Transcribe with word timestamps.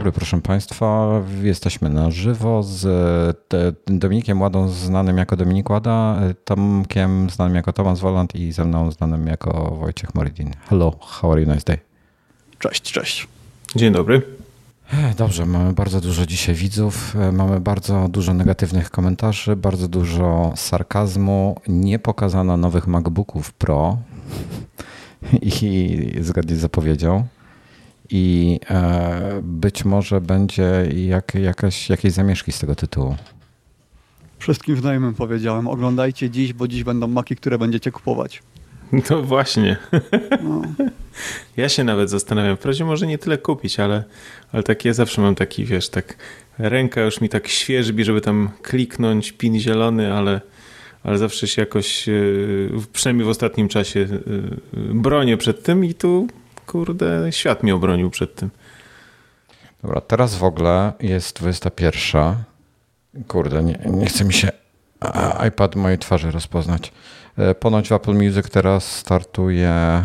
Dobry, 0.00 0.12
proszę 0.12 0.40
Państwa. 0.40 1.20
Jesteśmy 1.42 1.90
na 1.90 2.10
żywo 2.10 2.62
z 2.62 2.86
Dominikiem 3.86 4.40
Ładą, 4.40 4.68
znanym 4.68 5.18
jako 5.18 5.36
Dominik 5.36 5.70
Łada, 5.70 6.20
Tomkiem, 6.44 7.30
znanym 7.30 7.54
jako 7.54 7.72
Tomasz 7.72 8.00
Woland 8.00 8.34
i 8.34 8.52
ze 8.52 8.64
mną, 8.64 8.90
znanym 8.90 9.26
jako 9.26 9.76
Wojciech 9.80 10.14
Moridin. 10.14 10.50
Hello, 10.68 10.96
how 11.00 11.32
are 11.32 11.42
you? 11.42 11.48
Nice 11.48 11.64
day. 11.66 11.78
Cześć, 12.58 12.82
cześć. 12.82 13.28
Dzień 13.76 13.92
dobry. 13.92 14.22
Dobrze, 15.16 15.46
mamy 15.46 15.72
bardzo 15.72 16.00
dużo 16.00 16.26
dzisiaj 16.26 16.54
widzów, 16.54 17.14
mamy 17.32 17.60
bardzo 17.60 18.08
dużo 18.08 18.34
negatywnych 18.34 18.90
komentarzy, 18.90 19.56
bardzo 19.56 19.88
dużo 19.88 20.52
sarkazmu. 20.56 21.60
Nie 21.68 21.98
pokazano 21.98 22.56
nowych 22.56 22.86
MacBooków 22.86 23.52
Pro 23.52 23.98
i 25.42 26.14
zgodnie 26.20 26.56
z 26.56 26.60
zapowiedzią. 26.60 27.26
I 28.10 28.58
e, 28.70 29.40
być 29.42 29.84
może 29.84 30.20
będzie 30.20 30.88
jak, 30.94 31.34
jakaś, 31.34 31.90
jakieś 31.90 32.12
zamieszki 32.12 32.52
z 32.52 32.58
tego 32.58 32.74
tytułu. 32.74 33.16
Wszystkim 34.38 34.76
znajomym 34.76 35.14
powiedziałem, 35.14 35.68
oglądajcie 35.68 36.30
dziś, 36.30 36.52
bo 36.52 36.68
dziś 36.68 36.84
będą 36.84 37.06
maki, 37.06 37.36
które 37.36 37.58
będziecie 37.58 37.92
kupować. 37.92 38.42
No 39.10 39.22
właśnie. 39.22 39.76
No. 40.42 40.62
Ja 41.56 41.68
się 41.68 41.84
nawet 41.84 42.10
zastanawiam. 42.10 42.56
Wprawdzie 42.56 42.84
może 42.84 43.06
nie 43.06 43.18
tyle 43.18 43.38
kupić, 43.38 43.80
ale, 43.80 44.04
ale 44.52 44.62
tak 44.62 44.84
ja 44.84 44.92
zawsze 44.92 45.22
mam 45.22 45.34
taki, 45.34 45.64
wiesz, 45.64 45.88
tak 45.88 46.16
ręka 46.58 47.00
już 47.00 47.20
mi 47.20 47.28
tak 47.28 47.48
świeżbi, 47.48 48.04
żeby 48.04 48.20
tam 48.20 48.48
kliknąć, 48.62 49.32
pin 49.32 49.58
zielony, 49.60 50.14
ale, 50.14 50.40
ale 51.04 51.18
zawsze 51.18 51.48
się 51.48 51.62
jakoś, 51.62 52.08
e, 52.08 52.12
przynajmniej 52.92 53.26
w 53.26 53.28
ostatnim 53.28 53.68
czasie, 53.68 54.00
e, 54.00 54.94
bronię 54.94 55.36
przed 55.36 55.62
tym 55.62 55.84
i 55.84 55.94
tu, 55.94 56.28
kurde, 56.70 57.32
świat 57.32 57.62
mnie 57.62 57.74
obronił 57.74 58.10
przed 58.10 58.34
tym. 58.34 58.50
Dobra, 59.82 60.00
teraz 60.00 60.34
w 60.34 60.44
ogóle 60.44 60.92
jest 61.00 61.36
21. 61.36 62.34
Kurde, 63.28 63.62
nie, 63.62 63.78
nie 63.86 64.06
chce 64.06 64.24
mi 64.24 64.32
się 64.32 64.50
iPad 65.48 65.76
mojej 65.76 65.98
twarzy 65.98 66.30
rozpoznać. 66.30 66.92
E, 67.36 67.54
ponoć 67.54 67.88
w 67.88 67.92
Apple 67.92 68.14
Music 68.14 68.50
teraz 68.50 68.96
startuje 68.96 70.04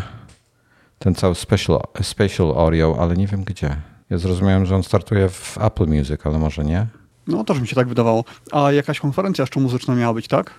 ten 0.98 1.14
cały 1.14 1.34
special, 1.34 1.80
special 2.02 2.54
audio, 2.58 2.96
ale 3.00 3.16
nie 3.16 3.26
wiem 3.26 3.44
gdzie. 3.44 3.76
Ja 4.10 4.18
zrozumiałem, 4.18 4.66
że 4.66 4.76
on 4.76 4.82
startuje 4.82 5.28
w 5.28 5.58
Apple 5.60 5.86
Music, 5.86 6.20
ale 6.24 6.38
może 6.38 6.64
nie. 6.64 6.86
No 7.26 7.44
też 7.44 7.60
mi 7.60 7.68
się 7.68 7.74
tak 7.74 7.88
wydawało. 7.88 8.24
A 8.52 8.72
jakaś 8.72 9.00
konferencja 9.00 9.42
jeszcze 9.42 9.60
muzyczna 9.60 9.94
miała 9.94 10.14
być, 10.14 10.28
tak? 10.28 10.54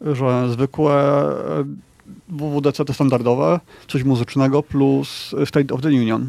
Że 0.00 0.52
zwykłe 0.52 0.92
e, 0.92 1.64
WWDC 2.28 2.84
te 2.84 2.94
standardowe, 2.94 3.60
coś 3.88 4.04
muzycznego 4.04 4.62
plus 4.62 5.34
State 5.44 5.74
of 5.74 5.80
the 5.80 5.88
Union. 5.88 6.28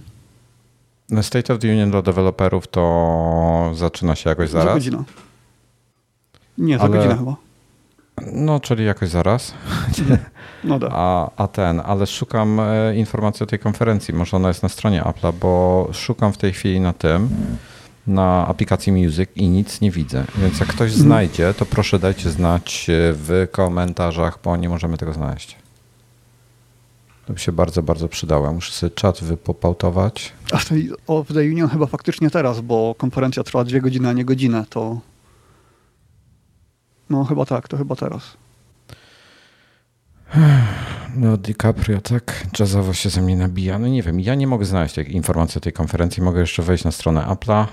No, 1.09 1.23
State 1.23 1.53
of 1.53 1.59
the 1.59 1.67
Union 1.67 1.91
dla 1.91 2.01
deweloperów 2.01 2.67
to 2.67 3.71
zaczyna 3.73 4.15
się 4.15 4.29
jakoś 4.29 4.49
zaraz? 4.49 4.67
Za 4.67 4.73
godzinę. 4.73 5.03
Nie, 6.57 6.77
za 6.77 6.83
ale... 6.83 6.97
godzinę 6.97 7.17
chyba. 7.17 7.35
No, 8.33 8.59
czyli 8.59 8.85
jakoś 8.85 9.09
zaraz. 9.09 9.53
No 10.63 10.79
da. 10.79 10.89
A, 10.91 11.31
a 11.37 11.47
ten, 11.47 11.81
ale 11.85 12.07
szukam 12.07 12.59
e, 12.59 12.95
informacji 12.95 13.43
o 13.43 13.47
tej 13.47 13.59
konferencji. 13.59 14.13
Może 14.13 14.37
ona 14.37 14.47
jest 14.47 14.63
na 14.63 14.69
stronie 14.69 15.01
Apple'a, 15.01 15.33
bo 15.33 15.89
szukam 15.93 16.33
w 16.33 16.37
tej 16.37 16.53
chwili 16.53 16.79
na 16.79 16.93
tym, 16.93 17.29
na 18.07 18.47
aplikacji 18.47 18.91
Music 18.93 19.29
i 19.35 19.49
nic 19.49 19.81
nie 19.81 19.91
widzę. 19.91 20.23
Więc 20.37 20.59
jak 20.59 20.69
ktoś 20.69 20.89
mhm. 20.91 21.01
znajdzie, 21.01 21.53
to 21.53 21.65
proszę 21.65 21.99
dajcie 21.99 22.29
znać 22.29 22.87
w 22.93 23.47
komentarzach, 23.51 24.39
bo 24.43 24.57
nie 24.57 24.69
możemy 24.69 24.97
tego 24.97 25.13
znaleźć. 25.13 25.60
To 27.31 27.35
by 27.35 27.39
się 27.39 27.51
bardzo, 27.51 27.83
bardzo 27.83 28.07
przydało. 28.07 28.53
Muszę 28.53 28.71
sobie 28.71 28.91
czat 28.91 29.23
wypopautować. 29.23 30.33
A 30.51 30.57
w 30.57 30.65
tej, 30.65 30.91
o, 31.07 31.23
w 31.23 31.33
tej 31.33 31.49
Union 31.49 31.69
chyba 31.69 31.85
faktycznie 31.85 32.29
teraz, 32.29 32.61
bo 32.61 32.95
konferencja 32.97 33.43
trwa 33.43 33.63
dwie 33.63 33.81
godziny, 33.81 34.09
a 34.09 34.13
nie 34.13 34.25
godzinę, 34.25 34.65
to 34.69 34.99
no 37.09 37.23
chyba 37.23 37.45
tak, 37.45 37.67
to 37.67 37.77
chyba 37.77 37.95
teraz. 37.95 38.37
No 41.15 41.37
DiCaprio 41.37 42.01
tak 42.01 42.47
jazzowo 42.59 42.93
się 42.93 43.09
ze 43.09 43.21
mnie 43.21 43.35
nabija. 43.35 43.79
No 43.79 43.87
nie 43.87 44.03
wiem, 44.03 44.19
ja 44.19 44.35
nie 44.35 44.47
mogę 44.47 44.65
znaleźć 44.65 44.95
tej 44.95 45.15
informacji 45.15 45.57
o 45.57 45.61
tej 45.61 45.73
konferencji. 45.73 46.23
Mogę 46.23 46.39
jeszcze 46.39 46.63
wejść 46.63 46.83
na 46.83 46.91
stronę 46.91 47.21
Apple'a. 47.21 47.65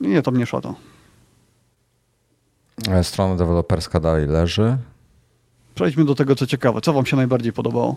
Nie, 0.00 0.22
to 0.22 0.30
mnie 0.30 0.46
szata. 0.46 0.74
E, 2.90 3.04
strona 3.04 3.36
deweloperska 3.36 4.00
dalej 4.00 4.26
leży. 4.26 4.76
Przejdźmy 5.74 6.04
do 6.04 6.14
tego, 6.14 6.34
co 6.34 6.46
ciekawe. 6.46 6.80
Co 6.80 6.92
wam 6.92 7.06
się 7.06 7.16
najbardziej 7.16 7.52
podobało? 7.52 7.96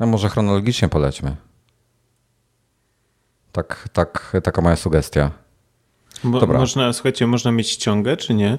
No 0.00 0.06
może 0.06 0.28
chronologicznie 0.28 0.88
polećmy. 0.88 1.36
Tak, 3.52 3.88
tak, 3.92 4.36
taka 4.44 4.62
moja 4.62 4.76
sugestia. 4.76 5.30
Bo, 6.24 6.40
Dobra. 6.40 6.58
Można, 6.58 6.92
słuchajcie, 6.92 7.26
można 7.26 7.52
mieć 7.52 7.68
ściągę, 7.68 8.16
czy 8.16 8.34
nie? 8.34 8.58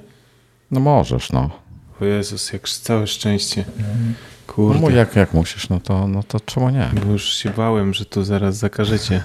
No 0.72 0.79
możesz, 0.79 1.31
no. 1.31 1.50
O 2.02 2.06
Jezus, 2.06 2.53
jak 2.53 2.69
całe 2.69 3.07
szczęście. 3.07 3.66
Kurde. 4.47 4.79
No 4.81 4.90
jak, 4.90 5.16
jak 5.16 5.34
musisz, 5.34 5.69
no 5.69 5.79
to, 5.79 6.07
no 6.07 6.24
to 6.24 6.40
czemu 6.40 6.69
nie? 6.69 6.90
Bo 7.06 7.12
już 7.12 7.34
się 7.34 7.50
bałem, 7.50 7.94
że 7.94 8.06
tu 8.06 8.23
zaraz 8.23 8.58
zakażecie. 8.58 9.23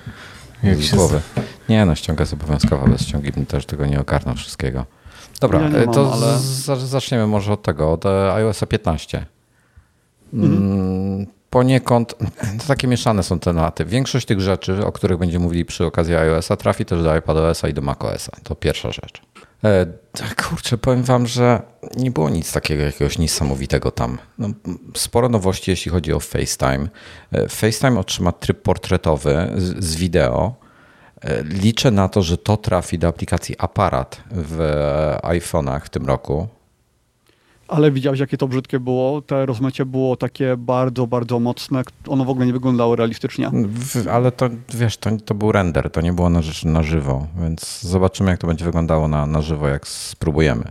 jak 0.62 0.82
się 0.82 0.96
głowy. 0.96 1.20
Nie 1.68 1.86
no, 1.86 1.94
ściąga 1.94 2.22
jest 2.22 2.32
obowiązkowa, 2.32 2.88
bez 2.88 3.02
ściągi 3.02 3.32
bym 3.32 3.46
też 3.46 3.66
tego 3.66 3.86
nie 3.86 4.00
ogarnął 4.00 4.34
wszystkiego. 4.34 4.86
Dobra, 5.40 5.60
ja 5.60 5.68
mam, 5.68 5.94
to 5.94 6.12
ale... 6.12 6.38
zaczniemy 6.78 7.26
może 7.26 7.52
od 7.52 7.62
tego, 7.62 7.92
od 7.92 8.06
e, 8.06 8.34
iOS 8.34 8.60
15. 8.68 9.26
Mhm. 10.32 10.52
Mm, 10.52 11.09
poniekąd 11.50 12.14
to 12.60 12.66
takie 12.68 12.88
mieszane 12.88 13.22
są 13.22 13.38
tematy. 13.38 13.84
Większość 13.84 14.26
tych 14.26 14.40
rzeczy, 14.40 14.86
o 14.86 14.92
których 14.92 15.18
będziemy 15.18 15.44
mówili 15.44 15.64
przy 15.64 15.86
okazji 15.86 16.14
iOS-a, 16.16 16.56
trafi 16.56 16.84
też 16.84 17.02
do 17.02 17.16
iPadOS-a 17.16 17.68
i 17.68 17.74
do 17.74 17.82
macOS-a. 17.82 18.40
To 18.42 18.54
pierwsza 18.54 18.92
rzecz. 18.92 19.22
E, 19.64 19.86
kurczę, 20.42 20.78
powiem 20.78 21.02
wam, 21.02 21.26
że 21.26 21.62
nie 21.96 22.10
było 22.10 22.30
nic 22.30 22.52
takiego 22.52 22.82
jakiegoś 22.82 23.18
niesamowitego 23.18 23.90
tam. 23.90 24.18
No, 24.38 24.48
sporo 24.96 25.28
nowości, 25.28 25.70
jeśli 25.70 25.90
chodzi 25.90 26.12
o 26.12 26.20
FaceTime. 26.20 26.88
E, 27.32 27.48
FaceTime 27.48 28.00
otrzyma 28.00 28.32
tryb 28.32 28.62
portretowy 28.62 29.52
z, 29.56 29.84
z 29.84 29.96
wideo. 29.96 30.54
E, 31.20 31.42
liczę 31.42 31.90
na 31.90 32.08
to, 32.08 32.22
że 32.22 32.38
to 32.38 32.56
trafi 32.56 32.98
do 32.98 33.08
aplikacji 33.08 33.54
Aparat 33.58 34.22
w 34.30 34.58
iPhone'ach 35.22 35.80
w 35.80 35.90
tym 35.90 36.06
roku. 36.06 36.48
Ale 37.70 37.90
widziałeś, 37.90 38.20
jakie 38.20 38.36
to 38.36 38.48
brzydkie 38.48 38.80
było? 38.80 39.22
Te 39.22 39.46
rozmycie 39.46 39.86
było 39.86 40.16
takie 40.16 40.56
bardzo, 40.56 41.06
bardzo 41.06 41.40
mocne. 41.40 41.82
Ono 42.08 42.24
w 42.24 42.30
ogóle 42.30 42.46
nie 42.46 42.52
wyglądało 42.52 42.96
realistycznie. 42.96 43.50
Ale 44.10 44.32
to, 44.32 44.48
wiesz, 44.74 44.96
to, 44.96 45.10
to 45.24 45.34
był 45.34 45.52
render, 45.52 45.90
to 45.90 46.00
nie 46.00 46.12
było 46.12 46.30
na, 46.30 46.40
na 46.64 46.82
żywo, 46.82 47.26
więc 47.40 47.80
zobaczymy, 47.82 48.30
jak 48.30 48.40
to 48.40 48.46
będzie 48.46 48.64
wyglądało 48.64 49.08
na, 49.08 49.26
na 49.26 49.42
żywo, 49.42 49.68
jak 49.68 49.88
spróbujemy. 49.88 50.64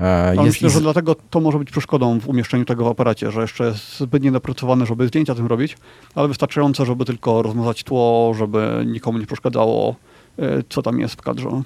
E, 0.00 0.34
jest 0.34 0.46
myślę, 0.46 0.70
że 0.70 0.80
dlatego 0.80 1.16
to 1.30 1.40
może 1.40 1.58
być 1.58 1.70
przeszkodą 1.70 2.20
w 2.20 2.28
umieszczeniu 2.28 2.64
tego 2.64 2.84
w 2.84 2.88
aparacie, 2.88 3.30
że 3.30 3.40
jeszcze 3.40 3.64
jest 3.64 3.98
zbyt 3.98 4.22
niedopracowane, 4.22 4.86
żeby 4.86 5.08
zdjęcia 5.08 5.34
tym 5.34 5.46
robić, 5.46 5.76
ale 6.14 6.28
wystarczająco, 6.28 6.84
żeby 6.84 7.04
tylko 7.04 7.42
rozmazać 7.42 7.84
tło, 7.84 8.34
żeby 8.38 8.84
nikomu 8.86 9.18
nie 9.18 9.26
przeszkadzało, 9.26 9.94
e, 10.38 10.62
co 10.68 10.82
tam 10.82 11.00
jest 11.00 11.14
w 11.14 11.22
kadrze. 11.22 11.62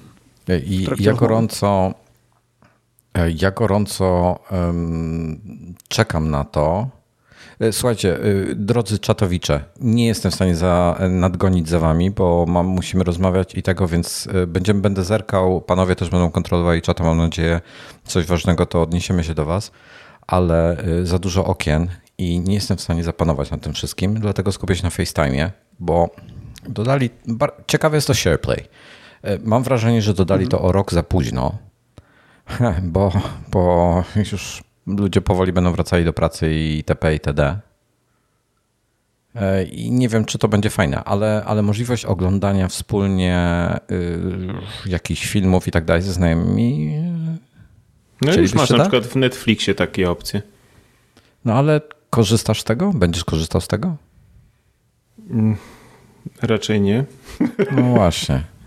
I 0.66 0.86
ja 0.98 1.12
gorąco 1.12 1.94
E, 1.94 2.07
ja 3.36 3.50
gorąco 3.50 4.38
um, 4.50 5.74
czekam 5.88 6.30
na 6.30 6.44
to. 6.44 6.88
E, 7.60 7.72
słuchajcie, 7.72 8.16
e, 8.16 8.54
drodzy 8.54 8.98
czatowicze, 8.98 9.64
nie 9.80 10.06
jestem 10.06 10.32
w 10.32 10.34
stanie 10.34 10.56
za, 10.56 10.98
nadgonić 11.10 11.68
za 11.68 11.78
wami, 11.78 12.10
bo 12.10 12.44
mam, 12.48 12.66
musimy 12.66 13.04
rozmawiać 13.04 13.54
i 13.54 13.62
tego, 13.62 13.88
więc 13.88 14.28
będziemy, 14.46 14.80
będę 14.80 15.04
zerkał. 15.04 15.60
Panowie 15.60 15.96
też 15.96 16.10
będą 16.10 16.30
kontrolowali 16.30 16.82
czata, 16.82 17.04
mam 17.04 17.18
nadzieję, 17.18 17.60
coś 18.04 18.26
ważnego 18.26 18.66
to 18.66 18.82
odniesiemy 18.82 19.24
się 19.24 19.34
do 19.34 19.44
was, 19.44 19.72
ale 20.26 20.76
za 21.02 21.18
dużo 21.18 21.44
okien 21.44 21.88
i 22.18 22.40
nie 22.40 22.54
jestem 22.54 22.76
w 22.76 22.80
stanie 22.80 23.04
zapanować 23.04 23.50
nad 23.50 23.60
tym 23.60 23.72
wszystkim, 23.72 24.14
dlatego 24.14 24.52
skupię 24.52 24.76
się 24.76 24.82
na 24.82 24.90
FaceTime, 24.90 25.50
bo 25.80 26.10
dodali, 26.68 27.10
ciekawe 27.66 27.96
jest 27.96 28.06
to 28.06 28.14
SharePlay. 28.14 28.64
Mam 29.44 29.62
wrażenie, 29.62 30.02
że 30.02 30.14
dodali 30.14 30.48
to 30.48 30.60
o 30.60 30.72
rok 30.72 30.92
za 30.92 31.02
późno, 31.02 31.58
bo, 32.82 33.12
bo 33.50 34.04
już 34.32 34.62
ludzie 34.86 35.20
powoli 35.20 35.52
będą 35.52 35.72
wracali 35.72 36.04
do 36.04 36.12
pracy 36.12 36.54
i 36.54 36.76
itp. 36.76 37.12
itd. 37.12 37.60
E, 39.34 39.64
I 39.64 39.90
nie 39.90 40.08
wiem, 40.08 40.24
czy 40.24 40.38
to 40.38 40.48
będzie 40.48 40.70
fajne, 40.70 41.04
ale, 41.04 41.44
ale 41.46 41.62
możliwość 41.62 42.04
oglądania 42.04 42.68
wspólnie 42.68 43.68
y, 43.90 44.18
jakichś 44.86 45.26
filmów 45.26 45.68
i 45.68 45.70
tak 45.70 45.84
dalej 45.84 46.02
ze 46.02 46.12
znajomymi. 46.12 46.98
No 48.22 48.34
już 48.34 48.54
masz 48.54 48.70
na 48.70 48.80
przykład 48.80 49.06
w 49.06 49.16
Netflixie 49.16 49.74
takie 49.74 50.10
opcje. 50.10 50.42
No 51.44 51.54
ale 51.54 51.80
korzystasz 52.10 52.60
z 52.60 52.64
tego? 52.64 52.92
Będziesz 52.92 53.24
korzystał 53.24 53.60
z 53.60 53.68
tego? 53.68 53.96
Mm, 55.30 55.56
raczej 56.42 56.80
nie. 56.80 57.04
No 57.72 57.82
właśnie. 57.82 58.42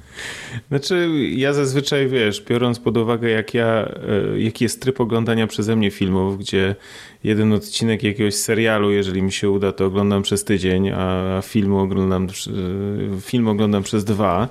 Znaczy, 0.70 1.10
ja 1.36 1.54
zazwyczaj, 1.54 2.08
wiesz, 2.08 2.42
biorąc 2.42 2.80
pod 2.80 2.98
uwagę, 2.98 3.30
jak 3.30 3.54
ja, 3.54 3.66
e, 4.36 4.40
jaki 4.40 4.66
jest 4.66 4.82
tryb 4.82 5.02
oglądania 5.02 5.48
przeze 5.48 5.76
mnie 5.76 5.92
filmów, 5.92 6.40
gdzie 6.40 6.76
jeden 7.24 7.54
odcinek 7.54 8.04
jakiegoś 8.04 8.36
serialu, 8.36 8.92
jeżeli 8.92 9.22
mi 9.22 9.32
się 9.32 9.50
uda, 9.50 9.72
to 9.72 9.86
oglądam 9.86 10.22
przez 10.22 10.44
tydzień, 10.44 10.90
a 10.90 11.40
film 11.44 11.74
oglądam, 11.74 12.28
e, 12.28 13.22
film 13.22 13.48
oglądam 13.48 13.84
przez 13.84 14.04
dwa, 14.06 14.50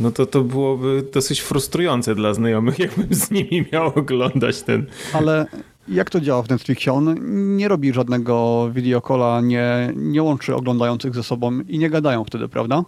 no 0.00 0.10
to 0.10 0.26
to 0.26 0.40
byłoby 0.42 1.04
dosyć 1.12 1.40
frustrujące 1.40 2.14
dla 2.14 2.34
znajomych, 2.34 2.78
jakbym 2.86 3.14
z 3.14 3.30
nimi 3.30 3.64
miał 3.72 3.92
oglądać 3.94 4.62
ten... 4.62 4.86
Ale 5.12 5.46
jak 5.88 6.10
to 6.10 6.20
działa 6.20 6.42
w 6.42 6.50
Netflixie? 6.50 6.92
On 6.92 7.16
nie 7.56 7.68
robi 7.68 7.92
żadnego 7.92 8.68
videokola, 8.74 9.40
nie, 9.40 9.92
nie 9.96 10.22
łączy 10.22 10.54
oglądających 10.54 11.14
ze 11.14 11.22
sobą 11.22 11.60
i 11.60 11.78
nie 11.78 11.90
gadają 11.90 12.24
wtedy, 12.24 12.48
prawda? 12.48 12.84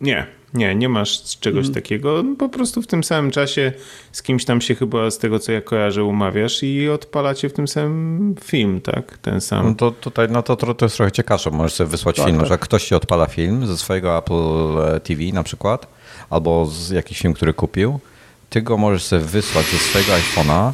Nie, 0.00 0.26
nie, 0.54 0.74
nie 0.74 0.88
masz 0.88 1.38
czegoś 1.40 1.64
mm. 1.64 1.74
takiego. 1.74 2.24
Po 2.38 2.48
prostu 2.48 2.82
w 2.82 2.86
tym 2.86 3.04
samym 3.04 3.30
czasie 3.30 3.72
z 4.12 4.22
kimś 4.22 4.44
tam 4.44 4.60
się 4.60 4.74
chyba 4.74 5.10
z 5.10 5.18
tego, 5.18 5.38
co 5.38 5.52
ja 5.52 5.60
kojarzę, 5.60 6.04
umawiasz 6.04 6.62
i 6.62 6.88
odpalacie 6.88 7.48
w 7.48 7.52
tym 7.52 7.68
samym 7.68 8.34
film, 8.44 8.80
tak? 8.80 9.18
Ten 9.18 9.40
sam. 9.40 9.66
No 9.66 9.74
to 9.74 9.90
tutaj, 9.90 10.28
no 10.30 10.42
to, 10.42 10.56
to, 10.56 10.74
to 10.74 10.84
jest 10.84 10.96
trochę 10.96 11.12
ciekawsze. 11.12 11.50
Możesz 11.50 11.72
sobie 11.72 11.90
wysłać 11.90 12.16
tak, 12.16 12.26
film, 12.26 12.38
tak. 12.38 12.48
że 12.48 12.58
ktoś 12.58 12.84
ci 12.84 12.94
odpala 12.94 13.26
film 13.26 13.66
ze 13.66 13.76
swojego 13.76 14.18
Apple 14.18 15.00
TV 15.02 15.22
na 15.32 15.42
przykład, 15.42 15.86
albo 16.30 16.66
z 16.66 16.90
jakiś 16.90 17.18
film, 17.18 17.34
który 17.34 17.54
kupił. 17.54 18.00
Ty 18.50 18.62
go 18.62 18.76
możesz 18.76 19.04
sobie 19.04 19.22
wysłać 19.22 19.66
ze 19.66 19.78
swojego 19.78 20.12
iPhone'a 20.12 20.72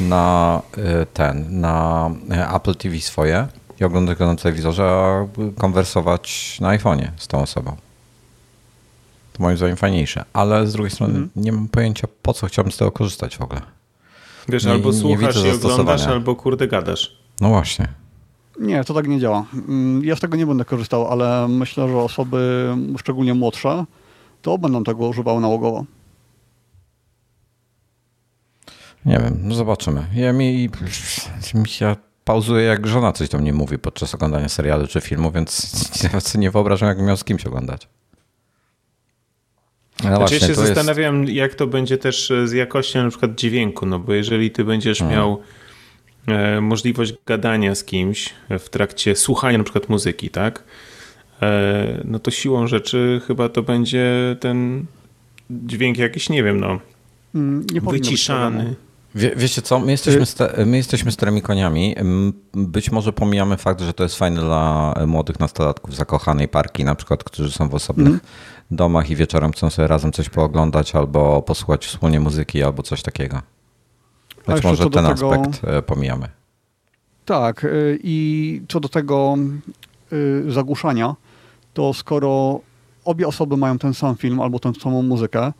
na 0.00 0.62
y, 0.78 1.06
ten, 1.14 1.60
na 1.60 2.10
y, 2.50 2.56
Apple 2.56 2.74
TV 2.74 3.00
swoje 3.00 3.46
i 3.80 3.84
oglądać 3.84 4.18
go 4.18 4.26
na 4.26 4.36
telewizorze, 4.36 4.84
a 4.84 5.26
konwersować 5.58 6.56
na 6.60 6.78
iPhone'ie 6.78 7.08
z 7.16 7.28
tą 7.28 7.42
osobą. 7.42 7.76
To 9.32 9.42
moim 9.42 9.56
zdaniem 9.56 9.76
fajniejsze, 9.76 10.24
ale 10.32 10.66
z 10.66 10.72
drugiej 10.72 10.90
strony 10.90 11.14
mm. 11.14 11.30
nie 11.36 11.52
mam 11.52 11.68
pojęcia, 11.68 12.08
po 12.22 12.32
co 12.32 12.46
chciałbym 12.46 12.72
z 12.72 12.76
tego 12.76 12.92
korzystać 12.92 13.36
w 13.36 13.42
ogóle. 13.42 13.60
Wiesz, 14.48 14.64
nie, 14.64 14.70
albo 14.70 14.92
słuchasz 14.92 15.44
i 15.44 15.50
oglądasz, 15.50 16.06
albo 16.06 16.36
kurde 16.36 16.68
gadasz. 16.68 17.16
No 17.40 17.48
właśnie. 17.48 17.88
Nie, 18.60 18.84
to 18.84 18.94
tak 18.94 19.08
nie 19.08 19.20
działa. 19.20 19.44
Mm, 19.54 20.04
ja 20.04 20.16
z 20.16 20.20
tego 20.20 20.36
nie 20.36 20.46
będę 20.46 20.64
korzystał, 20.64 21.08
ale 21.08 21.48
myślę, 21.48 21.88
że 21.88 21.96
osoby 21.96 22.68
szczególnie 22.98 23.34
młodsze 23.34 23.84
to 24.42 24.58
będą 24.58 24.84
tego 24.84 25.08
używały 25.08 25.40
nałogowo. 25.40 25.84
Nie 29.04 29.18
wiem, 29.18 29.38
no 29.42 29.54
zobaczymy. 29.54 30.06
Ja 30.14 30.32
mi, 30.32 30.70
mi 31.54 31.68
się 31.68 31.96
pauzuje, 32.24 32.64
jak 32.64 32.86
żona 32.86 33.12
coś 33.12 33.28
do 33.28 33.38
mnie 33.38 33.52
mówi 33.52 33.78
podczas 33.78 34.14
oglądania 34.14 34.48
serialu 34.48 34.86
czy 34.86 35.00
filmu, 35.00 35.30
więc 35.30 35.72
nawet 36.02 36.34
nie 36.34 36.50
wyobrażam, 36.50 36.88
jak 36.88 36.98
miał 36.98 37.16
z 37.16 37.24
kimś 37.24 37.46
oglądać. 37.46 37.88
No 40.02 40.08
znaczy, 40.08 40.20
właśnie, 40.20 40.38
ja 40.38 40.46
się 40.46 40.54
zastanawiam, 40.54 41.22
jest... 41.22 41.34
jak 41.34 41.54
to 41.54 41.66
będzie 41.66 41.98
też 41.98 42.30
e, 42.30 42.48
z 42.48 42.52
jakością 42.52 43.02
na 43.02 43.10
przykład 43.10 43.34
dźwięku, 43.34 43.86
no 43.86 43.98
bo 43.98 44.12
jeżeli 44.12 44.50
ty 44.50 44.64
będziesz 44.64 44.98
hmm. 44.98 45.16
miał 45.16 45.40
e, 46.26 46.60
możliwość 46.60 47.14
gadania 47.26 47.74
z 47.74 47.84
kimś 47.84 48.30
w 48.58 48.68
trakcie 48.68 49.16
słuchania 49.16 49.58
na 49.58 49.64
przykład 49.64 49.88
muzyki, 49.88 50.30
tak? 50.30 50.64
E, 51.42 52.00
no 52.04 52.18
to 52.18 52.30
siłą 52.30 52.66
rzeczy 52.66 53.20
chyba 53.26 53.48
to 53.48 53.62
będzie 53.62 54.36
ten 54.40 54.86
dźwięk 55.50 55.98
jakiś, 55.98 56.28
nie 56.28 56.42
wiem, 56.42 56.60
no, 56.60 56.80
mm, 57.34 57.66
nie 57.72 57.80
wyciszany. 57.80 58.74
Wie, 59.14 59.32
wiecie 59.36 59.62
co, 59.62 59.78
my 59.78 59.90
jesteśmy, 59.90 60.24
my 60.66 60.76
jesteśmy 60.76 61.12
starymi 61.12 61.42
koniami. 61.42 61.96
Być 62.52 62.92
może 62.92 63.12
pomijamy 63.12 63.56
fakt, 63.56 63.80
że 63.80 63.92
to 63.92 64.02
jest 64.02 64.16
fajne 64.16 64.40
dla 64.40 64.94
młodych 65.06 65.40
nastolatków 65.40 65.96
zakochanej 65.96 66.48
parki, 66.48 66.84
na 66.84 66.94
przykład, 66.94 67.24
którzy 67.24 67.52
są 67.52 67.68
w 67.68 67.74
osobnych 67.74 68.06
mm. 68.06 68.20
Domach 68.72 69.10
i 69.10 69.16
wieczorem 69.16 69.52
chcą 69.52 69.70
sobie 69.70 69.88
razem 69.88 70.12
coś 70.12 70.28
pooglądać 70.28 70.94
albo 70.94 71.42
posłuchać 71.42 71.86
wspólnie 71.86 72.20
muzyki 72.20 72.62
albo 72.62 72.82
coś 72.82 73.02
takiego. 73.02 73.40
Być 74.46 74.64
może 74.64 74.90
ten 74.90 75.06
tego... 75.06 75.10
aspekt 75.10 75.64
e, 75.64 75.82
pomijamy. 75.82 76.28
Tak 77.24 77.64
y, 77.64 77.98
i 78.02 78.62
co 78.68 78.80
do 78.80 78.88
tego 78.88 79.36
y, 80.12 80.52
zagłuszania, 80.52 81.14
to 81.74 81.94
skoro 81.94 82.60
obie 83.04 83.28
osoby 83.28 83.56
mają 83.56 83.78
ten 83.78 83.94
sam 83.94 84.16
film 84.16 84.40
albo 84.40 84.58
tę 84.58 84.72
samą 84.74 85.02
muzykę, 85.02 85.52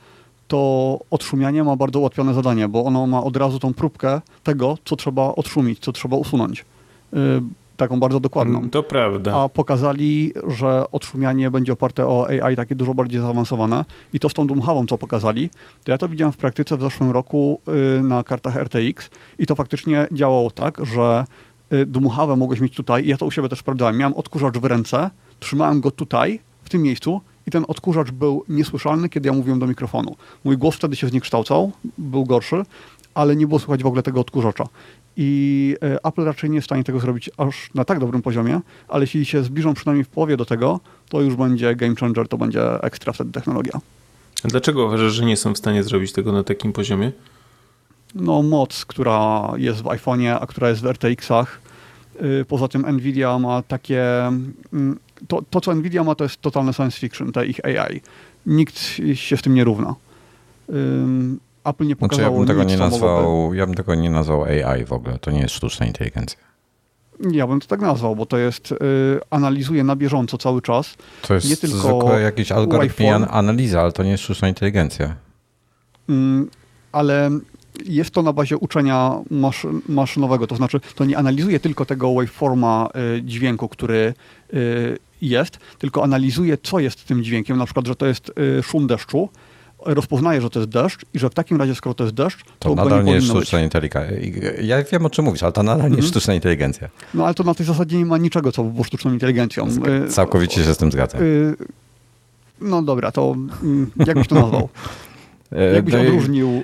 to 0.49 0.99
odszumianie 1.11 1.65
ma 1.65 1.77
bardzo 1.77 1.99
ułatwione 1.99 2.35
zadanie, 2.35 2.69
bo 2.69 2.85
ono 2.85 3.07
ma 3.07 3.25
od 3.25 3.37
razu 3.37 3.59
tą 3.59 3.75
próbkę 3.75 4.21
tego, 4.43 4.79
co 4.85 4.97
trzeba 4.97 5.23
odszumić, 5.23 5.79
co 5.79 5.93
trzeba 5.93 6.17
usunąć. 6.17 6.65
Taką 7.83 8.01
bardzo 8.01 8.21
dokładną. 8.21 8.71
To 8.71 8.83
prawda. 8.83 9.37
A 9.37 9.49
pokazali, 9.49 10.33
że 10.47 10.85
odszumianie 10.93 11.51
będzie 11.51 11.73
oparte 11.73 12.07
o 12.07 12.29
AI 12.29 12.57
takie 12.57 12.75
dużo 12.75 12.95
bardziej 12.95 13.21
zaawansowane 13.21 13.85
i 14.13 14.21
to 14.21 14.29
z 14.29 14.35
tą 14.35 14.47
dumchawą, 14.47 14.87
co 14.87 14.99
pokazali, 14.99 15.51
to 15.85 15.93
ja 15.93 15.99
to 15.99 16.09
widziałem 16.09 16.33
w 16.33 16.37
praktyce 16.37 16.77
w 16.77 16.83
zeszłym 16.83 17.11
roku 17.11 17.61
yy, 17.67 18.03
na 18.03 18.25
kartach 18.25 18.57
RTX 18.57 19.11
i 19.39 19.47
to 19.47 19.55
faktycznie 19.55 20.07
działało 20.13 20.51
tak, 20.51 20.87
że 20.87 21.25
yy, 21.71 21.87
dmuchawę 21.87 22.37
mogłeś 22.37 22.61
mieć 22.61 22.75
tutaj 22.75 23.05
i 23.05 23.09
ja 23.09 23.17
to 23.17 23.27
u 23.27 23.31
siebie 23.31 23.49
też 23.49 23.59
sprawdzałem. 23.59 23.97
Miałem 23.97 24.15
odkurzacz 24.15 24.59
w 24.59 24.65
ręce, 24.65 25.11
trzymałem 25.41 25.81
go 25.81 25.91
tutaj, 25.91 26.41
w 26.63 26.71
tym 26.71 26.83
miejscu 26.83 27.21
i 27.47 27.51
ten 27.51 27.65
odkurzacz 27.69 28.11
był 28.11 28.45
niesłyszalny, 28.49 29.09
kiedy 29.09 29.29
ja 29.29 29.33
mówiłem 29.33 29.59
do 29.59 29.67
mikrofonu. 29.67 30.17
Mój 30.45 30.59
głos 30.59 30.77
wtedy 30.77 30.97
się 30.97 31.09
zniekształcał, 31.09 31.73
był 31.99 32.25
gorszy, 32.25 32.63
ale 33.15 33.37
nie 33.37 33.47
było 33.47 33.61
słychać 33.61 33.83
w 33.83 33.87
ogóle 33.87 34.03
tego 34.03 34.21
odkurzacza. 34.21 34.65
I 35.17 35.77
e, 35.83 36.05
Apple 36.05 36.25
raczej 36.25 36.51
nie 36.51 36.57
jest 36.57 36.65
w 36.65 36.69
stanie 36.69 36.85
tego 36.85 37.01
zrobić 37.01 37.31
aż 37.37 37.71
na 37.75 37.85
tak 37.85 37.99
dobrym 37.99 38.23
poziomie, 38.23 38.61
ale 38.89 39.03
jeśli 39.03 39.25
się 39.25 39.43
zbliżą 39.43 39.75
przynajmniej 39.75 40.05
w 40.05 40.09
połowie 40.09 40.37
do 40.37 40.45
tego, 40.45 40.81
to 41.09 41.21
już 41.21 41.35
będzie 41.35 41.77
game 41.77 41.95
changer, 41.97 42.29
to 42.29 42.39
będzie 42.39 42.83
ekstra 42.83 43.13
wtedy 43.13 43.33
technologia. 43.33 43.81
A 44.45 44.49
dlaczego 44.49 44.87
uważasz, 44.87 45.13
że 45.13 45.25
nie 45.25 45.37
są 45.37 45.55
w 45.55 45.59
stanie 45.59 45.83
zrobić 45.83 46.13
tego 46.13 46.33
na 46.33 46.45
takim 46.45 46.73
poziomie? 46.73 47.13
No 48.15 48.43
moc, 48.43 48.85
która 48.85 49.53
jest 49.57 49.81
w 49.81 49.85
iPhone'ie, 49.85 50.39
a 50.41 50.47
która 50.47 50.69
jest 50.69 50.83
w 50.83 50.87
RTX-ach. 50.87 51.61
Y, 52.23 52.45
poza 52.45 52.69
tym 52.69 52.87
Nvidia 52.93 53.39
ma 53.39 53.63
takie 53.63 54.27
mm, 54.73 54.99
to, 55.29 55.43
to, 55.51 55.61
co 55.61 55.75
Nvidia 55.75 56.05
ma, 56.05 56.15
to 56.15 56.25
jest 56.25 56.41
totalne 56.41 56.73
science 56.73 56.99
fiction, 56.99 57.33
te 57.33 57.47
ich 57.47 57.65
AI. 57.65 58.01
Nikt 58.47 58.79
się 59.15 59.37
z 59.37 59.43
tym 59.43 59.55
nie 59.55 59.65
równa. 59.65 59.95
Apple 61.65 61.87
nie 61.87 61.97
pokazało 61.97 62.45
znaczy, 62.45 62.53
ja 62.53 62.57
bym 62.57 62.67
tego 62.67 62.71
nie 62.71 62.77
nazwał, 62.77 63.55
Ja 63.55 63.67
bym 63.67 63.75
tego 63.75 63.95
nie 63.95 64.11
nazwał 64.11 64.45
AI 64.45 64.85
w 64.85 64.93
ogóle. 64.93 65.19
To 65.19 65.31
nie 65.31 65.41
jest 65.41 65.55
sztuczna 65.55 65.87
inteligencja. 65.87 66.39
Ja 67.31 67.47
bym 67.47 67.61
to 67.61 67.67
tak 67.67 67.81
nazwał, 67.81 68.17
bo 68.17 68.27
to 68.27 68.39
jest, 68.39 68.73
y, 68.73 68.77
analizuje 69.31 69.85
na 69.85 69.97
bieżąco 69.97 70.39
cały 70.39 70.63
czas. 70.63 70.95
To 71.23 71.35
jest 71.35 71.51
nie 71.51 71.57
tylko 71.57 72.19
jakiś 72.19 72.53
algorytm 72.53 73.05
analiza, 73.31 73.81
ale 73.81 73.93
to 73.93 74.03
nie 74.03 74.11
jest 74.11 74.25
sztuczna 74.25 74.49
inteligencja. 74.49 75.17
Mm, 76.09 76.51
ale 76.93 77.31
jest 77.85 78.11
to 78.11 78.23
na 78.23 78.33
bazie 78.33 78.57
uczenia 78.57 79.21
maszy 79.31 79.69
maszynowego, 79.89 80.47
to 80.47 80.57
znaczy 80.57 80.81
to 80.95 81.05
nie 81.05 81.19
analizuje 81.19 81.61
tylko 81.61 81.85
tego 81.85 82.15
waveforma 82.15 82.89
y, 83.19 83.23
dźwięku, 83.23 83.69
który 83.69 84.15
y, 84.55 84.99
jest, 85.23 85.59
tylko 85.79 86.05
analizuje, 86.05 86.59
co 86.63 86.79
jest 86.79 87.05
tym 87.05 87.25
dźwiękiem, 87.25 87.59
na 87.59 87.65
przykład, 87.65 87.87
że 87.87 87.97
to 87.97 88.07
jest 88.07 88.33
y, 88.59 88.63
szum 88.63 88.87
deszczu, 88.87 89.29
rozpoznaje, 89.85 90.41
że 90.41 90.51
to 90.51 90.59
jest 90.59 90.71
deszcz 90.71 91.01
i 91.15 91.19
że 91.19 91.31
w 91.31 91.35
takim 91.35 91.57
razie, 91.57 91.75
skoro 91.75 91.95
to 91.95 92.05
jest 92.05 92.17
deszcz, 92.17 92.45
to, 92.59 92.69
to 92.69 92.75
nadal 92.75 93.05
nie, 93.05 93.13
jest 93.13 93.27
sztuczna 93.27 93.61
inteligencja. 93.61 94.17
Ja 94.63 94.85
wiem, 94.85 95.07
o 95.07 95.11
czym 95.11 95.25
mówisz, 95.25 95.43
ale 95.43 95.53
to 95.53 95.63
nadal 95.63 95.91
nie 95.91 95.97
jest 95.97 96.09
mhm. 96.09 96.11
sztuczna 96.11 96.35
inteligencja. 96.35 96.89
No 97.15 97.25
ale 97.25 97.35
to 97.35 97.45
na 97.45 97.55
tej 97.55 97.67
zasadzie 97.67 97.99
nie 97.99 98.07
ma 98.07 98.19
niczego, 98.19 98.53
co 98.53 98.65
by 98.65 98.71
było 98.71 98.85
sztuczną 98.85 99.13
inteligencją. 99.13 99.69
Całkowicie 100.09 100.65
się 100.65 100.75
z 100.75 100.77
tym 100.77 100.93
zgadzam. 100.93 101.21
No 102.61 102.83
dobra, 102.83 103.13
to 103.13 103.35
mm, 103.63 103.91
jak 104.07 104.19
byś 104.19 104.29
to 104.29 104.35
nazwał? 104.35 104.69
E, 105.57 105.75
Jakbyś 105.75 105.95
odróżnił 105.95 106.63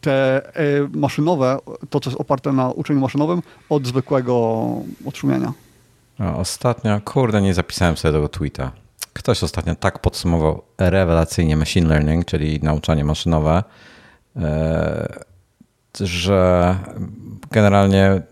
te 0.00 0.46
e, 0.56 0.88
maszynowe, 0.94 1.58
to 1.90 2.00
co 2.00 2.10
jest 2.10 2.20
oparte 2.20 2.52
na 2.52 2.70
uczeniu 2.70 3.00
maszynowym, 3.00 3.42
od 3.68 3.86
zwykłego 3.86 4.66
odszumiania? 5.04 5.52
Ostatnio, 6.36 7.00
kurde, 7.00 7.42
nie 7.42 7.54
zapisałem 7.54 7.96
sobie 7.96 8.12
tego 8.12 8.28
tweeta. 8.28 8.72
Ktoś 9.18 9.42
ostatnio 9.42 9.74
tak 9.74 9.98
podsumował 9.98 10.62
rewelacyjnie 10.78 11.56
machine 11.56 11.88
learning, 11.88 12.24
czyli 12.24 12.60
nauczanie 12.62 13.04
maszynowe, 13.04 13.64
e, 14.36 15.18
że 16.00 16.76
generalnie 17.50 18.22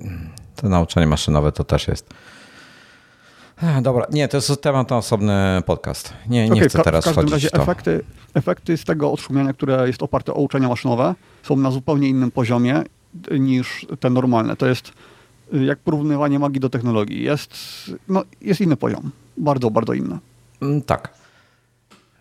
to 0.56 0.68
nauczanie 0.68 1.06
maszynowe 1.06 1.52
to 1.52 1.64
też 1.64 1.88
jest 1.88 2.14
Dobra, 3.82 4.06
nie, 4.10 4.28
to 4.28 4.36
jest 4.36 4.62
temat 4.62 4.90
na 4.90 4.96
osobny 4.96 5.62
podcast. 5.66 6.12
Nie, 6.28 6.48
nie 6.48 6.52
okay, 6.52 6.68
chcę 6.68 6.82
teraz 6.82 7.04
w 7.04 7.14
każdym 7.14 7.32
razie 7.32 7.48
w 7.48 7.54
efekty, 7.54 8.04
efekty 8.34 8.76
z 8.76 8.84
tego 8.84 9.12
odszumiania, 9.12 9.52
które 9.52 9.86
jest 9.86 10.02
oparte 10.02 10.34
o 10.34 10.40
uczenia 10.40 10.68
maszynowe, 10.68 11.14
są 11.42 11.56
na 11.56 11.70
zupełnie 11.70 12.08
innym 12.08 12.30
poziomie 12.30 12.82
niż 13.38 13.86
te 14.00 14.10
normalne. 14.10 14.56
To 14.56 14.66
jest 14.66 14.92
jak 15.52 15.78
porównywanie 15.78 16.38
magii 16.38 16.60
do 16.60 16.70
technologii. 16.70 17.22
Jest, 17.22 17.54
no, 18.08 18.22
jest 18.40 18.60
inny 18.60 18.76
poziom. 18.76 19.10
Bardzo, 19.36 19.70
bardzo 19.70 19.92
inny. 19.92 20.18
Mm, 20.62 20.82
tak. 20.82 21.14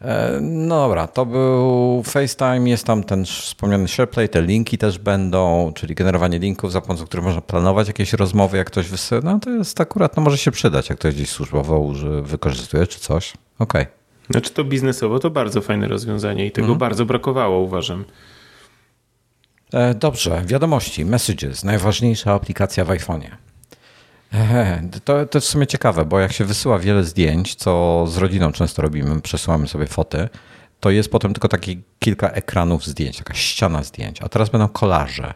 E, 0.01 0.39
no 0.41 0.75
dobra, 0.75 1.07
to 1.07 1.25
był 1.25 2.03
FaceTime, 2.03 2.69
jest 2.69 2.85
tam 2.85 3.03
ten 3.03 3.25
wspomniany 3.25 3.87
SharePlay, 3.87 4.29
te 4.29 4.41
linki 4.41 4.77
też 4.77 4.97
będą, 4.97 5.71
czyli 5.75 5.95
generowanie 5.95 6.39
linków, 6.39 6.71
za 6.71 6.81
pomocą 6.81 7.05
których 7.05 7.25
można 7.25 7.41
planować 7.41 7.87
jakieś 7.87 8.13
rozmowy, 8.13 8.57
jak 8.57 8.67
ktoś 8.67 8.87
wysyła, 8.87 9.21
no 9.23 9.39
to 9.39 9.49
jest 9.49 9.81
akurat, 9.81 10.17
no 10.17 10.23
może 10.23 10.37
się 10.37 10.51
przydać, 10.51 10.89
jak 10.89 10.99
ktoś 10.99 11.15
gdzieś 11.15 11.29
służbowo 11.29 11.93
wykorzystuje 12.21 12.87
czy 12.87 12.99
coś. 12.99 13.33
Okej. 13.59 13.81
Okay. 13.81 13.95
Znaczy 14.29 14.49
to 14.51 14.63
biznesowo 14.63 15.19
to 15.19 15.29
bardzo 15.29 15.61
fajne 15.61 15.87
rozwiązanie 15.87 16.45
i 16.45 16.51
tego 16.51 16.65
mhm. 16.65 16.79
bardzo 16.79 17.05
brakowało, 17.05 17.59
uważam. 17.59 18.05
E, 19.73 19.93
dobrze, 19.93 20.43
wiadomości, 20.45 21.05
messages, 21.05 21.63
najważniejsza 21.63 22.33
aplikacja 22.33 22.85
w 22.85 22.87
iPhone'ie. 22.87 23.29
To, 25.05 25.25
to 25.25 25.41
w 25.41 25.45
sumie 25.45 25.67
ciekawe, 25.67 26.05
bo 26.05 26.19
jak 26.19 26.31
się 26.31 26.45
wysyła 26.45 26.79
wiele 26.79 27.03
zdjęć, 27.03 27.55
co 27.55 28.03
z 28.07 28.17
rodziną 28.17 28.51
często 28.51 28.81
robimy, 28.81 29.21
przesyłamy 29.21 29.67
sobie 29.67 29.87
foty, 29.87 30.29
to 30.79 30.89
jest 30.89 31.11
potem 31.11 31.33
tylko 31.33 31.47
takie 31.47 31.75
kilka 31.99 32.29
ekranów 32.29 32.85
zdjęć, 32.85 33.17
taka 33.17 33.33
ściana 33.33 33.83
zdjęć, 33.83 34.21
a 34.21 34.29
teraz 34.29 34.49
będą 34.49 34.67
kolaże, 34.67 35.33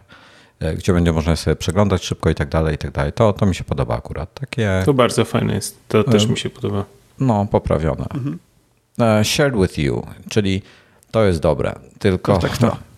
e, 0.60 0.76
gdzie 0.76 0.94
będzie 0.94 1.12
można 1.12 1.36
sobie 1.36 1.56
przeglądać 1.56 2.06
szybko 2.06 2.30
i 2.30 2.36
tak 2.36 2.50
dalej, 2.50 2.76
i 2.76 2.78
tak 2.78 2.92
dalej. 2.92 3.14
To, 3.14 3.34
to 3.34 3.46
mi 3.46 3.56
się 3.56 3.64
podoba 3.64 3.98
akurat. 3.98 4.34
Takie... 4.34 4.82
To 4.86 4.94
bardzo 4.94 5.26
fajne 5.26 5.54
jest, 5.54 5.78
to 5.88 6.04
też 6.04 6.26
mi 6.26 6.38
się 6.38 6.50
podoba. 6.50 6.86
No, 7.20 7.46
poprawione. 7.46 8.06
Mhm. 8.14 8.40
E, 9.00 9.26
shared 9.26 9.62
with 9.62 9.78
you, 9.78 10.08
czyli 10.30 10.62
to 11.12 11.24
jest 11.24 11.40
dobre, 11.40 11.76
tylko... 12.00 12.34
To 12.34 12.40
tak 12.40 12.58
to. 12.58 12.89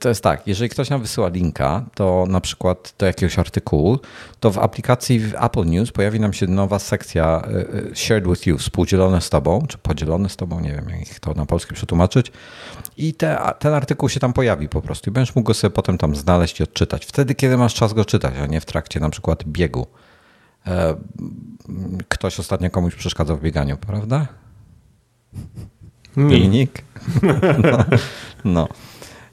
To 0.00 0.08
jest 0.08 0.22
tak, 0.22 0.46
jeżeli 0.46 0.70
ktoś 0.70 0.90
nam 0.90 1.02
wysyła 1.02 1.28
linka, 1.28 1.84
to 1.94 2.24
na 2.28 2.40
przykład 2.40 2.94
do 2.98 3.06
jakiegoś 3.06 3.38
artykułu, 3.38 3.98
to 4.40 4.50
w 4.50 4.58
aplikacji 4.58 5.20
w 5.20 5.34
Apple 5.34 5.64
News 5.64 5.92
pojawi 5.92 6.20
nam 6.20 6.32
się 6.32 6.46
nowa 6.46 6.78
sekcja 6.78 7.42
e, 7.44 7.48
e, 7.90 7.96
Shared 7.96 8.28
with 8.28 8.46
You, 8.46 8.58
współdzielone 8.58 9.20
z 9.20 9.30
tobą, 9.30 9.66
czy 9.68 9.78
podzielone 9.78 10.28
z 10.28 10.36
tobą, 10.36 10.60
nie 10.60 10.72
wiem 10.72 10.90
jak 10.90 11.20
to 11.20 11.34
na 11.34 11.46
polski 11.46 11.74
przetłumaczyć. 11.74 12.32
I 12.96 13.14
te, 13.14 13.38
ten 13.58 13.74
artykuł 13.74 14.08
się 14.08 14.20
tam 14.20 14.32
pojawi 14.32 14.68
po 14.68 14.82
prostu 14.82 15.10
i 15.10 15.12
będziesz 15.12 15.36
mógł 15.36 15.46
go 15.46 15.54
sobie 15.54 15.70
potem 15.70 15.98
tam 15.98 16.16
znaleźć 16.16 16.60
i 16.60 16.62
odczytać. 16.62 17.06
Wtedy, 17.06 17.34
kiedy 17.34 17.56
masz 17.56 17.74
czas 17.74 17.92
go 17.92 18.04
czytać, 18.04 18.34
a 18.42 18.46
nie 18.46 18.60
w 18.60 18.64
trakcie 18.64 19.00
na 19.00 19.10
przykład 19.10 19.44
biegu. 19.44 19.86
Ktoś 22.08 22.40
ostatnio 22.40 22.70
komuś 22.70 22.94
przeszkadzał 22.94 23.36
w 23.36 23.40
bieganiu, 23.40 23.76
prawda? 23.76 24.26
Dominik? 26.16 26.82
No, 27.62 27.84
no. 28.44 28.68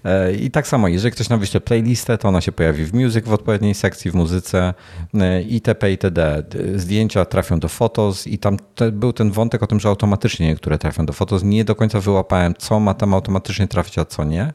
E, 0.07 0.33
I 0.33 0.51
tak 0.51 0.67
samo, 0.67 0.87
jeżeli 0.87 1.11
ktoś 1.11 1.29
nam 1.29 1.39
wyśle 1.39 1.61
playlistę, 1.61 2.17
to 2.17 2.27
ona 2.27 2.41
się 2.41 2.51
pojawi 2.51 2.85
w 2.85 2.93
music 2.93 3.25
w 3.25 3.33
odpowiedniej 3.33 3.73
sekcji, 3.73 4.11
w 4.11 4.15
muzyce 4.15 4.73
e, 5.13 5.41
itp. 5.41 5.91
itd. 5.91 6.43
Zdjęcia 6.75 7.25
trafią 7.25 7.59
do 7.59 7.67
Photos 7.67 8.27
i 8.27 8.37
tam 8.37 8.57
te, 8.75 8.91
był 8.91 9.13
ten 9.13 9.31
wątek 9.31 9.63
o 9.63 9.67
tym, 9.67 9.79
że 9.79 9.89
automatycznie 9.89 10.47
niektóre 10.47 10.77
trafią 10.77 11.05
do 11.05 11.13
Photos. 11.13 11.43
Nie 11.43 11.65
do 11.65 11.75
końca 11.75 11.99
wyłapałem, 11.99 12.53
co 12.57 12.79
ma 12.79 12.93
tam 12.93 13.13
automatycznie 13.13 13.67
trafić, 13.67 13.97
a 13.97 14.05
co 14.05 14.23
nie, 14.23 14.53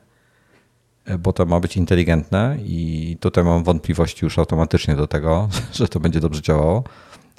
e, 1.05 1.19
bo 1.19 1.33
to 1.33 1.47
ma 1.47 1.61
być 1.61 1.77
inteligentne 1.77 2.57
i 2.65 3.17
tutaj 3.21 3.45
mam 3.45 3.65
wątpliwości 3.65 4.25
już 4.25 4.39
automatycznie 4.39 4.97
do 4.97 5.07
tego, 5.07 5.49
że 5.79 5.89
to 5.89 6.01
będzie 6.01 6.21
dobrze 6.21 6.43
działało. 6.43 6.85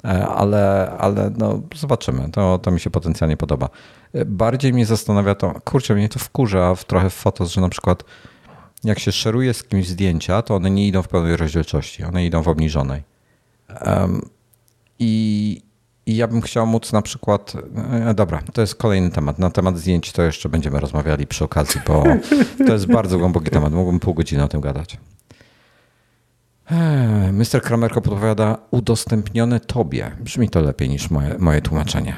E, 0.04 0.26
ale, 0.26 0.92
ale 0.98 1.30
no, 1.38 1.60
zobaczymy. 1.74 2.30
To, 2.30 2.58
to 2.58 2.70
mi 2.70 2.80
się 2.80 2.90
potencjalnie 2.90 3.36
podoba. 3.36 3.68
E, 4.12 4.24
bardziej 4.24 4.72
mnie 4.72 4.86
zastanawia 4.86 5.34
to, 5.34 5.54
kurczę, 5.64 5.94
mnie 5.94 6.08
to 6.08 6.18
wkurza 6.18 6.74
w, 6.74 6.84
trochę 6.84 7.10
w 7.10 7.14
fotos, 7.14 7.52
że 7.52 7.60
na 7.60 7.68
przykład 7.68 8.04
jak 8.84 8.98
się 8.98 9.12
szeruje 9.12 9.54
z 9.54 9.64
kimś 9.64 9.88
zdjęcia, 9.88 10.42
to 10.42 10.54
one 10.54 10.70
nie 10.70 10.86
idą 10.86 11.02
w 11.02 11.08
pełnej 11.08 11.36
rozdzielczości, 11.36 12.04
one 12.04 12.26
idą 12.26 12.42
w 12.42 12.48
obniżonej. 12.48 13.02
Um, 13.86 14.28
i, 14.98 15.62
I 16.06 16.16
ja 16.16 16.28
bym 16.28 16.42
chciał 16.42 16.66
móc 16.66 16.92
na 16.92 17.02
przykład. 17.02 17.52
E, 17.92 18.14
dobra, 18.14 18.42
to 18.52 18.60
jest 18.60 18.74
kolejny 18.74 19.10
temat. 19.10 19.38
Na 19.38 19.50
temat 19.50 19.78
zdjęć 19.78 20.12
to 20.12 20.22
jeszcze 20.22 20.48
będziemy 20.48 20.80
rozmawiali 20.80 21.26
przy 21.26 21.44
okazji, 21.44 21.80
bo 21.86 22.04
to 22.66 22.72
jest 22.72 22.86
bardzo 22.86 23.18
głęboki 23.18 23.50
temat. 23.50 23.72
Mógłbym 23.72 24.00
pół 24.00 24.14
godziny 24.14 24.44
o 24.44 24.48
tym 24.48 24.60
gadać. 24.60 24.98
Mr. 27.32 27.62
Kramerko 27.62 28.00
podpowiada 28.00 28.58
udostępnione 28.70 29.60
tobie. 29.60 30.10
Brzmi 30.20 30.48
to 30.48 30.60
lepiej 30.60 30.88
niż 30.88 31.10
moje, 31.10 31.38
moje 31.38 31.60
tłumaczenie. 31.60 32.16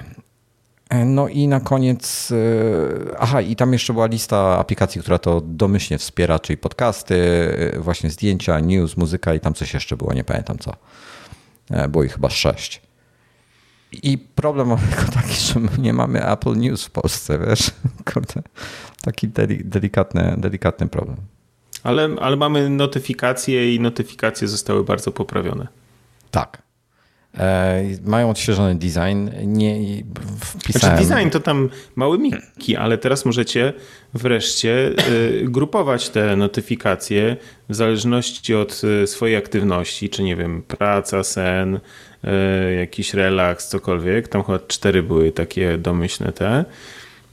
E, 0.89 1.05
no 1.05 1.29
i 1.29 1.49
na 1.49 1.61
koniec, 1.61 2.33
e, 2.33 2.37
aha, 3.19 3.41
i 3.41 3.57
tam 3.57 3.73
jeszcze 3.73 3.93
była 3.93 4.07
lista 4.07 4.59
aplikacji, 4.59 5.01
która 5.01 5.19
to 5.19 5.41
domyślnie 5.41 5.99
wspiera, 5.99 6.39
czyli 6.39 6.57
podcasty, 6.57 7.17
właśnie 7.79 8.11
zdjęcia, 8.11 8.61
news, 8.61 8.97
muzyka 8.97 9.35
i 9.35 9.41
tam 9.41 9.55
coś 9.55 9.75
jeszcze 9.75 9.97
było, 9.97 10.15
nie 10.15 10.25
pamiętam 10.25 10.59
co. 10.59 10.73
Było 11.89 12.05
ich 12.05 12.13
chyba 12.13 12.31
sześć. 12.31 12.83
I 13.93 14.19
problem 14.19 14.77
tylko 14.91 15.13
taki, 15.13 15.35
że 15.35 15.61
my 15.61 15.69
nie 15.79 15.93
mamy 15.93 16.27
Apple 16.27 16.57
News 16.57 16.85
w 16.85 16.91
Polsce, 16.91 17.39
wiesz? 17.39 17.71
Kurde, 18.13 18.43
taki 19.03 19.29
delikatny, 19.65 20.35
delikatny 20.39 20.89
problem. 20.89 21.17
Ale, 21.87 22.09
ale 22.21 22.37
mamy 22.37 22.71
notyfikacje 22.71 23.75
i 23.75 23.81
notyfikacje 23.81 24.49
zostały 24.49 24.85
bardzo 24.85 25.13
poprawione. 25.13 25.67
Tak. 26.31 26.63
E, 27.39 27.83
mają 28.05 28.31
odświeżony 28.31 28.75
design. 28.75 29.29
Nie, 29.45 29.77
wpisałem... 30.41 30.97
Znaczy 30.97 31.15
design 31.15 31.31
to 31.31 31.41
tam 31.41 31.71
mały 31.97 32.19
miki, 32.19 32.77
ale 32.77 32.99
teraz 32.99 33.25
możecie 33.25 33.73
wreszcie 34.15 34.93
y, 35.11 35.45
grupować 35.49 36.09
te 36.09 36.37
notyfikacje 36.37 37.37
w 37.69 37.75
zależności 37.75 38.55
od 38.55 38.83
y, 38.85 39.07
swojej 39.07 39.37
aktywności, 39.37 40.11
czy 40.11 40.23
nie 40.23 40.37
wiem, 40.37 40.63
praca, 40.63 41.23
sen, 41.25 41.75
y, 41.75 42.75
jakiś 42.75 43.15
relaks, 43.15 43.69
cokolwiek. 43.69 44.29
Tam 44.29 44.45
chyba 44.45 44.59
cztery 44.59 45.03
były 45.03 45.33
takie 45.33 45.79
domyślne 45.79 46.33
te. 46.33 46.65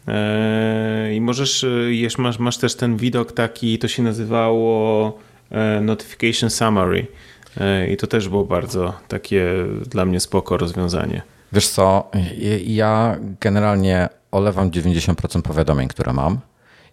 E, 0.07 1.13
I 1.13 1.21
możesz, 1.21 1.65
jeszcze 1.89 2.21
masz, 2.21 2.39
masz 2.39 2.57
też 2.57 2.75
ten 2.75 2.97
widok 2.97 3.31
taki, 3.31 3.79
to 3.79 3.87
się 3.87 4.03
nazywało 4.03 5.17
e, 5.51 5.81
Notification 5.81 6.49
Summary. 6.49 7.07
E, 7.57 7.87
I 7.87 7.97
to 7.97 8.07
też 8.07 8.29
było 8.29 8.45
bardzo 8.45 8.93
takie 9.07 9.45
dla 9.89 10.05
mnie 10.05 10.19
spoko 10.19 10.57
rozwiązanie. 10.57 11.21
Wiesz 11.53 11.67
co, 11.67 12.11
ja 12.65 13.17
generalnie 13.39 14.09
olewam 14.31 14.71
90% 14.71 15.41
powiadomień, 15.41 15.87
które 15.87 16.13
mam 16.13 16.39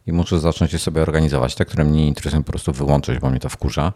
i 0.06 0.12
muszę 0.12 0.38
zacząć 0.38 0.72
je 0.72 0.78
sobie 0.78 1.02
organizować. 1.02 1.54
Te, 1.54 1.64
które 1.64 1.84
mnie 1.84 1.96
nie 1.96 2.08
interesują, 2.08 2.42
po 2.42 2.52
prostu 2.52 2.72
wyłączyć, 2.72 3.18
bo 3.18 3.30
mnie 3.30 3.40
to 3.40 3.48
wkurza, 3.48 3.92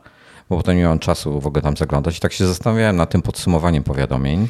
bo 0.51 0.57
potem 0.57 0.77
nie 0.77 0.85
mam 0.85 0.99
czasu 0.99 1.41
w 1.41 1.47
ogóle 1.47 1.63
tam 1.63 1.77
zaglądać. 1.77 2.17
I 2.17 2.21
tak 2.21 2.33
się 2.33 2.47
zastanawiałem 2.47 2.97
nad 2.97 3.11
tym 3.11 3.23
podsumowaniem 3.23 3.83
powiadomień 3.83 4.49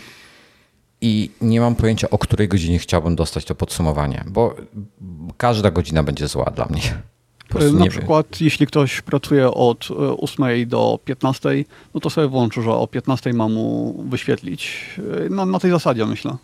i 1.04 1.30
nie 1.40 1.60
mam 1.60 1.74
pojęcia, 1.74 2.10
o 2.10 2.18
której 2.18 2.48
godzinie 2.48 2.78
chciałbym 2.78 3.16
dostać 3.16 3.44
to 3.44 3.54
podsumowanie, 3.54 4.24
bo 4.26 4.54
każda 5.36 5.70
godzina 5.70 6.02
będzie 6.02 6.28
zła 6.28 6.52
dla 6.56 6.66
mnie. 6.66 7.02
Na 7.72 7.86
przykład, 7.86 8.26
wiem. 8.26 8.44
jeśli 8.44 8.66
ktoś 8.66 9.00
pracuje 9.00 9.50
od 9.50 9.88
8 10.18 10.44
e, 10.44 10.66
do 10.66 10.98
15, 11.04 11.64
no 11.94 12.00
to 12.00 12.10
sobie 12.10 12.28
włączy, 12.28 12.62
że 12.62 12.70
o 12.70 12.86
15 12.86 13.32
ma 13.32 13.48
mu 13.48 13.94
wyświetlić. 14.08 14.90
No, 15.30 15.46
na 15.46 15.58
tej 15.58 15.70
zasadzie 15.70 16.06
myślę. 16.06 16.36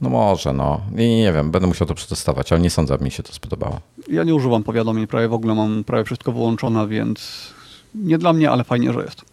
No 0.00 0.10
może, 0.10 0.52
no. 0.52 0.80
I 0.96 1.16
nie 1.16 1.32
wiem, 1.32 1.50
będę 1.50 1.66
musiał 1.66 1.88
to 1.88 1.94
przetestować, 1.94 2.52
ale 2.52 2.60
nie 2.60 2.70
sądzę, 2.70 2.94
aby 2.94 3.04
mi 3.04 3.10
się 3.10 3.22
to 3.22 3.32
spodobało. 3.32 3.80
Ja 4.08 4.24
nie 4.24 4.34
używam 4.34 4.62
powiadomień, 4.62 5.06
prawie 5.06 5.28
w 5.28 5.32
ogóle 5.32 5.54
mam 5.54 5.84
prawie 5.84 6.04
wszystko 6.04 6.32
wyłączone, 6.32 6.88
więc 6.88 7.48
nie 7.94 8.18
dla 8.18 8.32
mnie, 8.32 8.50
ale 8.50 8.64
fajnie, 8.64 8.92
że 8.92 9.00
jest. 9.00 9.31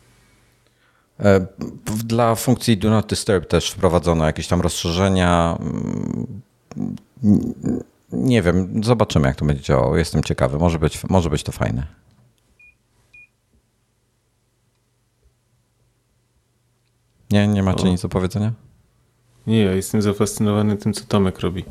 E, 1.20 1.46
dla 2.06 2.36
funkcji 2.36 2.78
Do 2.78 2.90
Not 2.90 3.08
Disturb 3.08 3.48
też 3.48 3.72
wprowadzono 3.72 4.26
jakieś 4.26 4.48
tam 4.48 4.62
rozszerzenia. 4.62 5.58
Mm, 5.60 6.42
nie 8.12 8.42
wiem, 8.42 8.84
zobaczymy 8.84 9.28
jak 9.28 9.36
to 9.36 9.46
będzie 9.46 9.64
działało. 9.64 9.98
Jestem 9.98 10.24
ciekawy. 10.24 10.58
Może 10.58 10.80
być, 10.80 11.04
może 11.10 11.30
być 11.30 11.44
to 11.44 11.52
fajne. 11.52 11.88
Nie, 17.32 17.48
nie 17.48 17.64
macie 17.64 17.84
o. 17.84 17.88
nic 17.88 18.02
do 18.02 18.10
powiedzenia? 18.10 18.54
Nie, 19.48 19.64
ja 19.64 19.74
jestem 19.74 20.02
zafascynowany 20.02 20.78
tym, 20.78 20.94
co 20.94 21.06
Tomek 21.06 21.40
robi. 21.40 21.66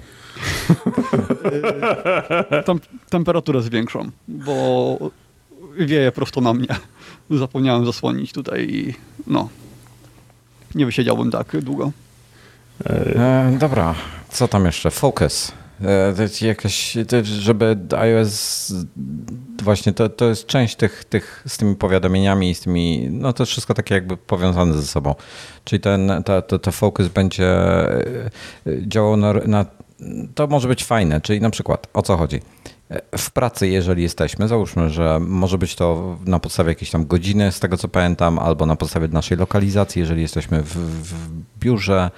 Tam 2.67 2.81
temperaturę 3.11 3.63
zwiększam, 3.63 4.13
bo 4.29 4.99
wieje 5.79 6.13
prosto 6.13 6.41
na 6.41 6.55
mnie 6.55 6.67
zapomniałem 7.31 7.87
zasłonić 7.87 8.33
tutaj 8.33 8.69
i 8.71 8.95
no, 9.27 9.49
nie 10.75 10.87
wysiedziałbym 10.87 11.31
tak 11.31 11.61
długo. 11.63 11.93
E, 12.87 13.57
dobra, 13.61 13.95
co 14.31 14.49
tam 14.49 14.65
jeszcze? 14.65 14.91
Focus. 14.91 15.53
E, 15.85 16.47
jakaś, 16.47 16.97
żeby 17.23 17.77
iOS 17.99 18.73
właśnie 19.63 19.93
to, 19.93 20.09
to 20.09 20.29
jest 20.29 20.47
część 20.47 20.77
tych, 20.77 21.05
tych 21.05 21.45
z 21.49 21.57
tymi 21.57 21.77
powiadomieniami 21.77 22.51
i 22.51 22.55
z 22.55 22.61
tymi, 22.61 23.09
no 23.11 23.33
to 23.33 23.47
wszystko 23.47 23.75
takie 23.75 23.95
jakby 23.95 24.17
powiązane 24.17 24.75
ze 24.75 24.83
sobą. 24.83 25.15
Czyli 25.65 25.81
ten, 25.81 26.23
ta, 26.25 26.43
to, 26.43 26.59
to 26.59 26.73
focus 26.73 27.09
będzie 27.09 27.47
e, 27.47 28.31
działał 28.67 29.17
na, 29.17 29.33
na, 29.33 29.67
to 30.35 30.47
może 30.47 30.69
być 30.69 30.85
fajne, 30.85 31.21
czyli 31.21 31.41
na 31.41 31.51
przykład 31.51 31.87
o 31.95 32.03
co 32.03 32.17
chodzi? 32.17 32.41
W 33.19 33.31
pracy, 33.31 33.69
jeżeli 33.69 34.03
jesteśmy, 34.03 34.49
załóżmy, 34.49 34.91
że 34.91 35.19
może 35.21 35.59
być 35.59 35.75
to 35.75 36.17
na 36.25 36.39
podstawie 36.39 36.69
jakiejś 36.69 36.91
tam 36.91 37.07
godziny, 37.07 37.53
z 37.53 37.61
tego 37.61 37.77
co 37.77 37.89
pamiętam, 37.89 38.39
albo 38.39 38.67
na 38.67 38.77
podstawie 38.77 39.09
naszej 39.09 39.39
lokalizacji, 39.39 40.01
jeżeli 40.01 40.23
jesteśmy 40.23 40.63
w, 40.63 40.75
w 41.09 41.41
biurze, 41.61 42.11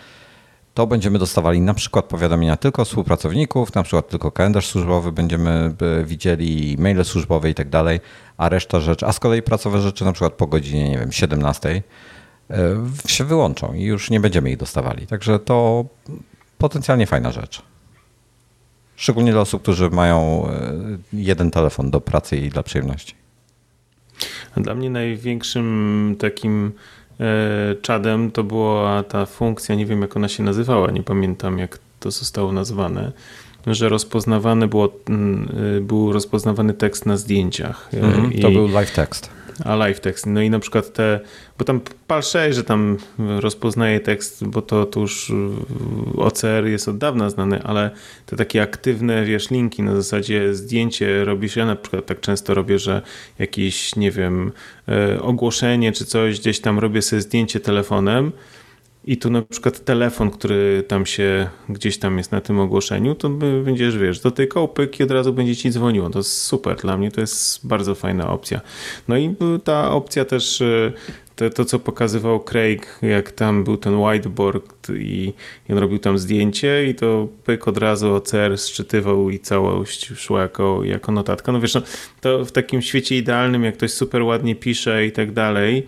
to 0.74 0.86
będziemy 0.86 1.18
dostawali 1.18 1.60
na 1.60 1.74
przykład 1.74 2.04
powiadomienia 2.04 2.56
tylko 2.56 2.84
współpracowników, 2.84 3.74
na 3.74 3.82
przykład 3.82 4.08
tylko 4.08 4.30
kalendarz 4.30 4.66
służbowy 4.66 5.12
będziemy 5.12 5.74
widzieli, 6.04 6.76
maile 6.78 7.04
służbowe 7.04 7.50
i 7.50 7.54
tak 7.54 7.68
dalej, 7.68 8.00
a 8.36 8.48
reszta 8.48 8.80
rzeczy, 8.80 9.06
a 9.06 9.12
z 9.12 9.20
kolei 9.20 9.42
pracowe 9.42 9.80
rzeczy 9.80 10.04
na 10.04 10.12
przykład 10.12 10.32
po 10.32 10.46
godzinie, 10.46 10.88
nie 10.88 10.98
wiem, 10.98 11.12
17 11.12 11.82
e, 12.50 12.56
się 13.06 13.24
wyłączą 13.24 13.74
i 13.74 13.82
już 13.82 14.10
nie 14.10 14.20
będziemy 14.20 14.50
ich 14.50 14.56
dostawali. 14.56 15.06
Także 15.06 15.38
to 15.38 15.84
potencjalnie 16.58 17.06
fajna 17.06 17.32
rzecz. 17.32 17.69
Szczególnie 19.00 19.32
dla 19.32 19.40
osób, 19.40 19.62
którzy 19.62 19.90
mają 19.90 20.48
e, 20.48 20.72
jeden 21.12 21.50
telefon 21.50 21.90
do 21.90 22.00
pracy 22.00 22.36
i 22.36 22.48
dla 22.48 22.62
przyjemności. 22.62 23.14
Dla 24.56 24.74
mnie 24.74 24.90
największym 24.90 26.16
takim 26.18 26.72
e, 27.20 27.74
czadem 27.82 28.30
to 28.30 28.44
była 28.44 29.02
ta 29.02 29.26
funkcja, 29.26 29.74
nie 29.74 29.86
wiem 29.86 30.02
jak 30.02 30.16
ona 30.16 30.28
się 30.28 30.42
nazywała, 30.42 30.90
nie 30.90 31.02
pamiętam 31.02 31.58
jak 31.58 31.78
to 32.00 32.10
zostało 32.10 32.52
nazwane, 32.52 33.12
że 33.66 33.88
rozpoznawany 33.88 34.68
było, 34.68 34.92
mm, 35.08 35.48
y, 35.76 35.80
był 35.80 36.12
rozpoznawany 36.12 36.74
tekst 36.74 37.06
na 37.06 37.16
zdjęciach. 37.16 37.88
Mm, 37.92 38.32
I, 38.32 38.40
to 38.40 38.50
był 38.50 38.68
live 38.68 38.92
text. 38.92 39.30
A 39.64 39.76
live 39.76 40.00
text. 40.00 40.26
No 40.26 40.40
i 40.40 40.50
na 40.50 40.58
przykład 40.58 40.92
te, 40.92 41.20
bo 41.58 41.64
tam 41.64 41.80
pal 42.06 42.22
6, 42.22 42.56
że 42.56 42.64
tam 42.64 42.96
rozpoznaje 43.18 44.00
tekst, 44.00 44.44
bo 44.44 44.62
to, 44.62 44.86
to 44.86 45.00
już 45.00 45.30
y, 45.30 45.34
OCR 46.16 46.66
jest 46.66 46.88
od 46.88 46.98
dawna 46.98 47.30
znany, 47.30 47.62
ale 47.62 47.90
te 48.26 48.36
takie 48.36 48.62
aktywne, 48.62 49.24
wiesz, 49.24 49.50
linki 49.50 49.82
na 49.82 49.96
zasadzie 49.96 50.54
zdjęcie 50.54 51.24
robisz. 51.24 51.56
Ja 51.56 51.66
na 51.66 51.76
przykład 51.76 52.06
tak 52.06 52.20
często 52.20 52.54
robię, 52.54 52.78
że 52.78 53.02
jakieś, 53.38 53.96
nie 53.96 54.10
wiem, 54.10 54.52
y, 55.16 55.22
ogłoszenie 55.22 55.92
czy 55.92 56.04
coś, 56.04 56.40
gdzieś 56.40 56.60
tam 56.60 56.78
robię 56.78 57.02
sobie 57.02 57.22
zdjęcie 57.22 57.60
telefonem 57.60 58.32
i 59.10 59.16
tu 59.16 59.30
na 59.30 59.42
przykład 59.42 59.84
telefon, 59.84 60.30
który 60.30 60.84
tam 60.88 61.06
się 61.06 61.48
gdzieś 61.68 61.98
tam 61.98 62.18
jest 62.18 62.32
na 62.32 62.40
tym 62.40 62.60
ogłoszeniu, 62.60 63.14
to 63.14 63.28
będziesz, 63.64 63.98
wiesz, 63.98 64.20
dotykał 64.20 64.68
pyk 64.68 65.00
i 65.00 65.02
od 65.02 65.10
razu 65.10 65.32
będzie 65.32 65.56
ci 65.56 65.70
dzwoniło. 65.70 66.10
To 66.10 66.18
jest 66.18 66.42
super 66.42 66.76
dla 66.76 66.96
mnie, 66.96 67.10
to 67.10 67.20
jest 67.20 67.66
bardzo 67.66 67.94
fajna 67.94 68.30
opcja. 68.30 68.60
No 69.08 69.18
i 69.18 69.34
ta 69.64 69.90
opcja 69.90 70.24
też, 70.24 70.60
e, 70.60 70.92
to, 71.36 71.50
to 71.50 71.64
co 71.64 71.78
pokazywał 71.78 72.40
Craig, 72.40 72.98
jak 73.02 73.32
tam 73.32 73.64
był 73.64 73.76
ten 73.76 73.94
whiteboard 73.94 74.90
i, 74.90 75.32
on 75.70 75.78
robił 75.78 75.98
tam 75.98 76.18
zdjęcie 76.18 76.86
i 76.88 76.94
to 76.94 77.28
pyk 77.44 77.68
od 77.68 77.78
razu 77.78 78.14
OCR 78.14 78.58
szczytywał 78.58 79.30
i 79.30 79.38
całość 79.38 80.12
szła 80.16 80.42
jako, 80.42 80.84
jako 80.84 81.12
notatka. 81.12 81.52
No 81.52 81.60
wiesz, 81.60 81.74
no, 81.74 81.82
to 82.20 82.44
w 82.44 82.52
takim 82.52 82.82
świecie 82.82 83.16
idealnym, 83.16 83.64
jak 83.64 83.76
ktoś 83.76 83.90
super 83.90 84.22
ładnie 84.22 84.54
pisze 84.54 85.06
i 85.06 85.12
tak 85.12 85.32
dalej, 85.32 85.86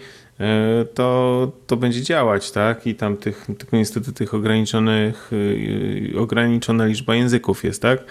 to, 0.94 1.52
to 1.66 1.76
będzie 1.76 2.02
działać, 2.02 2.50
tak? 2.50 2.86
I 2.86 2.94
tam 2.94 3.16
tych, 3.16 3.46
tylko 3.58 3.76
niestety 3.76 4.12
tych 4.12 4.34
ograniczonych, 4.34 5.32
y, 5.32 6.14
ograniczona 6.18 6.86
liczba 6.86 7.14
języków 7.14 7.64
jest, 7.64 7.82
tak? 7.82 8.04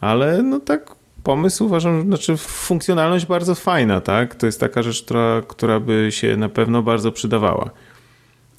Ale 0.00 0.42
no 0.42 0.60
tak 0.60 0.94
pomysł 1.22 1.64
uważam, 1.64 2.02
znaczy 2.02 2.36
funkcjonalność 2.36 3.26
bardzo 3.26 3.54
fajna, 3.54 4.00
tak? 4.00 4.34
To 4.34 4.46
jest 4.46 4.60
taka 4.60 4.82
rzecz, 4.82 5.02
która, 5.02 5.42
która 5.48 5.80
by 5.80 6.08
się 6.10 6.36
na 6.36 6.48
pewno 6.48 6.82
bardzo 6.82 7.12
przydawała. 7.12 7.70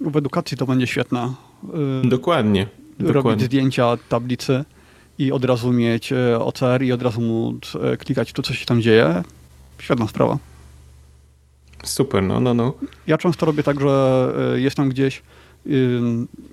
W 0.02 0.18
edukacji 0.18 0.58
to 0.58 0.66
będzie 0.66 0.88
świetna. 0.88 1.34
Y, 2.04 2.08
dokładnie. 2.08 2.68
Robić 3.00 3.14
dokładnie. 3.14 3.46
zdjęcia 3.46 3.98
tablicy 4.10 4.64
i 5.20 5.32
od 5.32 5.46
razu 5.46 5.74
mieć 5.74 6.12
e, 6.12 6.40
OCR 6.40 6.84
i 6.84 6.92
od 6.92 7.02
razu 7.02 7.22
móc 7.22 7.74
e, 7.76 7.98
klikać 7.98 8.34
to, 8.34 8.42
co 8.42 8.54
się 8.54 8.66
tam 8.66 8.82
dzieje. 8.82 9.24
Świetna 9.80 10.08
sprawa. 10.08 10.38
Super, 11.86 12.24
no, 12.24 12.40
no, 12.40 12.54
no. 12.54 12.74
Ja 13.08 13.18
często 13.18 13.46
robię 13.46 13.64
tak, 13.64 13.80
że 13.80 14.34
y, 14.56 14.62
jestem 14.62 14.90
gdzieś, 14.90 15.24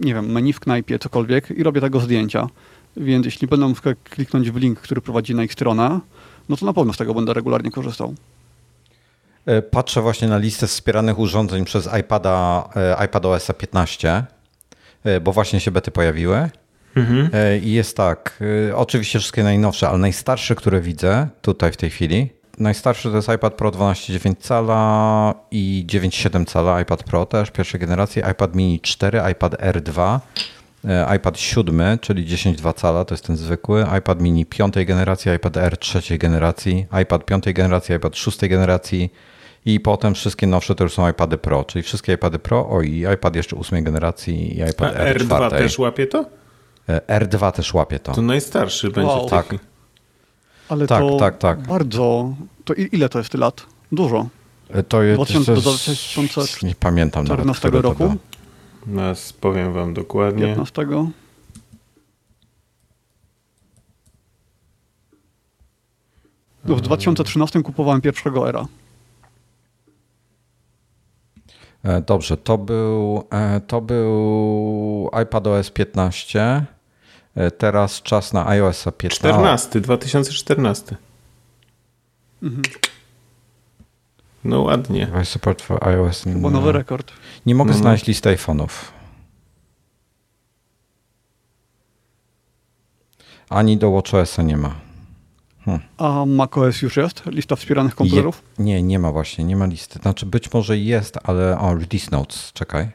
nie 0.01 0.15
wiem, 0.15 0.33
menu 0.33 0.53
w 0.53 0.61
knajpie, 0.61 0.99
cokolwiek 0.99 1.51
i 1.51 1.63
robię 1.63 1.81
tego 1.81 2.01
zdjęcia. 2.01 2.47
Więc 2.97 3.27
jeśli 3.27 3.49
będę 3.49 3.75
kliknąć 4.05 4.51
w 4.51 4.57
link, 4.57 4.81
który 4.81 5.01
prowadzi 5.01 5.35
na 5.35 5.45
ich 5.45 5.53
stronę, 5.53 6.01
no 6.49 6.57
to 6.57 6.67
na 6.67 6.73
pewno 6.73 6.93
z 6.93 6.97
tego 6.97 7.15
będę 7.15 7.35
regularnie 7.35 7.71
korzystał. 7.71 8.15
E, 9.47 9.63
patrzę 9.63 10.03
właśnie 10.03 10.29
na 10.29 10.39
listę 10.39 10.67
wspieranych 10.67 11.19
urządzeń 11.19 11.65
przez 11.65 11.89
iPada, 12.01 12.69
e, 12.77 13.05
iPad 13.05 13.27
OS 13.27 13.49
15, 13.59 14.25
e, 15.05 15.21
bo 15.21 15.33
właśnie 15.33 15.61
się 15.61 15.71
bety 15.71 15.91
pojawiły. 15.91 16.51
Mhm. 16.97 17.31
I 17.63 17.73
jest 17.73 17.97
tak, 17.97 18.43
oczywiście 18.75 19.19
wszystkie 19.19 19.43
najnowsze, 19.43 19.89
ale 19.89 19.99
najstarsze, 19.99 20.55
które 20.55 20.81
widzę 20.81 21.29
tutaj 21.43 21.73
w 21.73 21.77
tej 21.77 21.91
chwili, 21.91 22.31
najstarszy 22.63 23.11
to 23.11 23.17
jest 23.17 23.29
iPad 23.29 23.55
Pro 23.55 23.71
12,9 23.71 24.35
cala 24.41 25.35
i 25.51 25.85
9,7 25.89 26.45
cala 26.45 26.81
iPad 26.81 27.03
Pro 27.03 27.27
też 27.27 27.51
pierwszej 27.51 27.81
generacji, 27.81 28.23
iPad 28.33 28.55
mini 28.55 28.81
4, 28.81 29.21
iPad 29.33 29.55
R2, 29.55 30.19
e, 30.85 31.17
iPad 31.17 31.39
7, 31.39 31.99
czyli 31.99 32.27
10,2 32.27 32.75
cala, 32.75 33.05
to 33.05 33.15
jest 33.15 33.27
ten 33.27 33.37
zwykły, 33.37 33.87
iPad 33.99 34.21
mini 34.21 34.47
5 34.47 34.75
generacji, 34.87 35.33
iPad 35.33 35.57
R 35.57 35.77
3 35.77 36.19
generacji, 36.19 36.87
iPad 37.03 37.25
5 37.25 37.53
generacji, 37.53 37.95
iPad 37.95 38.17
6 38.17 38.39
generacji 38.41 39.13
i 39.65 39.81
potem 39.81 40.15
wszystkie 40.15 40.47
nowsze 40.47 40.75
to 40.75 40.85
już 40.85 40.93
są 40.93 41.09
iPady 41.09 41.39
Pro, 41.39 41.65
czyli 41.65 41.83
wszystkie 41.83 42.13
iPady 42.13 42.39
Pro, 42.39 42.69
o 42.69 42.83
i 42.83 43.05
iPad 43.15 43.37
jeszcze 43.37 43.57
8 43.57 43.85
generacji 43.85 44.59
i 44.59 44.61
iPad 44.71 44.95
R4. 44.95 45.27
R2 45.27 45.51
też 45.51 45.79
łapie 45.79 46.07
to? 46.07 46.25
E, 46.89 47.21
R2 47.21 47.53
też 47.53 47.75
łapie 47.75 47.99
to. 47.99 48.13
To 48.13 48.23
najstarszy 48.23 48.91
będzie. 48.91 49.13
Wow. 49.13 49.29
Tak. 49.29 49.55
Ale 50.69 50.87
tak, 50.87 51.01
to 51.01 51.17
tak, 51.17 51.39
tak. 51.39 51.61
bardzo... 51.61 52.35
To 52.65 52.75
ile 52.75 53.09
to 53.09 53.19
jest 53.19 53.35
lat? 53.35 53.67
Dużo. 53.93 54.27
E, 54.71 54.83
to 54.83 55.03
jest... 55.03 55.17
2014 55.17 56.67
nie 56.67 56.75
pamiętam 56.75 57.25
nawet, 57.25 57.65
roku? 57.75 58.15
Nas 58.87 59.33
powiem 59.33 59.73
wam 59.73 59.95
dokładnie. 59.95 60.47
15. 60.47 60.87
W 66.65 66.81
2013 66.81 67.63
kupowałem 67.63 68.01
pierwszego 68.01 68.49
era. 68.49 68.67
E, 71.83 72.01
dobrze, 72.01 72.37
to 72.37 72.59
był, 72.59 73.25
e, 73.31 73.61
to 73.61 73.81
był 73.81 75.11
iPadOS 75.23 75.71
15. 75.71 76.65
E, 77.35 77.51
teraz 77.51 78.03
czas 78.03 78.33
na 78.33 78.49
iOS 78.49 78.85
15. 78.99 79.17
14, 79.17 79.81
2014. 79.81 80.97
Mhm. 82.43 82.63
No 84.45 84.63
ładnie. 84.63 85.07
Device 85.07 85.25
support 85.25 85.63
for 85.63 85.89
iOS. 85.89 86.25
Chyba 86.25 86.51
nowy 86.51 86.73
rekord. 86.73 87.13
Nie 87.47 87.55
mogę 87.55 87.71
no, 87.71 87.77
no. 87.77 87.83
znaleźć 87.83 88.07
listy 88.07 88.37
iPhone'ów. 88.37 88.69
Ani 93.49 93.77
do 93.77 93.91
WatchOS-a 93.91 94.43
nie 94.43 94.57
ma. 94.57 94.75
Hm. 95.65 95.81
A 95.99 96.27
macOS 96.27 96.83
już 96.83 96.97
jest? 96.97 97.23
Lista 97.27 97.57
wspieranych 97.57 97.95
komputerów? 97.95 98.43
Je, 98.59 98.65
nie, 98.65 98.83
nie 98.83 98.99
ma 98.99 99.13
właśnie, 99.13 99.45
nie 99.45 99.57
ma 99.57 99.67
listy. 99.67 99.99
Znaczy 99.99 100.27
być 100.27 100.53
może 100.53 100.79
jest, 100.79 101.19
ale 101.23 101.59
o, 101.59 101.75
release 101.75 102.11
notes, 102.11 102.53
czekaj. 102.53 102.91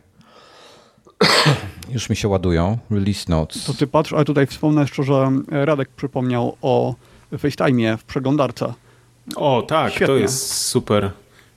Już 1.90 2.10
mi 2.10 2.16
się 2.16 2.28
ładują. 2.28 2.78
Release 2.90 3.28
notes. 3.28 3.64
To 3.64 3.74
ty 3.74 3.88
patrz, 3.88 4.14
ale 4.14 4.26
tutaj 4.26 4.48
wspomnę 4.48 4.82
jeszcze, 4.82 5.04
że 5.04 5.32
Radek 5.48 5.90
przypomniał 5.90 6.58
o 6.62 6.96
FaceTime'ie 7.32 7.98
w 7.98 8.04
przeglądarce. 8.04 8.74
O 9.36 9.62
tak, 9.62 9.92
Świetnie. 9.92 10.08
to 10.08 10.16
jest 10.16 10.54
super. 10.54 11.12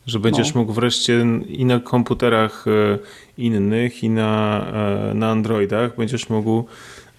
Że 0.06 0.18
będziesz 0.18 0.54
no. 0.54 0.60
mógł 0.60 0.72
wreszcie 0.72 1.26
i 1.48 1.64
na 1.64 1.80
komputerach 1.80 2.64
e, 2.68 2.98
innych, 3.38 4.04
i 4.04 4.10
na, 4.10 4.64
e, 5.10 5.14
na 5.14 5.30
Androidach 5.30 5.96
będziesz 5.96 6.28
mógł 6.28 6.64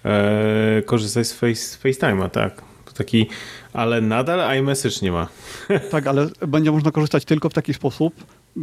e, 0.04 0.82
korzystać 0.86 1.26
z 1.26 1.32
face, 1.32 1.78
FaceTime'a, 1.78 2.30
tak. 2.30 2.62
To 2.84 2.92
taki, 2.92 3.26
ale 3.72 4.00
nadal 4.00 4.58
iMessage 4.58 4.96
nie 5.02 5.12
ma. 5.12 5.28
Tak, 5.90 6.06
ale 6.06 6.28
będzie 6.48 6.72
można 6.72 6.90
korzystać 6.90 7.24
tylko 7.24 7.48
w 7.48 7.52
taki 7.54 7.74
sposób, 7.74 8.14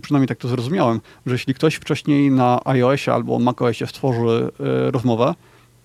przynajmniej 0.02 0.28
tak 0.28 0.38
to 0.38 0.47
zrozumiałem, 0.47 1.02
że 1.25 1.34
jeśli 1.34 1.54
ktoś 1.54 1.75
wcześniej 1.75 2.32
na 2.32 2.60
iOSie 2.65 3.13
albo 3.13 3.39
macOSie 3.39 3.88
stworzy 3.88 4.52
y, 4.88 4.91
rozmowę, 4.91 5.34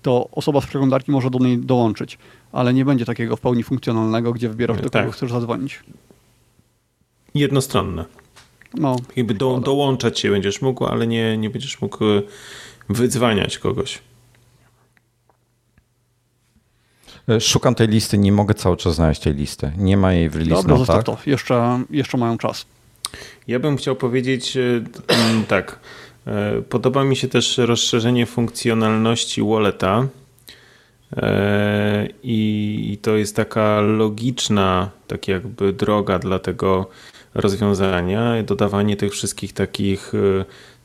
to 0.05 0.29
osoba 0.31 0.61
z 0.61 0.65
przeglądarki 0.65 1.11
może 1.11 1.29
do 1.29 1.39
niej 1.39 1.57
dołączyć, 1.57 2.17
ale 2.51 2.73
nie 2.73 2.85
będzie 2.85 3.05
takiego 3.05 3.35
w 3.35 3.41
pełni 3.41 3.63
funkcjonalnego, 3.63 4.33
gdzie 4.33 4.49
wybierasz, 4.49 4.77
do 4.77 4.83
kogo 4.83 5.05
tak. 5.05 5.11
chcesz 5.11 5.31
zadzwonić. 5.31 5.79
Jednostronne. 7.35 8.05
No. 8.73 8.95
Jakby 9.15 9.33
do, 9.33 9.59
dołączać 9.59 10.19
się 10.19 10.31
będziesz 10.31 10.61
mógł, 10.61 10.85
ale 10.85 11.07
nie, 11.07 11.37
nie 11.37 11.49
będziesz 11.49 11.81
mógł 11.81 12.05
y, 12.05 12.23
wydzwaniać 12.89 13.57
kogoś. 13.57 13.99
Szukam 17.39 17.75
tej 17.75 17.87
listy, 17.87 18.17
nie 18.17 18.31
mogę 18.31 18.53
cały 18.53 18.77
czas 18.77 18.95
znaleźć 18.95 19.21
tej 19.21 19.33
listy. 19.33 19.71
Nie 19.77 19.97
ma 19.97 20.13
jej 20.13 20.29
w 20.29 20.35
release 20.35 20.61
Dobra, 20.61 20.77
zostaw 20.77 21.03
to. 21.03 21.17
Jeszcze, 21.25 21.83
jeszcze 21.89 22.17
mają 22.17 22.37
czas. 22.37 22.65
Ja 23.47 23.59
bym 23.59 23.77
chciał 23.77 23.95
powiedzieć 23.95 24.57
mm, 24.57 25.45
tak. 25.55 25.79
E, 26.27 26.61
podoba 26.61 27.03
mi 27.03 27.15
się 27.15 27.27
też 27.27 27.57
rozszerzenie 27.57 28.25
funkcjonalności 28.25 29.41
walleta. 29.43 30.07
I 32.23 32.97
to 33.01 33.15
jest 33.15 33.35
taka 33.35 33.81
logiczna, 33.81 34.89
tak 35.07 35.27
jakby 35.27 35.73
droga 35.73 36.19
dla 36.19 36.39
tego 36.39 36.89
rozwiązania. 37.33 38.43
Dodawanie 38.43 38.97
tych 38.97 39.11
wszystkich 39.11 39.53
takich 39.53 40.11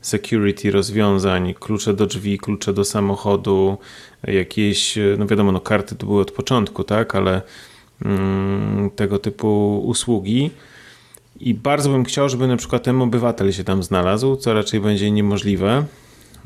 security 0.01 0.71
rozwiązań, 0.71 1.53
klucze 1.53 1.93
do 1.93 2.05
drzwi, 2.07 2.37
klucze 2.37 2.73
do 2.73 2.85
samochodu, 2.85 3.77
jakieś, 4.23 4.97
no 5.17 5.25
wiadomo, 5.25 5.51
no 5.51 5.59
karty 5.59 5.95
to 5.95 6.05
były 6.05 6.21
od 6.21 6.31
początku, 6.31 6.83
tak, 6.83 7.15
ale 7.15 7.41
mm, 8.05 8.89
tego 8.89 9.19
typu 9.19 9.81
usługi. 9.85 10.51
I 11.41 11.53
bardzo 11.53 11.89
bym 11.89 12.05
chciał, 12.05 12.29
żeby 12.29 12.47
na 12.47 12.57
przykład 12.57 12.83
ten 12.83 13.01
obywatel 13.01 13.51
się 13.51 13.63
tam 13.63 13.83
znalazł, 13.83 14.35
co 14.35 14.53
raczej 14.53 14.79
będzie 14.79 15.11
niemożliwe. 15.11 15.85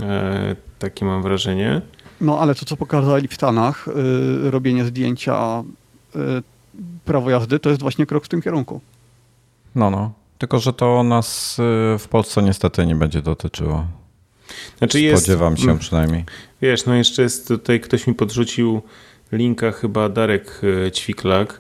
E, 0.02 0.56
takie 0.80 1.06
mam 1.06 1.22
wrażenie. 1.22 1.82
No 2.22 2.40
ale 2.40 2.56
to, 2.56 2.66
co 2.66 2.78
pokazali 2.78 3.28
w 3.28 3.34
Stanach, 3.34 3.88
yy, 4.44 4.52
robienie 4.52 4.86
zdjęcia 4.86 5.64
yy, 6.16 6.22
prawo 7.06 7.30
jazdy, 7.30 7.60
to 7.60 7.70
jest 7.70 7.82
właśnie 7.82 8.06
krok 8.06 8.26
w 8.26 8.28
tym 8.28 8.42
kierunku. 8.42 8.82
No, 9.76 9.90
no. 9.90 10.12
Tylko, 10.38 10.60
że 10.60 10.74
to 10.74 11.04
nas 11.04 11.60
y, 11.60 11.62
w 12.00 12.08
Polsce 12.10 12.44
niestety 12.44 12.86
nie 12.86 12.96
będzie 12.96 13.22
dotyczyło. 13.22 13.86
Znaczy 14.78 15.10
Spodziewam 15.10 15.54
jest, 15.54 15.64
się 15.64 15.70
mm. 15.70 15.80
przynajmniej. 15.80 16.26
Wiesz, 16.62 16.86
no 16.86 16.96
jeszcze 16.96 17.22
jest 17.22 17.48
tutaj, 17.48 17.80
ktoś 17.80 18.08
mi 18.08 18.14
podrzucił 18.14 18.82
linka, 19.32 19.72
chyba 19.72 20.10
Darek 20.10 20.62
y, 20.64 20.92
Ćwiklak, 20.92 21.54
y, 21.54 21.60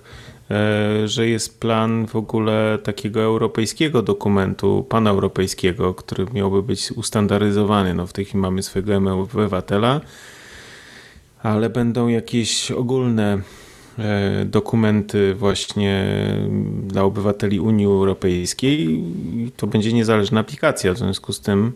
że 1.05 1.27
jest 1.27 1.60
plan 1.60 2.08
w 2.08 2.15
ogóle 2.15 2.77
takiego 2.84 3.21
europejskiego 3.21 4.01
dokumentu, 4.01 4.86
paneuropejskiego, 4.89 5.93
który 5.93 6.25
miałby 6.34 6.63
być 6.63 6.91
ustandaryzowany. 6.91 7.93
No 7.93 8.08
w 8.08 8.13
tej 8.13 8.25
chwili 8.25 8.39
mamy 8.39 8.63
swojego 8.63 9.13
obywatela, 9.21 10.01
ale 11.43 11.69
będą 11.69 12.08
jakieś 12.08 12.71
ogólne 12.71 13.41
E, 13.99 14.45
dokumenty 14.45 15.36
właśnie 15.36 16.05
dla 16.88 17.03
obywateli 17.03 17.60
Unii 17.60 17.86
Europejskiej, 17.86 19.03
to 19.58 19.67
będzie 19.67 19.93
niezależna 19.93 20.39
aplikacja. 20.39 20.93
W 20.93 20.97
związku 20.97 21.34
z 21.34 21.39
tym, 21.39 21.71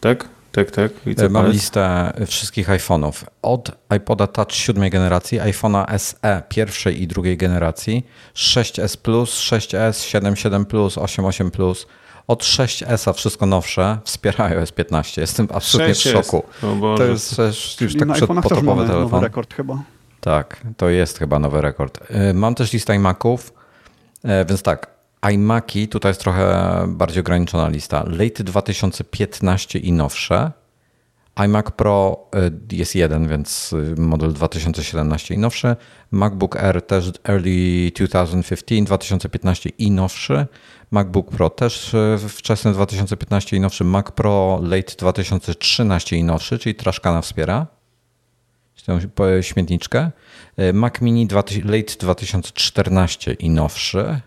tak? 0.00 0.28
Tak, 0.56 0.70
tak. 0.70 0.92
E, 1.18 1.28
Mam 1.28 1.50
listę 1.50 2.12
wszystkich 2.26 2.68
iPhone'ów. 2.68 3.24
Od 3.42 3.70
iPoda 3.96 4.26
Touch 4.26 4.52
siódmej 4.52 4.90
generacji, 4.90 5.40
iPhone'a 5.40 5.98
SE 5.98 6.42
pierwszej 6.48 7.02
i 7.02 7.06
drugiej 7.06 7.36
generacji, 7.36 8.06
6S 8.34 8.96
Plus, 8.96 9.40
6S, 9.40 10.20
7.7 10.20 10.64
Plus, 10.64 10.96
8.8 10.96 11.50
Plus. 11.50 11.86
Od 12.26 12.42
6S, 12.42 13.10
a 13.10 13.12
wszystko 13.12 13.46
nowsze, 13.46 13.98
wspierają 14.04 14.62
S15. 14.62 15.20
Jestem 15.20 15.48
absolutnie 15.54 15.94
6S. 15.94 16.08
w 16.08 16.12
szoku. 16.12 16.42
To 16.96 17.04
jest 17.04 17.38
już 17.80 17.96
tak 17.96 18.12
przed 18.12 18.28
potopowy 18.28 18.86
telefon. 18.86 19.24
rekord 19.24 19.54
chyba. 19.54 19.82
Tak, 20.20 20.60
to 20.76 20.88
jest 20.88 21.18
chyba 21.18 21.38
nowy 21.38 21.60
rekord. 21.60 22.10
Y, 22.30 22.34
mam 22.34 22.54
też 22.54 22.72
listę 22.72 22.94
iMaców, 22.96 23.52
y, 24.24 24.28
więc 24.48 24.62
tak, 24.62 24.95
iMaki 25.32 25.88
tutaj 25.88 26.10
jest 26.10 26.20
trochę 26.20 26.84
bardziej 26.88 27.20
ograniczona 27.20 27.68
lista. 27.68 28.04
Late 28.06 28.44
2015 28.44 29.78
i 29.78 29.92
nowsze. 29.92 30.52
iMac 31.44 31.70
Pro 31.70 32.26
y, 32.70 32.76
jest 32.76 32.94
jeden, 32.94 33.28
więc 33.28 33.74
model 33.96 34.32
2017 34.32 35.34
i 35.34 35.38
nowszy. 35.38 35.76
MacBook 36.10 36.56
Air 36.56 36.82
też 36.82 37.12
early 37.28 37.90
2015, 37.90 38.84
2015 38.84 39.70
i 39.78 39.90
nowszy. 39.90 40.46
MacBook 40.90 41.30
Pro 41.30 41.50
też 41.50 41.96
wczesny 42.28 42.72
2015 42.72 43.56
i 43.56 43.60
nowszy. 43.60 43.84
Mac 43.84 44.10
Pro 44.10 44.60
late 44.62 44.96
2013 44.98 46.16
i 46.16 46.24
nowszy, 46.24 46.58
czyli 46.58 46.74
Traszkana 46.74 47.22
wspiera 47.22 47.66
tę 48.86 49.42
śmietniczkę. 49.42 50.10
Mac 50.72 51.00
Mini 51.00 51.28
late 51.64 51.94
2014 51.98 53.32
i 53.32 53.50
nowszy. 53.50 54.20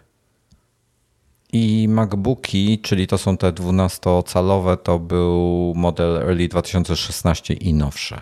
I 1.54 1.88
MacBooki, 1.90 2.80
czyli 2.80 3.08
to 3.08 3.18
są 3.18 3.38
te 3.38 3.52
12-calowe, 3.52 4.78
to 4.78 5.00
był 5.00 5.74
model 5.76 6.18
early 6.18 6.48
2016 6.48 7.54
i 7.54 7.74
nowszy. 7.74 8.22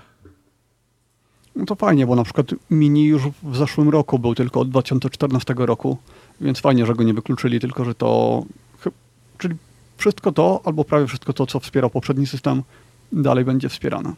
No 1.56 1.66
to 1.66 1.76
fajnie, 1.76 2.08
bo 2.08 2.16
na 2.16 2.24
przykład 2.24 2.48
Mini 2.72 3.04
już 3.04 3.22
w 3.44 3.58
zeszłym 3.58 3.90
roku 3.90 4.20
był 4.20 4.36
tylko 4.36 4.60
od 4.60 4.70
2014 4.70 5.54
roku, 5.58 5.98
więc 6.42 6.60
fajnie, 6.60 6.86
że 6.86 6.94
go 6.94 7.04
nie 7.04 7.13
wykluczyli, 7.13 7.60
tylko 7.60 7.86
że 7.86 7.96
to. 7.96 8.44
Czyli 9.38 9.56
wszystko 9.98 10.32
to, 10.32 10.62
albo 10.63 10.84
prawie 10.84 11.08
wszystko 11.08 11.34
to, 11.34 11.46
co 11.46 11.60
wspierał 11.60 11.90
poprzedni 11.90 12.28
system, 12.28 12.63
dalej 13.12 13.46
będzie 13.46 13.70
wspierane. 13.70 14.13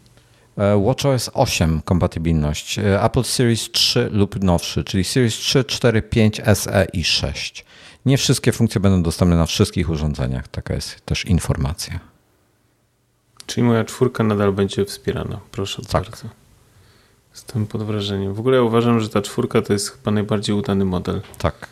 E, 0.57 0.83
WatchOS 0.85 1.29
8 1.33 1.81
kompatybilność, 1.85 2.79
e, 2.79 3.03
Apple 3.03 3.23
Series 3.23 3.71
3 3.71 4.09
lub 4.11 4.43
nowszy, 4.43 4.83
czyli 4.83 5.03
Series 5.03 5.35
3, 5.35 5.63
4, 5.63 6.01
5, 6.01 6.41
SE 6.53 6.87
i 6.93 7.03
6. 7.03 7.65
Nie 8.05 8.17
wszystkie 8.17 8.51
funkcje 8.51 8.81
będą 8.81 9.03
dostępne 9.03 9.35
na 9.35 9.45
wszystkich 9.45 9.89
urządzeniach. 9.89 10.47
Taka 10.47 10.73
jest 10.73 11.05
też 11.05 11.25
informacja. 11.25 11.99
Czyli 13.45 13.67
moja 13.67 13.83
czwórka 13.83 14.23
nadal 14.23 14.53
będzie 14.53 14.85
wspierana. 14.85 15.39
Proszę 15.51 15.81
tak. 15.81 15.91
bardzo. 15.91 16.27
Jestem 17.31 17.67
pod 17.67 17.83
wrażeniem. 17.83 18.33
W 18.33 18.39
ogóle 18.39 18.57
ja 18.57 18.63
uważam, 18.63 18.99
że 18.99 19.09
ta 19.09 19.21
czwórka 19.21 19.61
to 19.61 19.73
jest 19.73 19.89
chyba 19.89 20.11
najbardziej 20.11 20.55
udany 20.55 20.85
model. 20.85 21.21
Tak, 21.37 21.67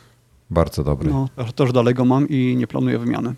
bardzo 0.50 0.84
dobry. 0.84 1.10
No, 1.10 1.30
też 1.56 1.72
dalej 1.72 1.94
go 1.94 2.06
mam 2.06 2.30
i 2.30 2.56
nie 2.58 2.68
planuję 2.68 3.00
wymiany. 3.00 3.34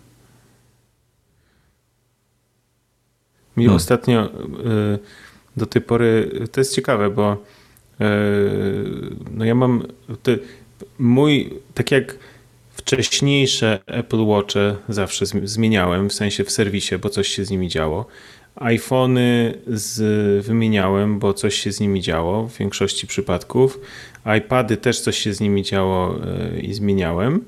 Mi 3.56 3.64
hmm. 3.64 3.76
ostatnio... 3.76 4.24
Y 4.24 5.30
do 5.56 5.66
tej 5.66 5.82
pory, 5.82 6.30
to 6.52 6.60
jest 6.60 6.74
ciekawe, 6.74 7.10
bo 7.10 7.36
e, 8.00 8.06
no 9.30 9.44
ja 9.44 9.54
mam 9.54 9.82
te, 10.22 10.38
mój, 10.98 11.50
tak 11.74 11.90
jak 11.90 12.14
wcześniejsze 12.80 13.78
Apple 13.86 14.26
Watche 14.26 14.76
zawsze 14.88 15.26
zmieniałem, 15.26 16.08
w 16.08 16.12
sensie 16.12 16.44
w 16.44 16.50
serwisie, 16.50 16.98
bo 16.98 17.08
coś 17.08 17.28
się 17.28 17.44
z 17.44 17.50
nimi 17.50 17.68
działo. 17.68 18.06
iPhony 18.54 19.54
z, 19.66 19.96
wymieniałem, 20.46 21.18
bo 21.18 21.34
coś 21.34 21.54
się 21.54 21.72
z 21.72 21.80
nimi 21.80 22.00
działo 22.00 22.48
w 22.48 22.58
większości 22.58 23.06
przypadków. 23.06 23.80
iPady 24.38 24.76
też 24.76 25.00
coś 25.00 25.18
się 25.18 25.34
z 25.34 25.40
nimi 25.40 25.62
działo 25.62 26.16
e, 26.24 26.60
i 26.60 26.74
zmieniałem. 26.74 27.44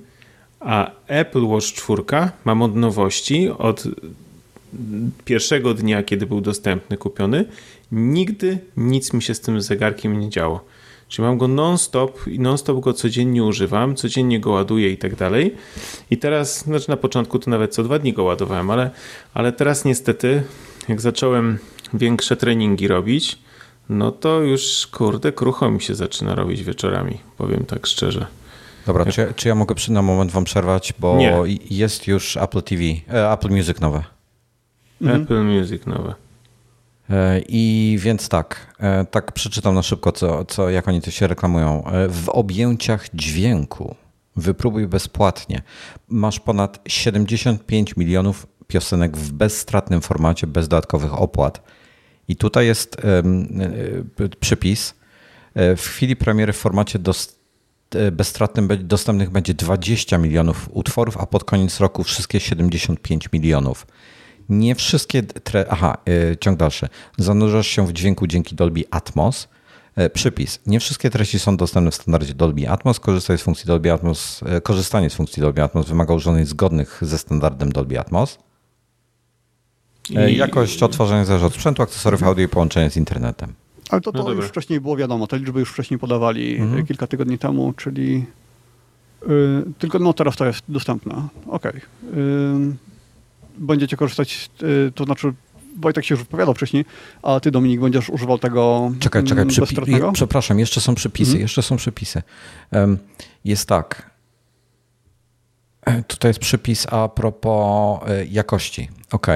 A 0.60 0.90
Apple 1.06 1.44
Watch 1.44 1.66
4 1.66 2.02
mam 2.44 2.62
od 2.62 2.76
nowości, 2.76 3.48
od 3.48 3.84
pierwszego 5.24 5.74
dnia, 5.74 6.02
kiedy 6.02 6.26
był 6.26 6.40
dostępny, 6.40 6.96
kupiony 6.96 7.44
nigdy 7.92 8.58
nic 8.76 9.12
mi 9.12 9.22
się 9.22 9.34
z 9.34 9.40
tym 9.40 9.62
zegarkiem 9.62 10.20
nie 10.20 10.30
działo. 10.30 10.64
Czyli 11.12 11.26
mam 11.26 11.38
go 11.38 11.48
non-stop 11.48 12.26
i 12.26 12.40
non-stop 12.40 12.80
go 12.80 12.92
codziennie 12.92 13.44
używam, 13.44 13.94
codziennie 13.96 14.40
go 14.40 14.50
ładuję 14.50 14.90
i 14.90 14.96
tak 14.96 15.14
dalej. 15.14 15.54
I 16.10 16.18
teraz, 16.18 16.64
znaczy 16.64 16.90
na 16.90 16.96
początku 16.96 17.38
to 17.38 17.50
nawet 17.50 17.74
co 17.74 17.82
dwa 17.82 17.98
dni 17.98 18.12
go 18.12 18.24
ładowałem, 18.24 18.70
ale, 18.70 18.90
ale 19.34 19.52
teraz 19.52 19.84
niestety, 19.84 20.42
jak 20.88 21.00
zacząłem 21.00 21.58
większe 21.94 22.36
treningi 22.36 22.88
robić, 22.88 23.38
no 23.88 24.12
to 24.12 24.40
już 24.40 24.86
kurde, 24.86 25.32
krucho 25.32 25.70
mi 25.70 25.80
się 25.80 25.94
zaczyna 25.94 26.34
robić 26.34 26.62
wieczorami, 26.62 27.18
powiem 27.38 27.64
tak 27.64 27.86
szczerze. 27.86 28.26
Dobra, 28.86 29.04
jak... 29.04 29.14
czy, 29.14 29.32
czy 29.36 29.48
ja 29.48 29.54
mogę 29.54 29.74
przy 29.74 29.92
na 29.92 30.02
moment 30.02 30.30
wam 30.30 30.44
przerwać, 30.44 30.94
bo 30.98 31.16
Nie. 31.16 31.34
jest 31.70 32.06
już 32.06 32.36
Apple 32.36 32.62
TV, 32.62 32.82
e, 33.12 33.32
Apple 33.32 33.50
Music 33.50 33.80
nowe. 33.80 34.04
Apple 35.06 35.44
Music 35.44 35.86
nowe. 35.86 36.14
E, 37.12 37.40
I 37.48 37.96
więc 38.00 38.28
tak, 38.28 38.74
e, 38.80 39.04
tak 39.04 39.32
przeczytam 39.32 39.74
na 39.74 39.82
szybko, 39.82 40.12
co, 40.12 40.44
co, 40.44 40.70
jak 40.70 40.88
oni 40.88 41.00
to 41.00 41.10
się 41.10 41.26
reklamują. 41.26 41.84
E, 41.86 42.08
w 42.08 42.28
objęciach 42.28 43.06
dźwięku 43.14 43.94
wypróbuj 44.36 44.86
bezpłatnie. 44.86 45.62
Masz 46.08 46.40
ponad 46.40 46.80
75 46.88 47.96
milionów 47.96 48.46
piosenek 48.66 49.16
w 49.16 49.32
bezstratnym 49.32 50.00
formacie, 50.00 50.46
bez 50.46 50.68
dodatkowych 50.68 51.20
opłat. 51.20 51.62
I 52.28 52.36
tutaj 52.36 52.66
jest 52.66 52.96
przypis. 54.40 54.94
W 55.54 55.82
chwili 55.82 56.16
premiery 56.16 56.52
w 56.52 56.56
formacie 56.56 56.98
bezstratnym 58.12 58.68
dostępnych 58.80 59.30
będzie 59.30 59.54
20 59.54 60.18
milionów 60.18 60.68
utworów, 60.72 61.16
a 61.16 61.26
pod 61.26 61.44
koniec 61.44 61.80
roku 61.80 62.04
wszystkie 62.04 62.40
75 62.40 63.32
milionów. 63.32 63.86
Nie 64.52 64.74
wszystkie 64.74 65.22
tre... 65.22 65.64
Aha, 65.70 65.98
yy, 66.06 66.36
ciąg 66.40 66.58
dalszy. 66.58 66.88
Zanurzasz 67.18 67.66
się 67.66 67.86
w 67.86 67.92
dźwięku 67.92 68.26
dzięki 68.26 68.56
Dolby 68.56 68.84
Atmos. 68.90 69.48
Yy, 69.96 70.10
przypis. 70.10 70.60
Nie 70.66 70.80
wszystkie 70.80 71.10
treści 71.10 71.38
są 71.38 71.56
dostępne 71.56 71.90
w 71.90 71.94
standardzie 71.94 72.34
Dolby 72.34 72.68
Atmos. 72.68 73.00
Korzystanie 73.00 73.38
z 73.38 73.42
funkcji 73.42 73.66
Dolby 73.66 73.92
Atmos, 73.92 74.40
yy, 74.40 74.60
korzystanie 74.60 75.10
z 75.10 75.14
funkcji 75.14 75.40
Dolby 75.40 75.62
Atmos 75.62 75.86
wymaga 75.86 76.14
urządzeń 76.14 76.46
zgodnych 76.46 76.98
ze 77.02 77.18
standardem 77.18 77.72
Dolby 77.72 78.00
Atmos. 78.00 78.38
I... 80.10 80.36
Jakość 80.36 80.82
odtwarzania 80.82 81.24
zależy 81.24 81.46
od 81.46 81.54
sprzętu, 81.54 81.82
akcesoriów 81.82 82.22
audio 82.22 82.44
i 82.44 82.48
połączenia 82.48 82.90
z 82.90 82.96
internetem. 82.96 83.52
Ale 83.90 84.00
to, 84.00 84.12
to 84.12 84.22
no 84.22 84.30
już 84.30 84.46
wcześniej 84.46 84.80
było 84.80 84.96
wiadomo, 84.96 85.26
te 85.26 85.38
liczby 85.38 85.60
już 85.60 85.72
wcześniej 85.72 85.98
podawali 86.00 86.56
mhm. 86.56 86.86
kilka 86.86 87.06
tygodni 87.06 87.38
temu, 87.38 87.72
czyli 87.72 88.24
yy, 89.28 89.64
tylko 89.78 89.98
no 89.98 90.12
teraz 90.12 90.36
to 90.36 90.46
jest 90.46 90.62
dostępne. 90.68 91.28
Okej. 91.46 91.72
Okay. 91.72 91.80
Yy, 92.16 92.91
będziecie 93.58 93.96
korzystać, 93.96 94.50
y, 94.62 94.92
to 94.94 95.04
znaczy 95.04 95.32
Wojtek 95.80 96.04
się 96.04 96.14
już 96.14 96.24
wypowiadał 96.24 96.54
wcześniej, 96.54 96.84
a 97.22 97.40
ty 97.40 97.50
Dominik 97.50 97.80
będziesz 97.80 98.10
używał 98.10 98.38
tego 98.38 98.92
Czekaj, 99.00 99.24
czekaj, 99.24 99.44
przypi- 99.44 100.12
przepraszam, 100.12 100.58
jeszcze 100.58 100.80
są 100.80 100.94
przepisy, 100.94 101.30
mhm. 101.30 101.42
jeszcze 101.42 101.62
są 101.62 101.76
przepisy. 101.76 102.22
Jest 103.44 103.68
tak, 103.68 104.10
e, 105.82 106.02
tutaj 106.02 106.28
jest 106.28 106.40
przypis 106.40 106.86
a 106.90 107.08
propos 107.08 108.00
e, 108.08 108.24
jakości. 108.24 108.88
OK. 109.12 109.26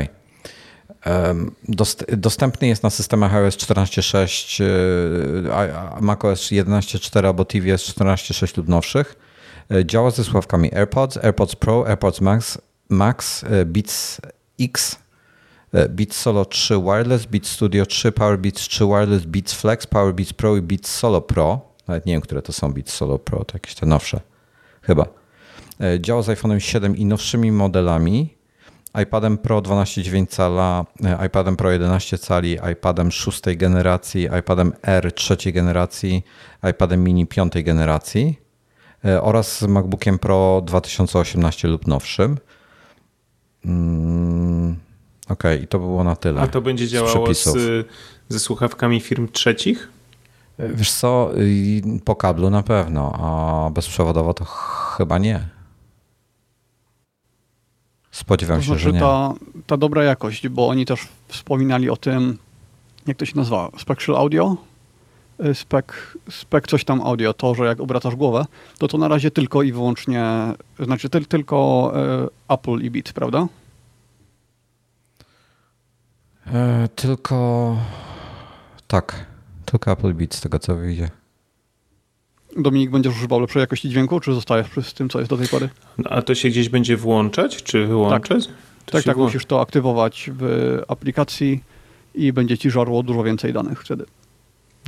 Dostępny 2.09 2.69
jest 2.69 2.83
na 2.83 2.91
systemach 2.91 3.35
iOS 3.35 3.57
14.6, 3.57 4.65
e, 4.65 6.01
macOS 6.01 6.41
11.4 6.41 7.27
albo 7.27 7.45
tvOS 7.45 7.97
14.6 7.97 8.57
lub 8.57 8.69
nowszych. 8.69 9.17
Działa 9.85 10.11
ze 10.11 10.25
sławkami 10.25 10.75
AirPods, 10.75 11.17
AirPods 11.17 11.57
Pro, 11.57 11.89
AirPods 11.89 12.21
Max, 12.21 12.59
Max, 12.89 13.45
e, 13.45 13.65
Beats 13.65 14.21
X, 14.59 14.99
Beats 15.89 16.17
Solo 16.17 16.45
3 16.45 16.75
Wireless, 16.79 17.27
Beats 17.27 17.51
Studio 17.51 17.87
3, 17.87 18.13
Power 18.13 18.39
Beats 18.39 18.69
3 18.69 18.85
Wireless, 18.85 19.27
Beats 19.27 19.55
Flex, 19.55 19.87
Power 19.87 20.15
Beats 20.15 20.33
Pro 20.33 20.57
i 20.57 20.63
Beats 20.63 20.91
Solo 20.91 21.21
Pro. 21.21 21.61
Nawet 21.89 22.07
nie 22.07 22.13
wiem, 22.13 22.21
które 22.21 22.43
to 22.43 22.53
są 22.53 22.73
Beats 22.73 22.95
Solo 22.95 23.19
Pro, 23.19 23.45
to 23.45 23.55
jakieś 23.55 23.75
te 23.75 23.87
nowsze. 23.87 24.21
Chyba. 24.83 25.07
Działa 26.01 26.23
z 26.23 26.29
iPhone'em 26.29 26.59
7 26.59 26.97
i 26.97 27.05
nowszymi 27.05 27.53
modelami 27.53 28.37
iPadem 29.03 29.39
Pro 29.39 29.63
12,9 29.63 30.27
cala, 30.27 30.85
e, 31.05 31.27
iPadem 31.27 31.57
Pro 31.57 31.71
11 31.71 32.19
cali, 32.19 32.59
iPadem 32.73 33.11
6 33.11 33.43
generacji, 33.57 34.29
iPadem 34.41 34.73
R 34.83 35.13
3 35.13 35.53
generacji, 35.53 36.25
iPadem 36.71 37.05
mini 37.05 37.27
5 37.27 37.53
generacji 37.63 38.39
e, 39.05 39.23
oraz 39.23 39.63
MacBookiem 39.63 40.19
Pro 40.19 40.63
2018 40.65 41.69
lub 41.69 41.87
nowszym. 41.87 42.39
Mm, 43.67 44.77
Okej, 45.29 45.55
okay, 45.55 45.65
i 45.65 45.69
to 45.69 45.79
było 45.79 46.05
na 46.05 46.17
tyle. 46.17 46.41
A 46.41 46.47
to 46.47 46.61
będzie 46.61 46.89
działało 46.89 47.35
z, 47.35 47.49
ze 48.29 48.39
słuchawkami 48.39 49.01
firm 49.01 49.29
trzecich? 49.29 49.89
Wiesz 50.59 50.93
co, 50.93 51.31
po 52.05 52.17
kablu 52.17 52.51
na 52.51 52.63
pewno, 52.63 53.13
a 53.13 53.71
bezprzewodowo 53.71 54.35
to 54.35 54.45
chyba 54.45 55.19
nie. 55.19 55.49
Spodziewam 58.11 58.59
to 58.59 58.63
się, 58.63 58.67
znaczy 58.67 58.83
że 58.83 58.93
nie. 58.93 59.01
Ta, 59.01 59.35
ta 59.67 59.77
dobra 59.77 60.05
jakość, 60.05 60.49
bo 60.49 60.69
oni 60.69 60.87
też 60.87 61.09
wspominali 61.29 61.91
o 61.91 61.97
tym, 61.97 62.39
jak 63.07 63.17
to 63.17 63.27
się 63.27 63.37
nazywa, 63.37 63.71
Spectral 63.79 64.17
Audio? 64.17 64.57
Y, 65.45 65.55
spec, 65.55 65.87
spec 66.31 66.67
coś 66.67 66.85
tam 66.85 67.01
audio, 67.01 67.35
to, 67.35 67.55
że 67.55 67.65
jak 67.65 67.81
obracasz 67.81 68.17
głowę, 68.17 68.45
to 68.79 68.89
to 68.89 68.99
na 68.99 69.09
razie 69.09 69.31
tylko 69.31 69.63
i 69.63 69.73
wyłącznie, 69.73 70.25
znaczy 70.79 71.09
ty, 71.09 71.21
tylko 71.21 71.93
y, 72.49 72.55
Apple 72.55 72.79
i 72.85 72.91
Beat, 72.91 73.13
prawda? 73.13 73.47
E, 76.47 76.89
tylko 76.97 77.77
tak, 78.87 79.27
tylko 79.65 79.93
Apple 79.93 80.15
Beat 80.15 80.35
z 80.35 80.41
tego 80.41 80.59
co 80.59 80.77
wyjdzie. 80.77 81.11
Dominik, 82.57 82.91
będziesz 82.91 83.17
używał 83.17 83.41
lepszej 83.41 83.61
jakości 83.61 83.91
dźwięku, 83.91 84.21
czy 84.21 84.35
zostajesz 84.35 84.69
przy 84.69 84.95
tym, 84.95 85.09
co 85.09 85.19
jest 85.19 85.31
do 85.31 85.37
tej 85.37 85.49
pory? 85.49 85.69
No, 85.99 86.11
a 86.11 86.23
to 86.23 86.35
się 86.35 86.49
gdzieś 86.49 86.69
będzie 86.69 86.97
włączać, 86.97 87.63
czy 87.63 87.87
wyłączać? 87.87 88.47
Tak, 88.47 88.55
tak, 88.85 89.05
tak 89.05 89.17
musisz 89.17 89.47
to 89.47 89.61
aktywować 89.61 90.31
w 90.39 90.83
aplikacji 90.89 91.63
i 92.15 92.33
będzie 92.33 92.59
ci 92.59 92.71
żarło 92.71 93.03
dużo 93.03 93.23
więcej 93.23 93.53
danych 93.53 93.83
wtedy. 93.83 94.05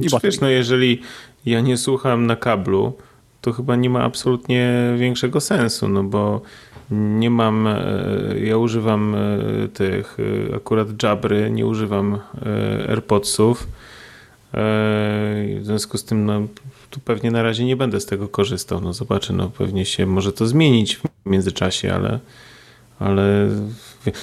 I 0.00 0.08
znaczy, 0.08 0.26
wiesz, 0.26 0.40
no 0.40 0.48
jeżeli 0.48 1.00
ja 1.46 1.60
nie 1.60 1.76
słucham 1.76 2.26
na 2.26 2.36
kablu, 2.36 2.92
to 3.40 3.52
chyba 3.52 3.76
nie 3.76 3.90
ma 3.90 4.02
absolutnie 4.02 4.94
większego 4.96 5.40
sensu, 5.40 5.88
no 5.88 6.02
bo 6.02 6.40
nie 6.90 7.30
mam, 7.30 7.66
e, 7.66 7.78
ja 8.42 8.56
używam 8.56 9.14
e, 9.14 9.68
tych 9.68 10.16
e, 10.50 10.56
akurat 10.56 11.02
Jabry, 11.02 11.50
nie 11.50 11.66
używam 11.66 12.18
AirPodsów. 12.88 13.66
W 14.52 15.60
związku 15.62 15.98
z 15.98 16.04
tym 16.04 16.26
no, 16.26 16.40
tu 16.90 17.00
pewnie 17.00 17.30
na 17.30 17.42
razie 17.42 17.64
nie 17.64 17.76
będę 17.76 18.00
z 18.00 18.06
tego 18.06 18.28
korzystał. 18.28 18.80
No 18.80 18.92
zobaczę, 18.92 19.32
no 19.32 19.48
pewnie 19.48 19.84
się 19.84 20.06
może 20.06 20.32
to 20.32 20.46
zmienić 20.46 20.96
w 20.96 21.02
międzyczasie, 21.26 21.94
ale, 21.94 22.18
ale 22.98 23.48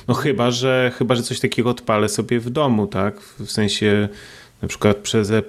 no 0.08 0.14
chyba, 0.14 0.52
że 0.52 0.92
chyba, 0.98 1.16
że 1.16 1.24
coś 1.24 1.40
takiego 1.40 1.70
odpalę 1.70 2.10
sobie 2.10 2.40
w 2.40 2.50
domu, 2.50 2.88
tak? 2.88 3.20
W 3.20 3.52
sensie 3.52 4.10
na 4.66 4.70
przykład 4.70 4.98
przez 4.98 5.30
y, 5.30 5.44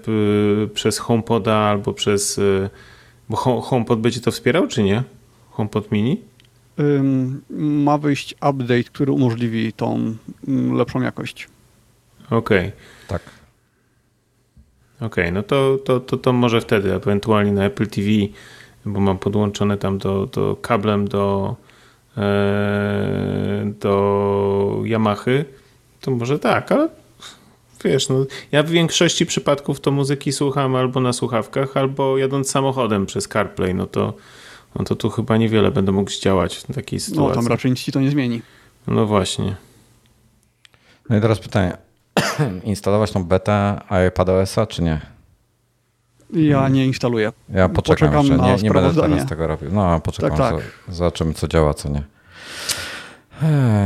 przez 0.75 0.99
HomePoda 0.99 1.55
albo 1.55 1.93
przez 1.93 2.39
y, 2.39 2.71
bo 3.29 3.37
HomePod 3.37 4.01
będzie 4.01 4.21
to 4.21 4.31
wspierał, 4.31 4.67
czy 4.67 4.83
nie? 4.83 5.03
HomePod 5.51 5.93
mini? 5.93 6.21
ma 7.51 7.99
wyjść 7.99 8.35
update, 8.35 8.85
który 8.85 9.13
umożliwi 9.13 9.73
tą 9.73 10.17
mm, 10.49 10.77
lepszą 10.77 11.03
jakość. 11.03 11.49
Okej. 12.31 12.59
Okay. 12.59 12.73
Tak. 13.09 13.23
Okej, 14.97 15.07
okay, 15.07 15.33
no 15.33 15.43
to, 15.43 15.79
to, 15.85 16.01
to, 16.01 16.17
to 16.17 16.33
może 16.33 16.61
wtedy, 16.61 16.95
ewentualnie 16.95 17.53
na 17.53 17.65
Apple 17.65 17.87
TV, 17.87 18.09
bo 18.87 19.01
mam 19.01 19.19
podłączone 19.19 19.79
tam 19.79 19.99
do, 19.99 20.27
do 20.27 20.57
kablem 20.63 21.09
do, 21.09 21.57
e, 22.17 23.73
do 23.81 24.83
Yamahy, 24.85 25.45
to 26.01 26.11
może 26.11 26.39
tak, 26.39 26.73
ale 26.73 26.89
wiesz, 27.85 28.09
no, 28.09 28.27
ja 28.53 28.63
w 28.63 28.71
większości 28.71 29.27
przypadków 29.27 29.81
to 29.81 29.91
muzyki 29.91 30.33
słucham 30.33 30.77
albo 30.77 31.01
na 31.01 31.13
słuchawkach, 31.13 31.77
albo 31.77 32.19
jadąc 32.19 32.51
samochodem 32.51 33.07
przez 33.07 33.29
CarPlay, 33.29 33.75
no 33.75 33.87
to, 33.87 34.15
no 34.79 34.85
to 34.85 34.95
tu 34.97 35.11
chyba 35.11 35.37
niewiele 35.37 35.71
będę 35.71 35.93
mógł 35.93 36.11
zdziałać 36.11 36.57
w 36.57 36.75
takiej 36.75 37.01
sytuacji. 37.01 37.29
No 37.29 37.35
tam 37.35 37.47
raczej 37.47 37.71
nic 37.71 37.81
ci 37.81 37.93
to 37.93 38.01
nie 38.01 38.11
zmieni. 38.11 38.43
No 38.87 39.07
właśnie. 39.07 39.57
No 41.11 41.17
i 41.17 41.21
teraz 41.21 41.39
pytanie, 41.39 41.77
instalować 42.65 43.13
tą 43.13 43.25
betę 43.25 43.81
iPadOS-a, 44.09 44.67
czy 44.67 44.83
nie? 44.83 45.01
Ja 46.33 46.69
nie 46.69 46.87
instaluję. 46.87 47.33
Ja 47.49 47.69
poczekam, 47.69 48.13
poczekam 48.13 48.27
jeszcze. 48.27 48.57
Nie, 48.57 48.63
nie 48.63 48.71
będę 48.71 49.03
teraz 49.03 49.29
tego 49.29 49.47
robił. 49.47 49.71
No, 49.73 50.01
poczekam, 50.01 50.39
tak, 50.39 50.55
tak. 50.55 50.65
zobaczymy, 50.89 51.35
co 51.35 51.49
działa, 51.49 51.75
co 51.75 51.89
nie. 51.89 52.03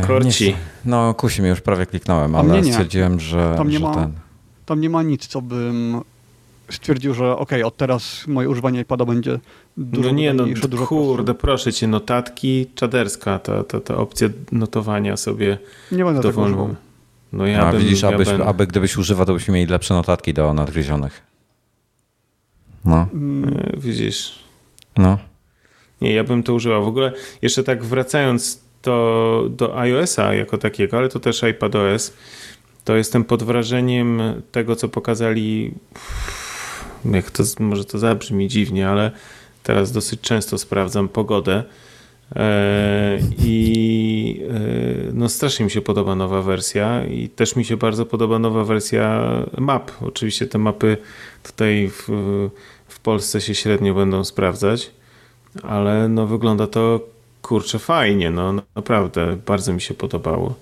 Korci. 0.07 0.57
No, 0.85 1.15
kusi 1.15 1.43
już 1.43 1.61
prawie 1.61 1.87
kliknąłem, 1.87 2.35
ale 2.35 2.49
nie, 2.49 2.61
nie. 2.61 2.73
stwierdziłem, 2.73 3.21
że, 3.21 3.55
tam 3.57 3.69
nie 3.69 3.79
że 3.79 3.85
ma, 3.85 3.95
ten... 3.95 4.13
Tam 4.67 4.81
nie 4.81 4.91
ma 4.91 5.03
nic, 5.03 5.27
co 5.27 5.43
bym 5.43 6.01
stwierdził, 6.71 7.15
że 7.15 7.37
ok, 7.37 7.51
od 7.65 7.77
teraz 7.77 8.27
moje 8.27 8.49
używanie 8.49 8.81
iPada 8.81 9.05
będzie 9.05 9.39
dużo 9.77 10.09
No 10.09 10.15
nie, 10.15 10.35
no 10.35 10.45
dużo 10.69 10.87
kurde, 10.87 11.35
proszę 11.35 11.73
cię, 11.73 11.89
notatki 11.89 12.67
czaderska, 12.75 13.39
ta, 13.39 13.65
ta, 13.65 13.81
ta 13.81 13.97
opcja 13.97 14.29
notowania 14.53 15.17
sobie 15.17 15.59
Nie 15.93 16.05
będę 16.05 16.23
tego 16.23 16.43
używał. 16.43 16.75
No 17.33 17.47
ja 17.47 17.67
A, 17.67 17.73
bym, 17.73 17.81
widzisz, 17.81 18.03
ja 18.03 18.09
abyś, 18.09 18.29
ben... 18.29 18.43
aby 18.43 18.67
gdybyś 18.67 18.97
używał, 18.97 19.27
to 19.27 19.33
byśmy 19.33 19.55
mieli 19.55 19.71
lepsze 19.71 19.95
notatki 19.95 20.35
do 20.35 20.55
nadgryzionych. 20.55 21.23
No. 22.85 23.07
Mm. 23.15 23.77
Widzisz. 23.77 24.39
No. 24.97 25.19
Nie, 26.01 26.15
ja 26.15 26.25
bym 26.25 26.43
to 26.43 26.55
używał. 26.55 26.85
W 26.85 26.89
ogóle 26.89 27.13
jeszcze 27.43 27.65
tak 27.65 27.85
wracając 27.85 28.61
do, 28.83 29.47
do 29.51 29.79
iOS-a 29.79 30.35
jako 30.35 30.59
takiego, 30.59 30.99
ale 30.99 31.09
to 31.09 31.21
też 31.21 31.43
iPadOS, 31.43 32.13
to 32.85 32.97
jestem 32.97 33.25
pod 33.25 33.43
wrażeniem 33.43 34.23
tego, 34.53 34.77
co 34.77 34.89
pokazali. 34.89 35.75
Jak 37.05 37.31
to, 37.31 37.43
może 37.59 37.85
to 37.85 37.99
zabrzmi 37.99 38.49
dziwnie, 38.49 38.89
ale 38.89 39.11
teraz 39.63 39.93
dosyć 39.93 40.21
często 40.21 40.59
sprawdzam 40.59 41.09
pogodę 41.09 41.65
E, 42.37 43.19
I 43.39 44.43
e, 44.51 45.13
no 45.13 45.29
strasznie 45.29 45.65
mi 45.65 45.71
się 45.71 45.81
podoba 45.81 46.15
nowa 46.15 46.43
wersja 46.43 47.05
i 47.05 47.29
też 47.29 47.57
mi 47.57 47.65
się 47.65 47.77
bardzo 47.77 48.07
podoba 48.07 48.39
nowa 48.39 48.65
wersja 48.65 49.23
map. 49.59 49.91
Oczywiście 50.03 50.47
te 50.47 50.59
mapy 50.59 50.97
tutaj 51.43 51.91
w, 51.93 52.09
w 52.89 53.01
Polsce 53.01 53.41
się 53.41 53.55
średnio 53.55 53.95
będą 53.95 54.25
sprawdzać, 54.25 54.91
ale 55.63 56.09
no 56.09 56.27
wygląda 56.27 56.67
to 56.67 57.01
kurczę 57.51 57.79
fajnie, 57.79 58.31
no 58.31 58.53
naprawdę 58.77 59.37
bardzo 59.47 59.73
mi 59.73 59.81
się 59.81 59.95
podobało. 59.95 60.55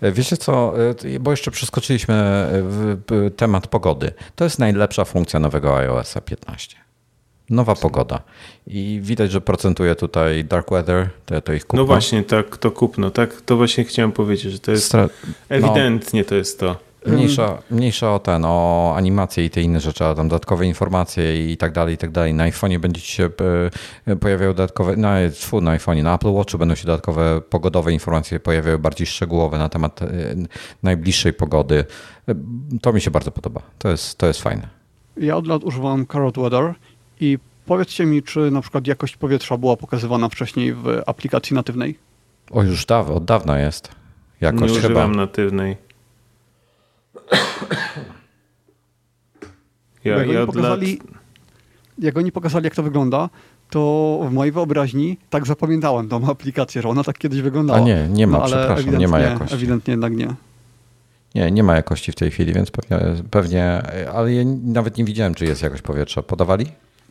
E, 0.00 0.12
wiecie 0.12 0.36
co, 0.36 0.74
bo 1.20 1.30
jeszcze 1.30 1.50
przeskoczyliśmy 1.50 2.14
w 2.50 3.30
temat 3.36 3.66
pogody. 3.66 4.12
To 4.36 4.44
jest 4.44 4.58
najlepsza 4.58 5.04
funkcja 5.04 5.40
nowego 5.40 5.76
iOS 5.76 6.14
15. 6.24 6.76
Nowa 7.50 7.74
pogoda. 7.74 8.22
I 8.66 9.00
widać, 9.02 9.30
że 9.30 9.40
procentuje 9.40 9.94
tutaj 9.94 10.44
Dark 10.44 10.70
Weather, 10.70 11.08
to, 11.26 11.40
to 11.40 11.52
ich 11.52 11.66
kupno. 11.66 11.82
No 11.82 11.86
właśnie, 11.86 12.22
tak, 12.22 12.56
to 12.56 12.70
kupno, 12.70 13.10
tak? 13.10 13.40
To 13.40 13.56
właśnie 13.56 13.84
chciałem 13.84 14.12
powiedzieć, 14.12 14.52
że 14.52 14.58
to 14.58 14.70
jest 14.70 14.86
Stra 14.86 15.08
ewidentnie 15.48 16.20
no, 16.20 16.28
to 16.28 16.34
jest 16.34 16.60
to. 16.60 16.76
Mniejsza, 17.06 17.58
mniejsza 17.70 18.14
o 18.14 18.18
ten, 18.18 18.44
o 18.44 18.94
animacje 18.96 19.44
i 19.44 19.50
te 19.50 19.62
inne 19.62 19.80
rzeczy, 19.80 20.04
a 20.04 20.14
tam 20.14 20.28
dodatkowe 20.28 20.66
informacje 20.66 21.52
i 21.52 21.56
tak 21.56 21.72
dalej, 21.72 21.94
i 21.94 21.98
tak 21.98 22.10
dalej. 22.10 22.34
Na 22.34 22.50
iPhone'ie 22.50 22.78
będzie 22.78 23.00
się 23.00 23.30
e, 24.06 24.16
pojawiały 24.16 24.54
dodatkowe, 24.54 24.96
na, 24.96 25.14
no, 25.52 25.60
na 25.60 25.78
iPhone'ie, 25.78 26.02
na 26.02 26.14
Apple 26.14 26.32
Watchu 26.32 26.58
będą 26.58 26.74
się 26.74 26.86
dodatkowe 26.86 27.40
pogodowe 27.40 27.92
informacje 27.92 28.40
pojawiały 28.40 28.78
bardziej 28.78 29.06
szczegółowe 29.06 29.58
na 29.58 29.68
temat 29.68 30.02
e, 30.02 30.06
najbliższej 30.82 31.32
pogody. 31.32 31.84
E, 32.28 32.34
to 32.82 32.92
mi 32.92 33.00
się 33.00 33.10
bardzo 33.10 33.30
podoba. 33.30 33.62
To 33.78 33.88
jest, 33.88 34.18
to 34.18 34.26
jest 34.26 34.42
fajne. 34.42 34.68
Ja 35.16 35.36
od 35.36 35.46
lat 35.46 35.64
używam 35.64 36.06
Carrot 36.06 36.38
Weather 36.38 36.74
i 37.20 37.38
powiedzcie 37.66 38.06
mi, 38.06 38.22
czy 38.22 38.50
na 38.50 38.60
przykład 38.60 38.86
jakość 38.86 39.16
powietrza 39.16 39.56
była 39.56 39.76
pokazywana 39.76 40.28
wcześniej 40.28 40.74
w 40.74 41.02
aplikacji 41.06 41.54
natywnej? 41.54 41.98
O, 42.50 42.62
już 42.62 42.86
daw 42.86 43.10
od 43.10 43.24
dawna 43.24 43.58
jest. 43.58 43.88
Jakość 44.40 44.72
Nie 44.72 44.78
używam 44.78 45.10
chyba. 45.10 45.22
natywnej. 45.22 45.85
Ja, 50.04 50.16
jak, 50.18 50.28
ja 50.28 50.38
oni 50.38 50.46
pokazali, 50.46 50.98
lat... 50.98 51.06
jak 51.98 52.16
oni 52.16 52.32
pokazali, 52.32 52.64
jak 52.64 52.74
to 52.74 52.82
wygląda, 52.82 53.28
to 53.70 54.20
w 54.28 54.32
mojej 54.32 54.52
wyobraźni 54.52 55.18
tak 55.30 55.46
zapamiętałem 55.46 56.08
tą 56.08 56.30
aplikację, 56.30 56.82
że 56.82 56.88
ona 56.88 57.04
tak 57.04 57.18
kiedyś 57.18 57.40
wyglądała. 57.40 57.78
A 57.78 57.82
nie, 57.82 58.08
nie 58.10 58.26
ma, 58.26 58.38
no, 58.38 58.44
przepraszam, 58.44 58.98
nie 58.98 59.08
ma 59.08 59.20
jakości. 59.20 59.54
Ewidentnie 59.54 59.92
jednak 59.92 60.16
nie. 60.16 60.34
Nie, 61.34 61.50
nie 61.50 61.62
ma 61.62 61.76
jakości 61.76 62.12
w 62.12 62.14
tej 62.14 62.30
chwili, 62.30 62.52
więc 62.52 62.70
pewnie, 62.70 62.98
pewnie 63.30 63.82
ale 64.14 64.34
ja 64.34 64.42
nawet 64.64 64.96
nie 64.96 65.04
widziałem, 65.04 65.34
czy 65.34 65.44
jest 65.44 65.62
jakość 65.62 65.82
powietrza. 65.82 66.22
Podawali? 66.22 66.66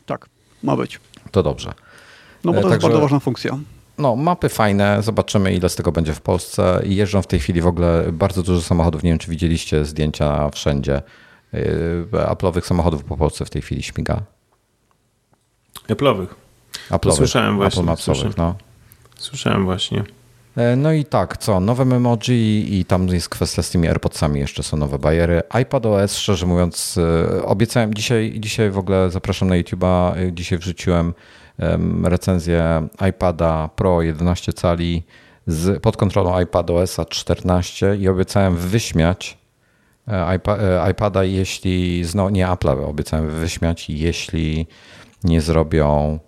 Tak, 0.06 0.26
ma 0.62 0.76
być. 0.76 1.00
To 1.30 1.42
dobrze. 1.42 1.72
No 2.44 2.52
bo 2.52 2.60
to 2.60 2.62
Także, 2.62 2.74
jest 2.74 2.82
bardzo 2.82 3.00
ważna 3.00 3.20
funkcja. 3.20 3.58
No, 3.98 4.16
mapy 4.16 4.48
fajne, 4.48 5.02
zobaczymy 5.02 5.54
ile 5.54 5.68
z 5.68 5.76
tego 5.76 5.92
będzie 5.92 6.14
w 6.14 6.20
Polsce. 6.20 6.82
Jeżdżą 6.84 7.22
w 7.22 7.26
tej 7.26 7.40
chwili 7.40 7.60
w 7.60 7.66
ogóle 7.66 8.04
bardzo 8.12 8.42
dużo 8.42 8.62
samochodów, 8.62 9.02
nie 9.02 9.10
wiem 9.10 9.18
czy 9.18 9.30
widzieliście 9.30 9.84
zdjęcia 9.84 10.50
wszędzie. 10.50 11.02
Yy, 11.52 12.08
Apple'owych 12.12 12.66
samochodów 12.66 13.04
po 13.04 13.16
Polsce 13.16 13.44
w 13.44 13.50
tej 13.50 13.62
chwili 13.62 13.82
śmiga. 13.82 14.22
Apple'owych. 15.88 16.26
Apple'owych. 16.90 17.16
Słyszałem 17.16 17.56
właśnie. 17.56 17.80
Apple 17.80 17.86
Mapsowych, 17.86 18.36
no. 18.36 18.54
Słyszałem 19.16 19.64
właśnie. 19.64 20.04
E, 20.56 20.76
no 20.76 20.92
i 20.92 21.04
tak, 21.04 21.36
co? 21.36 21.60
Nowe 21.60 21.84
memoji 21.84 22.78
i 22.78 22.84
tam 22.84 23.08
jest 23.08 23.28
kwestia 23.28 23.62
z 23.62 23.70
tymi 23.70 23.88
AirPodsami, 23.88 24.40
jeszcze 24.40 24.62
są 24.62 24.76
nowe 24.76 24.98
bajery. 24.98 25.42
iPadOS, 25.62 26.16
szczerze 26.16 26.46
mówiąc, 26.46 26.98
e, 26.98 27.44
obiecałem 27.44 27.94
dzisiaj, 27.94 28.34
dzisiaj 28.38 28.70
w 28.70 28.78
ogóle 28.78 29.10
zapraszam 29.10 29.48
na 29.48 29.54
YouTube'a, 29.54 30.16
e, 30.16 30.32
dzisiaj 30.32 30.58
wrzuciłem 30.58 31.14
recenzję 32.02 32.88
iPada 33.10 33.68
Pro 33.76 34.02
11 34.02 34.52
cali 34.52 35.02
z, 35.46 35.82
pod 35.82 35.96
kontrolą 35.96 36.40
iPadOS 36.40 36.96
14 37.08 37.96
i 37.96 38.08
obiecałem 38.08 38.56
wyśmiać 38.56 39.38
iPada, 40.90 41.24
jeśli, 41.24 42.04
no 42.14 42.30
nie 42.30 42.50
Apple, 42.50 42.68
obiecałem 42.68 43.30
wyśmiać, 43.30 43.90
jeśli 43.90 44.66
nie 45.24 45.40
zrobią 45.40 46.18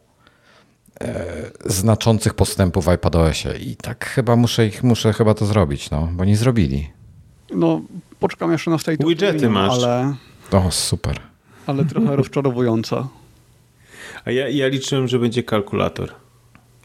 E, 1.01 1.25
znaczących 1.65 2.35
postępów 2.35 2.85
w 2.85 2.89
iPadOSie 2.89 3.49
i 3.61 3.77
tak 3.77 4.07
chyba 4.07 4.37
muszę 4.37 4.67
ich, 4.67 4.83
muszę 4.83 5.13
chyba 5.13 5.35
to 5.35 5.47
zrobić, 5.47 5.91
no, 5.91 6.09
bo 6.13 6.25
nie 6.25 6.37
zrobili. 6.37 6.91
No, 7.51 7.81
poczekam 8.21 8.53
jeszcze 8.53 8.71
na 8.71 8.79
State 8.79 9.07
Widgety 9.07 9.49
masz. 9.49 9.73
ale... 9.73 10.15
O, 10.53 10.71
super. 10.71 11.21
Ale 11.67 11.85
trochę 11.85 12.17
rozczarowująca. 12.17 13.09
A 14.29 14.31
ja, 14.31 14.49
ja 14.49 14.69
liczyłem, 14.69 15.09
że 15.09 15.19
będzie 15.19 15.43
kalkulator. 15.43 16.13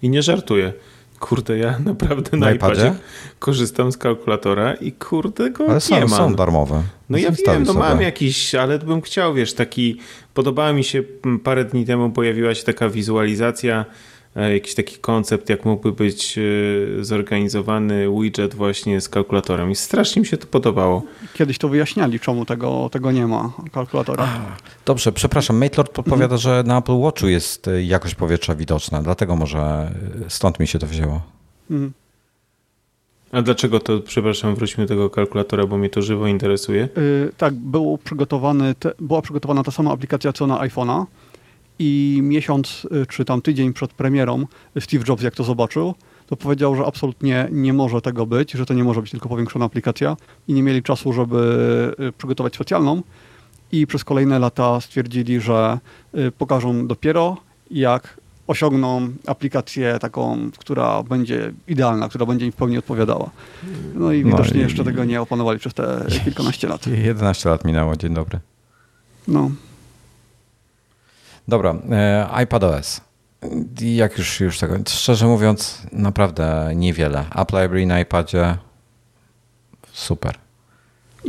I 0.01 0.09
nie 0.09 0.21
żartuję. 0.21 0.73
Kurde, 1.19 1.57
ja 1.57 1.79
naprawdę 1.85 2.37
na, 2.37 2.45
na 2.45 2.51
iPadzie 2.51 2.95
korzystam 3.39 3.91
z 3.91 3.97
kalkulatora 3.97 4.73
i 4.73 4.91
kurde 4.91 5.51
go 5.51 5.69
ale 5.69 5.81
są, 5.81 5.95
nie 5.95 6.01
mam. 6.01 6.09
są 6.09 6.35
darmowe. 6.35 6.83
No 7.09 7.17
ja 7.17 7.31
wiem, 7.47 7.63
no 7.63 7.73
mam 7.73 8.01
jakiś, 8.01 8.55
ale 8.55 8.79
bym 8.79 9.01
chciał, 9.01 9.33
wiesz, 9.33 9.53
taki, 9.53 9.99
podobała 10.33 10.73
mi 10.73 10.83
się, 10.83 11.03
parę 11.43 11.65
dni 11.65 11.85
temu 11.85 12.09
pojawiła 12.09 12.55
się 12.55 12.63
taka 12.63 12.89
wizualizacja, 12.89 13.85
jakiś 14.35 14.75
taki 14.75 14.97
koncept, 14.97 15.49
jak 15.49 15.65
mógłby 15.65 15.91
być 15.91 16.37
e, 16.37 17.03
zorganizowany 17.03 18.07
widget 18.21 18.55
właśnie 18.55 19.01
z 19.01 19.09
kalkulatorem 19.09 19.71
i 19.71 19.75
strasznie 19.75 20.19
mi 20.19 20.25
się 20.25 20.37
to 20.37 20.47
podobało. 20.47 21.03
Kiedyś 21.33 21.57
to 21.57 21.69
wyjaśniali, 21.69 22.19
czemu 22.19 22.45
tego, 22.45 22.89
tego 22.91 23.11
nie 23.11 23.27
ma, 23.27 23.53
kalkulatora. 23.71 24.23
A, 24.23 24.57
dobrze, 24.85 25.11
przepraszam, 25.11 25.57
Maitlord 25.57 25.91
podpowiada, 25.91 26.35
mhm. 26.35 26.41
że 26.41 26.63
na 26.65 26.77
Apple 26.77 26.99
Watchu 26.99 27.27
jest 27.27 27.67
e, 27.67 27.83
jakość 27.83 28.15
powietrza 28.15 28.55
widoczna, 28.55 29.01
dlatego 29.01 29.35
może 29.35 29.91
stąd 30.27 30.59
mi 30.59 30.67
się 30.67 30.79
to 30.79 30.87
wzięło. 30.87 31.21
Mhm. 31.71 31.93
A 33.33 33.41
dlaczego 33.41 33.79
to, 33.79 33.99
przepraszam, 33.99 34.55
wróćmy 34.55 34.83
do 34.83 34.87
tego 34.87 35.09
kalkulatora, 35.09 35.65
bo 35.67 35.77
mnie 35.77 35.89
to 35.89 36.01
żywo 36.01 36.27
interesuje. 36.27 36.89
Yy, 36.95 37.31
tak, 37.37 37.53
był 37.53 37.99
przygotowany 38.03 38.75
te, 38.75 38.91
była 38.99 39.21
przygotowana 39.21 39.63
ta 39.63 39.71
sama 39.71 39.91
aplikacja 39.91 40.33
co 40.33 40.47
na 40.47 40.57
iPhone'a 40.59 41.05
i 41.79 42.19
miesiąc 42.23 42.87
y, 43.03 43.05
czy 43.05 43.25
tam 43.25 43.41
tydzień 43.41 43.73
przed 43.73 43.93
premierą 43.93 44.45
Steve 44.79 45.03
Jobs, 45.07 45.23
jak 45.23 45.35
to 45.35 45.43
zobaczył, 45.43 45.93
to 46.27 46.35
powiedział, 46.35 46.75
że 46.75 46.85
absolutnie 46.85 47.47
nie 47.51 47.73
może 47.73 48.01
tego 48.01 48.25
być, 48.25 48.51
że 48.51 48.65
to 48.65 48.73
nie 48.73 48.83
może 48.83 49.01
być 49.01 49.11
tylko 49.11 49.29
powiększona 49.29 49.65
aplikacja 49.65 50.17
i 50.47 50.53
nie 50.53 50.63
mieli 50.63 50.83
czasu, 50.83 51.13
żeby 51.13 51.95
y, 51.99 52.11
przygotować 52.11 52.55
specjalną 52.55 53.01
i 53.71 53.87
przez 53.87 54.03
kolejne 54.03 54.39
lata 54.39 54.81
stwierdzili, 54.81 55.41
że 55.41 55.79
y, 56.15 56.31
pokażą 56.31 56.87
dopiero 56.87 57.37
jak 57.71 58.17
osiągną 58.47 59.09
aplikację 59.27 59.99
taką, 59.99 60.51
która 60.57 61.03
będzie 61.03 61.53
idealna, 61.67 62.09
która 62.09 62.25
będzie 62.25 62.45
im 62.45 62.51
w 62.51 62.55
pełni 62.55 62.77
odpowiadała. 62.77 63.29
No 63.93 64.11
i 64.11 64.23
widocznie 64.23 64.53
no 64.53 64.59
i... 64.59 64.63
jeszcze 64.63 64.83
tego 64.83 65.05
nie 65.05 65.21
opanowali 65.21 65.59
przez 65.59 65.73
te 65.73 66.05
kilkanaście 66.23 66.67
lat. 66.67 66.87
11 66.87 67.49
lat 67.49 67.65
minęło, 67.65 67.95
dzień 67.95 68.13
dobry. 68.13 68.39
No. 69.27 69.51
Dobra, 71.47 71.75
e, 71.91 72.27
iPadOS. 72.31 73.01
Jak 73.81 74.17
już, 74.17 74.39
już 74.39 74.59
tego, 74.59 74.77
szczerze 74.87 75.27
mówiąc, 75.27 75.81
naprawdę 75.91 76.71
niewiele. 76.75 77.25
Apple 77.35 77.61
Library 77.61 77.85
na 77.85 77.99
iPadzie 77.99 78.57
super. 79.91 80.35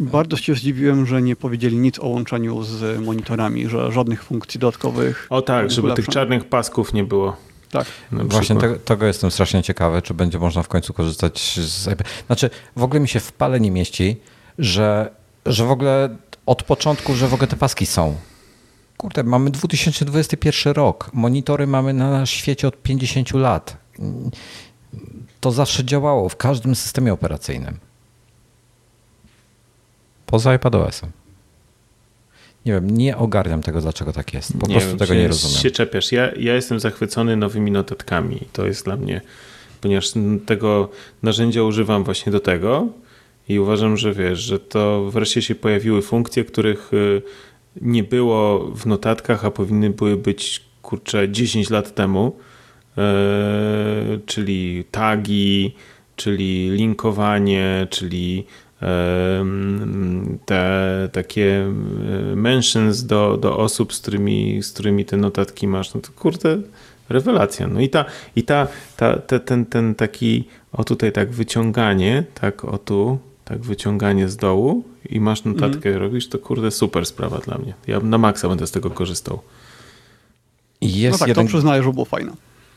Bardzo 0.01 0.37
się 0.37 0.55
zdziwiłem, 0.55 1.07
że 1.07 1.23
nie 1.23 1.37
powiedzieli 1.37 1.77
nic 1.77 1.99
o 1.99 2.07
łączeniu 2.07 2.63
z 2.63 3.01
monitorami, 3.01 3.69
że 3.69 3.93
żadnych 3.93 4.23
funkcji 4.25 4.61
dodatkowych. 4.61 5.27
O 5.31 5.43
tak, 5.43 5.71
żeby 5.71 5.95
tych 5.95 6.09
czarnych 6.09 6.45
pasków 6.45 6.93
nie 6.93 7.05
było. 7.05 7.37
Tak. 7.71 7.87
Właśnie 8.13 8.57
tego, 8.57 8.77
tego, 8.77 9.07
jestem 9.07 9.31
strasznie 9.31 9.63
ciekawy, 9.63 10.03
czy 10.03 10.15
będzie 10.15 10.39
można 10.39 10.63
w 10.63 10.69
końcu 10.69 10.93
korzystać 10.93 11.61
z 11.61 11.87
iPad. 11.87 12.07
Znaczy, 12.27 12.51
w 12.77 12.83
ogóle 12.83 13.01
mi 13.01 13.09
się 13.09 13.21
w 13.21 13.33
pale 13.33 13.61
nie 13.61 13.71
mieści, 13.71 14.17
że, 14.59 15.11
że 15.47 15.65
w 15.65 15.71
ogóle 15.71 16.17
od 16.47 16.63
początku, 16.63 17.15
że 17.15 17.29
w 17.29 17.35
ogóle 17.35 17.47
te 17.47 17.57
paski 17.57 17.87
są. 17.87 18.17
Kurde, 18.97 19.23
mamy 19.23 19.51
2021 19.51 20.73
rok. 20.73 21.11
Monitory 21.13 21.67
mamy 21.67 21.93
na 21.93 22.27
świecie 22.27 22.69
od 22.69 22.83
50 22.83 23.33
lat. 23.33 23.77
To 25.41 25.51
zawsze 25.53 25.85
działało 25.85 26.29
w 26.29 26.37
każdym 26.37 26.75
systemie 26.75 27.13
operacyjnym. 27.13 27.79
Poza 30.27 30.55
iPadOS-em. 30.55 31.11
Nie 32.67 32.73
wiem, 32.73 32.91
nie 32.91 33.17
ogarniam 33.17 33.63
tego, 33.63 33.81
dlaczego 33.81 34.13
tak 34.13 34.35
jest. 34.35 34.53
Po 34.61 34.67
nie 34.67 34.75
prostu 34.75 34.89
wiem, 34.91 34.99
tego 34.99 35.15
nie 35.15 35.29
rozumiem. 35.29 35.57
się 35.57 35.71
czepiasz. 35.71 36.13
Ja, 36.13 36.31
ja 36.37 36.55
jestem 36.55 36.81
zachwycony 36.81 37.37
nowymi 37.37 37.71
notatkami. 37.71 38.41
To 38.53 38.67
jest 38.67 38.85
dla 38.85 38.97
mnie, 38.97 39.21
ponieważ 39.81 40.13
tego 40.47 40.89
narzędzia 41.23 41.63
używam 41.63 42.05
właśnie 42.05 42.33
do 42.33 42.41
tego 42.41 42.87
i 43.49 43.59
uważam, 43.59 43.97
że 43.97 44.13
wiesz, 44.13 44.39
że 44.39 44.59
to 44.61 45.11
wreszcie 45.11 45.43
się 45.43 45.55
pojawiły 45.55 46.03
funkcje, 46.03 46.45
których 46.45 46.95
y, 46.95 47.23
nie 47.81 48.05
było 48.05 48.71
w 48.71 48.87
notatkach, 48.87 49.45
a 49.45 49.51
powinny 49.51 49.91
były 49.91 50.17
być, 50.17 50.63
kurczę, 50.83 51.29
10 51.29 51.71
lat 51.71 51.95
temu, 51.95 52.37
yy, 52.97 53.03
czyli 54.27 54.85
tagi, 54.91 55.75
czyli 56.17 56.71
linkowanie, 56.71 57.87
czyli 57.91 58.47
te 60.47 61.09
takie 61.13 61.73
mentions 62.37 63.03
do, 63.03 63.37
do 63.37 63.57
osób, 63.57 63.95
z 63.95 64.01
którymi, 64.01 64.63
z 64.63 64.73
którymi 64.73 65.05
te 65.05 65.17
notatki 65.17 65.69
masz, 65.69 65.95
no 65.95 66.01
to 66.01 66.09
kurde, 66.17 66.59
rewelacja. 67.09 67.67
No 67.67 67.81
i 67.81 67.89
ta, 67.89 68.05
i 68.37 68.43
ta, 68.43 68.69
ta 68.97 69.19
te, 69.19 69.41
ten, 69.41 69.67
ten 69.67 69.95
taki, 69.95 70.45
o 70.73 70.85
tutaj 70.85 71.13
tak 71.13 71.31
wyciąganie, 71.31 72.25
tak 72.35 72.65
o 72.65 72.79
tu, 72.79 73.19
tak 73.45 73.59
wyciąganie 73.59 74.29
z 74.29 74.37
dołu 74.37 74.85
i 75.09 75.21
masz 75.21 75.45
notatkę, 75.45 75.89
mm. 75.89 76.03
robisz, 76.03 76.29
to 76.29 76.39
kurde 76.39 76.71
super 76.71 77.07
sprawa 77.07 77.39
dla 77.39 77.59
mnie. 77.59 77.75
Ja 77.87 78.01
na 78.01 78.19
maksa 78.19 78.49
będę 78.49 78.67
z 78.67 78.71
tego 78.71 78.91
korzystał. 78.91 79.39
Jest 80.81 81.13
no 81.13 81.19
tak, 81.19 81.29
jeden... 81.29 81.47
to 81.47 81.49
przyznaję, 81.49 81.83
że 81.83 81.93
było 81.93 82.05
fajne. 82.05 82.33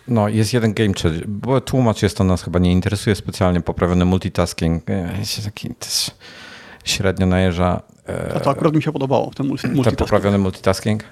No, 0.08 0.28
jest 0.28 0.54
jeden 0.54 0.74
game 0.74 0.94
changer, 0.94 1.28
bo 1.28 1.62
tłumacz 1.62 2.04
jest 2.04 2.18
to 2.18 2.24
nas 2.24 2.44
chyba 2.44 2.60
nie 2.60 2.72
interesuje 2.72 3.16
specjalnie, 3.16 3.62
poprawiony 3.62 4.06
multitasking, 4.06 4.90
e, 4.90 5.26
się 5.26 5.42
taki 5.42 5.70
też 5.70 6.12
średnio 6.84 7.26
najeżdża. 7.26 7.82
E, 8.10 8.34
a 8.36 8.40
to 8.40 8.50
akurat 8.50 8.76
mi 8.76 8.84
się 8.84 8.92
podobało, 8.92 9.32
ten 9.36 9.48
multitasking. 9.48 9.86
Ten 9.86 9.96
poprawiony 9.96 10.38
multitasking? 10.38 11.04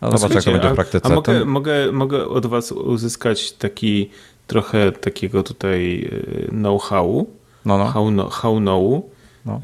No, 0.00 0.10
no 0.10 0.18
zobacz, 0.18 0.34
jak 0.34 0.44
to 0.44 0.52
będzie 0.52 0.70
w 0.70 0.74
praktyce. 0.74 1.06
A 1.06 1.14
mogę, 1.14 1.44
mogę, 1.44 1.92
mogę 1.92 2.28
od 2.28 2.46
was 2.46 2.72
uzyskać 2.72 3.52
taki 3.52 4.10
trochę 4.46 4.92
takiego 4.92 5.42
tutaj 5.42 6.10
e, 6.46 6.50
know-howu, 6.50 7.26
no, 7.64 7.78
no. 7.78 7.86
How, 7.86 8.10
no, 8.10 8.30
how 8.30 8.58
know. 8.58 9.02
No. 9.46 9.60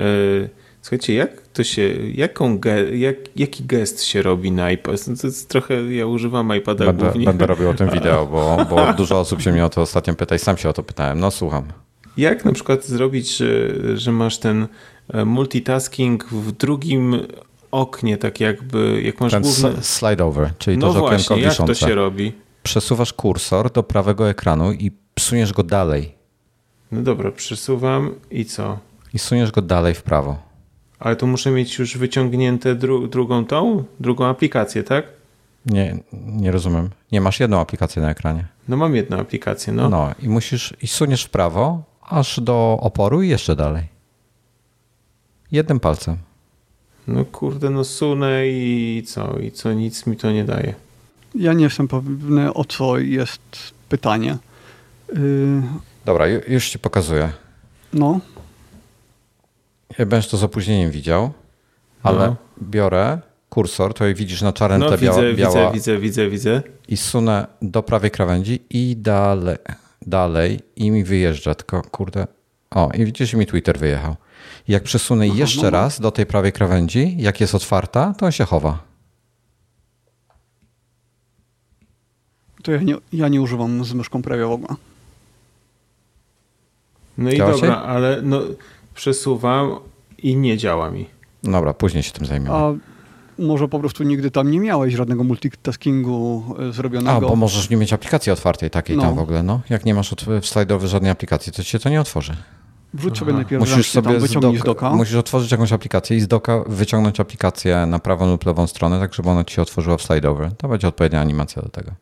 Słuchajcie, 0.83 1.14
jak 1.14 1.42
to 1.53 1.64
się, 1.64 1.83
jaką 2.14 2.59
ge, 2.59 2.97
jak, 2.97 3.16
jaki 3.37 3.64
gest 3.64 4.05
się 4.05 4.23
robi 4.23 4.53
na 4.53 4.71
iPad? 4.71 5.05
To 5.21 5.27
jest 5.27 5.49
trochę, 5.49 5.95
ja 5.95 6.07
używam 6.07 6.57
iPada 6.57 6.85
będę, 6.87 7.05
głównie. 7.05 7.25
Będę 7.25 7.47
robił 7.47 7.71
o 7.71 7.75
tym 7.75 7.90
wideo, 7.95 8.27
bo, 8.27 8.66
bo 8.71 8.92
dużo 8.92 9.21
osób 9.21 9.42
się 9.42 9.53
mnie 9.53 9.64
o 9.64 9.68
to 9.68 9.81
ostatnio 9.81 10.14
pyta 10.14 10.35
i 10.35 10.38
sam 10.38 10.57
się 10.57 10.68
o 10.68 10.73
to 10.73 10.83
pytałem. 10.83 11.21
No 11.21 11.31
słucham. 11.31 11.65
Jak 12.17 12.44
na 12.44 12.52
przykład 12.52 12.85
zrobić, 12.85 13.37
że, 13.37 13.48
że 13.98 14.13
masz 14.13 14.38
ten 14.38 14.67
e, 15.09 15.25
multitasking 15.25 16.25
w 16.25 16.52
drugim 16.52 17.27
oknie, 17.71 18.19
tak 18.19 18.40
jakby, 18.40 19.02
jak 19.04 19.21
masz 19.21 19.33
ten 19.33 19.42
główny... 19.42 19.83
slide 19.83 20.25
over, 20.25 20.50
czyli 20.59 20.79
no 20.79 20.92
to 20.92 21.00
właśnie, 21.00 21.17
okienko 21.17 21.37
jak 21.37 21.50
wiszące. 21.50 21.75
to 21.75 21.87
się 21.88 21.94
robi? 21.94 22.33
Przesuwasz 22.63 23.13
kursor 23.13 23.73
do 23.73 23.83
prawego 23.83 24.31
ekranu 24.31 24.73
i 24.73 24.90
psuniesz 25.15 25.52
go 25.52 25.63
dalej. 25.63 26.15
No 26.92 27.02
dobra, 27.02 27.31
przesuwam 27.31 28.15
i 28.31 28.44
co? 28.44 28.79
I 29.15 29.19
suniesz 29.19 29.50
go 29.50 29.63
dalej 29.63 29.94
w 29.94 30.02
prawo. 30.02 30.52
Ale 31.03 31.17
to 31.17 31.27
muszę 31.27 31.50
mieć 31.50 31.79
już 31.79 31.96
wyciągnięte 31.96 32.75
dru 32.75 33.09
drugą 33.09 33.44
tą, 33.44 33.85
drugą 34.00 34.27
aplikację, 34.27 34.83
tak? 34.83 35.05
Nie, 35.67 35.96
nie 36.13 36.53
rozumiem. 36.53 36.90
Nie 37.13 37.21
masz 37.21 37.40
jedną 37.40 37.61
aplikację 37.61 38.03
na 38.03 38.11
ekranie. 38.11 38.46
No 38.69 38.77
mam 38.77 38.96
jedną 38.96 39.19
aplikację, 39.19 39.73
no. 39.73 39.88
No 39.88 40.11
i 40.23 40.29
musisz, 40.29 40.75
i 40.83 40.87
suniesz 40.87 41.25
w 41.25 41.31
prawo, 41.31 41.83
aż 42.03 42.40
do 42.40 42.79
oporu 42.81 43.23
i 43.23 43.29
jeszcze 43.29 43.57
dalej. 43.57 43.85
Jednym 45.53 45.81
palcem. 45.81 46.17
No 47.07 47.25
kurde, 47.25 47.71
no 47.71 47.85
sunę 47.85 48.48
i 48.48 49.03
co? 49.07 49.38
I 49.38 49.50
co? 49.50 49.73
Nic 49.73 50.07
mi 50.07 50.17
to 50.17 50.33
nie 50.33 50.44
daje. 50.44 50.75
Ja 51.35 51.53
nie 51.53 51.65
jestem 51.65 51.88
pewny, 51.88 52.55
o 52.55 52.65
co 52.65 52.98
jest 52.98 53.40
pytanie. 53.88 54.37
Yy... 55.13 55.63
Dobra, 56.05 56.27
już 56.29 56.69
ci 56.69 56.79
pokazuję. 56.79 57.33
No. 57.92 58.21
Ja 59.99 60.07
będziesz 60.07 60.31
to 60.31 60.37
z 60.37 60.45
opóźnieniem 60.45 60.90
widział, 60.90 61.33
ale 62.03 62.27
no. 62.27 62.37
biorę 62.63 63.19
kursor, 63.49 63.95
to 63.95 64.05
widzisz 64.15 64.43
na 64.43 64.53
czarnym 64.53 64.81
no, 64.81 64.88
tle 64.88 64.99
biała, 64.99 65.23
widzę, 65.23 65.35
biała, 65.35 65.53
widzę, 65.53 65.99
widzę, 65.99 65.99
widzę, 65.99 66.31
widzę. 66.31 66.63
I 66.88 66.97
sunę 66.97 67.47
do 67.63 67.83
prawej 67.83 68.11
krawędzi 68.11 68.63
i 68.71 68.97
dalej, 68.97 69.57
dalej 70.07 70.61
i 70.77 70.90
mi 70.90 71.05
wyjeżdża, 71.05 71.55
tylko 71.55 71.83
kurde. 71.83 72.27
O, 72.71 72.90
i 72.95 73.05
widzisz, 73.05 73.35
mi 73.35 73.47
Twitter 73.47 73.79
wyjechał. 73.79 74.17
I 74.69 74.73
jak 74.73 74.83
przesunę 74.83 75.25
Aha, 75.29 75.35
jeszcze 75.38 75.63
no, 75.63 75.63
no. 75.63 75.71
raz 75.71 76.01
do 76.01 76.11
tej 76.11 76.27
prawej 76.27 76.53
krawędzi, 76.53 77.17
jak 77.19 77.40
jest 77.40 77.55
otwarta, 77.55 78.15
to 78.19 78.27
on 78.27 78.33
się 78.33 78.45
chowa. 78.45 78.79
To 82.63 82.73
ja 82.73 82.83
nie, 82.83 82.97
ja 83.13 83.29
nie 83.29 83.43
używam 83.43 83.85
z 83.85 83.95
myszką 83.95 84.23
prawie 84.23 84.47
w 84.47 84.51
ogóle. 84.51 84.75
No 87.19 87.31
i 87.31 87.37
Działa 87.37 87.53
dobra, 87.53 87.69
się? 87.69 87.77
ale 87.77 88.23
no, 88.23 88.40
przesuwam 88.95 89.77
i 90.19 90.37
nie 90.37 90.57
działa 90.57 90.90
mi. 90.90 91.07
Dobra, 91.43 91.75
później 91.75 92.03
się 92.03 92.13
tym 92.13 92.27
zajmiemy. 92.27 92.55
A 92.55 92.73
może 93.38 93.69
po 93.69 93.79
prostu 93.79 94.05
nigdy 94.05 94.31
tam 94.31 94.51
nie 94.51 94.61
miałeś 94.61 94.95
żadnego 94.95 95.25
multitaskingu 95.25 96.45
e, 96.59 96.73
zrobionego. 96.73 97.17
A, 97.17 97.21
bo 97.21 97.37
możesz 97.37 97.71
nie 97.71 97.77
mieć 97.77 97.93
aplikacji 97.93 98.33
otwartej 98.33 98.71
takiej 98.71 98.97
no. 98.97 99.03
tam 99.03 99.15
w 99.15 99.19
ogóle, 99.19 99.43
no. 99.43 99.61
Jak 99.71 99.85
nie 99.85 99.95
masz 99.95 100.15
w 100.40 100.47
slajdowy 100.47 100.88
żadnej 100.88 101.11
aplikacji, 101.11 101.53
to 101.53 101.63
ci 101.63 101.71
się 101.71 101.79
to 101.79 101.88
nie 101.88 102.01
otworzy. 102.01 102.37
Wrzuć 102.95 103.19
sobie 103.19 103.33
najpierw 103.33 103.61
musisz 103.61 103.90
sobie 103.90 104.13
tam, 104.13 104.21
wyciągnij 104.21 104.59
z 104.59 104.63
doka. 104.63 104.90
Musisz 104.90 105.15
otworzyć 105.15 105.53
jakąś 105.53 105.73
aplikację 105.73 106.17
i 106.17 106.21
z 106.21 106.29
doka 106.29 106.65
wyciągnąć 106.67 107.21
aplikację 107.21 107.87
na 107.87 107.99
prawą 107.99 108.31
lub 108.31 108.47
lewą 108.47 108.67
stronę, 108.67 109.01
tak 109.01 109.15
żeby 109.15 109.31
ona 109.31 109.45
ci 109.45 109.55
się 109.55 109.63
otworzyła 109.63 109.97
w 109.97 110.03
slajdowy. 110.03 110.51
To 110.59 110.69
będzie 110.69 110.88
odpowiednia 110.88 111.21
animacja 111.21 111.63
do 111.63 111.69
tego. 111.69 111.93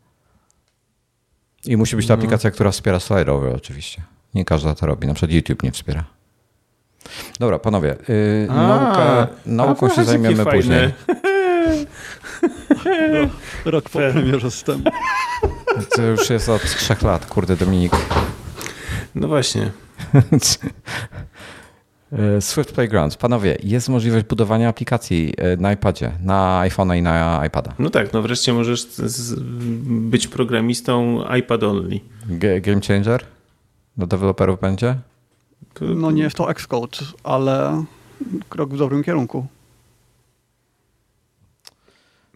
I 1.65 1.77
musi 1.77 1.97
być 1.97 2.07
ta 2.07 2.17
no. 2.17 2.19
aplikacja, 2.19 2.51
która 2.51 2.71
wspiera 2.71 3.01
slajdowy 3.01 3.55
oczywiście. 3.55 4.03
Nie 4.35 4.45
każda 4.45 4.75
to 4.75 4.87
robi, 4.87 5.07
na 5.07 5.15
przykład 5.15 5.33
YouTube 5.33 5.63
nie 5.63 5.73
wspiera. 5.73 6.05
Dobra, 7.41 7.59
panowie, 7.59 7.97
yy, 8.09 8.49
a, 8.51 8.55
nauka, 8.55 9.29
nauką 9.47 9.89
się 9.89 10.05
zajmiemy 10.05 10.45
później. 10.45 10.91
Rok 13.65 13.85
po 13.85 13.99
premierze 13.99 14.51
systemu. 14.51 14.85
To 15.97 16.03
już 16.03 16.31
jest 16.31 16.49
od 16.49 16.63
trzech 16.63 17.03
lat, 17.03 17.27
kurde 17.27 17.57
Dominik. 17.57 17.93
No 19.15 19.29
właśnie. 19.29 19.71
E, 22.13 22.41
Swift 22.49 22.73
Playgrounds. 22.73 23.17
Panowie, 23.17 23.57
jest 23.63 23.89
możliwość 23.89 24.27
budowania 24.27 24.69
aplikacji 24.69 25.35
e, 25.37 25.57
na 25.57 25.73
iPadzie, 25.73 26.13
na 26.23 26.63
iPhone'a 26.65 26.99
i 26.99 27.03
na 27.03 27.47
iPada. 27.47 27.75
No 27.79 27.91
tak, 27.91 28.13
no 28.13 28.23
wreszcie 28.23 28.53
możesz 28.53 28.87
być 29.85 30.29
programistą 30.29 31.25
iPad 31.37 31.63
only. 31.63 32.01
G 32.27 32.61
Game 32.61 32.81
changer? 32.89 33.25
Dla 33.97 34.07
deweloperów 34.07 34.61
będzie? 34.61 34.97
No 35.81 36.11
nie 36.11 36.23
jest 36.23 36.37
to 36.37 36.51
Xcode, 36.51 36.99
ale 37.25 37.85
krok 38.49 38.75
w 38.75 38.77
dobrym 38.77 39.05
kierunku. 39.05 39.47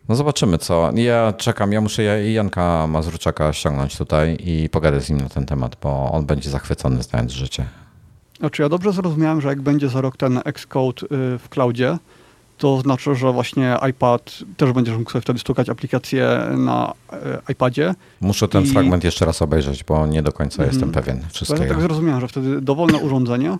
No 0.08 0.14
zobaczymy 0.14 0.58
co. 0.58 0.90
Ja 0.94 1.32
czekam, 1.32 1.72
ja 1.72 1.80
muszę 1.80 2.02
Janka 2.32 2.86
Mazurczaka 2.86 3.52
ściągnąć 3.52 3.98
tutaj 3.98 4.36
i 4.40 4.68
pogadać 4.68 5.04
z 5.04 5.10
nim 5.10 5.18
na 5.18 5.28
ten 5.28 5.46
temat, 5.46 5.76
bo 5.82 6.12
on 6.12 6.26
będzie 6.26 6.50
zachwycony 6.50 7.02
znając 7.02 7.32
życie. 7.32 7.66
Znaczy 8.38 8.62
ja 8.62 8.68
dobrze 8.68 8.92
zrozumiałem, 8.92 9.40
że 9.40 9.48
jak 9.48 9.60
będzie 9.62 9.88
za 9.88 10.00
rok 10.00 10.16
ten 10.16 10.40
Xcode 10.44 11.02
y, 11.02 11.08
w 11.38 11.48
cloudzie, 11.50 11.98
to 12.58 12.80
znaczy, 12.80 13.14
że 13.14 13.32
właśnie 13.32 13.76
iPad 13.90 14.38
też 14.56 14.72
będziesz 14.72 14.96
mógł 14.96 15.10
sobie 15.10 15.22
wtedy 15.22 15.38
stukać 15.38 15.68
aplikację 15.68 16.40
na 16.56 16.92
y, 17.12 17.52
iPadzie. 17.52 17.94
Muszę 18.20 18.48
ten 18.48 18.64
i... 18.64 18.66
fragment 18.66 19.04
jeszcze 19.04 19.26
raz 19.26 19.42
obejrzeć, 19.42 19.84
bo 19.84 20.06
nie 20.06 20.22
do 20.22 20.32
końca 20.32 20.62
mm. 20.62 20.72
jestem 20.72 20.92
pewien 20.92 21.20
wszystkiego. 21.32 21.62
Ja 21.64 21.68
tak 21.68 21.80
zrozumiałem, 21.80 22.20
że 22.20 22.28
wtedy 22.28 22.60
dowolne 22.60 22.98
urządzenie, 22.98 23.58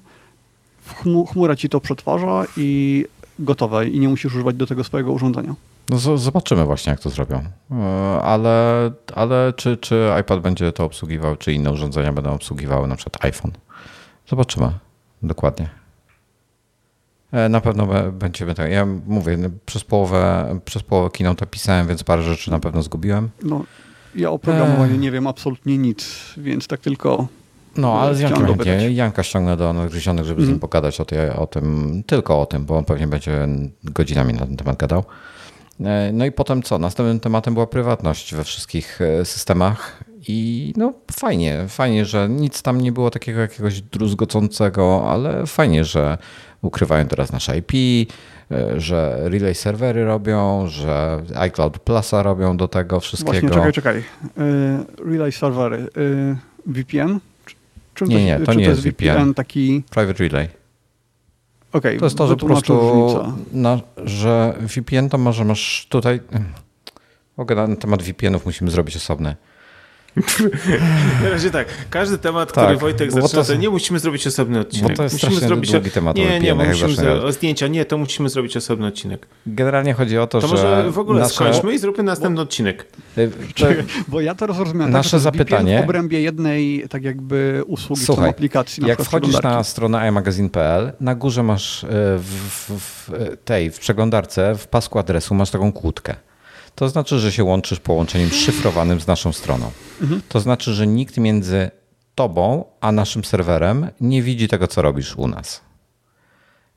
chmura 1.33 1.57
ci 1.57 1.69
to 1.69 1.81
przetwarza 1.81 2.45
i 2.57 3.05
gotowe 3.39 3.89
i 3.89 4.01
nie 4.01 4.09
musisz 4.09 4.35
używać 4.35 4.57
do 4.57 4.67
tego 4.67 4.85
swojego 4.85 5.13
urządzenia. 5.13 5.55
No 5.91 6.19
zobaczymy 6.19 6.65
właśnie, 6.65 6.91
jak 6.91 7.01
to 7.01 7.11
zrobią. 7.11 7.43
E, 7.71 7.75
ale, 8.23 8.91
ale 9.15 9.53
czy, 9.57 9.77
czy 9.77 10.11
iPad 10.21 10.41
będzie 10.41 10.73
to 10.73 10.85
obsługiwał, 10.85 11.37
czy 11.37 11.53
inne 11.53 11.73
urządzenia 11.73 12.13
będą 12.13 12.33
obsługiwały, 12.33 12.89
na 12.89 12.97
przykład 12.97 13.25
iPhone. 13.25 13.53
Zobaczymy 14.29 14.71
dokładnie. 15.23 15.84
E, 17.35 17.49
na 17.49 17.61
pewno 17.61 17.87
będziemy 18.13 18.55
tak. 18.55 18.71
Ja 18.71 18.87
mówię, 19.07 19.37
no, 19.37 19.49
przez 19.67 19.85
połowę, 19.85 20.59
przez 20.65 20.83
połowę 20.83 21.11
keynote 21.11 21.47
pisałem, 21.47 21.87
więc 21.87 22.05
parę 22.05 22.23
rzeczy 22.23 22.51
na 22.51 22.59
pewno 22.59 22.83
zgubiłem. 22.83 23.31
No, 23.43 23.65
ja 24.15 24.31
o 24.31 24.39
programowaniu 24.39 24.95
e... 24.95 24.99
nie 24.99 25.11
wiem 25.11 25.27
absolutnie 25.27 25.79
nic, 25.79 26.35
więc 26.37 26.67
tak 26.67 26.81
tylko. 26.81 27.27
No, 27.77 28.01
ale 28.01 28.15
z 28.15 28.21
Jankiem 28.21 28.47
będzie. 28.47 28.93
Janka 28.93 29.23
ściągnę 29.23 29.57
do 29.57 29.73
nadgryzionych, 29.73 30.25
żeby 30.25 30.39
mm. 30.39 30.47
z 30.47 30.49
nim 30.49 30.55
mhm. 30.55 30.61
pogadać 30.61 31.01
o, 31.01 31.05
tej, 31.05 31.31
o 31.31 31.47
tym, 31.47 32.03
tylko 32.07 32.41
o 32.41 32.47
tym, 32.47 32.65
bo 32.65 32.77
on 32.77 32.85
pewnie 32.85 33.07
będzie 33.07 33.49
godzinami 33.85 34.35
na 34.35 34.47
ten 34.47 34.57
temat 34.57 34.77
gadał. 34.77 35.05
E, 35.81 36.11
no 36.13 36.25
i 36.25 36.33
potem 36.33 36.63
co? 36.63 36.79
Następnym 36.79 37.21
tematem 37.21 37.55
była 37.55 37.67
prywatność 37.67 38.35
we 38.35 38.45
wszystkich 38.45 38.99
systemach 39.25 40.05
i 40.29 40.73
no 40.77 40.93
fajnie, 41.13 41.65
fajnie, 41.69 42.05
że 42.05 42.29
nic 42.29 42.63
tam 42.63 42.81
nie 42.81 42.93
było 42.93 43.11
takiego 43.11 43.41
jakiegoś 43.41 43.81
druzgocącego, 43.81 45.11
ale 45.11 45.47
fajnie, 45.47 45.85
że 45.85 46.19
ukrywają 46.63 47.07
teraz 47.07 47.33
nasze 47.33 47.59
IP, 47.59 47.73
e, 48.51 48.81
że 48.81 49.21
relay 49.23 49.55
serwery 49.55 50.05
robią, 50.05 50.67
że 50.67 51.23
iCloud 51.35 51.79
Plusa 51.79 52.23
robią 52.23 52.57
do 52.57 52.69
tego 52.69 53.01
wszystkiego. 53.01 53.33
Właśnie, 53.33 53.51
czekaj, 53.51 53.73
czekaj. 53.73 54.05
E, 54.39 54.85
relay 55.11 55.33
serwery. 55.33 55.77
E, 55.77 56.37
VPN? 56.67 57.21
Czym 57.95 58.09
nie, 58.09 58.25
nie, 58.25 58.39
to, 58.39 58.45
to 58.45 58.55
nie 58.55 58.65
to 58.65 58.71
jest 58.71 58.83
VPN. 58.83 59.17
VPN 59.17 59.35
taki... 59.35 59.83
Private 59.91 60.25
Relay. 60.25 60.49
Okay, 61.73 61.99
to 61.99 62.07
jest 62.07 62.19
to, 62.19 62.27
że 62.27 62.37
po 62.37 62.47
prostu, 62.47 63.15
na, 63.53 63.81
że 64.05 64.55
VPN 64.61 65.09
to 65.09 65.19
może 65.19 65.45
masz 65.45 65.87
tutaj... 65.89 66.21
Mogę 67.37 67.55
na 67.55 67.77
temat 67.77 68.03
VPN-ów 68.03 68.47
musimy 68.47 68.71
zrobić 68.71 68.97
osobny. 68.97 69.37
Na 71.23 71.31
razie 71.31 71.51
tak, 71.51 71.69
każdy 71.91 72.19
temat, 72.19 72.53
tak, 72.53 72.65
który 72.65 72.79
Wojtek 72.79 73.13
zaczyna, 73.13 73.45
to, 73.45 73.55
nie 73.55 73.71
musimy 73.71 73.99
zrobić 73.99 74.27
osobny 74.27 74.61
odcinek. 74.61 74.91
Bo 74.91 74.97
to 74.97 75.03
jest 75.03 75.23
musimy 75.23 75.41
zrobić 75.41 75.73
długi 75.73 75.91
temat. 75.91 76.17
Nie, 76.17 76.41
nie, 76.41 76.41
nie 76.41 76.55
musimy 76.55 77.23
o 77.23 77.33
zdjęcia, 77.33 77.67
nie, 77.67 77.85
to 77.85 77.99
musimy 77.99 78.29
zrobić 78.29 78.57
osobny 78.57 78.87
odcinek. 78.87 79.27
Generalnie 79.47 79.95
chodzi 79.95 80.19
o 80.19 80.27
to, 80.27 80.41
to 80.41 80.49
że... 80.49 80.57
To 80.57 80.63
może 80.63 80.91
w 80.91 80.99
ogóle 80.99 81.21
nasze... 81.21 81.35
skończmy 81.35 81.75
i 81.75 81.79
zróbmy 81.79 82.05
następny 82.05 82.37
bo... 82.37 82.43
odcinek. 82.43 82.87
Y, 83.19 83.31
bo 84.09 84.21
ja 84.21 84.35
to 84.35 84.47
rozumiem 84.47 84.91
nasze 84.91 85.11
tak, 85.11 85.21
zapytanie... 85.21 85.81
w 85.81 85.85
obrębie 85.85 86.21
jednej 86.21 86.89
tak 86.89 87.05
jakby 87.05 87.63
usługi 87.67 88.05
Słuchaj, 88.05 88.31
aplikacji. 88.31 88.83
Na 88.83 88.89
jak 88.89 89.03
wchodzisz 89.03 89.43
na 89.43 89.65
stronę 89.65 90.09
iMagazine.pl, 90.09 90.93
na 91.01 91.15
górze 91.15 91.43
masz 91.43 91.85
y, 91.85 91.87
w, 92.19 92.31
w, 92.69 92.71
w 92.71 93.11
tej, 93.45 93.71
w 93.71 93.79
przeglądarce, 93.79 94.55
w 94.55 94.67
pasku 94.67 94.99
adresu 94.99 95.35
masz 95.35 95.51
taką 95.51 95.73
kłódkę 95.73 96.15
to 96.75 96.89
znaczy, 96.89 97.19
że 97.19 97.33
się 97.33 97.45
łączysz 97.45 97.81
połączeniem 97.81 98.31
szyfrowanym 98.31 99.01
z 99.01 99.07
naszą 99.07 99.33
stroną. 99.33 99.71
Mhm. 100.03 100.23
To 100.29 100.41
znaczy, 100.41 100.75
że 100.75 100.87
nikt 100.87 101.17
między 101.17 101.71
tobą 102.15 102.65
a 102.81 102.93
naszym 102.93 103.25
serwerem 103.25 103.89
nie 104.01 104.23
widzi 104.23 104.49
tego, 104.49 104.67
co 104.67 104.83
robisz 104.83 105.17
u 105.17 105.29
nas. 105.29 105.61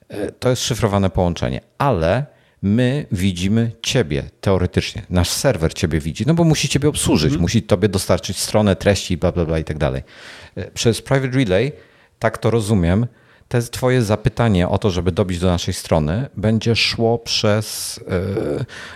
E, 0.09 0.31
to 0.31 0.49
jest 0.49 0.61
szyfrowane 0.61 1.09
połączenie, 1.09 1.61
ale 1.77 2.25
my 2.61 3.05
widzimy 3.11 3.71
ciebie 3.81 4.23
teoretycznie. 4.41 5.01
Nasz 5.09 5.29
serwer 5.29 5.73
ciebie 5.73 5.99
widzi, 5.99 6.23
no 6.27 6.33
bo 6.33 6.43
musi 6.43 6.69
ciebie 6.69 6.89
obsłużyć, 6.89 7.25
mhm. 7.25 7.41
musi 7.41 7.63
tobie 7.63 7.89
dostarczyć 7.89 8.37
stronę, 8.37 8.75
treści, 8.75 9.17
bla, 9.17 9.31
bla, 9.31 9.45
bla 9.45 9.59
i 9.59 9.63
tak 9.63 9.77
dalej. 9.77 10.03
E, 10.55 10.71
przez 10.71 11.01
Private 11.01 11.37
Relay, 11.37 11.71
tak 12.19 12.37
to 12.37 12.51
rozumiem, 12.51 13.07
te 13.47 13.61
twoje 13.61 14.01
zapytanie 14.01 14.69
o 14.69 14.77
to, 14.77 14.89
żeby 14.91 15.11
dobić 15.11 15.39
do 15.39 15.47
naszej 15.47 15.73
strony, 15.73 16.29
będzie 16.37 16.75
szło 16.75 17.17
przez 17.17 17.99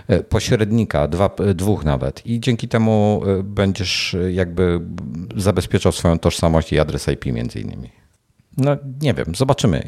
e, 0.07 0.15
e, 0.15 0.23
pośrednika, 0.23 1.07
dwa, 1.07 1.29
dwóch 1.55 1.83
nawet. 1.83 2.25
I 2.25 2.39
dzięki 2.39 2.67
temu 2.67 3.21
e, 3.25 3.43
będziesz 3.43 4.15
jakby 4.31 4.79
zabezpieczał 5.35 5.91
swoją 5.91 6.19
tożsamość 6.19 6.73
i 6.73 6.79
adres 6.79 7.07
IP 7.07 7.25
między 7.25 7.59
innymi. 7.59 7.89
No 8.57 8.77
nie 9.01 9.13
wiem, 9.13 9.35
zobaczymy. 9.35 9.83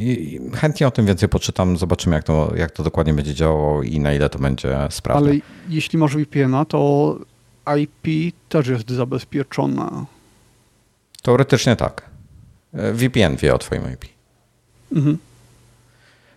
Chętnie 0.56 0.88
o 0.88 0.92
tym 0.92 1.06
więcej 1.06 1.30
poczytam, 1.30 1.78
zobaczymy 1.78 2.16
jak 2.16 2.24
to, 2.24 2.54
jak 2.56 2.72
to 2.72 2.84
dokładnie 2.84 3.14
będzie 3.14 3.34
działało 3.34 3.84
i 3.84 4.00
na 4.00 4.14
ile 4.14 4.30
to 4.30 4.40
będzie 4.40 4.78
sprawne. 4.90 5.30
Ale 5.30 5.40
jeśli 5.70 6.00
masz 6.00 6.16
VPN-a, 6.16 6.66
to 6.66 7.18
IP 7.78 8.36
też 8.50 8.68
jest 8.68 8.92
zabezpieczone. 8.92 10.06
Teoretycznie 11.22 11.76
tak. 11.76 12.10
VPN 12.74 13.36
wie 13.36 13.56
o 13.56 13.58
twoim 13.58 13.84
IP. 13.94 14.13
Mhm. 14.94 15.18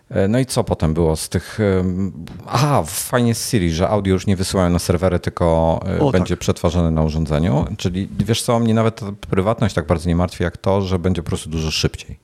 E, 0.09 0.27
no 0.27 0.39
i 0.39 0.45
co 0.45 0.63
potem 0.63 0.93
było 0.93 1.15
z 1.15 1.29
tych. 1.29 1.59
Aha, 2.47 2.83
fajnie 2.85 3.35
z 3.35 3.49
Siri, 3.49 3.71
że 3.71 3.89
audio 3.89 4.13
już 4.13 4.27
nie 4.27 4.35
wysyłają 4.35 4.69
na 4.69 4.79
serwery, 4.79 5.19
tylko 5.19 5.79
e, 5.97 5.99
o, 5.99 6.11
będzie 6.11 6.35
tak. 6.35 6.39
przetwarzane 6.39 6.91
na 6.91 7.03
urządzeniu. 7.03 7.65
Czyli 7.77 8.09
wiesz 8.19 8.41
co, 8.41 8.59
mnie 8.59 8.73
nawet 8.73 8.95
ta 8.99 9.11
prywatność 9.29 9.75
tak 9.75 9.87
bardzo 9.87 10.09
nie 10.09 10.15
martwi, 10.15 10.43
jak 10.43 10.57
to, 10.57 10.81
że 10.81 10.99
będzie 10.99 11.23
po 11.23 11.29
prostu 11.29 11.49
dużo 11.49 11.71
szybciej. 11.71 12.19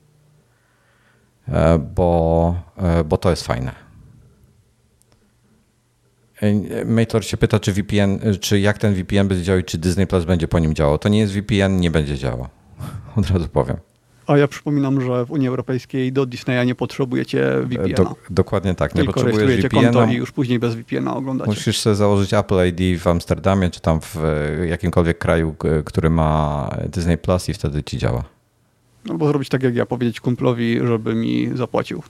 E, 1.48 1.78
bo, 1.78 2.54
bo 3.04 3.16
to 3.16 3.30
jest 3.30 3.46
fajne. 3.46 3.84
Mator 6.84 7.24
się 7.24 7.36
pyta, 7.36 7.60
czy 7.60 7.72
VPN, 7.72 8.20
czy 8.40 8.60
jak 8.60 8.78
ten 8.78 8.94
VPN 8.94 9.28
będzie 9.28 9.44
działał, 9.44 9.62
czy 9.62 9.78
Disney 9.78 10.06
Plus 10.06 10.24
będzie 10.24 10.48
po 10.48 10.58
nim 10.58 10.74
działał. 10.74 10.98
To 10.98 11.08
nie 11.08 11.18
jest 11.18 11.32
VPN, 11.32 11.80
nie 11.80 11.90
będzie 11.90 12.18
działał. 12.18 12.48
od 13.16 13.30
razu 13.30 13.48
powiem. 13.48 13.76
A 14.26 14.38
ja 14.38 14.48
przypominam, 14.48 15.00
że 15.00 15.26
w 15.26 15.30
Unii 15.30 15.48
Europejskiej 15.48 16.12
do 16.12 16.26
Disneya 16.26 16.66
nie 16.66 16.74
potrzebujecie 16.74 17.60
VPN-a. 17.64 18.04
Do, 18.04 18.16
dokładnie 18.30 18.74
tak, 18.74 18.94
nie 18.94 19.02
Tylko 19.02 19.12
potrzebujesz 19.12 19.60
VPN-a. 19.60 20.12
i 20.12 20.14
już 20.14 20.32
później 20.32 20.58
bez 20.58 20.74
VPN-a 20.74 21.16
oglądacie. 21.16 21.50
Musisz 21.50 21.80
sobie 21.80 21.96
założyć 21.96 22.34
Apple 22.34 22.66
ID 22.66 23.00
w 23.00 23.06
Amsterdamie, 23.06 23.70
czy 23.70 23.80
tam 23.80 24.00
w 24.00 24.16
jakimkolwiek 24.68 25.18
kraju, 25.18 25.54
który 25.84 26.10
ma 26.10 26.68
Disney 26.88 27.18
Plus 27.18 27.48
i 27.48 27.54
wtedy 27.54 27.82
ci 27.82 27.98
działa. 27.98 28.24
Albo 29.10 29.28
zrobić 29.28 29.48
tak 29.48 29.62
jak 29.62 29.74
ja, 29.74 29.86
powiedzieć 29.86 30.20
kumplowi, 30.20 30.78
żeby 30.86 31.14
mi 31.14 31.50
zapłacił. 31.54 32.02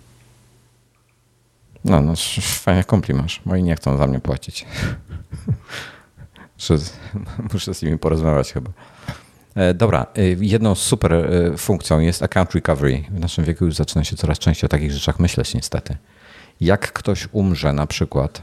No, 1.85 2.01
no 2.01 2.12
fajnie 2.41 2.85
kumpli 2.85 3.15
masz. 3.15 3.41
Moi 3.45 3.62
nie 3.62 3.77
chcą 3.77 3.97
za 3.97 4.07
mnie 4.07 4.21
płacić. 4.21 4.67
Muszę 7.53 7.75
z 7.75 7.83
nimi 7.83 7.99
porozmawiać 7.99 8.53
chyba. 8.53 8.71
E, 9.55 9.74
dobra, 9.74 10.07
e, 10.16 10.22
jedną 10.40 10.74
super 10.74 11.12
e, 11.12 11.57
funkcją 11.57 12.00
jest 12.00 12.22
account 12.22 12.55
recovery. 12.55 13.05
W 13.11 13.20
naszym 13.20 13.44
wieku 13.44 13.64
już 13.64 13.74
zaczyna 13.74 14.05
się 14.05 14.16
coraz 14.16 14.38
częściej 14.38 14.68
o 14.68 14.70
takich 14.70 14.92
rzeczach 14.92 15.20
myśleć 15.20 15.55
niestety. 15.55 15.96
Jak 16.61 16.92
ktoś 16.92 17.28
umrze 17.32 17.72
na 17.72 17.86
przykład, 17.86 18.42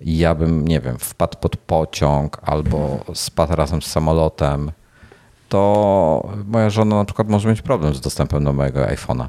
ja 0.00 0.34
bym, 0.34 0.68
nie 0.68 0.80
wiem, 0.80 0.98
wpadł 0.98 1.38
pod 1.38 1.56
pociąg 1.56 2.38
albo 2.42 3.04
spadł 3.14 3.56
razem 3.56 3.82
z 3.82 3.86
samolotem, 3.86 4.72
to 5.48 6.32
moja 6.46 6.70
żona 6.70 6.96
na 6.96 7.04
przykład 7.04 7.28
może 7.28 7.48
mieć 7.48 7.62
problem 7.62 7.94
z 7.94 8.00
dostępem 8.00 8.44
do 8.44 8.52
mojego 8.52 8.80
iPhone'a. 8.80 9.28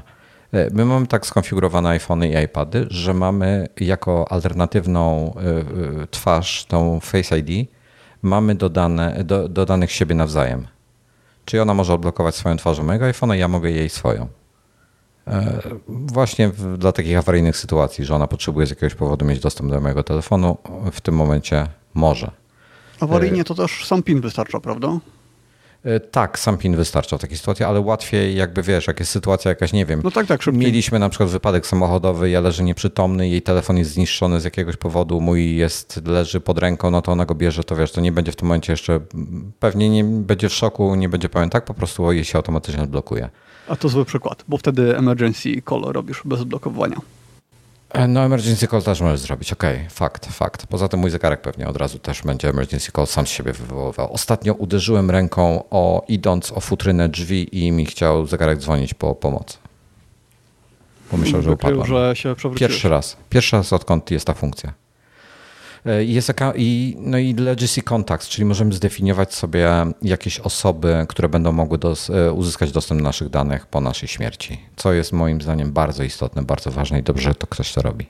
My 0.72 0.84
mamy 0.84 1.06
tak 1.06 1.26
skonfigurowane 1.26 1.88
iPhony 1.88 2.28
i 2.28 2.44
iPady, 2.44 2.86
że 2.90 3.14
mamy 3.14 3.68
jako 3.80 4.32
alternatywną 4.32 5.34
twarz 6.10 6.64
tą 6.64 7.00
Face 7.00 7.38
ID, 7.38 7.70
mamy 8.22 8.54
dodane, 8.54 9.24
do, 9.24 9.48
dodanych 9.48 9.92
siebie 9.92 10.14
nawzajem. 10.14 10.66
Czyli 11.44 11.60
ona 11.60 11.74
może 11.74 11.94
odblokować 11.94 12.34
swoją 12.34 12.56
twarz 12.56 12.80
mojego 12.80 13.04
iPhone'a, 13.04 13.32
ja 13.32 13.48
mogę 13.48 13.70
jej 13.70 13.88
swoją. 13.88 14.28
E, 15.26 15.62
właśnie 15.88 16.50
dla 16.78 16.92
takich 16.92 17.18
awaryjnych 17.18 17.56
sytuacji, 17.56 18.04
że 18.04 18.14
ona 18.14 18.26
potrzebuje 18.26 18.66
z 18.66 18.70
jakiegoś 18.70 18.94
powodu 18.94 19.24
mieć 19.24 19.40
dostęp 19.40 19.70
do 19.70 19.80
mojego 19.80 20.02
telefonu, 20.02 20.56
w 20.92 21.00
tym 21.00 21.14
momencie 21.14 21.66
może. 21.94 22.30
Awaryjnie 23.00 23.44
to 23.44 23.54
też 23.54 23.86
sam 23.86 24.02
PIN 24.02 24.20
wystarcza, 24.20 24.60
prawda? 24.60 24.98
E, 25.84 26.00
tak, 26.00 26.38
sam 26.38 26.58
PIN 26.58 26.76
wystarcza 26.76 27.18
w 27.18 27.20
takiej 27.20 27.36
sytuacji, 27.36 27.64
ale 27.64 27.80
łatwiej 27.80 28.36
jakby 28.36 28.62
wiesz, 28.62 28.86
jak 28.86 29.00
jest 29.00 29.12
sytuacja 29.12 29.48
jakaś, 29.48 29.72
nie 29.72 29.86
wiem. 29.86 30.00
No 30.04 30.10
tak, 30.10 30.26
tak, 30.26 30.42
szybciej. 30.42 30.60
Mieliśmy 30.60 30.98
na 30.98 31.08
przykład 31.08 31.28
wypadek 31.28 31.66
samochodowy, 31.66 32.30
ja 32.30 32.40
leżę 32.40 32.64
nieprzytomny, 32.64 33.28
jej 33.28 33.42
telefon 33.42 33.78
jest 33.78 33.90
zniszczony 33.90 34.40
z 34.40 34.44
jakiegoś 34.44 34.76
powodu, 34.76 35.20
mój 35.20 35.56
jest, 35.56 36.06
leży 36.06 36.40
pod 36.40 36.58
ręką, 36.58 36.90
no 36.90 37.02
to 37.02 37.12
ona 37.12 37.26
go 37.26 37.34
bierze, 37.34 37.64
to 37.64 37.76
wiesz, 37.76 37.92
to 37.92 38.00
nie 38.00 38.12
będzie 38.12 38.32
w 38.32 38.36
tym 38.36 38.48
momencie 38.48 38.72
jeszcze, 38.72 39.00
pewnie 39.60 39.90
nie 39.90 40.04
będzie 40.04 40.48
w 40.48 40.52
szoku, 40.52 40.94
nie 40.94 41.08
będzie 41.08 41.28
powiem 41.28 41.50
tak, 41.50 41.64
po 41.64 41.74
prostu 41.74 42.12
jej 42.12 42.24
się 42.24 42.38
automatycznie 42.38 42.82
odblokuje. 42.82 43.28
A 43.68 43.76
to 43.76 43.88
zły 43.88 44.04
przykład, 44.04 44.44
bo 44.48 44.58
wtedy 44.58 44.96
emergency 44.96 45.62
call 45.68 45.82
robisz 45.82 46.22
bez 46.24 46.40
odblokowania. 46.40 46.96
E, 47.92 48.08
no, 48.08 48.24
emergency 48.24 48.68
call 48.68 48.82
też 48.82 49.00
możesz 49.00 49.20
zrobić. 49.20 49.52
Okej, 49.52 49.76
okay, 49.76 49.90
fakt, 49.90 50.26
fakt. 50.26 50.66
Poza 50.66 50.88
tym 50.88 51.00
mój 51.00 51.10
zegarek 51.10 51.40
pewnie 51.40 51.68
od 51.68 51.76
razu 51.76 51.98
też 51.98 52.22
będzie 52.22 52.48
emergency 52.48 52.92
call 52.92 53.06
sam 53.06 53.26
z 53.26 53.30
siebie 53.30 53.52
wywoływał. 53.52 54.12
Ostatnio 54.12 54.54
uderzyłem 54.54 55.10
ręką 55.10 55.64
o 55.70 56.04
idąc 56.08 56.52
o 56.52 56.60
futrynę 56.60 57.08
drzwi 57.08 57.64
i 57.64 57.72
mi 57.72 57.86
chciał 57.86 58.26
zegarek 58.26 58.58
dzwonić 58.58 58.94
po 58.94 59.14
pomoc. 59.14 59.58
Pomyślał, 61.10 61.42
że 61.42 61.50
upadłem. 61.50 61.86
Pierwszy 62.56 62.88
raz. 62.88 63.16
Pierwszy 63.30 63.56
raz 63.56 63.72
odkąd 63.72 64.10
jest 64.10 64.26
ta 64.26 64.34
funkcja. 64.34 64.72
E, 65.86 66.04
jest 66.04 66.26
taka, 66.26 66.52
i, 66.56 66.96
no 66.98 67.18
i 67.18 67.34
legacy 67.34 67.82
contacts, 67.82 68.28
czyli 68.28 68.44
możemy 68.44 68.72
zdefiniować 68.72 69.34
sobie 69.34 69.68
jakieś 70.02 70.40
osoby, 70.40 71.06
które 71.08 71.28
będą 71.28 71.52
mogły 71.52 71.78
dos, 71.78 72.10
e, 72.10 72.32
uzyskać 72.32 72.72
dostęp 72.72 73.00
do 73.00 73.04
naszych 73.04 73.28
danych 73.28 73.66
po 73.66 73.80
naszej 73.80 74.08
śmierci, 74.08 74.60
co 74.76 74.92
jest 74.92 75.12
moim 75.12 75.40
zdaniem 75.40 75.72
bardzo 75.72 76.02
istotne, 76.02 76.42
bardzo 76.42 76.70
ważne 76.70 77.00
i 77.00 77.02
dobrze, 77.02 77.28
że 77.28 77.34
to 77.34 77.46
ktoś 77.46 77.72
to 77.72 77.82
robi. 77.82 78.06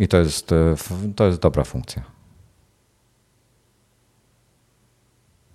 I 0.00 0.08
to 0.08 0.18
jest, 0.18 0.52
e, 0.52 0.74
to 1.16 1.26
jest 1.26 1.40
dobra 1.40 1.64
funkcja. 1.64 2.02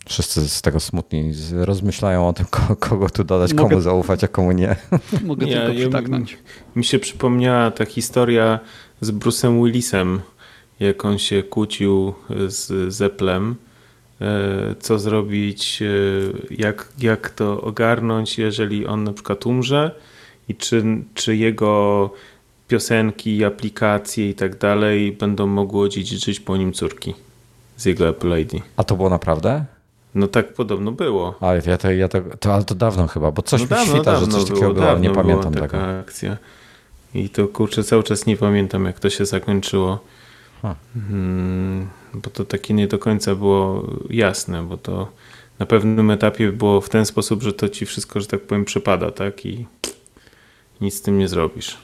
Wszyscy 0.07 0.49
z 0.49 0.61
tego 0.61 0.79
smutni 0.79 1.33
rozmyślają 1.51 2.27
o 2.27 2.33
tym, 2.33 2.45
kogo 2.79 3.09
tu 3.09 3.23
dodać, 3.23 3.53
Mogę... 3.53 3.69
komu 3.69 3.81
zaufać, 3.81 4.23
a 4.23 4.27
komu 4.27 4.51
nie. 4.51 4.75
Mogę 5.23 5.45
nie, 5.45 5.55
tylko 5.55 5.73
przytaknąć. 5.73 6.37
Mi 6.75 6.83
się 6.85 6.99
przypomniała 6.99 7.71
ta 7.71 7.85
historia 7.85 8.59
z 9.05 9.11
Bruce'em 9.11 9.63
Willisem, 9.63 10.21
jak 10.79 11.05
on 11.05 11.17
się 11.17 11.43
kłócił 11.43 12.13
z 12.47 12.93
Zeplem, 12.93 13.55
e, 14.21 14.75
co 14.79 14.99
zrobić, 14.99 15.81
e, 15.81 15.85
jak, 16.51 16.89
jak 16.99 17.29
to 17.29 17.61
ogarnąć, 17.61 18.37
jeżeli 18.37 18.87
on 18.87 19.03
na 19.03 19.13
przykład 19.13 19.45
umrze 19.45 19.91
i 20.49 20.55
czy, 20.55 20.83
czy 21.13 21.35
jego 21.35 22.09
piosenki, 22.67 23.45
aplikacje 23.45 24.29
i 24.29 24.33
tak 24.33 24.57
dalej 24.57 25.11
będą 25.11 25.47
mogły 25.47 25.85
odziedziczyć 25.85 26.39
po 26.39 26.57
nim 26.57 26.73
córki 26.73 27.13
z 27.77 27.85
jego 27.85 28.09
Apple 28.09 28.39
ID. 28.39 28.51
A 28.77 28.83
to 28.83 28.95
było 28.95 29.09
naprawdę? 29.09 29.65
No 30.15 30.27
tak 30.27 30.53
podobno 30.53 30.91
było. 30.91 31.35
Ale 31.41 31.61
ja 31.65 31.77
to, 31.77 31.91
ja 31.91 32.07
to, 32.07 32.21
to, 32.39 32.53
ale 32.53 32.63
to 32.63 32.75
dawno 32.75 33.07
chyba, 33.07 33.31
bo 33.31 33.41
coś 33.41 33.61
no 33.61 33.67
dawno, 33.67 33.93
mi 33.93 33.99
świta, 33.99 34.19
że 34.19 34.27
coś 34.27 34.43
takiego 34.43 34.73
było, 34.73 34.85
było 34.85 34.99
nie 34.99 35.09
pamiętam 35.09 35.53
taka 35.53 35.67
tego. 35.67 35.99
akcja. 35.99 36.37
I 37.15 37.29
to 37.29 37.47
kurczę, 37.47 37.83
cały 37.83 38.03
czas 38.03 38.25
nie 38.25 38.37
pamiętam, 38.37 38.85
jak 38.85 38.99
to 38.99 39.09
się 39.09 39.25
zakończyło. 39.25 39.99
Hmm, 40.93 41.87
bo 42.13 42.29
to 42.29 42.45
takie 42.45 42.73
nie 42.73 42.87
do 42.87 42.99
końca 42.99 43.35
było 43.35 43.87
jasne, 44.09 44.63
bo 44.63 44.77
to 44.77 45.11
na 45.59 45.65
pewnym 45.65 46.11
etapie 46.11 46.51
było 46.51 46.81
w 46.81 46.89
ten 46.89 47.05
sposób, 47.05 47.43
że 47.43 47.53
to 47.53 47.69
ci 47.69 47.85
wszystko, 47.85 48.21
że 48.21 48.27
tak 48.27 48.41
powiem, 48.41 48.65
przypada, 48.65 49.11
tak? 49.11 49.45
I 49.45 49.65
nic 50.81 50.95
z 50.95 51.01
tym 51.01 51.17
nie 51.19 51.27
zrobisz. 51.27 51.77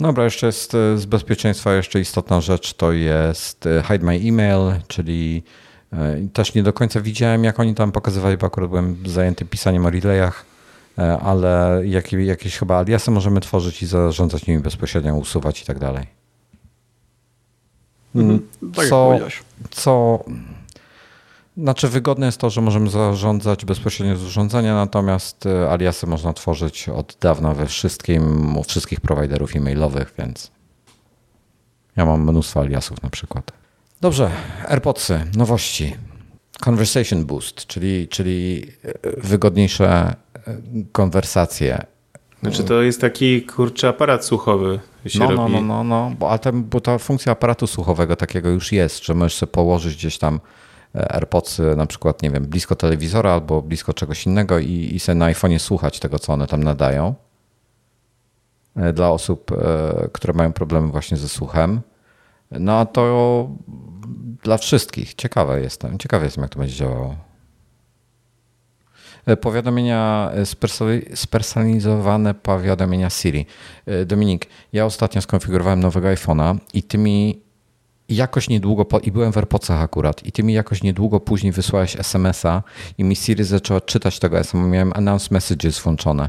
Dobra, 0.00 0.24
jeszcze 0.24 0.46
jest 0.46 0.74
e, 0.74 0.98
z 0.98 1.06
bezpieczeństwa 1.06 1.74
jeszcze 1.74 2.00
istotna 2.00 2.40
rzecz, 2.40 2.74
to 2.74 2.92
jest 2.92 3.66
e, 3.66 3.82
hide 3.82 4.04
my 4.04 4.14
email, 4.14 4.80
czyli 4.88 5.42
e, 5.92 6.28
też 6.32 6.54
nie 6.54 6.62
do 6.62 6.72
końca 6.72 7.00
widziałem, 7.00 7.44
jak 7.44 7.60
oni 7.60 7.74
tam 7.74 7.92
pokazywali, 7.92 8.36
bo 8.36 8.46
akurat 8.46 8.70
byłem 8.70 8.96
zajęty 9.06 9.44
pisaniem 9.44 9.86
o 9.86 9.90
relayach 9.90 10.53
ale 10.96 11.82
jakie, 11.84 12.24
jakieś 12.24 12.58
chyba 12.58 12.78
aliasy 12.78 13.10
możemy 13.10 13.40
tworzyć 13.40 13.82
i 13.82 13.86
zarządzać 13.86 14.46
nimi 14.46 14.60
bezpośrednio, 14.62 15.14
usuwać 15.14 15.62
i 15.62 15.64
tak 15.64 15.78
dalej. 15.78 16.06
Mhm, 18.14 18.48
tak 18.74 18.86
co, 18.86 19.18
co 19.70 20.24
znaczy 21.56 21.88
wygodne 21.88 22.26
jest 22.26 22.38
to, 22.38 22.50
że 22.50 22.60
możemy 22.60 22.90
zarządzać 22.90 23.64
bezpośrednio 23.64 24.16
z 24.16 24.24
urządzenia, 24.24 24.74
natomiast 24.74 25.46
e, 25.46 25.70
aliasy 25.70 26.06
można 26.06 26.32
tworzyć 26.32 26.88
od 26.88 27.16
dawna 27.20 27.54
we 27.54 27.66
wszystkim, 27.66 28.56
u 28.56 28.62
wszystkich 28.62 29.00
prowajderów 29.00 29.56
e-mailowych, 29.56 30.14
więc 30.18 30.50
ja 31.96 32.04
mam 32.06 32.22
mnóstwo 32.22 32.60
aliasów 32.60 33.02
na 33.02 33.10
przykład. 33.10 33.52
Dobrze, 34.00 34.30
AirPodsy, 34.68 35.20
nowości. 35.36 35.96
Conversation 36.60 37.24
Boost, 37.24 37.66
czyli, 37.66 38.08
czyli 38.08 38.66
wygodniejsze 39.16 40.16
konwersacje. 40.92 41.86
Znaczy 42.42 42.64
to 42.64 42.82
jest 42.82 43.00
taki 43.00 43.42
kurczę 43.42 43.88
aparat 43.88 44.24
słuchowy 44.24 44.80
się 45.06 45.18
no, 45.18 45.28
no, 45.30 45.36
robi. 45.36 45.52
No, 45.52 45.60
no, 45.60 45.84
no, 45.84 46.12
bo, 46.18 46.30
a 46.30 46.38
ten, 46.38 46.64
bo 46.64 46.80
ta 46.80 46.98
funkcja 46.98 47.32
aparatu 47.32 47.66
słuchowego 47.66 48.16
takiego 48.16 48.48
już 48.48 48.72
jest, 48.72 49.04
że 49.04 49.14
możesz 49.14 49.34
sobie 49.34 49.52
położyć 49.52 49.96
gdzieś 49.96 50.18
tam 50.18 50.40
e, 50.94 51.12
AirPods 51.12 51.60
na 51.76 51.86
przykład, 51.86 52.22
nie 52.22 52.30
wiem, 52.30 52.44
blisko 52.44 52.76
telewizora 52.76 53.32
albo 53.32 53.62
blisko 53.62 53.94
czegoś 53.94 54.26
innego 54.26 54.58
i, 54.58 54.90
i 54.94 55.00
sobie 55.00 55.16
na 55.16 55.32
iPhone'ie 55.32 55.58
słuchać 55.58 56.00
tego, 56.00 56.18
co 56.18 56.32
one 56.32 56.46
tam 56.46 56.64
nadają. 56.64 57.14
E, 58.76 58.92
dla 58.92 59.10
osób, 59.10 59.52
e, 59.52 60.08
które 60.12 60.32
mają 60.32 60.52
problemy 60.52 60.88
właśnie 60.88 61.16
ze 61.16 61.28
słuchem. 61.28 61.80
No 62.50 62.78
a 62.78 62.86
to 62.86 63.48
dla 64.42 64.58
wszystkich. 64.58 65.14
Ciekawe 65.14 65.60
jestem. 65.60 65.98
Ciekawy 65.98 66.24
jestem, 66.24 66.42
jak 66.42 66.50
to 66.50 66.58
będzie 66.58 66.74
działało. 66.74 67.16
E, 69.26 69.36
powiadomienia, 69.36 70.30
e, 70.34 71.16
spersonalizowane 71.16 72.34
powiadomienia 72.34 73.10
Siri. 73.10 73.46
E, 73.86 74.04
Dominik, 74.04 74.46
ja 74.72 74.86
ostatnio 74.86 75.22
skonfigurowałem 75.22 75.80
nowego 75.80 76.08
iPhone'a 76.08 76.56
i 76.74 76.82
ty 76.82 76.98
mi 76.98 77.44
jakoś 78.08 78.48
niedługo, 78.48 78.84
po, 78.84 78.98
i 78.98 79.12
byłem 79.12 79.32
w 79.32 79.36
AirPodsach 79.36 79.82
akurat, 79.82 80.26
i 80.26 80.32
ty 80.32 80.42
mi 80.42 80.52
jakoś 80.52 80.82
niedługo 80.82 81.20
później 81.20 81.52
wysłałeś 81.52 81.96
SMS-a 81.96 82.62
i 82.98 83.04
mi 83.04 83.16
Siri 83.16 83.44
zaczęła 83.44 83.80
czytać 83.80 84.18
tego 84.18 84.38
SMS-a. 84.38 84.68
Miałem 84.68 84.92
announce 84.94 85.28
messages 85.30 85.80
włączone. 85.80 86.28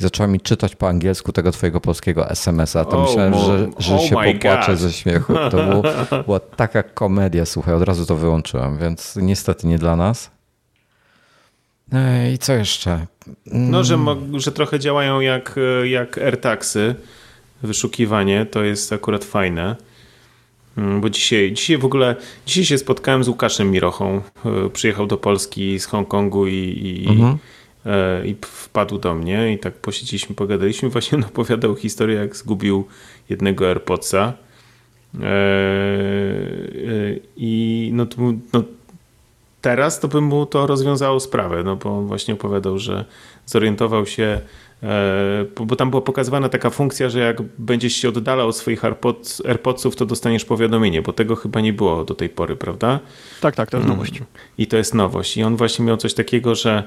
I 0.00 0.02
zaczęła 0.02 0.26
mi 0.26 0.40
czytać 0.40 0.76
po 0.76 0.88
angielsku 0.88 1.32
tego 1.32 1.52
twojego 1.52 1.80
polskiego 1.80 2.30
SMS-a. 2.30 2.84
To 2.84 2.98
oh, 2.98 3.06
myślałem, 3.06 3.34
że, 3.34 3.68
że 3.78 3.94
oh 3.94 4.04
się 4.04 4.14
popłaczę 4.14 4.72
God. 4.72 4.80
ze 4.80 4.92
śmiechu. 4.92 5.34
To 5.50 5.64
było, 5.64 5.82
była 6.24 6.40
taka 6.40 6.82
komedia, 6.82 7.46
słuchaj, 7.46 7.74
od 7.74 7.82
razu 7.82 8.06
to 8.06 8.16
wyłączyłem, 8.16 8.78
więc 8.78 9.16
niestety 9.22 9.66
nie 9.66 9.78
dla 9.78 9.96
nas. 9.96 10.35
I 12.34 12.38
co 12.38 12.52
jeszcze? 12.52 13.06
No, 13.46 13.84
że, 13.84 13.98
że 14.34 14.52
trochę 14.52 14.78
działają 14.78 15.20
jak, 15.20 15.56
jak 15.84 16.18
AirTagsy, 16.18 16.94
wyszukiwanie, 17.62 18.46
to 18.46 18.64
jest 18.64 18.92
akurat 18.92 19.24
fajne. 19.24 19.76
Mm, 20.76 21.00
bo 21.00 21.10
dzisiaj, 21.10 21.52
dzisiaj 21.52 21.78
w 21.78 21.84
ogóle, 21.84 22.16
dzisiaj 22.46 22.64
się 22.64 22.78
spotkałem 22.78 23.24
z 23.24 23.28
Łukaszem 23.28 23.70
Mirochą. 23.70 24.22
E, 24.44 24.70
przyjechał 24.70 25.06
do 25.06 25.16
Polski 25.16 25.80
z 25.80 25.86
Hongkongu 25.86 26.46
i, 26.46 26.52
i, 26.82 27.08
mhm. 27.08 27.38
E, 27.86 28.26
i 28.26 28.36
wpadł 28.40 28.98
do 28.98 29.14
mnie 29.14 29.52
i 29.52 29.58
tak 29.58 29.74
posiedzieliśmy, 29.74 30.34
pogadaliśmy. 30.34 30.88
Właśnie 30.96 31.18
on 31.18 31.24
opowiadał 31.24 31.76
historię, 31.76 32.16
jak 32.16 32.36
zgubił 32.36 32.84
jednego 33.28 33.68
AirPodsa. 33.68 34.32
E, 35.22 35.28
I 37.36 37.90
no, 37.94 38.06
no, 38.52 38.62
teraz 39.66 40.00
to 40.00 40.08
by 40.08 40.20
mu 40.20 40.46
to 40.46 40.66
rozwiązało 40.66 41.20
sprawę, 41.20 41.62
no 41.64 41.76
bo 41.76 41.98
on 41.98 42.06
właśnie 42.06 42.34
opowiadał, 42.34 42.78
że 42.78 43.04
zorientował 43.46 44.06
się, 44.06 44.40
E, 44.82 45.44
bo 45.66 45.76
tam 45.76 45.90
była 45.90 46.02
pokazywana 46.02 46.48
taka 46.48 46.70
funkcja, 46.70 47.08
że 47.08 47.18
jak 47.18 47.42
będziesz 47.58 47.92
się 47.92 48.08
oddalał 48.08 48.48
od 48.48 48.56
swoich 48.56 48.84
AirPods, 48.84 49.42
AirPodsów, 49.46 49.96
to 49.96 50.06
dostaniesz 50.06 50.44
powiadomienie, 50.44 51.02
bo 51.02 51.12
tego 51.12 51.36
chyba 51.36 51.60
nie 51.60 51.72
było 51.72 52.04
do 52.04 52.14
tej 52.14 52.28
pory, 52.28 52.56
prawda? 52.56 53.00
Tak, 53.40 53.56
tak, 53.56 53.70
to 53.70 53.76
jest 53.76 53.86
mm. 53.86 53.98
nowość. 53.98 54.22
I 54.58 54.66
to 54.66 54.76
jest 54.76 54.94
nowość. 54.94 55.36
I 55.36 55.42
on 55.42 55.56
właśnie 55.56 55.84
miał 55.84 55.96
coś 55.96 56.14
takiego, 56.14 56.54
że, 56.54 56.82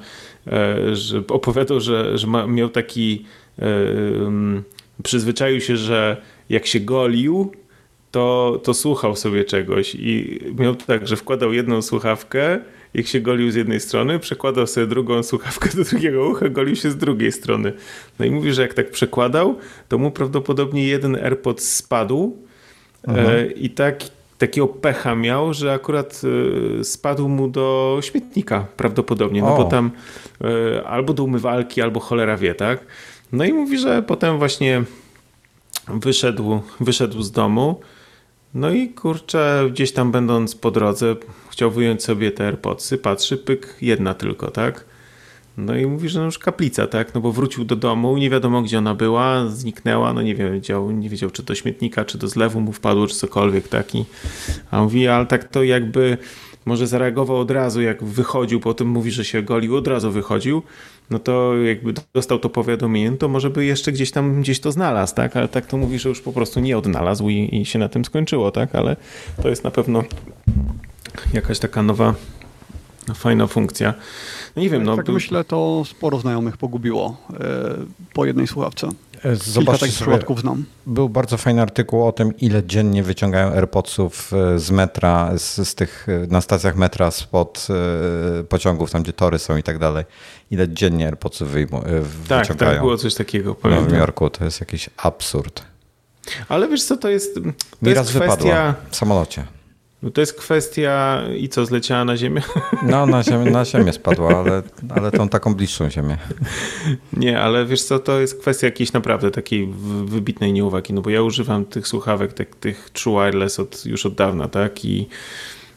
e, 0.47 0.95
że 0.95 1.23
opowiadał, 1.27 1.79
że, 1.79 2.17
że 2.17 2.27
ma, 2.27 2.47
miał 2.47 2.69
taki 2.69 3.25
um, 3.57 4.63
przyzwyczaił 5.03 5.61
się, 5.61 5.77
że 5.77 6.17
jak 6.49 6.65
się 6.65 6.79
golił, 6.79 7.51
to, 8.11 8.59
to 8.63 8.73
słuchał 8.73 9.15
sobie 9.15 9.43
czegoś 9.43 9.95
i 9.95 10.39
miał 10.57 10.75
tak, 10.75 11.07
że 11.07 11.15
wkładał 11.15 11.53
jedną 11.53 11.81
słuchawkę 11.81 12.59
jak 12.93 13.07
się 13.07 13.19
golił 13.19 13.51
z 13.51 13.55
jednej 13.55 13.79
strony, 13.79 14.19
przekładał 14.19 14.67
sobie 14.67 14.87
drugą 14.87 15.23
słuchawkę 15.23 15.69
do 15.77 15.83
drugiego 15.83 16.29
ucha, 16.29 16.49
golił 16.49 16.75
się 16.75 16.91
z 16.91 16.97
drugiej 16.97 17.31
strony. 17.31 17.73
No 18.19 18.25
i 18.25 18.31
mówi, 18.31 18.53
że 18.53 18.61
jak 18.61 18.73
tak 18.73 18.91
przekładał, 18.91 19.55
to 19.89 19.97
mu 19.97 20.11
prawdopodobnie 20.11 20.87
jeden 20.87 21.15
AirPod 21.15 21.61
spadł 21.61 22.37
e, 23.07 23.45
i 23.45 23.69
tak, 23.69 24.03
takiego 24.37 24.67
pecha 24.67 25.15
miał, 25.15 25.53
że 25.53 25.73
akurat 25.73 26.21
e, 26.79 26.83
spadł 26.83 27.29
mu 27.29 27.47
do 27.47 27.97
śmietnika 28.01 28.65
prawdopodobnie, 28.77 29.41
no 29.41 29.55
o. 29.55 29.57
bo 29.57 29.63
tam 29.63 29.91
e, 30.41 30.83
albo 30.87 31.13
do 31.13 31.23
umywalki, 31.23 31.81
albo 31.81 31.99
cholera 31.99 32.37
wie, 32.37 32.55
tak? 32.55 32.85
No 33.31 33.45
i 33.45 33.53
mówi, 33.53 33.77
że 33.77 34.03
potem 34.03 34.37
właśnie 34.37 34.83
wyszedł, 35.87 36.61
wyszedł 36.79 37.21
z 37.21 37.31
domu, 37.31 37.79
no 38.53 38.71
i 38.71 38.89
kurczę, 38.89 39.69
gdzieś 39.71 39.91
tam 39.91 40.11
będąc 40.11 40.55
po 40.55 40.71
drodze, 40.71 41.15
chciał 41.49 41.71
wyjąć 41.71 42.03
sobie 42.03 42.31
te 42.31 42.45
AirPodsy, 42.45 42.97
patrzy, 42.97 43.37
pyk, 43.37 43.75
jedna 43.81 44.13
tylko, 44.13 44.51
tak? 44.51 44.85
No 45.57 45.75
i 45.75 45.85
mówi, 45.85 46.09
że 46.09 46.19
no 46.19 46.25
już 46.25 46.39
kaplica, 46.39 46.87
tak? 46.87 47.15
No 47.15 47.21
bo 47.21 47.31
wrócił 47.31 47.65
do 47.65 47.75
domu, 47.75 48.17
nie 48.17 48.29
wiadomo 48.29 48.61
gdzie 48.61 48.77
ona 48.77 48.95
była, 48.95 49.47
zniknęła, 49.47 50.13
no 50.13 50.21
nie 50.21 50.35
wiedział, 50.35 50.91
nie 50.91 51.09
wiedział 51.09 51.29
czy 51.29 51.43
do 51.43 51.55
śmietnika, 51.55 52.05
czy 52.05 52.17
do 52.17 52.27
zlewu 52.27 52.61
mu 52.61 52.73
wpadło, 52.73 53.07
czy 53.07 53.15
cokolwiek 53.15 53.67
taki. 53.67 54.05
A 54.71 54.81
mówi, 54.83 55.07
ale 55.07 55.25
tak 55.25 55.43
to 55.43 55.63
jakby 55.63 56.17
może 56.65 56.87
zareagował 56.87 57.37
od 57.37 57.51
razu, 57.51 57.81
jak 57.81 58.03
wychodził, 58.03 58.59
potem 58.59 58.87
mówi, 58.87 59.11
że 59.11 59.25
się 59.25 59.41
golił, 59.41 59.75
od 59.75 59.87
razu 59.87 60.11
wychodził, 60.11 60.63
no 61.09 61.19
to 61.19 61.57
jakby 61.57 61.93
dostał 62.13 62.39
to 62.39 62.49
powiadomienie, 62.49 63.17
to 63.17 63.27
może 63.27 63.49
by 63.49 63.65
jeszcze 63.65 63.91
gdzieś 63.91 64.11
tam 64.11 64.41
gdzieś 64.41 64.59
to 64.59 64.71
znalazł, 64.71 65.15
tak? 65.15 65.37
Ale 65.37 65.47
tak 65.47 65.65
to 65.65 65.77
mówi, 65.77 65.99
że 65.99 66.09
już 66.09 66.21
po 66.21 66.33
prostu 66.33 66.59
nie 66.59 66.77
odnalazł 66.77 67.29
i, 67.29 67.49
i 67.55 67.65
się 67.65 67.79
na 67.79 67.89
tym 67.89 68.05
skończyło, 68.05 68.51
tak? 68.51 68.75
Ale 68.75 68.95
to 69.41 69.49
jest 69.49 69.63
na 69.63 69.71
pewno 69.71 70.03
jakaś 71.33 71.59
taka 71.59 71.83
nowa, 71.83 72.15
fajna 73.15 73.47
funkcja. 73.47 73.93
No 74.55 74.61
nie 74.61 74.69
wiem, 74.69 74.83
no. 74.83 74.95
Tak 74.95 75.07
myślę, 75.07 75.43
to 75.43 75.83
sporo 75.85 76.19
znajomych 76.19 76.57
pogubiło 76.57 77.17
e, 77.33 77.35
po 78.13 78.25
jednej 78.25 78.47
słuchawce. 78.47 78.89
Zobaczcie 79.33 79.79
takich 79.79 79.95
przypadków 79.95 80.41
znam. 80.41 80.65
Był 80.85 81.09
bardzo 81.09 81.37
fajny 81.37 81.61
artykuł 81.61 82.05
o 82.07 82.11
tym, 82.11 82.37
ile 82.37 82.63
dziennie 82.63 83.03
wyciągają 83.03 83.47
AirPodsów 83.51 84.31
e, 84.33 84.59
z 84.59 84.71
metra, 84.71 85.31
z, 85.37 85.69
z 85.69 85.75
tych 85.75 86.07
e, 86.09 86.27
na 86.27 86.41
stacjach 86.41 86.75
metra 86.75 87.11
spod 87.11 87.67
pociągów, 88.49 88.91
tam 88.91 89.03
gdzie 89.03 89.13
tory 89.13 89.39
są 89.39 89.57
i 89.57 89.63
tak 89.63 89.79
dalej. 89.79 90.05
Ile 90.51 90.69
dziennie 90.69 91.05
AirPodsów 91.05 91.49
wyjmu, 91.49 91.81
tak, 92.27 92.41
wyciągają. 92.41 92.71
Tak, 92.71 92.81
było 92.81 92.97
coś 92.97 93.15
takiego. 93.15 93.53
W 93.53 93.63
Nowym 93.63 93.95
Jorku 93.95 94.29
to 94.29 94.45
jest 94.45 94.59
jakiś 94.59 94.89
absurd. 94.97 95.61
Ale 96.49 96.67
wiesz 96.67 96.83
co, 96.83 96.97
to 96.97 97.09
jest, 97.09 97.35
to 97.35 97.39
Mi 97.39 97.53
jest 97.83 97.97
raz 97.97 98.09
kwestia... 98.09 98.29
wypadła 98.29 98.75
w 98.89 98.95
samolocie. 98.95 99.58
No 100.03 100.09
to 100.09 100.21
jest 100.21 100.33
kwestia 100.33 101.21
i 101.37 101.49
co, 101.49 101.65
zleciała 101.65 102.05
na 102.05 102.17
ziemię? 102.17 102.41
No, 102.83 103.05
na 103.05 103.23
ziemię, 103.29 103.51
na 103.51 103.65
ziemię 103.65 103.93
spadła, 103.93 104.37
ale, 104.37 104.63
ale 104.89 105.11
tą 105.11 105.29
taką 105.29 105.55
bliższą 105.55 105.89
ziemię. 105.89 106.17
Nie, 107.13 107.39
ale 107.39 107.65
wiesz 107.65 107.83
co, 107.83 107.99
to 107.99 108.19
jest 108.19 108.41
kwestia 108.41 108.67
jakiejś 108.67 108.93
naprawdę 108.93 109.31
takiej 109.31 109.69
wybitnej 110.05 110.53
nieuwagi, 110.53 110.93
no 110.93 111.01
bo 111.01 111.09
ja 111.09 111.21
używam 111.21 111.65
tych 111.65 111.87
słuchawek, 111.87 112.33
tych, 112.33 112.55
tych 112.55 112.89
True 112.89 113.25
Wireless 113.25 113.59
od, 113.59 113.85
już 113.85 114.05
od 114.05 114.15
dawna, 114.15 114.47
tak? 114.47 114.85
I 114.85 115.07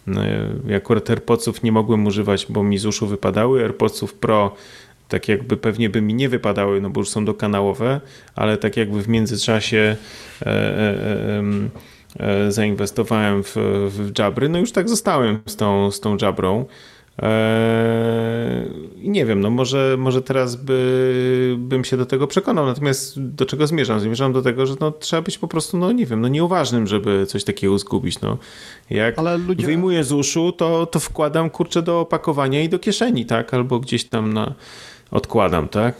no, 0.06 0.20
ja 0.66 0.76
akurat 0.76 1.10
AirPodsów 1.10 1.62
nie 1.62 1.72
mogłem 1.72 2.06
używać, 2.06 2.46
bo 2.48 2.62
mi 2.62 2.78
z 2.78 2.86
uszu 2.86 3.06
wypadały. 3.06 3.62
AirPodsów 3.62 4.14
Pro 4.14 4.54
tak 5.08 5.28
jakby 5.28 5.56
pewnie 5.56 5.90
by 5.90 6.00
mi 6.00 6.14
nie 6.14 6.28
wypadały, 6.28 6.80
no 6.80 6.90
bo 6.90 7.00
już 7.00 7.08
są 7.08 7.24
dokanałowe, 7.24 8.00
ale 8.34 8.56
tak 8.56 8.76
jakby 8.76 9.02
w 9.02 9.08
międzyczasie 9.08 9.96
e, 10.42 10.46
e, 10.46 10.48
e, 10.48 11.42
E, 12.01 12.01
zainwestowałem 12.48 13.42
w, 13.42 13.56
w 13.88 14.18
Jabry, 14.18 14.48
no 14.48 14.58
już 14.58 14.72
tak 14.72 14.88
zostałem 14.88 15.38
z 15.46 15.56
tą, 15.56 15.90
z 15.90 16.00
tą 16.00 16.16
Jabrą. 16.22 16.64
I 18.96 19.10
nie 19.10 19.26
wiem, 19.26 19.40
no 19.40 19.50
może, 19.50 19.96
może 19.98 20.22
teraz 20.22 20.56
by, 20.56 21.54
bym 21.58 21.84
się 21.84 21.96
do 21.96 22.06
tego 22.06 22.26
przekonał, 22.26 22.66
natomiast 22.66 23.20
do 23.20 23.46
czego 23.46 23.66
zmierzam? 23.66 24.00
Zmierzam 24.00 24.32
do 24.32 24.42
tego, 24.42 24.66
że 24.66 24.74
no, 24.80 24.90
trzeba 24.90 25.22
być 25.22 25.38
po 25.38 25.48
prostu, 25.48 25.78
no 25.78 25.92
nie 25.92 26.06
wiem, 26.06 26.20
no 26.20 26.28
nieuważnym, 26.28 26.86
żeby 26.86 27.26
coś 27.26 27.44
takiego 27.44 27.78
zgubić. 27.78 28.20
No. 28.20 28.38
Jak 28.90 29.16
ludzie... 29.46 29.66
wyjmuję 29.66 30.04
z 30.04 30.12
uszu, 30.12 30.52
to, 30.52 30.86
to 30.86 31.00
wkładam 31.00 31.50
kurczę 31.50 31.82
do 31.82 32.00
opakowania 32.00 32.62
i 32.62 32.68
do 32.68 32.78
kieszeni, 32.78 33.26
tak? 33.26 33.54
Albo 33.54 33.80
gdzieś 33.80 34.04
tam 34.04 34.32
na, 34.32 34.54
odkładam, 35.10 35.68
tak? 35.68 35.94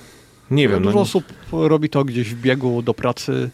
Nie 0.50 0.68
wiem. 0.68 0.82
Dużo 0.82 0.94
no... 0.94 1.00
osób 1.00 1.24
robi 1.52 1.88
to 1.88 2.04
gdzieś 2.04 2.34
w 2.34 2.40
biegu 2.40 2.82
do 2.82 2.94
pracy, 2.94 3.50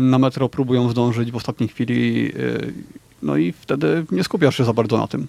na 0.00 0.18
metro 0.18 0.48
próbują 0.48 0.90
zdążyć 0.90 1.32
w 1.32 1.36
ostatniej 1.36 1.68
chwili, 1.68 2.24
yy, 2.24 2.72
no 3.22 3.36
i 3.36 3.52
wtedy 3.52 4.04
nie 4.10 4.24
skupiasz 4.24 4.56
się 4.56 4.64
za 4.64 4.72
bardzo 4.72 4.98
na 4.98 5.06
tym. 5.06 5.26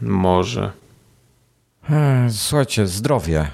Może. 0.00 0.72
Słuchajcie, 2.30 2.86
zdrowie. 2.86 3.50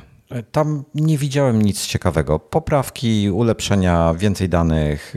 Tam 0.53 0.85
nie 0.95 1.19
widziałem 1.19 1.63
nic 1.63 1.87
ciekawego. 1.87 2.39
Poprawki, 2.39 3.31
ulepszenia, 3.31 4.15
więcej 4.15 4.49
danych, 4.49 5.15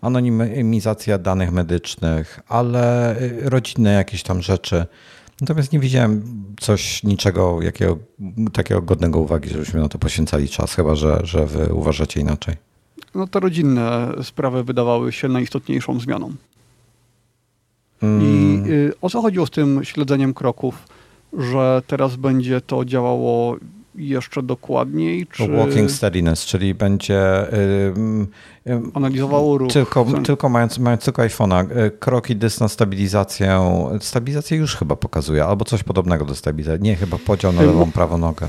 anonimizacja 0.00 1.18
danych 1.18 1.52
medycznych, 1.52 2.40
ale 2.48 3.16
rodzinne 3.42 3.92
jakieś 3.92 4.22
tam 4.22 4.42
rzeczy. 4.42 4.86
Natomiast 5.40 5.72
nie 5.72 5.78
widziałem 5.78 6.22
coś, 6.60 7.02
niczego 7.02 7.62
jakiego, 7.62 7.98
takiego 8.52 8.82
godnego 8.82 9.18
uwagi, 9.18 9.48
żebyśmy 9.48 9.80
na 9.80 9.88
to 9.88 9.98
poświęcali 9.98 10.48
czas, 10.48 10.74
chyba 10.74 10.94
że, 10.94 11.20
że 11.24 11.46
wy 11.46 11.74
uważacie 11.74 12.20
inaczej. 12.20 12.56
No 13.14 13.26
te 13.26 13.40
rodzinne 13.40 14.12
sprawy 14.22 14.64
wydawały 14.64 15.12
się 15.12 15.28
najistotniejszą 15.28 16.00
zmianą. 16.00 16.32
Mm. 18.02 18.22
I 18.22 18.62
y, 18.70 18.92
o 19.00 19.10
co 19.10 19.22
chodziło 19.22 19.46
z 19.46 19.50
tym 19.50 19.84
śledzeniem 19.84 20.34
kroków, 20.34 20.88
że 21.38 21.82
teraz 21.86 22.16
będzie 22.16 22.60
to 22.60 22.84
działało 22.84 23.56
jeszcze 23.96 24.42
dokładniej? 24.42 25.26
Czy... 25.26 25.48
Walking 25.48 25.90
steadiness, 25.90 26.46
czyli 26.46 26.74
będzie 26.74 27.46
yy, 28.66 28.82
analizowało 28.94 29.58
ruch. 29.58 29.72
Tylko, 29.72 30.06
tylko 30.24 30.48
mając, 30.48 30.78
mając 30.78 31.04
tylko 31.04 31.22
iPhone'a, 31.22 31.86
y, 31.86 31.90
kroki, 31.90 32.36
dystans, 32.36 32.72
stabilizację. 32.72 33.60
Stabilizację 34.00 34.58
już 34.58 34.76
chyba 34.76 34.96
pokazuje, 34.96 35.44
albo 35.44 35.64
coś 35.64 35.82
podobnego 35.82 36.24
do 36.24 36.34
stabilizacji. 36.34 36.82
Nie, 36.82 36.96
chyba 36.96 37.18
podział 37.18 37.52
na 37.52 37.62
lewą, 37.62 37.92
prawą 37.92 38.18
nogę. 38.18 38.48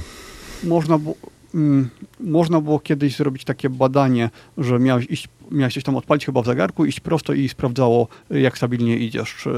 Można 0.64 0.98
było, 0.98 1.16
mm, 1.56 1.90
można 2.20 2.62
było 2.62 2.80
kiedyś 2.80 3.16
zrobić 3.16 3.44
takie 3.44 3.70
badanie, 3.70 4.30
że 4.58 4.80
miałeś 4.80 5.06
iść, 5.10 5.28
miałeś 5.52 5.74
coś 5.74 5.84
tam 5.84 5.96
odpalić 5.96 6.26
chyba 6.26 6.42
w 6.42 6.46
zegarku, 6.46 6.86
iść 6.86 7.00
prosto 7.00 7.34
i 7.34 7.50
sprawdzało, 7.50 8.08
jak 8.30 8.58
stabilnie 8.58 8.98
idziesz. 8.98 9.36
Czy 9.36 9.52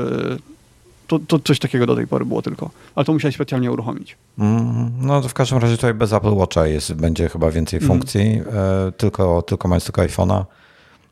to, 1.10 1.20
to 1.20 1.40
coś 1.40 1.60
takiego 1.60 1.86
do 1.86 1.96
tej 1.96 2.08
pory 2.08 2.26
było 2.26 2.42
tylko. 2.42 2.70
Ale 2.96 3.06
to 3.06 3.14
musiałeś 3.14 3.36
specjalnie 3.36 3.72
uruchomić. 3.72 4.18
Mm, 4.40 4.92
no 5.02 5.22
to 5.22 5.30
w 5.30 5.34
każdym 5.34 5.58
razie 5.58 5.76
tutaj 5.76 5.94
bez 5.94 6.14
Apple 6.14 6.34
Watcha 6.34 6.68
jest, 6.68 6.94
będzie 6.94 7.30
chyba 7.30 7.52
więcej 7.52 7.80
mm. 7.80 7.88
funkcji, 7.88 8.22
e, 8.22 8.92
tylko, 8.92 9.42
tylko 9.42 9.68
mając 9.68 9.84
tylko 9.84 10.02
iPhone'a. 10.02 10.46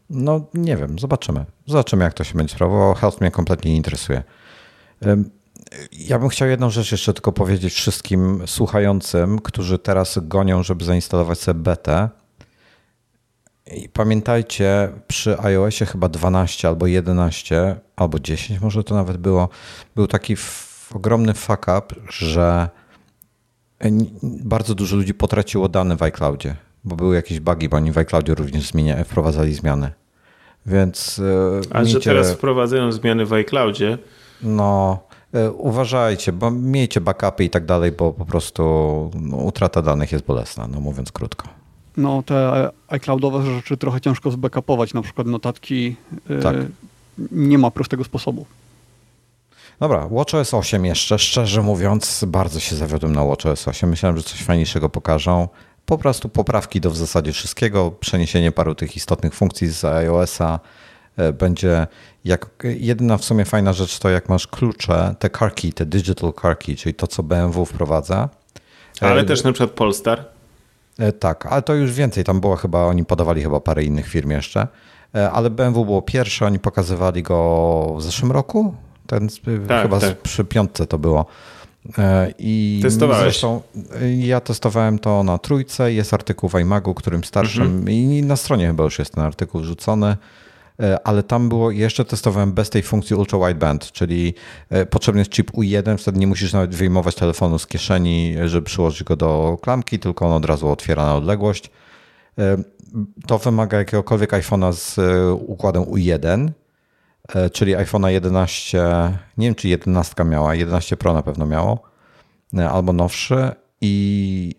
No 0.10 0.42
nie 0.54 0.78
wiem, 0.78 1.00
zobaczymy. 1.00 1.46
Zobaczymy 1.66 2.04
jak 2.04 2.14
to 2.14 2.24
się 2.24 2.34
będzie 2.34 2.54
sprawowało. 2.54 2.94
Health 2.94 3.22
mnie 3.22 3.32
kompletnie 3.32 3.72
nie 3.72 3.78
interesuje. 3.78 4.24
E, 5.06 5.24
ja 6.00 6.20
bym 6.20 6.30
chciał 6.30 6.48
jedną 6.48 6.70
rzecz 6.70 6.92
jeszcze 6.92 7.14
tylko 7.14 7.32
powiedzieć 7.32 7.74
wszystkim 7.74 8.44
słuchającym, 8.46 9.40
którzy 9.40 9.80
teraz 9.80 10.20
gonią, 10.22 10.64
żeby 10.64 10.86
zainstalować 10.86 11.40
sobie 11.40 11.60
betę 11.60 12.10
i 13.76 13.90
pamiętajcie, 13.90 14.90
przy 15.08 15.40
iOSie 15.40 15.86
chyba 15.86 16.10
12 16.10 16.68
albo 16.68 16.88
11, 16.88 17.76
albo 17.96 18.20
10 18.20 18.62
może 18.62 18.84
to 18.84 18.96
nawet 18.96 19.18
było, 19.18 19.50
był 19.96 20.08
taki 20.08 20.36
ogromny 20.94 21.34
fuck 21.34 21.66
up, 21.78 21.96
że 22.10 22.70
bardzo 24.22 24.76
dużo 24.76 24.96
ludzi 24.96 25.14
potraciło 25.14 25.70
dane 25.70 25.98
w 25.98 26.04
iCloudzie, 26.04 26.56
bo 26.84 26.96
były 26.96 27.16
jakieś 27.16 27.40
bugi, 27.40 27.70
bo 27.70 27.78
oni 27.78 27.92
w 27.92 27.98
iCloudzie 27.98 28.36
również 28.36 28.68
zmienia, 28.68 29.04
wprowadzali 29.04 29.54
zmiany. 29.54 29.92
Więc. 30.66 31.22
A 31.72 31.82
miejcie... 31.82 31.94
że 31.94 32.00
teraz 32.02 32.32
wprowadzają 32.32 32.92
zmiany 32.92 33.26
w 33.26 33.34
iCloudzie. 33.34 33.98
No, 34.42 35.00
uważajcie, 35.58 36.32
bo 36.32 36.52
miejcie 36.52 37.02
backupy 37.02 37.44
i 37.44 37.50
tak 37.50 37.66
dalej, 37.66 37.92
bo 37.92 38.14
po 38.14 38.26
prostu 38.26 38.64
no, 39.22 39.38
utrata 39.38 39.82
danych 39.82 40.12
jest 40.12 40.26
bolesna, 40.26 40.68
no 40.68 40.80
mówiąc 40.80 41.12
krótko. 41.12 41.48
No, 41.98 42.24
te 42.24 42.70
iCloudowe 42.88 43.46
rzeczy 43.46 43.78
trochę 43.78 44.02
ciężko 44.02 44.32
zbackupować, 44.32 44.94
na 44.94 45.02
przykład 45.02 45.28
notatki. 45.28 45.96
Tak. 46.44 46.56
Nie 47.32 47.58
ma 47.58 47.72
prostego 47.72 48.04
sposobu. 48.04 48.46
Dobra, 49.80 50.08
WatchOS 50.08 50.54
8 50.54 50.86
jeszcze, 50.86 51.20
szczerze 51.20 51.62
mówiąc, 51.62 52.26
bardzo 52.28 52.60
się 52.60 52.76
zawiodłem 52.76 53.14
na 53.14 53.26
WatchOS 53.26 53.68
8. 53.68 53.90
Myślałem, 53.90 54.18
że 54.18 54.24
coś 54.24 54.44
fajniejszego 54.44 54.90
pokażą. 54.90 55.48
Po 55.86 55.98
prostu 55.98 56.30
poprawki 56.30 56.82
do 56.82 56.92
w 56.92 56.98
zasadzie 56.98 57.34
wszystkiego, 57.34 57.92
przeniesienie 57.92 58.52
paru 58.52 58.76
tych 58.76 58.96
istotnych 58.96 59.34
funkcji 59.34 59.68
z 59.68 59.86
iOS-a 59.86 60.60
e, 61.18 61.34
będzie 61.34 61.88
jak 62.26 62.50
jedyna 62.64 63.18
w 63.18 63.26
sumie 63.26 63.46
fajna 63.46 63.74
rzecz 63.74 64.00
to 64.00 64.10
jak 64.10 64.30
masz 64.30 64.48
klucze, 64.48 65.16
te 65.20 65.30
car 65.30 65.56
key, 65.56 65.74
te 65.74 65.86
digital 65.86 66.34
car 66.42 66.60
key, 66.60 66.76
czyli 66.76 66.96
to 66.96 67.08
co 67.08 67.24
BMW 67.24 67.66
wprowadza. 67.66 68.30
Ale 69.02 69.22
e, 69.22 69.26
też 69.26 69.44
na 69.44 69.52
przykład 69.52 69.72
Polestar. 69.72 70.37
E, 71.00 71.12
tak, 71.12 71.46
ale 71.46 71.62
to 71.62 71.74
już 71.74 71.92
więcej, 71.94 72.24
tam 72.24 72.40
było 72.40 72.56
chyba, 72.56 72.86
oni 72.86 73.06
podawali 73.06 73.42
chyba 73.42 73.60
parę 73.60 73.84
innych 73.84 74.08
firm 74.08 74.32
jeszcze, 74.32 74.68
ale 75.34 75.50
BMW 75.50 75.86
było 75.86 76.02
pierwsze, 76.02 76.46
oni 76.46 76.60
pokazywali 76.60 77.24
go 77.24 77.94
w 77.98 78.04
zeszłym 78.04 78.32
roku, 78.32 78.74
ten 79.08 79.30
tak, 79.68 79.82
chyba 79.82 80.00
tak. 80.00 80.22
przy 80.22 80.46
piątce 80.46 80.88
to 80.88 80.98
było. 80.98 81.26
E, 81.98 82.34
I 82.40 82.80
Testowałeś? 82.84 83.24
Zresztą 83.24 83.62
e, 84.02 84.16
ja 84.16 84.42
testowałem 84.42 85.00
to 85.00 85.24
na 85.24 85.38
trójce. 85.38 85.94
Jest 85.94 86.14
artykuł 86.14 86.50
w 86.50 86.60
iMagu, 86.60 86.94
którym 86.94 87.24
starszym 87.24 87.64
mhm. 87.64 87.90
i 87.90 88.24
na 88.24 88.36
stronie 88.36 88.68
chyba 88.68 88.84
już 88.84 89.00
jest 89.00 89.14
ten 89.14 89.24
artykuł 89.24 89.62
wrzucony. 89.62 90.18
E, 90.80 91.08
ale 91.08 91.24
tam 91.24 91.50
było, 91.50 91.72
jeszcze 91.72 92.06
testowałem 92.06 92.54
bez 92.54 92.70
tej 92.70 92.84
funkcji 92.84 93.16
ultra 93.16 93.40
wideband, 93.40 93.92
czyli 93.92 94.34
potrzebny 94.90 95.22
jest 95.22 95.32
chip 95.32 95.52
U1, 95.52 95.98
wtedy 95.98 96.20
nie 96.20 96.28
musisz 96.28 96.54
nawet 96.54 96.76
wyjmować 96.76 97.16
telefonu 97.16 97.60
z 97.60 97.68
kieszeni, 97.68 98.36
żeby 98.46 98.66
przyłożyć 98.66 99.04
go 99.04 99.16
do 99.16 99.58
klamki, 99.62 100.00
tylko 100.00 100.26
on 100.26 100.32
od 100.32 100.46
razu 100.46 100.70
otwiera 100.70 101.06
na 101.06 101.16
odległość. 101.16 101.72
To 103.28 103.38
wymaga 103.38 103.78
jakiegokolwiek 103.78 104.32
iPhone'a 104.32 104.74
z 104.74 105.00
układem 105.48 105.84
U1, 105.84 106.50
E, 107.28 107.50
czyli 107.50 107.76
iPhone'a 107.76 108.08
11, 108.08 108.78
nie 109.38 109.48
wiem 109.48 109.56
czy 109.56 109.68
11 109.68 110.26
miała, 110.26 110.56
11 110.56 110.98
Pro 110.98 111.14
na 111.14 111.24
pewno 111.24 111.46
miało, 111.46 111.82
e, 112.58 112.70
albo 112.70 112.94
nowszy 112.94 113.52
i 113.82 114.56
e, 114.56 114.57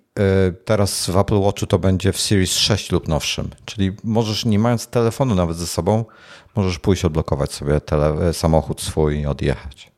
teraz 0.64 1.11
w 1.11 1.16
Apple 1.16 1.41
Watchu 1.41 1.66
to 1.66 1.79
będzie 1.79 2.12
w 2.12 2.21
Series 2.21 2.53
6 2.53 2.93
lub 2.93 3.09
nowszym, 3.09 3.51
czyli 3.64 3.97
możesz 4.05 4.45
nie 4.45 4.59
mając 4.59 4.87
telefonu 4.87 5.35
nawet 5.35 5.57
ze 5.57 5.66
sobą, 5.66 6.05
możesz 6.57 6.79
pójść 6.79 7.05
odblokować 7.05 7.53
sobie 7.53 7.81
tele, 7.81 8.33
samochód 8.33 8.81
swój 8.81 9.21
i 9.21 9.27
odjechać. 9.27 9.93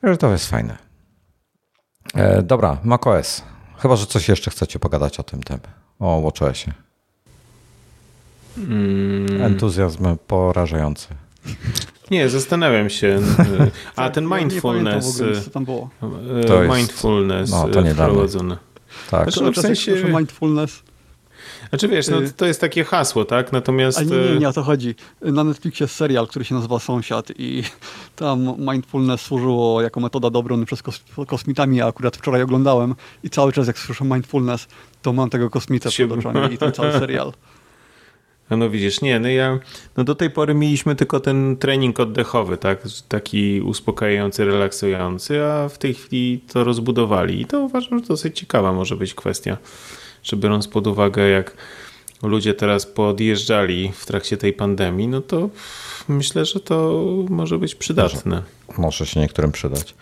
Także 0.00 0.16
to 0.16 0.32
jest 0.32 0.46
fajne. 0.50 0.78
Dobra, 2.42 2.78
macOS. 2.84 3.42
Chyba, 3.78 3.96
że 3.96 4.06
coś 4.06 4.28
jeszcze 4.28 4.50
chcecie 4.50 4.78
pogadać 4.78 5.20
o 5.20 5.22
tym, 5.22 5.42
tym 5.42 5.58
o 5.98 6.22
WatchOSie. 6.22 6.72
Mm. 8.58 9.42
Entuzjazm 9.42 10.16
porażający. 10.26 11.08
Nie, 12.10 12.28
zastanawiam 12.28 12.90
się. 12.90 13.20
A 13.96 14.10
ten 14.10 14.28
mindfulness. 14.38 15.20
Nie, 15.20 15.26
nie 15.26 15.40
co 15.40 15.50
tam 15.50 15.64
było. 15.64 15.90
E, 16.40 16.44
to 16.44 16.62
jest, 16.62 16.76
mindfulness 16.76 17.50
no, 17.50 17.68
to 17.68 17.82
wprowadzony. 17.84 18.56
Tak. 19.10 19.22
Znaczy, 19.22 19.42
no, 19.42 19.52
w 19.52 19.56
sensie... 19.56 19.92
mindfulness. 20.04 20.82
Znaczy 21.68 21.88
wiesz, 21.88 22.08
no, 22.08 22.22
y- 22.22 22.32
to 22.32 22.46
jest 22.46 22.60
takie 22.60 22.84
hasło, 22.84 23.24
tak? 23.24 23.52
Natomiast... 23.52 24.10
Nie, 24.10 24.16
nie, 24.16 24.38
nie 24.38 24.48
o 24.48 24.52
to 24.52 24.62
chodzi. 24.62 24.94
Na 25.20 25.44
Netflixie 25.44 25.84
jest 25.84 25.94
serial, 25.94 26.26
który 26.26 26.44
się 26.44 26.54
nazywa 26.54 26.78
Sąsiad 26.78 27.32
i 27.38 27.62
tam 28.16 28.54
mindfulness 28.58 29.20
służyło 29.20 29.82
jako 29.82 30.00
metoda 30.00 30.30
do 30.30 30.38
obrony 30.38 30.66
przed 30.66 30.82
kosmitami. 31.26 31.76
Ja 31.76 31.86
akurat 31.86 32.16
wczoraj 32.16 32.42
oglądałem 32.42 32.94
i 33.22 33.30
cały 33.30 33.52
czas 33.52 33.66
jak 33.66 33.78
słyszę 33.78 34.04
mindfulness, 34.04 34.66
to 35.02 35.12
mam 35.12 35.30
tego 35.30 35.50
kosmita 35.50 35.88
przed 35.90 36.12
oczami 36.12 36.54
i 36.54 36.58
ten 36.58 36.72
cały 36.72 36.92
serial. 37.00 37.32
No 38.50 38.70
widzisz, 38.70 39.00
nie, 39.00 39.20
no 39.20 39.28
ja, 39.28 39.58
no 39.96 40.04
do 40.04 40.14
tej 40.14 40.30
pory 40.30 40.54
mieliśmy 40.54 40.96
tylko 40.96 41.20
ten 41.20 41.56
trening 41.56 42.00
oddechowy, 42.00 42.56
tak, 42.56 42.82
taki 43.08 43.60
uspokajający, 43.60 44.44
relaksujący, 44.44 45.44
a 45.44 45.68
w 45.68 45.78
tej 45.78 45.94
chwili 45.94 46.40
to 46.52 46.64
rozbudowali 46.64 47.40
i 47.40 47.44
to 47.44 47.60
uważam, 47.60 47.98
że 47.98 48.04
dosyć 48.04 48.38
ciekawa 48.38 48.72
może 48.72 48.96
być 48.96 49.14
kwestia, 49.14 49.56
że 50.22 50.36
biorąc 50.36 50.68
pod 50.68 50.86
uwagę, 50.86 51.28
jak 51.28 51.56
ludzie 52.22 52.54
teraz 52.54 52.86
podjeżdżali 52.86 53.92
w 53.94 54.06
trakcie 54.06 54.36
tej 54.36 54.52
pandemii, 54.52 55.08
no 55.08 55.20
to 55.20 55.48
myślę, 56.08 56.44
że 56.44 56.60
to 56.60 57.04
może 57.28 57.58
być 57.58 57.74
przydatne. 57.74 58.42
Może, 58.68 58.80
może 58.80 59.06
się 59.06 59.20
niektórym 59.20 59.52
przydać. 59.52 59.94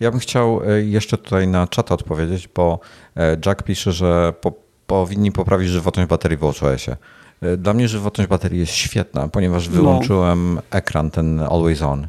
Ja 0.00 0.10
bym 0.10 0.20
chciał 0.20 0.62
e, 0.66 0.82
jeszcze 0.82 1.18
tutaj 1.18 1.48
na 1.48 1.66
czat 1.66 1.92
odpowiedzieć, 1.92 2.48
bo 2.54 2.80
e, 3.16 3.36
Jack 3.46 3.62
pisze, 3.62 3.92
że 3.92 4.34
po, 4.40 4.52
powinni 4.86 5.32
poprawić 5.32 5.68
żywotność 5.68 6.08
baterii 6.08 6.38
w 6.38 6.44
OCS-ie. 6.44 6.96
E, 7.42 7.56
dla 7.56 7.74
mnie 7.74 7.88
żywotność 7.88 8.30
baterii 8.30 8.60
jest 8.60 8.72
świetna, 8.72 9.28
ponieważ 9.28 9.68
no. 9.68 9.74
wyłączyłem 9.74 10.54
no. 10.54 10.62
ekran 10.70 11.10
ten 11.10 11.40
always 11.40 11.82
on 11.82 12.08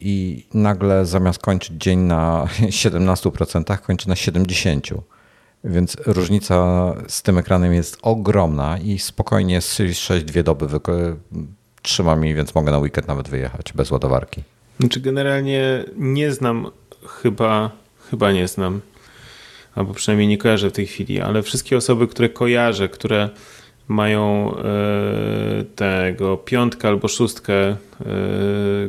i 0.00 0.46
nagle 0.54 1.06
zamiast 1.06 1.38
kończyć 1.38 1.82
dzień 1.82 1.98
na 1.98 2.46
17%, 2.60 3.78
kończę 3.78 4.08
na 4.08 4.14
70%. 4.14 5.00
Więc 5.64 5.96
różnica 6.06 6.94
z 7.08 7.22
tym 7.22 7.38
ekranem 7.38 7.74
jest 7.74 7.98
ogromna 8.02 8.78
i 8.78 8.98
spokojnie 8.98 9.60
z 9.60 9.72
Series 9.72 9.98
6 9.98 10.24
dwie 10.24 10.42
doby 10.42 10.66
trzyma 11.82 12.16
mi, 12.16 12.34
więc 12.34 12.54
mogę 12.54 12.72
na 12.72 12.78
weekend 12.78 13.08
nawet 13.08 13.28
wyjechać 13.28 13.72
bez 13.72 13.90
ładowarki. 13.90 14.42
Znaczy 14.80 15.00
generalnie 15.00 15.84
nie 15.96 16.32
znam 16.32 16.66
chyba, 17.22 17.70
chyba 18.10 18.32
nie 18.32 18.48
znam, 18.48 18.80
albo 19.74 19.94
przynajmniej 19.94 20.28
nie 20.28 20.38
kojarzę 20.38 20.70
w 20.70 20.72
tej 20.72 20.86
chwili, 20.86 21.20
ale 21.20 21.42
wszystkie 21.42 21.76
osoby, 21.76 22.08
które 22.08 22.28
kojarzę, 22.28 22.88
które 22.88 23.30
mają 23.88 24.54
e, 24.56 25.64
tego 25.76 26.36
piątkę 26.36 26.88
albo 26.88 27.08
szóstkę, 27.08 27.54
e, 27.68 27.76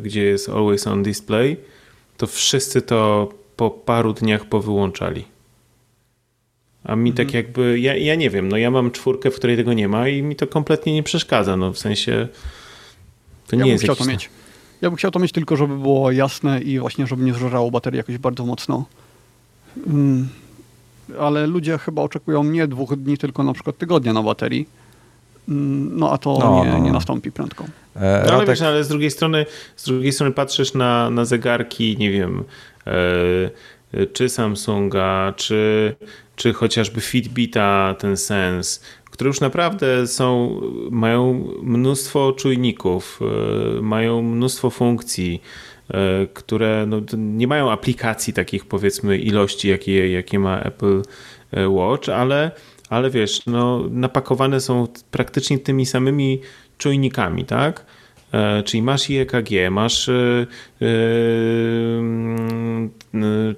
gdzie 0.03 0.23
jest 0.23 0.49
always 0.49 0.87
on 0.87 1.03
display, 1.03 1.57
to 2.17 2.27
wszyscy 2.27 2.81
to 2.81 3.29
po 3.55 3.69
paru 3.69 4.13
dniach 4.13 4.45
powyłączali. 4.45 5.25
A 6.83 6.95
mi 6.95 7.13
tak 7.13 7.19
mhm. 7.19 7.27
tak 7.27 7.33
jakby, 7.33 7.79
ja, 7.79 7.95
ja 7.95 8.15
nie 8.15 8.29
wiem, 8.29 8.49
no 8.49 8.57
ja 8.57 8.71
mam 8.71 8.91
czwórkę, 8.91 9.31
w 9.31 9.35
której 9.35 9.57
tego 9.57 9.73
nie 9.73 9.87
ma 9.87 10.07
i 10.07 10.21
mi 10.21 10.35
to 10.35 10.47
kompletnie 10.47 10.93
nie 10.93 11.03
przeszkadza, 11.03 11.57
no 11.57 11.73
w 11.73 11.79
sensie 11.79 12.27
to 13.47 13.55
nie 13.55 13.65
ja 13.65 13.67
jest 13.67 13.83
chciał 13.83 13.95
to 13.95 14.05
mieć. 14.05 14.29
Ja 14.81 14.89
bym 14.89 14.97
chciał 14.97 15.11
to 15.11 15.19
mieć 15.19 15.31
tylko, 15.31 15.55
żeby 15.55 15.77
było 15.77 16.11
jasne 16.11 16.61
i 16.61 16.79
właśnie, 16.79 17.07
żeby 17.07 17.23
nie 17.23 17.33
zżerało 17.33 17.71
baterii 17.71 17.97
jakoś 17.97 18.17
bardzo 18.17 18.45
mocno. 18.45 18.85
Mm. 19.87 20.29
Ale 21.19 21.47
ludzie 21.47 21.77
chyba 21.77 22.01
oczekują 22.01 22.43
nie 22.43 22.67
dwóch 22.67 22.95
dni, 22.95 23.17
tylko 23.17 23.43
na 23.43 23.53
przykład 23.53 23.77
tygodnia 23.77 24.13
na 24.13 24.23
baterii 24.23 24.67
no 25.47 26.11
a 26.11 26.17
to 26.17 26.37
no, 26.39 26.65
nie, 26.65 26.71
no. 26.71 26.79
nie 26.79 26.91
nastąpi 26.91 27.31
prędko. 27.31 27.65
E, 27.95 28.23
no, 28.27 28.33
ale 28.33 28.45
wiesz, 28.45 28.61
ale 28.61 28.83
z 28.83 28.87
drugiej 28.87 29.11
strony, 29.11 29.45
z 29.75 29.85
drugiej 29.85 30.13
strony 30.13 30.33
patrzysz 30.33 30.73
na, 30.73 31.09
na 31.09 31.25
zegarki, 31.25 31.97
nie 31.97 32.11
wiem, 32.11 32.43
e, 32.87 34.07
czy 34.13 34.29
Samsunga, 34.29 35.33
czy, 35.35 35.95
czy 36.35 36.53
chociażby 36.53 37.01
Fitbita, 37.01 37.95
ten 37.99 38.17
sens, 38.17 38.81
które 39.11 39.27
już 39.27 39.39
naprawdę 39.39 40.07
są, 40.07 40.61
mają 40.91 41.47
mnóstwo 41.63 42.31
czujników, 42.31 43.19
e, 43.77 43.81
mają 43.81 44.21
mnóstwo 44.21 44.69
funkcji, 44.69 45.41
e, 45.89 46.27
które 46.33 46.85
no, 46.87 47.01
nie 47.17 47.47
mają 47.47 47.71
aplikacji 47.71 48.33
takich 48.33 48.65
powiedzmy 48.65 49.17
ilości, 49.17 49.69
jakie, 49.69 50.11
jakie 50.11 50.39
ma 50.39 50.59
Apple 50.59 51.01
e, 51.51 51.69
Watch, 51.69 52.09
ale 52.09 52.51
ale 52.89 53.09
wiesz, 53.09 53.45
no, 53.45 53.83
napakowane 53.89 54.61
są 54.61 54.87
praktycznie 55.11 55.59
tymi 55.59 55.85
samymi 55.85 56.41
czujnikami, 56.77 57.45
tak? 57.45 57.85
E, 58.31 58.63
czyli 58.63 58.83
masz 58.83 59.09
i 59.09 59.17
EKG, 59.17 59.49
masz 59.71 60.09
e, 60.09 60.47
e, 60.81 60.87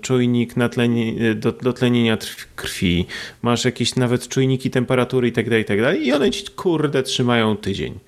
czujnik 0.02 0.58
natlenie, 0.58 1.36
do, 1.36 1.52
dotlenienia 1.52 2.18
krwi, 2.56 3.06
masz 3.42 3.66
jakieś 3.66 3.96
nawet 3.96 4.28
czujniki 4.28 4.70
temperatury 4.70 5.28
i 5.28 5.32
tak 5.32 5.50
dalej, 5.50 5.62
i 5.62 5.66
tak 5.66 5.82
dalej 5.82 6.08
i 6.08 6.14
one 6.14 6.32
ci 6.32 6.46
kurde 6.56 7.04
trzymają 7.04 7.58
tydzień. 7.58 8.00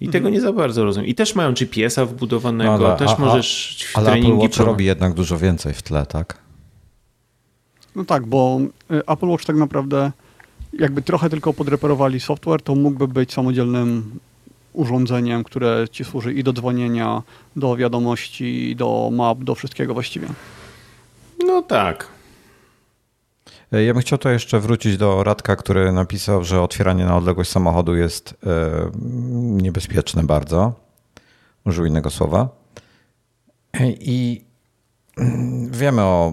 I 0.00 0.06
mhm. 0.06 0.12
tego 0.12 0.30
nie 0.30 0.40
za 0.40 0.52
bardzo 0.52 0.84
rozumiem. 0.84 1.08
I 1.08 1.14
też 1.14 1.34
mają 1.34 1.54
GPS-a 1.54 2.04
wbudowanego, 2.04 2.78
no 2.78 2.86
ale, 2.86 2.96
też 2.96 3.10
a, 3.10 3.20
możesz 3.20 3.78
w 3.92 3.98
ale 3.98 4.10
treningi... 4.10 4.42
Watch 4.42 4.56
robi 4.56 4.84
jednak 4.84 5.14
dużo 5.14 5.38
więcej 5.38 5.74
w 5.74 5.82
tle, 5.82 6.06
tak? 6.06 6.38
No 7.96 8.04
tak, 8.04 8.26
bo 8.26 8.60
y, 8.90 9.06
Apple 9.06 9.26
Watch 9.26 9.44
tak 9.44 9.56
naprawdę 9.56 10.12
jakby 10.72 11.02
trochę 11.02 11.30
tylko 11.30 11.52
podreperowali 11.52 12.20
software, 12.20 12.62
to 12.62 12.74
mógłby 12.74 13.08
być 13.08 13.32
samodzielnym 13.32 14.18
urządzeniem, 14.72 15.44
które 15.44 15.84
ci 15.90 16.04
służy 16.04 16.34
i 16.34 16.44
do 16.44 16.52
dzwonienia, 16.52 17.22
do 17.56 17.76
wiadomości, 17.76 18.76
do 18.76 19.10
map, 19.12 19.44
do 19.44 19.54
wszystkiego 19.54 19.94
właściwie. 19.94 20.28
No 21.46 21.62
tak. 21.62 22.08
E, 23.72 23.84
ja 23.84 23.94
bym 23.94 24.02
chciał 24.02 24.18
to 24.18 24.30
jeszcze 24.30 24.60
wrócić 24.60 24.96
do 24.96 25.24
Radka, 25.24 25.56
który 25.56 25.92
napisał, 25.92 26.44
że 26.44 26.62
otwieranie 26.62 27.04
na 27.04 27.16
odległość 27.16 27.50
samochodu 27.50 27.96
jest 27.96 28.34
e, 28.46 28.90
niebezpieczne 29.62 30.22
bardzo. 30.22 30.72
Użył 31.66 31.86
innego 31.86 32.10
słowa. 32.10 32.48
I 34.00 34.44
mm, 35.16 35.70
wiemy 35.70 36.02
o 36.02 36.32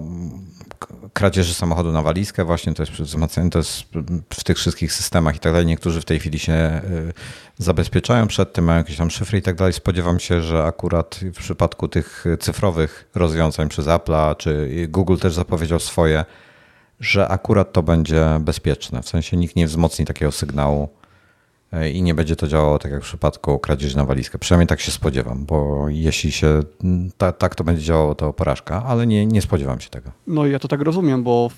kradzieży 1.18 1.54
samochodu 1.54 1.92
na 1.92 2.02
walizkę, 2.02 2.46
właśnie 2.46 2.74
to 2.74 2.84
jest 2.84 2.94
wzmacniane, 2.94 3.50
to 3.50 3.60
jest 3.60 3.84
w 4.34 4.44
tych 4.44 4.58
wszystkich 4.58 4.94
systemach 4.94 5.36
i 5.36 5.40
tak 5.40 5.52
dalej. 5.52 5.66
Niektórzy 5.66 6.02
w 6.02 6.06
tej 6.06 6.20
chwili 6.20 6.40
się 6.40 6.54
y, 6.54 7.14
zabezpieczają 7.58 8.28
przed 8.28 8.54
tym, 8.54 8.66
mają 8.66 8.78
jakieś 8.78 8.98
tam 8.98 9.12
szyfry 9.12 9.38
i 9.38 9.42
tak 9.42 9.56
dalej. 9.56 9.74
Spodziewam 9.74 10.20
się, 10.20 10.42
że 10.42 10.64
akurat 10.64 11.20
w 11.34 11.38
przypadku 11.38 11.88
tych 11.88 12.26
cyfrowych 12.40 13.10
rozwiązań 13.16 13.70
przez 13.70 13.86
Apple'a 13.86 14.38
czy 14.38 14.70
Google 14.90 15.18
też 15.18 15.34
zapowiedział 15.34 15.80
swoje, 15.80 16.26
że 17.00 17.28
akurat 17.28 17.74
to 17.74 17.84
będzie 17.84 18.26
bezpieczne. 18.40 19.02
W 19.02 19.10
sensie 19.10 19.38
nikt 19.38 19.56
nie 19.56 19.68
wzmocni 19.68 20.06
takiego 20.06 20.32
sygnału 20.32 20.90
i 21.94 22.02
nie 22.02 22.16
będzie 22.16 22.36
to 22.36 22.48
działało 22.48 22.80
tak 22.80 22.92
jak 22.92 23.02
w 23.02 23.06
przypadku 23.06 23.60
kradzieży 23.60 23.98
na 23.98 24.06
walizkę. 24.06 24.40
Przynajmniej 24.40 24.68
tak 24.68 24.80
się 24.80 24.92
spodziewam, 24.92 25.46
bo 25.46 25.86
jeśli 25.90 26.32
się 26.32 26.60
ta, 27.18 27.32
tak 27.32 27.56
to 27.56 27.64
będzie 27.64 27.82
działało, 27.82 28.16
to 28.16 28.34
porażka, 28.34 28.84
ale 28.84 29.08
nie, 29.08 29.26
nie 29.26 29.42
spodziewam 29.42 29.80
się 29.80 29.90
tego. 29.90 30.12
No 30.28 30.46
ja 30.46 30.60
to 30.60 30.68
tak 30.68 30.82
rozumiem, 30.82 31.24
bo 31.24 31.50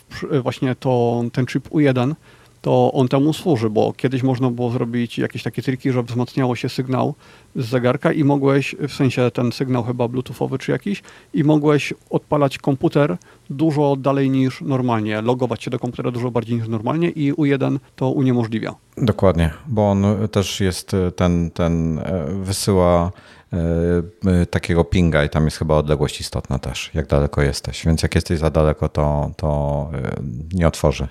właśnie 0.43 0.75
to, 0.75 1.23
ten 1.33 1.45
chip 1.45 1.69
U1 1.69 2.15
to 2.61 2.91
on 2.93 3.07
temu 3.07 3.33
służy, 3.33 3.69
bo 3.69 3.93
kiedyś 3.93 4.23
można 4.23 4.51
było 4.51 4.71
zrobić 4.71 5.17
jakieś 5.17 5.43
takie 5.43 5.61
triki, 5.61 5.91
żeby 5.91 6.07
wzmacniało 6.07 6.55
się 6.55 6.69
sygnał 6.69 7.15
z 7.55 7.65
zegarka 7.65 8.11
i 8.11 8.23
mogłeś, 8.23 8.75
w 8.87 8.93
sensie 8.93 9.31
ten 9.31 9.51
sygnał 9.51 9.83
chyba 9.83 10.07
bluetoothowy 10.07 10.57
czy 10.57 10.71
jakiś, 10.71 11.03
i 11.33 11.43
mogłeś 11.43 11.93
odpalać 12.09 12.57
komputer 12.57 13.17
dużo 13.49 13.95
dalej 13.95 14.29
niż 14.29 14.61
normalnie, 14.61 15.21
logować 15.21 15.63
się 15.63 15.71
do 15.71 15.79
komputera 15.79 16.11
dużo 16.11 16.31
bardziej 16.31 16.57
niż 16.57 16.67
normalnie 16.67 17.09
i 17.09 17.33
U1 17.33 17.79
to 17.95 18.09
uniemożliwia. 18.09 18.75
Dokładnie, 18.97 19.51
bo 19.67 19.91
on 19.91 20.05
też 20.31 20.59
jest 20.59 20.91
ten, 21.15 21.51
ten 21.51 21.99
e, 21.99 22.25
wysyła 22.43 23.11
e, 23.53 24.45
takiego 24.45 24.83
pinga 24.83 25.23
i 25.23 25.29
tam 25.29 25.45
jest 25.45 25.57
chyba 25.57 25.75
odległość 25.75 26.21
istotna 26.21 26.59
też, 26.59 26.91
jak 26.93 27.07
daleko 27.07 27.41
jesteś. 27.41 27.85
Więc 27.85 28.03
jak 28.03 28.15
jesteś 28.15 28.39
za 28.39 28.49
daleko, 28.49 28.89
to, 28.89 29.31
to 29.37 29.89
e, 29.93 30.21
nie 30.53 30.67
otworzy. 30.67 31.07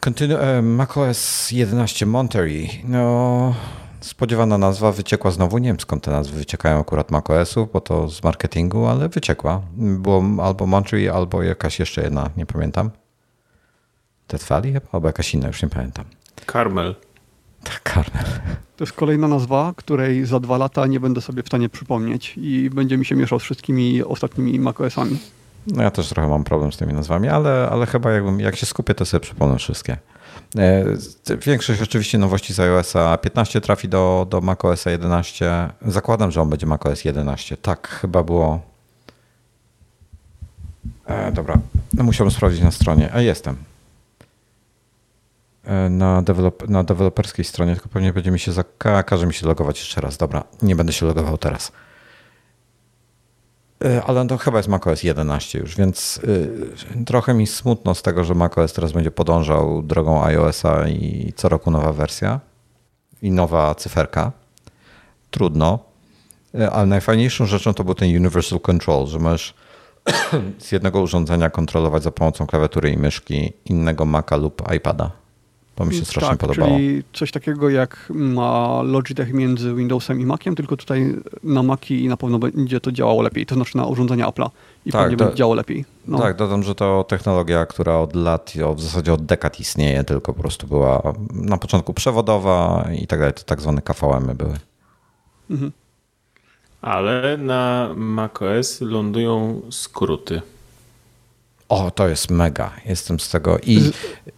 Continu 0.00 0.36
macOS 0.62 1.50
11 1.52 2.06
Monterey. 2.06 2.68
No, 2.84 3.54
spodziewana 4.00 4.58
nazwa 4.58 4.92
wyciekła 4.92 5.30
znowu. 5.30 5.58
Nie 5.58 5.68
wiem 5.68 5.80
skąd 5.80 6.04
te 6.04 6.10
nazwy 6.10 6.38
wyciekają 6.38 6.80
akurat 6.80 7.10
macOSów, 7.10 7.72
bo 7.72 7.80
to 7.80 8.08
z 8.08 8.22
marketingu, 8.22 8.86
ale 8.86 9.08
wyciekła. 9.08 9.62
Było 9.76 10.24
albo 10.42 10.66
Monterey, 10.66 11.08
albo 11.08 11.42
jakaś 11.42 11.78
jeszcze 11.78 12.02
jedna, 12.02 12.30
nie 12.36 12.46
pamiętam. 12.46 12.90
Death 14.28 14.44
Valley 14.44 14.74
albo 14.92 15.06
jakaś 15.06 15.34
inna, 15.34 15.46
już 15.46 15.62
nie 15.62 15.68
pamiętam. 15.68 16.04
Carmel. 16.52 16.94
Tak, 17.64 17.94
Carmel. 17.94 18.24
To 18.76 18.84
jest 18.84 18.92
kolejna 18.92 19.28
nazwa, 19.28 19.72
której 19.76 20.26
za 20.26 20.40
dwa 20.40 20.58
lata 20.58 20.86
nie 20.86 21.00
będę 21.00 21.20
sobie 21.20 21.42
w 21.42 21.46
stanie 21.46 21.68
przypomnieć 21.68 22.34
i 22.36 22.70
będzie 22.70 22.98
mi 22.98 23.04
się 23.06 23.16
mieszał 23.16 23.40
z 23.40 23.42
wszystkimi 23.42 24.02
ostatnimi 24.02 24.60
macOSami. 24.60 25.18
No 25.66 25.82
ja 25.82 25.90
też 25.90 26.08
trochę 26.08 26.28
mam 26.28 26.44
problem 26.44 26.72
z 26.72 26.76
tymi 26.76 26.92
nazwami, 26.92 27.28
ale, 27.28 27.68
ale 27.70 27.86
chyba 27.86 28.10
jakbym, 28.12 28.40
jak 28.40 28.56
się 28.56 28.66
skupię, 28.66 28.94
to 28.94 29.06
sobie 29.06 29.20
przypomnę 29.20 29.58
wszystkie. 29.58 29.96
E, 30.58 30.84
większość 31.46 31.82
oczywiście 31.82 32.18
nowości 32.18 32.54
z 32.54 32.60
iOSa 32.60 33.18
15 33.18 33.60
trafi 33.60 33.88
do, 33.88 34.26
do 34.30 34.40
macOSa 34.40 34.90
11. 34.90 35.70
Zakładam, 35.86 36.30
że 36.30 36.42
on 36.42 36.50
będzie 36.50 36.66
macOS 36.66 37.04
11. 37.04 37.56
Tak, 37.56 37.88
chyba 37.88 38.22
było. 38.22 38.60
E, 41.06 41.32
dobra, 41.32 41.58
no 41.94 42.04
musiałbym 42.04 42.34
sprawdzić 42.34 42.62
na 42.62 42.70
stronie. 42.70 43.10
A 43.12 43.20
jestem. 43.20 43.56
E, 45.64 45.90
na, 45.90 46.22
na 46.68 46.84
deweloperskiej 46.84 47.44
stronie, 47.44 47.74
tylko 47.74 47.88
pewnie 47.88 48.12
będzie 48.12 48.30
mi 48.30 48.38
się 48.38 48.52
zakaże 48.52 49.26
mi 49.26 49.34
się 49.34 49.46
logować 49.46 49.78
jeszcze 49.78 50.00
raz. 50.00 50.16
Dobra, 50.16 50.44
nie 50.62 50.76
będę 50.76 50.92
się 50.92 51.06
logował 51.06 51.38
teraz. 51.38 51.72
E, 53.84 54.02
ale 54.02 54.26
to 54.26 54.38
chyba 54.38 54.58
jest 54.58 54.68
macOS 54.68 55.02
11 55.02 55.58
już, 55.58 55.76
więc 55.76 56.20
y, 56.24 57.04
trochę 57.06 57.34
mi 57.34 57.46
smutno 57.46 57.94
z 57.94 58.02
tego, 58.02 58.24
że 58.24 58.34
macOS 58.34 58.72
teraz 58.72 58.92
będzie 58.92 59.10
podążał 59.10 59.82
drogą 59.82 60.24
iOSa 60.24 60.88
i 60.88 61.32
co 61.36 61.48
roku 61.48 61.70
nowa 61.70 61.92
wersja 61.92 62.40
i 63.22 63.30
nowa 63.30 63.74
cyferka. 63.74 64.32
Trudno, 65.30 65.78
e, 66.54 66.70
ale 66.70 66.86
najfajniejszą 66.86 67.46
rzeczą 67.46 67.74
to 67.74 67.84
był 67.84 67.94
ten 67.94 68.08
Universal 68.16 68.60
Control, 68.60 69.06
że 69.06 69.18
możesz 69.18 69.54
z 70.58 70.72
jednego 70.72 71.00
urządzenia 71.00 71.50
kontrolować 71.50 72.02
za 72.02 72.10
pomocą 72.10 72.46
klawiatury 72.46 72.90
i 72.90 72.96
myszki 72.96 73.52
innego 73.64 74.04
Maca 74.04 74.36
lub 74.36 74.62
iPada. 74.76 75.19
To 75.80 75.86
mi 75.86 75.94
się 75.94 76.04
strasznie 76.04 76.30
tak, 76.30 76.38
podobało. 76.38 76.76
Czyli 76.76 77.02
coś 77.12 77.32
takiego 77.32 77.70
jak 77.70 78.06
ma 78.14 78.82
Logitech 78.82 79.32
między 79.32 79.74
Windowsem 79.74 80.20
i 80.20 80.26
Maciem, 80.26 80.54
tylko 80.54 80.76
tutaj 80.76 81.16
na 81.42 81.62
Maci 81.62 82.08
na 82.08 82.16
pewno 82.16 82.38
będzie 82.38 82.80
to 82.80 82.92
działało 82.92 83.22
lepiej, 83.22 83.46
to 83.46 83.54
znaczy 83.54 83.76
na 83.76 83.86
urządzenia 83.86 84.28
Apple'a 84.28 84.50
i 84.86 84.92
tak, 84.92 85.02
pewnie 85.02 85.16
do, 85.16 85.24
będzie 85.24 85.38
działało 85.38 85.54
lepiej. 85.54 85.84
No. 86.06 86.18
Tak, 86.18 86.36
dodam, 86.36 86.62
że 86.62 86.74
to 86.74 87.04
technologia, 87.08 87.66
która 87.66 87.98
od 87.98 88.14
lat, 88.14 88.52
w 88.74 88.80
zasadzie 88.80 89.12
od 89.12 89.26
dekad 89.26 89.60
istnieje, 89.60 90.04
tylko 90.04 90.34
po 90.34 90.40
prostu 90.40 90.66
była 90.66 91.02
na 91.32 91.56
początku 91.56 91.94
przewodowa 91.94 92.88
i 93.02 93.06
tak 93.06 93.18
dalej, 93.18 93.34
to 93.34 93.42
tak 93.42 93.60
zwane 93.60 93.82
KVM-y 93.82 94.34
były. 94.34 94.58
Mhm. 95.50 95.72
Ale 96.82 97.36
na 97.36 97.90
macOS 97.96 98.80
lądują 98.80 99.60
skróty. 99.70 100.42
O, 101.70 101.90
to 101.90 102.08
jest 102.08 102.30
mega. 102.30 102.70
Jestem 102.86 103.20
z 103.20 103.28
tego 103.28 103.58
i. 103.58 103.90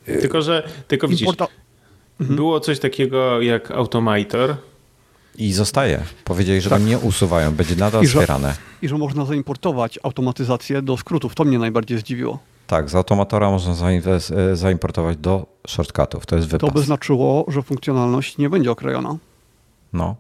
Tylko, 0.05 0.43
że 0.43 0.69
tylko 0.89 1.09
widzisz, 1.09 1.29
mhm. 2.21 2.37
było 2.37 2.61
coś 2.61 2.79
takiego 2.79 3.41
jak 3.41 3.71
Automator. 3.71 4.57
I 5.39 5.53
zostaje. 5.53 6.05
Powiedzieli, 6.25 6.61
że 6.61 6.71
tak. 6.71 6.79
tam 6.79 6.89
nie 6.89 6.99
usuwają, 6.99 7.55
będzie 7.55 7.77
nadal 7.77 8.03
I 8.03 8.07
wspierane. 8.07 8.55
I 8.83 8.89
że 8.89 8.99
można 8.99 9.25
zaimportować 9.25 9.99
automatyzację 10.03 10.83
do 10.83 10.97
skrótów. 10.97 11.35
To 11.35 11.45
mnie 11.45 11.59
najbardziej 11.59 11.99
zdziwiło. 11.99 12.39
Tak, 12.67 12.91
z 12.91 12.95
automatora 12.95 13.51
można 13.51 13.91
e, 13.91 14.57
zaimportować 14.57 15.17
do 15.17 15.47
shortcutów. 15.67 16.27
To 16.27 16.37
jest 16.37 16.49
wypas. 16.49 16.71
To 16.71 16.75
by 16.75 16.83
znaczyło, 16.83 17.45
że 17.49 17.63
funkcjonalność 17.63 18.39
nie 18.39 18.51
będzie 18.51 18.71
okrojona. 18.71 19.17
No. 19.93 20.17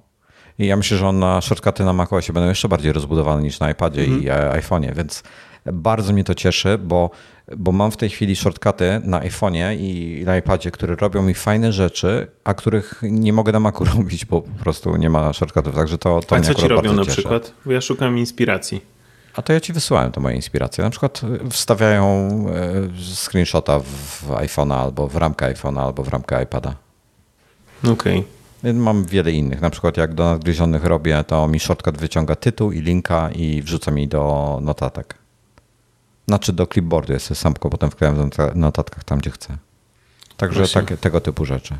I 0.58 0.66
ja 0.66 0.76
myślę, 0.76 0.96
że 0.96 1.08
on 1.08 1.18
na 1.18 1.40
shortcuty 1.40 1.84
na 1.84 1.92
macOSie 1.92 2.32
będą 2.32 2.48
jeszcze 2.48 2.68
bardziej 2.68 2.92
rozbudowane 2.92 3.42
niż 3.42 3.60
na 3.60 3.70
iPadzie 3.70 4.02
mhm. 4.02 4.22
i 4.22 4.26
iPhone'ie, 4.60 4.94
więc 4.94 5.22
bardzo 5.66 6.12
mnie 6.12 6.24
to 6.24 6.34
cieszy, 6.34 6.78
bo, 6.78 7.10
bo 7.56 7.72
mam 7.72 7.90
w 7.90 7.96
tej 7.96 8.10
chwili 8.10 8.36
shortcuty 8.36 9.00
na 9.04 9.20
iPhone'ie 9.20 9.76
i 9.78 10.22
na 10.26 10.36
iPadzie, 10.36 10.70
które 10.70 10.94
robią 10.94 11.22
mi 11.22 11.34
fajne 11.34 11.72
rzeczy, 11.72 12.26
a 12.44 12.54
których 12.54 13.02
nie 13.02 13.32
mogę 13.32 13.52
na 13.52 13.60
Macu 13.60 13.84
robić, 13.96 14.24
bo 14.24 14.42
po 14.42 14.62
prostu 14.62 14.96
nie 14.96 15.10
ma 15.10 15.32
shortcutów. 15.32 15.74
Także 15.74 15.98
to, 15.98 16.20
to 16.20 16.36
a 16.36 16.38
mnie 16.38 16.48
co 16.48 16.54
ci 16.54 16.68
robią 16.68 16.92
na 16.92 17.04
cieszy. 17.04 17.16
przykład? 17.16 17.52
Bo 17.66 17.72
ja 17.72 17.80
szukam 17.80 18.18
inspiracji. 18.18 18.92
A 19.34 19.42
to 19.42 19.52
ja 19.52 19.60
ci 19.60 19.72
wysyłałem 19.72 20.12
to 20.12 20.20
moje 20.20 20.36
inspiracje. 20.36 20.84
Na 20.84 20.90
przykład 20.90 21.20
wstawiają 21.50 22.04
e, 22.04 23.14
screenshota 23.14 23.80
w 23.80 24.30
iPhone'a 24.30 24.74
albo 24.74 25.08
w 25.08 25.16
ramkę 25.16 25.54
iPhone'a 25.54 25.80
albo 25.80 26.02
w 26.02 26.08
ramkę 26.08 26.42
iPada. 26.42 26.74
Okej. 27.92 28.24
Okay. 28.62 28.74
Mam 28.74 29.04
wiele 29.04 29.32
innych. 29.32 29.60
Na 29.60 29.70
przykład 29.70 29.96
jak 29.96 30.14
do 30.14 30.24
nadgryzionych 30.24 30.84
robię, 30.84 31.24
to 31.26 31.48
mi 31.48 31.60
shortcut 31.60 31.98
wyciąga 31.98 32.36
tytuł 32.36 32.72
i 32.72 32.80
linka 32.80 33.30
i 33.30 33.62
wrzuca 33.62 33.90
mi 33.90 34.08
do 34.08 34.58
notatek. 34.62 35.21
Znaczy 36.28 36.52
do 36.52 36.66
clipboardu 36.66 37.12
jest 37.12 37.36
sam 37.36 37.54
potem 37.54 37.90
wklejam 37.90 38.30
w 38.30 38.56
notatkach 38.56 39.04
tam, 39.04 39.18
gdzie 39.18 39.30
chcę. 39.30 39.56
Także 40.36 40.68
takie, 40.68 40.96
tego 40.96 41.20
typu 41.20 41.44
rzeczy. 41.44 41.74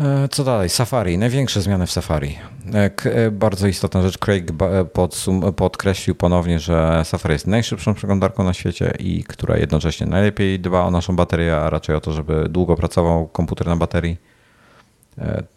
E, 0.00 0.28
co 0.28 0.44
dalej? 0.44 0.68
Safari. 0.68 1.18
Największe 1.18 1.62
zmiany 1.62 1.86
w 1.86 1.90
Safari. 1.92 2.38
E, 2.74 2.90
e, 3.04 3.30
bardzo 3.30 3.66
istotna 3.66 4.02
rzecz. 4.02 4.18
Craig 4.18 4.52
podsum- 4.92 5.52
podkreślił 5.52 6.14
ponownie, 6.14 6.58
że 6.58 7.02
Safari 7.04 7.32
jest 7.32 7.46
najszybszą 7.46 7.94
przeglądarką 7.94 8.44
na 8.44 8.52
świecie 8.54 8.94
i 8.98 9.24
która 9.24 9.56
jednocześnie 9.56 10.06
najlepiej 10.06 10.60
dba 10.60 10.80
o 10.84 10.90
naszą 10.90 11.16
baterię, 11.16 11.56
a 11.56 11.70
raczej 11.70 11.96
o 11.96 12.00
to, 12.00 12.12
żeby 12.12 12.46
długo 12.48 12.76
pracował 12.76 13.26
komputer 13.26 13.66
na 13.66 13.76
baterii. 13.76 14.16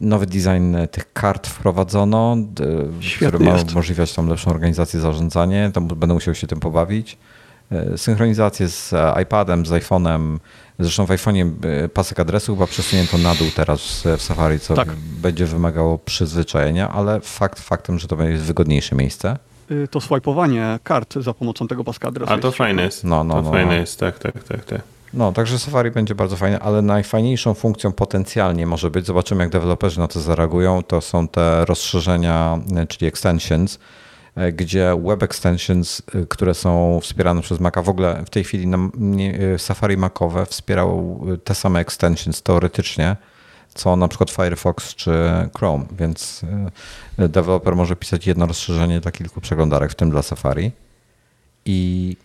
Nowy 0.01 0.25
design 0.25 0.75
tych 0.91 1.13
kart 1.13 1.47
wprowadzono, 1.47 2.37
Świetny 2.99 3.27
który 3.27 3.45
ma 3.45 3.57
jest. 3.57 3.71
umożliwiać 3.71 4.13
tą 4.13 4.27
lepszą 4.27 4.51
organizację, 4.51 4.99
zarządzanie. 4.99 5.71
To 5.73 5.81
będę 5.81 6.13
musiał 6.13 6.35
się 6.35 6.47
tym 6.47 6.59
pobawić. 6.59 7.17
E, 7.71 7.97
synchronizację 7.97 8.69
z 8.69 8.93
e, 8.93 9.21
iPadem, 9.23 9.65
z 9.65 9.69
iPhone'em. 9.69 10.37
Zresztą 10.79 11.05
w 11.05 11.09
iPhone'ie 11.09 11.51
e, 11.65 11.89
pasek 11.89 12.19
adresu 12.19 12.55
chyba 12.55 12.67
przesunięto 12.67 13.17
na 13.17 13.35
dół 13.35 13.47
teraz 13.55 14.03
w 14.17 14.21
Safari, 14.21 14.59
co 14.59 14.73
tak. 14.73 14.87
będzie 15.21 15.45
wymagało 15.45 15.97
przyzwyczajenia, 15.97 16.89
ale 16.89 17.21
fakt 17.21 17.59
faktem, 17.59 17.99
że 17.99 18.07
to 18.07 18.15
będzie 18.15 18.37
wygodniejsze 18.37 18.95
miejsce. 18.95 19.37
To 19.91 20.01
swajpowanie 20.01 20.79
kart 20.83 21.13
za 21.13 21.33
pomocą 21.33 21.67
tego 21.67 21.83
paska 21.83 22.07
adresu. 22.07 22.33
A 22.33 22.37
to 22.37 22.51
fajne 22.51 22.83
jest. 22.83 23.03
No, 23.03 23.23
no, 23.23 23.33
to 23.33 23.41
no, 23.41 23.51
fajne 23.51 23.71
no. 23.71 23.77
jest, 23.77 23.99
tak, 23.99 24.19
tak, 24.19 24.43
tak, 24.43 24.65
tak. 24.65 24.81
No, 25.13 25.31
także 25.31 25.59
Safari 25.59 25.91
będzie 25.91 26.15
bardzo 26.15 26.35
fajne, 26.35 26.59
ale 26.59 26.81
najfajniejszą 26.81 27.53
funkcją 27.53 27.91
potencjalnie 27.91 28.65
może 28.65 28.91
być, 28.91 29.05
zobaczymy 29.05 29.43
jak 29.43 29.51
deweloperzy 29.51 29.99
na 29.99 30.07
to 30.07 30.19
zareagują, 30.19 30.83
to 30.83 31.01
są 31.01 31.27
te 31.27 31.65
rozszerzenia, 31.65 32.59
czyli 32.87 33.07
extensions, 33.07 33.79
gdzie 34.53 34.95
web 35.03 35.23
extensions, 35.23 36.01
e, 36.15 36.25
które 36.25 36.53
są 36.53 36.99
wspierane 37.01 37.41
przez 37.41 37.59
Maca, 37.59 37.81
w 37.81 37.89
ogóle 37.89 38.23
w 38.25 38.29
tej 38.29 38.43
chwili 38.43 38.71
e, 38.73 39.59
Safari 39.59 39.97
Macowe 39.97 40.45
wspierał 40.45 41.21
te 41.43 41.55
same 41.55 41.79
extensions 41.79 42.41
teoretycznie, 42.41 43.15
co 43.73 43.95
na 43.95 44.07
przykład 44.07 44.29
Firefox 44.29 44.95
czy 44.95 45.11
Chrome, 45.57 45.85
więc 45.91 46.41
deweloper 47.17 47.75
może 47.75 47.95
pisać 47.95 48.27
jedno 48.27 48.45
rozszerzenie 48.45 48.99
dla 48.99 49.11
kilku 49.11 49.41
przeglądarek, 49.41 49.91
w 49.91 49.95
tym 49.95 50.09
dla 50.09 50.21
Safari. 50.21 50.71
I, 51.65 52.15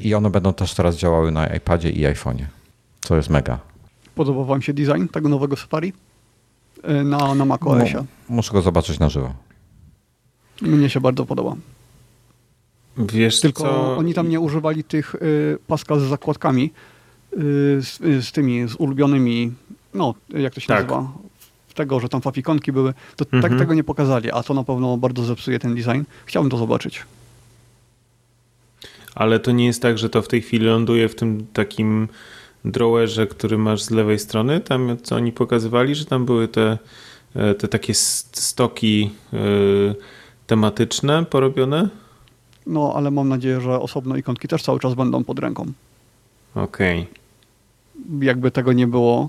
i 0.00 0.14
one 0.14 0.30
będą 0.30 0.52
też 0.52 0.74
teraz 0.74 0.96
działały 0.96 1.32
na 1.32 1.46
iPadzie 1.46 1.90
i 1.90 2.02
iPhone'ie, 2.02 2.44
co 3.00 3.16
jest 3.16 3.30
mega. 3.30 3.58
Podobał 4.14 4.44
Wam 4.44 4.62
się 4.62 4.72
design 4.72 5.06
tego 5.06 5.28
nowego 5.28 5.56
Safari 5.56 5.92
na, 7.04 7.34
na 7.34 7.44
macOSie? 7.44 7.94
No, 7.94 8.04
muszę 8.28 8.52
go 8.52 8.62
zobaczyć 8.62 8.98
na 8.98 9.08
żywo. 9.08 9.34
Mnie 10.62 10.90
się 10.90 11.00
bardzo 11.00 11.26
podoba. 11.26 11.56
Wiesz 12.98 13.40
Tylko 13.40 13.62
co? 13.62 13.96
oni 13.96 14.14
tam 14.14 14.28
nie 14.28 14.40
używali 14.40 14.84
tych 14.84 15.14
y, 15.14 15.58
paska 15.66 15.98
z 15.98 16.02
zakładkami, 16.02 16.70
y, 17.32 17.36
z, 17.82 18.00
y, 18.00 18.22
z, 18.22 18.32
tymi, 18.32 18.68
z 18.68 18.74
ulubionymi, 18.74 19.52
no 19.94 20.14
jak 20.28 20.54
to 20.54 20.60
się 20.60 20.66
tak. 20.66 20.76
nazywa, 20.76 21.12
tego, 21.76 22.00
że 22.00 22.08
tam 22.08 22.20
fafikonki 22.20 22.72
były, 22.72 22.94
to 23.16 23.24
tak 23.24 23.34
mhm. 23.34 23.52
tak 23.52 23.58
tego 23.58 23.74
nie 23.74 23.84
pokazali, 23.84 24.30
a 24.30 24.42
to 24.42 24.54
na 24.54 24.64
pewno 24.64 24.96
bardzo 24.96 25.24
zepsuje 25.24 25.58
ten 25.58 25.74
design. 25.74 26.02
Chciałbym 26.26 26.50
to 26.50 26.56
zobaczyć. 26.56 27.02
Ale 29.14 29.40
to 29.40 29.52
nie 29.52 29.66
jest 29.66 29.82
tak, 29.82 29.98
że 29.98 30.10
to 30.10 30.22
w 30.22 30.28
tej 30.28 30.42
chwili 30.42 30.66
ląduje 30.66 31.08
w 31.08 31.14
tym 31.14 31.46
takim 31.52 32.08
drawerze, 32.64 33.26
który 33.26 33.58
masz 33.58 33.82
z 33.82 33.90
lewej 33.90 34.18
strony, 34.18 34.60
tam 34.60 34.96
co 35.02 35.16
oni 35.16 35.32
pokazywali, 35.32 35.94
że 35.94 36.04
tam 36.04 36.26
były 36.26 36.48
te, 36.48 36.78
e, 37.34 37.54
te 37.54 37.68
takie 37.68 37.94
stoki 37.94 39.10
e, 39.32 39.38
tematyczne 40.46 41.24
porobione? 41.24 41.88
No, 42.66 42.92
ale 42.96 43.10
mam 43.10 43.28
nadzieję, 43.28 43.60
że 43.60 43.80
osobno 43.80 44.16
ikonki 44.16 44.48
też 44.48 44.62
cały 44.62 44.80
czas 44.80 44.94
będą 44.94 45.24
pod 45.24 45.38
ręką. 45.38 45.66
Okej. 46.54 47.00
Okay. 47.00 48.26
Jakby 48.26 48.50
tego 48.50 48.72
nie 48.72 48.86
było, 48.86 49.28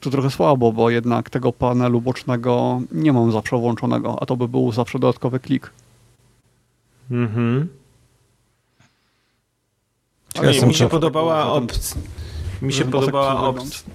to 0.00 0.10
trochę 0.10 0.30
słabo, 0.30 0.72
bo 0.72 0.90
jednak 0.90 1.30
tego 1.30 1.52
panelu 1.52 2.00
bocznego 2.00 2.80
nie 2.92 3.12
mam 3.12 3.32
zawsze 3.32 3.56
włączonego, 3.56 4.22
a 4.22 4.26
to 4.26 4.36
by 4.36 4.48
był 4.48 4.72
zawsze 4.72 4.98
dodatkowy 4.98 5.40
klik. 5.40 5.70
Mhm. 7.10 7.68
Ale 10.38 10.66
mi 10.66 10.74
się 10.74 10.88
podobała 10.88 11.52
opcja. 11.52 11.96
Mi 12.62 12.72
się 12.72 12.84
podobała 12.84 13.40
opcja. 13.40 13.90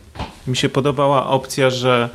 Mi 0.47 0.55
się 0.55 0.69
podobała 0.69 1.27
opcja, 1.27 1.69
że, 1.69 2.09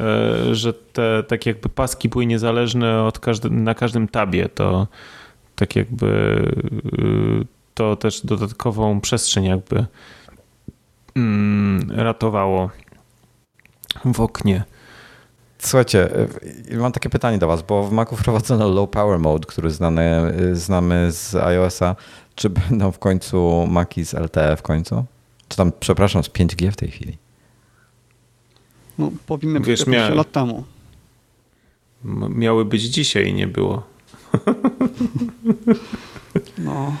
e, 0.00 0.54
że 0.54 0.72
te 0.72 1.22
tak 1.22 1.46
jakby 1.46 1.68
paski 1.68 2.08
były 2.08 2.26
niezależne 2.26 3.04
od 3.04 3.18
każdy, 3.18 3.50
na 3.50 3.74
każdym 3.74 4.08
tabie. 4.08 4.48
To 4.48 4.86
tak 5.58 5.76
jakby 5.76 6.06
y, 6.98 7.46
to 7.74 7.96
też 7.96 8.26
dodatkową 8.26 9.00
przestrzeń 9.00 9.44
jakby 9.44 9.86
mm, 11.16 11.90
ratowało 11.90 12.70
w 14.04 14.20
oknie. 14.20 14.64
Słuchajcie, 15.58 16.08
y, 16.70 16.76
mam 16.76 16.92
takie 16.92 17.10
pytanie 17.10 17.38
do 17.38 17.46
Was, 17.46 17.62
bo 17.62 17.82
w 17.82 17.92
Macu 17.92 18.16
wprowadzono 18.16 18.68
low 18.68 18.90
power 18.90 19.18
mode, 19.18 19.46
który 19.46 19.70
znany, 19.70 20.34
znamy 20.52 21.12
z 21.12 21.34
iOS-a. 21.34 21.96
Czy 22.34 22.50
będą 22.50 22.92
w 22.92 22.98
końcu 22.98 23.66
Maki 23.66 24.04
z 24.04 24.14
LTE 24.14 24.56
w 24.56 24.62
końcu? 24.62 25.04
Czy 25.48 25.56
tam, 25.56 25.72
przepraszam, 25.80 26.24
z 26.24 26.28
5G 26.28 26.70
w 26.70 26.76
tej 26.76 26.90
chwili? 26.90 27.27
No, 28.98 29.10
powinny 29.26 29.60
być 29.60 29.86
mia... 29.86 30.08
lat 30.08 30.32
temu. 30.32 30.64
Miały 32.28 32.64
być 32.64 32.82
dzisiaj, 32.82 33.34
nie 33.34 33.46
było. 33.46 33.82
No. 36.58 36.92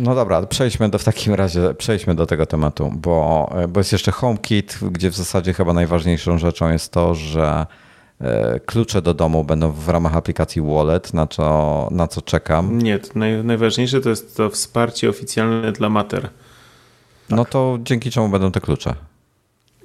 No 0.00 0.14
dobra, 0.14 0.46
przejdźmy 0.46 0.88
do, 0.88 0.98
w 0.98 1.04
takim 1.04 1.34
razie, 1.34 1.74
przejdźmy 1.74 2.14
do 2.14 2.26
tego 2.26 2.46
tematu, 2.46 2.92
bo, 2.94 3.50
bo 3.68 3.80
jest 3.80 3.92
jeszcze 3.92 4.12
HomeKit, 4.12 4.78
gdzie 4.90 5.10
w 5.10 5.14
zasadzie 5.14 5.52
chyba 5.52 5.72
najważniejszą 5.72 6.38
rzeczą 6.38 6.70
jest 6.70 6.92
to, 6.92 7.14
że 7.14 7.66
e, 8.20 8.60
klucze 8.60 9.02
do 9.02 9.14
domu 9.14 9.44
będą 9.44 9.72
w 9.72 9.88
ramach 9.88 10.16
aplikacji 10.16 10.62
Wallet, 10.62 11.14
na 11.14 11.26
co, 11.26 11.88
na 11.90 12.08
co 12.08 12.22
czekam. 12.22 12.78
Nie, 12.78 12.98
naj, 13.14 13.44
najważniejsze 13.44 14.00
to 14.00 14.10
jest 14.10 14.36
to 14.36 14.50
wsparcie 14.50 15.08
oficjalne 15.08 15.72
dla 15.72 15.88
Mater. 15.88 16.22
Tak. 16.22 16.30
No 17.30 17.44
to 17.44 17.78
dzięki 17.82 18.10
czemu 18.10 18.28
będą 18.28 18.52
te 18.52 18.60
klucze? 18.60 18.94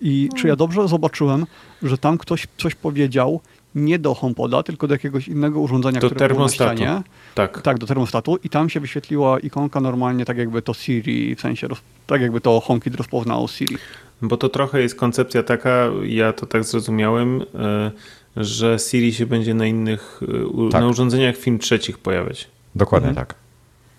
I 0.01 0.29
czy 0.37 0.47
ja 0.47 0.55
dobrze 0.55 0.87
zobaczyłem, 0.87 1.45
że 1.83 1.97
tam 1.97 2.17
ktoś 2.17 2.47
coś 2.57 2.75
powiedział, 2.75 3.41
nie 3.75 3.99
do 3.99 4.13
HomePoda, 4.13 4.63
tylko 4.63 4.87
do 4.87 4.95
jakiegoś 4.95 5.27
innego 5.27 5.59
urządzenia, 5.59 5.99
do 5.99 6.07
które 6.07 6.19
termostatu. 6.27 6.75
było 6.75 6.85
na 6.85 6.99
ścianie. 6.99 7.03
Tak. 7.35 7.61
tak, 7.61 7.77
do 7.77 7.87
termostatu 7.87 8.37
i 8.43 8.49
tam 8.49 8.69
się 8.69 8.79
wyświetliła 8.79 9.39
ikonka 9.39 9.81
normalnie, 9.81 10.25
tak 10.25 10.37
jakby 10.37 10.61
to 10.61 10.73
Siri, 10.73 11.35
w 11.35 11.41
sensie, 11.41 11.67
tak 12.07 12.21
jakby 12.21 12.41
to 12.41 12.59
HomeKit 12.59 12.95
rozpoznał 12.95 13.47
Siri. 13.47 13.77
Bo 14.21 14.37
to 14.37 14.49
trochę 14.49 14.81
jest 14.81 14.95
koncepcja 14.95 15.43
taka, 15.43 15.89
ja 16.03 16.33
to 16.33 16.45
tak 16.45 16.63
zrozumiałem, 16.63 17.41
e, 17.55 17.91
że 18.37 18.77
Siri 18.79 19.13
się 19.13 19.25
będzie 19.25 19.53
na 19.53 19.65
innych, 19.65 20.21
e, 20.67 20.71
tak. 20.71 20.81
na 20.81 20.87
urządzeniach 20.87 21.37
firm 21.37 21.59
trzecich 21.59 21.97
pojawiać. 21.97 22.47
Dokładnie 22.75 23.09
mhm. 23.09 23.27
tak. 23.27 23.35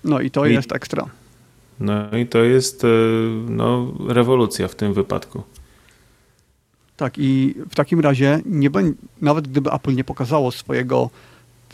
No 0.05 0.21
i 0.21 0.31
to 0.31 0.47
I, 0.47 0.53
jest 0.53 0.73
ekstra. 0.73 1.07
No 1.81 2.17
i 2.19 2.27
to 2.27 2.39
jest 2.39 2.85
e, 2.85 2.89
no, 3.49 3.93
rewolucja 4.09 4.69
w 4.69 4.75
tym 4.75 4.95
wypadku. 4.95 5.43
Tak, 7.01 7.19
i 7.19 7.55
w 7.71 7.75
takim 7.75 8.01
razie 8.01 8.41
nie 8.47 8.71
nawet 9.21 9.49
gdyby 9.49 9.73
Apple 9.73 9.95
nie 9.95 10.05
pokazało 10.05 10.51
swojego 10.51 11.11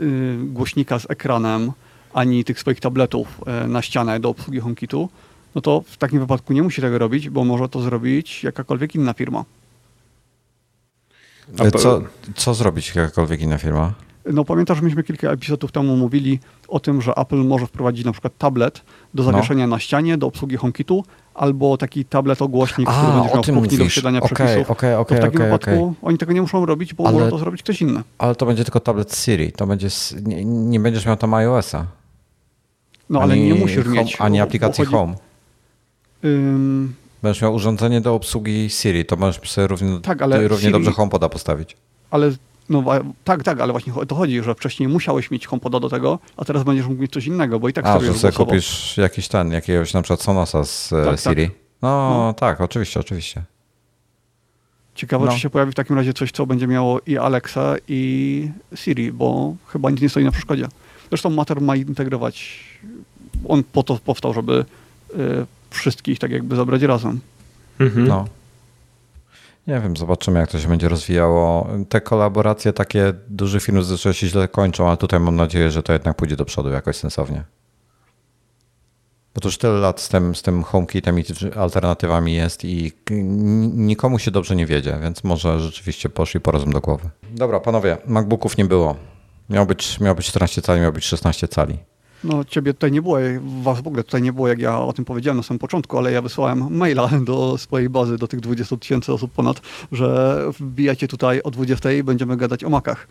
y, 0.01 0.37
głośnika 0.45 0.99
z 0.99 1.11
ekranem, 1.11 1.72
ani 2.14 2.45
tych 2.45 2.61
swoich 2.61 2.81
tabletów 2.81 3.41
y, 3.64 3.68
na 3.68 3.83
ścianę 3.83 4.20
do 4.20 4.29
obsługi 4.29 4.61
HomeKitu, 4.61 5.09
no 5.55 5.61
to 5.61 5.83
w 5.87 5.97
takim 5.97 6.18
wypadku 6.18 6.53
nie 6.53 6.62
musi 6.62 6.83
tego 6.83 6.99
robić, 6.99 7.31
bo 7.31 7.45
może 7.45 7.68
to 7.68 7.83
zrobić 7.83 8.45
jakakolwiek 8.45 8.95
inna 8.95 9.12
firma. 9.12 9.45
A 11.59 11.70
co, 11.70 12.03
co 12.35 12.55
zrobić 12.55 12.95
jakakolwiek 12.95 13.41
inna 13.41 13.59
firma? 13.59 13.93
No 14.33 14.45
pamiętasz, 14.45 14.81
myśmy 14.81 15.03
kilka 15.03 15.31
epizodów 15.31 15.72
temu 15.72 15.97
mówili 15.97 16.39
o 16.68 16.81
tym, 16.81 17.03
że 17.03 17.14
Apple 17.14 17.45
może 17.45 17.66
wprowadzić 17.66 18.05
na 18.05 18.12
przykład 18.12 18.39
tablet 18.39 18.83
do 19.14 19.22
no. 19.22 19.33
zawieszenia 19.33 19.66
no. 19.66 19.77
na 19.77 19.81
ścianie, 19.81 20.18
do 20.18 20.27
obsługi 20.27 20.57
HomeKitu, 20.57 21.05
albo 21.37 21.76
taki 21.76 22.05
tablet 22.05 22.43
ogłośnik, 22.43 22.89
który 22.89 23.12
będzie 23.12 23.53
miał 23.53 23.66
do 23.66 23.89
wsiadania 23.89 24.20
okay, 24.20 24.37
przepisów. 24.37 24.70
Okay, 24.70 24.99
okay, 24.99 25.18
to 25.18 25.22
w 25.22 25.24
takim 25.26 25.41
okay, 25.41 25.51
wypadku 25.51 25.95
oni 26.03 26.18
tego 26.18 26.32
nie 26.32 26.43
muszą 26.43 26.66
robić, 26.66 26.95
bo 26.95 27.07
ale, 27.07 27.18
może 27.18 27.30
to 27.30 27.39
zrobić 27.39 27.62
ktoś 27.62 27.82
inny. 27.82 28.03
Ale 28.18 28.34
to 28.34 28.47
będzie 28.47 28.64
tylko 28.64 28.80
tablet 28.80 29.16
Siri, 29.16 29.53
to 29.53 29.66
będzie, 29.66 29.89
nie, 30.22 30.45
nie 30.45 30.80
będziesz 30.80 31.07
miał 31.07 31.16
tam 31.16 31.34
iOS-a. 31.34 31.87
No 33.11 33.20
ale 33.20 33.37
nie 33.37 33.55
musisz 33.55 33.84
home, 33.84 33.97
mieć. 33.97 34.16
Ani 34.20 34.41
aplikacji 34.41 34.84
chodzi, 34.84 34.97
Home. 34.97 35.14
Ym... 36.24 36.95
Będziesz 37.22 37.43
miał 37.43 37.55
urządzenie 37.55 38.01
do 38.01 38.14
obsługi 38.14 38.70
Siri, 38.70 39.05
to 39.05 39.16
możesz 39.16 39.51
sobie 39.51 39.66
równie, 39.66 40.01
tak, 40.01 40.20
równie 40.20 40.59
Siri, 40.59 40.72
dobrze 40.72 40.91
HomePoda 40.91 41.28
postawić. 41.28 41.76
Ale 42.11 42.30
no 42.71 42.85
tak, 43.25 43.43
tak, 43.43 43.61
ale 43.61 43.73
właśnie 43.73 43.95
o 43.95 44.07
to 44.07 44.14
chodzi, 44.14 44.43
że 44.43 44.55
wcześniej 44.55 44.89
musiałeś 44.89 45.31
mieć 45.31 45.47
HomePoda 45.47 45.81
do 45.81 45.89
tego, 45.89 46.19
a 46.37 46.45
teraz 46.45 46.62
będziesz 46.62 46.87
mógł 46.87 47.03
mieć 47.03 47.12
coś 47.12 47.27
innego, 47.27 47.61
bo 47.61 47.69
i 47.69 47.73
tak 47.73 47.87
a, 47.87 47.95
sobie 47.95 48.07
że 48.07 48.19
sobie 48.19 48.33
kupisz 48.33 48.97
jakiś 48.97 49.29
ten, 49.29 49.53
jakiegoś 49.53 49.95
na 49.95 50.03
przykład 50.03 50.23
Sonosa 50.23 50.64
z 50.64 50.93
e, 50.93 51.05
tak, 51.05 51.21
tak, 51.21 51.21
Siri. 51.21 51.49
Tak. 51.49 51.57
No, 51.83 52.11
no, 52.11 52.33
tak, 52.33 52.61
oczywiście, 52.61 53.01
oczywiście. 53.01 53.43
Ciekawe, 54.95 55.27
no. 55.27 55.33
czy 55.33 55.39
się 55.39 55.51
pojawi 55.51 55.73
w 55.73 55.75
takim 55.75 55.97
razie 55.97 56.12
coś, 56.12 56.33
co 56.33 56.47
będzie 56.47 56.67
miało 56.67 57.01
i 57.07 57.19
Alexa, 57.19 57.77
i 57.89 58.51
Siri, 58.75 59.12
bo 59.12 59.55
chyba 59.67 59.91
nic 59.91 60.01
nie 60.01 60.09
stoi 60.09 60.25
na 60.25 60.33
przeszkodzie. 60.33 60.69
Zresztą 61.09 61.31
Matter 61.31 61.61
ma 61.61 61.77
integrować, 61.77 62.64
on 63.49 63.62
po 63.73 63.83
to 63.83 63.99
powstał, 64.05 64.35
żeby 64.35 64.64
y, 65.14 65.47
wszystkich 65.71 66.19
tak 66.19 66.31
jakby 66.31 66.57
zabrać 66.57 66.83
razem. 66.83 67.21
Mhm. 67.81 68.07
No. 68.07 68.27
Nie 69.67 69.81
wiem, 69.81 69.97
zobaczymy 69.97 70.41
jak 70.41 70.51
to 70.51 70.59
się 70.59 70.69
będzie 70.69 70.89
rozwijało. 70.89 71.69
Te 71.89 72.01
kolaboracje 72.01 72.73
takie 72.73 73.12
duże 73.29 73.61
firmy 73.61 73.83
zazwyczaj 73.83 74.14
się 74.14 74.27
źle 74.27 74.49
kończą, 74.49 74.91
a 74.91 74.97
tutaj 74.97 75.21
mam 75.21 75.37
nadzieję, 75.37 75.71
że 75.71 75.83
to 75.83 75.93
jednak 75.93 76.17
pójdzie 76.17 76.37
do 76.37 76.45
przodu 76.45 76.71
jakoś 76.71 76.97
sensownie. 76.97 77.45
Bo 79.35 79.41
to 79.41 79.49
już 79.49 79.59
tyle 79.59 79.73
lat 79.73 80.01
z 80.01 80.09
tym, 80.09 80.35
z 80.35 80.43
tym 80.43 80.62
HomeKitem 80.62 81.19
i 81.19 81.25
alternatywami 81.57 82.35
jest 82.35 82.64
i 82.64 82.93
nikomu 83.75 84.19
się 84.19 84.31
dobrze 84.31 84.57
nie 84.57 84.67
wiedzie, 84.67 84.99
więc 85.03 85.25
może 85.25 85.61
rzeczywiście 85.61 86.09
poszli 86.09 86.41
po 86.41 86.51
rozum 86.51 86.73
do 86.73 86.81
głowy. 86.81 87.11
Dobra, 87.31 87.61
panowie, 87.61 87.97
MacBooków 88.07 88.57
nie 88.57 88.64
było. 88.64 88.97
Miał 89.51 89.67
być, 89.67 90.01
miał 90.01 90.14
być 90.14 90.27
14 90.27 90.62
cali, 90.62 90.81
miał 90.81 90.93
być 90.93 91.05
16 91.05 91.49
cali. 91.49 91.79
No 92.25 92.45
ciebie 92.45 92.75
tutaj 92.75 92.93
nie 92.93 93.03
było, 93.03 93.19
was 93.62 93.81
w 93.81 93.87
ogóle 93.87 94.05
tutaj 94.05 94.23
nie 94.23 94.33
było, 94.33 94.49
jak 94.49 94.59
ja 94.59 94.79
o 94.79 94.93
tym 94.93 95.05
powiedziałem 95.05 95.37
na 95.37 95.43
samym 95.43 95.59
początku, 95.59 95.99
ale 95.99 96.12
ja 96.12 96.23
wysłałem 96.23 96.77
maila 96.77 97.09
do 97.25 97.59
swojej 97.59 97.89
bazy, 97.89 98.19
do 98.19 98.29
tych 98.29 98.41
20 98.41 98.77
tysięcy 98.77 99.12
osób 99.12 99.33
ponad, 99.33 99.61
że 99.93 100.39
wbijacie 100.61 101.09
tutaj 101.09 101.43
o 101.43 101.51
20 101.51 101.93
i 101.93 102.03
będziemy 102.03 102.37
gadać 102.37 102.64
o 102.64 102.71
makach. 102.71 103.09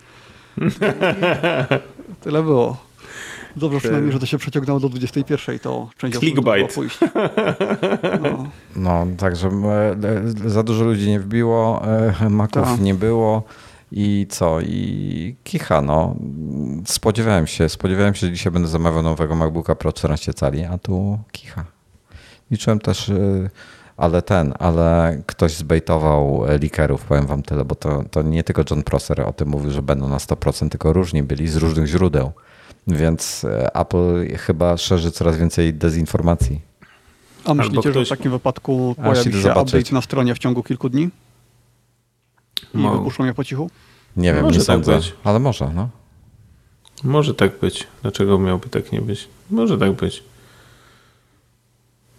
Tyle 2.24 2.44
było. 2.44 2.78
Dobrze 3.56 3.80
przynajmniej, 3.80 4.12
że 4.12 4.20
to 4.20 4.26
się 4.26 4.38
przeciągnęło 4.38 4.80
do 4.80 4.90
21, 4.90 5.60
to 5.60 5.90
część 5.98 6.20
Clickbait. 6.20 6.74
pójść. 6.74 7.00
No. 8.22 8.50
no, 8.76 9.08
także 9.18 9.48
e, 9.48 10.50
za 10.50 10.64
dużo 10.64 10.84
ludzi 10.84 11.10
nie 11.10 11.20
wbiło, 11.20 11.82
e, 12.22 12.30
maków 12.30 12.64
Ta. 12.64 12.78
nie 12.78 12.94
było. 12.94 13.44
I 13.92 14.28
co? 14.30 14.62
I 14.62 15.36
kicha, 15.44 15.82
no. 15.82 16.16
Spodziewałem 16.86 17.48
się, 17.48 17.70
spodziewałem 17.70 18.16
się, 18.16 18.28
że 18.28 18.34
dzisiaj 18.34 18.52
będę 18.54 18.68
zamawiał 18.68 19.04
nowego 19.04 19.36
MacBooka 19.36 19.76
Pro 19.76 19.94
14 19.94 20.34
cali, 20.34 20.64
a 20.64 20.78
tu 20.78 21.20
kicha. 21.32 21.66
Liczyłem 22.52 22.80
też, 22.80 23.12
ale 23.98 24.22
ten, 24.22 24.54
ale 24.60 25.18
ktoś 25.26 25.56
zbejtował 25.56 26.44
likerów, 26.60 27.04
powiem 27.04 27.26
wam 27.26 27.44
tyle, 27.44 27.66
bo 27.66 27.76
to, 27.76 28.04
to 28.12 28.22
nie 28.22 28.44
tylko 28.44 28.64
John 28.72 28.84
Prosser 28.84 29.22
o 29.22 29.34
tym 29.34 29.48
mówił, 29.48 29.72
że 29.72 29.82
będą 29.82 30.10
na 30.10 30.18
100%, 30.18 30.70
tylko 30.70 30.94
różni 30.94 31.24
byli 31.24 31.48
z 31.48 31.56
różnych 31.56 31.88
źródeł. 31.88 32.32
Więc 32.88 33.46
e, 33.46 33.76
Apple 33.76 34.38
chyba 34.38 34.78
szerzy 34.78 35.12
coraz 35.12 35.38
więcej 35.38 35.74
dezinformacji. 35.74 36.62
A 37.46 37.54
myślicie, 37.54 37.90
ktoś... 37.90 38.08
że 38.08 38.16
w 38.16 38.18
takim 38.18 38.32
wypadku 38.32 38.96
pojawi 39.04 39.34
się 39.34 39.42
zobaczyć. 39.42 39.74
update 39.76 39.96
na 39.96 40.02
stronie 40.02 40.36
w 40.36 40.40
ciągu 40.40 40.64
kilku 40.64 40.90
dni? 40.90 41.10
I 42.74 42.78
Mo... 42.78 42.98
wypuszczą 42.98 43.26
je 43.26 43.34
po 43.34 43.44
cichu? 43.44 43.70
Nie 44.18 44.34
wiem, 44.34 44.44
może 44.44 44.60
nie 44.60 44.66
tak 44.66 44.76
sądzę, 44.76 44.96
być. 44.96 45.14
ale 45.24 45.40
może, 45.40 45.72
no. 45.76 45.90
Może 47.04 47.34
tak 47.34 47.60
być. 47.60 47.88
Dlaczego 48.02 48.40
miałby 48.40 48.70
tak 48.70 48.92
nie 48.92 49.02
być? 49.02 49.28
Może 49.50 49.78
tak 49.78 49.92
być. 49.92 50.24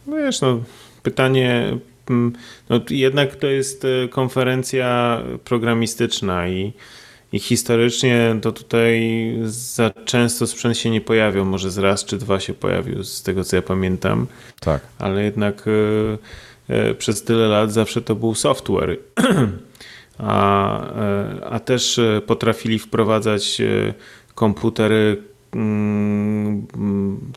No 0.07 0.17
wiesz, 0.17 0.41
no, 0.41 0.61
pytanie, 1.03 1.79
mm, 2.11 2.33
no 2.69 2.81
jednak 2.91 3.37
to 3.37 3.47
jest 3.47 3.85
e, 3.85 4.09
konferencja 4.09 5.21
programistyczna 5.45 6.49
i, 6.49 6.73
i 7.33 7.39
historycznie 7.39 8.37
to 8.43 8.53
tutaj 8.53 9.01
za 9.45 9.91
często 9.91 10.47
sprzęt 10.47 10.79
się 10.79 10.91
nie 10.91 11.01
pojawiał, 11.01 11.45
może 11.45 11.71
z 11.71 11.79
raz 11.79 12.05
czy 12.05 12.19
dwa 12.19 12.41
się 12.41 12.55
pojawił, 12.55 13.05
z 13.05 13.23
tego 13.23 13.45
co 13.45 13.57
ja 13.57 13.63
pamiętam. 13.63 14.27
Tak. 14.61 14.81
Ale 14.99 15.25
jednak 15.25 15.65
e, 16.69 16.75
e, 16.75 16.95
przez 16.95 17.23
tyle 17.23 17.49
lat 17.49 17.73
zawsze 17.73 18.03
to 18.03 18.15
był 18.15 18.35
software. 18.35 18.97
a, 20.19 20.81
a 21.51 21.61
też 21.61 22.01
potrafili 22.27 22.79
wprowadzać 22.79 23.63
komputery, 24.35 25.23
mm, 25.55 26.67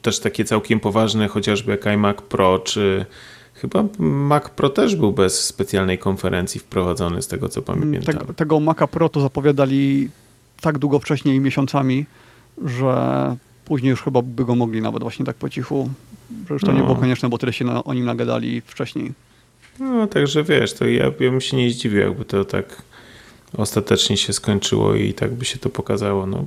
też 0.01 0.19
takie 0.19 0.45
całkiem 0.45 0.79
poważne, 0.79 1.27
chociażby 1.27 1.71
jak 1.71 1.87
iMac 1.87 2.21
Pro, 2.21 2.59
czy 2.59 3.05
chyba 3.53 3.83
Mac 3.99 4.49
Pro 4.49 4.69
też 4.69 4.95
był 4.95 5.11
bez 5.11 5.45
specjalnej 5.45 5.97
konferencji 5.97 6.59
wprowadzony, 6.59 7.21
z 7.21 7.27
tego 7.27 7.49
co 7.49 7.61
pamiętam. 7.61 8.17
Tego, 8.17 8.33
tego 8.33 8.59
Maca 8.59 8.87
Pro 8.87 9.09
to 9.09 9.21
zapowiadali 9.21 10.09
tak 10.61 10.77
długo 10.77 10.99
wcześniej, 10.99 11.39
miesiącami, 11.39 12.05
że 12.65 13.35
później 13.65 13.89
już 13.89 14.01
chyba 14.01 14.21
by 14.21 14.45
go 14.45 14.55
mogli 14.55 14.81
nawet 14.81 15.01
właśnie 15.01 15.25
tak 15.25 15.35
po 15.35 15.49
cichu, 15.49 15.89
że 16.47 16.53
już 16.53 16.63
to 16.63 16.71
no. 16.71 16.77
nie 16.77 16.83
było 16.83 16.95
konieczne, 16.95 17.29
bo 17.29 17.37
tyle 17.37 17.53
się 17.53 17.65
na, 17.65 17.83
o 17.83 17.93
nim 17.93 18.05
nagadali 18.05 18.61
wcześniej. 18.61 19.13
No, 19.79 20.07
także 20.07 20.43
wiesz, 20.43 20.73
to 20.73 20.87
ja, 20.87 21.05
ja 21.05 21.11
bym 21.11 21.41
się 21.41 21.57
nie 21.57 21.69
zdziwił, 21.69 21.99
jakby 21.99 22.25
to 22.25 22.45
tak 22.45 22.81
ostatecznie 23.57 24.17
się 24.17 24.33
skończyło 24.33 24.95
i 24.95 25.13
tak 25.13 25.31
by 25.33 25.45
się 25.45 25.59
to 25.59 25.69
pokazało. 25.69 26.25
No, 26.25 26.45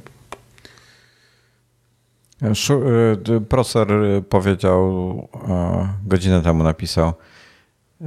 Y, 2.43 3.41
Proser 3.41 3.89
powiedział, 4.29 5.29
godzinę 6.07 6.43
temu 6.43 6.65
napisał, 6.65 7.13
y, 8.01 8.05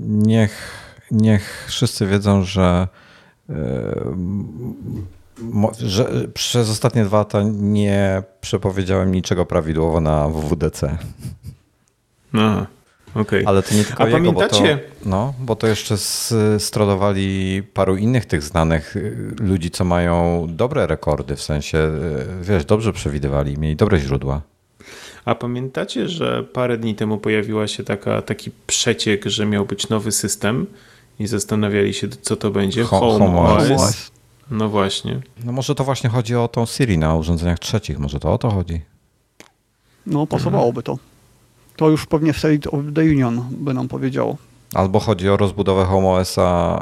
niech, 0.00 0.84
niech 1.10 1.64
wszyscy 1.68 2.06
wiedzą, 2.06 2.44
że, 2.44 2.88
y, 3.50 3.54
że 5.78 6.28
przez 6.34 6.70
ostatnie 6.70 7.04
dwa 7.04 7.18
lata 7.18 7.42
nie 7.52 8.22
przepowiedziałem 8.40 9.12
niczego 9.12 9.46
prawidłowo 9.46 10.00
na 10.00 10.28
WWDC. 10.28 10.98
Aha. 12.32 12.66
Okay. 13.14 13.42
Ale 13.46 13.62
to 13.62 13.74
nie 13.74 13.84
tylko 13.84 14.02
A 14.02 14.06
jego, 14.06 14.18
pamiętacie? 14.18 14.76
Bo 14.76 15.04
to, 15.04 15.10
no, 15.10 15.34
bo 15.40 15.56
to 15.56 15.66
jeszcze 15.66 15.96
strodowali 16.58 17.62
paru 17.74 17.96
innych 17.96 18.26
tych 18.26 18.42
znanych 18.42 18.96
y, 18.96 19.34
ludzi, 19.40 19.70
co 19.70 19.84
mają 19.84 20.46
dobre 20.50 20.86
rekordy, 20.86 21.36
w 21.36 21.42
sensie, 21.42 21.78
y, 21.78 22.44
wiesz, 22.44 22.64
dobrze 22.64 22.92
przewidywali, 22.92 23.58
mieli 23.58 23.76
dobre 23.76 23.98
źródła. 23.98 24.42
A 25.24 25.34
pamiętacie, 25.34 26.08
że 26.08 26.44
parę 26.44 26.78
dni 26.78 26.94
temu 26.94 27.18
pojawiła 27.18 27.66
się 27.66 27.84
taka, 27.84 28.22
taki 28.22 28.50
przeciek, 28.66 29.24
że 29.26 29.46
miał 29.46 29.66
być 29.66 29.88
nowy 29.88 30.12
system 30.12 30.66
i 31.18 31.26
zastanawiali 31.26 31.94
się, 31.94 32.08
co 32.08 32.36
to 32.36 32.50
będzie? 32.50 32.84
Home, 32.84 33.18
Home 33.18 33.40
OS. 33.40 33.70
OS. 33.70 34.10
No 34.50 34.68
właśnie. 34.68 35.20
No 35.44 35.52
może 35.52 35.74
to 35.74 35.84
właśnie 35.84 36.10
chodzi 36.10 36.34
o 36.36 36.48
tą 36.48 36.66
Siri 36.66 36.98
na 36.98 37.14
urządzeniach 37.14 37.58
trzecich, 37.58 37.98
może 37.98 38.20
to 38.20 38.32
o 38.32 38.38
to 38.38 38.50
chodzi. 38.50 38.80
No 40.06 40.26
pasowałoby 40.26 40.82
to. 40.82 40.98
To 41.78 41.90
już 41.90 42.06
pewnie 42.06 42.32
State 42.32 42.70
of 42.70 42.80
the 42.94 43.00
Union 43.00 43.44
by 43.50 43.74
nam 43.74 43.88
powiedziało. 43.88 44.36
Albo 44.74 45.00
chodzi 45.00 45.28
o 45.28 45.36
rozbudowę 45.36 45.84
Home 45.84 46.08
OS-a, 46.08 46.80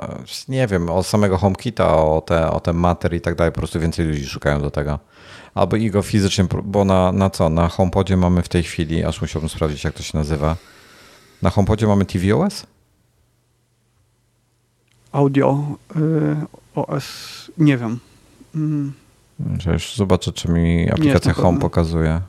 nie 0.49 0.67
wiem, 0.67 0.91
o 0.91 1.03
samego 1.03 1.39
HomeKita, 1.39 1.97
o 1.97 2.21
te, 2.27 2.51
o 2.51 2.61
te 2.61 2.73
mater 2.73 3.15
i 3.15 3.21
tak 3.21 3.35
dalej, 3.35 3.53
po 3.53 3.59
prostu 3.59 3.81
więcej 3.81 4.07
ludzi 4.07 4.27
szukają 4.27 4.61
do 4.61 4.71
tego. 4.71 4.99
Albo 5.55 5.77
i 5.77 5.91
go 5.91 6.03
fizycznie, 6.03 6.47
bo 6.65 6.85
na, 6.85 7.13
na 7.13 7.31
co? 7.31 7.49
Na 7.49 7.69
HomePodzie 7.69 8.17
mamy 8.17 8.43
w 8.43 8.49
tej 8.49 8.63
chwili, 8.63 9.05
aż 9.05 9.21
musiałbym 9.21 9.49
sprawdzić 9.49 9.85
jak 9.85 9.95
to 9.95 10.03
się 10.03 10.19
nazywa. 10.19 10.57
Na 11.43 11.51
HomePodzie 11.51 11.87
mamy 11.87 12.05
tvOS? 12.05 12.67
Audio 15.13 15.65
y, 15.97 16.37
OS, 16.75 17.07
nie 17.59 17.77
wiem. 17.77 17.99
Mm. 18.55 18.93
Już 19.73 19.97
zobaczę, 19.97 20.33
czy 20.33 20.49
mi 20.49 20.91
aplikacja 20.91 21.33
Home 21.33 21.59
pokazuje. 21.59 22.21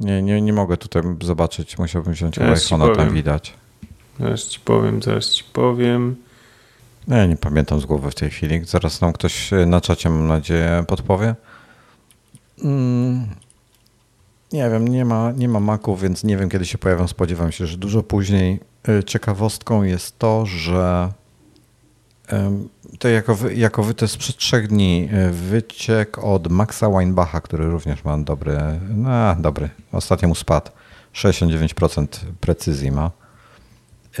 Nie, 0.00 0.22
nie, 0.22 0.42
nie 0.42 0.52
mogę 0.52 0.76
tutaj 0.76 1.02
zobaczyć. 1.22 1.78
Musiałbym 1.78 2.12
wziąć 2.12 2.38
iPhone'a, 2.38 2.96
tam 2.96 3.10
widać. 3.10 3.54
Zaraz 4.20 4.44
ci 4.44 4.60
powiem, 4.60 5.02
zaraz 5.02 5.30
ci 5.30 5.44
powiem. 5.52 6.16
No, 7.08 7.16
ja 7.16 7.26
nie 7.26 7.36
pamiętam 7.36 7.80
z 7.80 7.86
głowy 7.86 8.10
w 8.10 8.14
tej 8.14 8.30
chwili. 8.30 8.64
Zaraz 8.64 9.00
nam 9.00 9.12
ktoś 9.12 9.50
na 9.66 9.80
czacie, 9.80 10.10
mam 10.10 10.26
nadzieję, 10.26 10.84
podpowie. 10.88 11.34
Mm, 12.64 13.26
nie 14.52 14.70
wiem, 14.70 14.88
nie 14.88 15.04
ma, 15.04 15.32
nie 15.32 15.48
ma 15.48 15.60
Maców, 15.60 16.02
więc 16.02 16.24
nie 16.24 16.36
wiem, 16.36 16.48
kiedy 16.48 16.66
się 16.66 16.78
pojawią. 16.78 17.08
Spodziewam 17.08 17.52
się, 17.52 17.66
że 17.66 17.76
dużo 17.76 18.02
później. 18.02 18.60
Y, 18.88 19.04
ciekawostką 19.04 19.82
jest 19.82 20.18
to, 20.18 20.46
że 20.46 21.12
to 22.98 23.08
jako 23.08 23.36
jako 23.54 23.82
wy 23.82 23.94
to 23.94 24.04
jest 24.04 24.14
sprzed 24.14 24.36
trzech 24.36 24.68
dni 24.68 25.08
e, 25.12 25.30
wyciek 25.30 26.18
od 26.18 26.48
Maxa 26.48 26.90
Weinbacha, 26.90 27.40
który 27.40 27.66
również 27.66 28.04
ma 28.04 28.18
dobry, 28.18 28.58
no 28.88 29.36
dobry, 29.38 29.70
ostatnio 29.92 30.28
mu 30.28 30.34
spadł, 30.34 30.70
69% 31.14 32.06
precyzji 32.40 32.90
ma, 32.90 33.10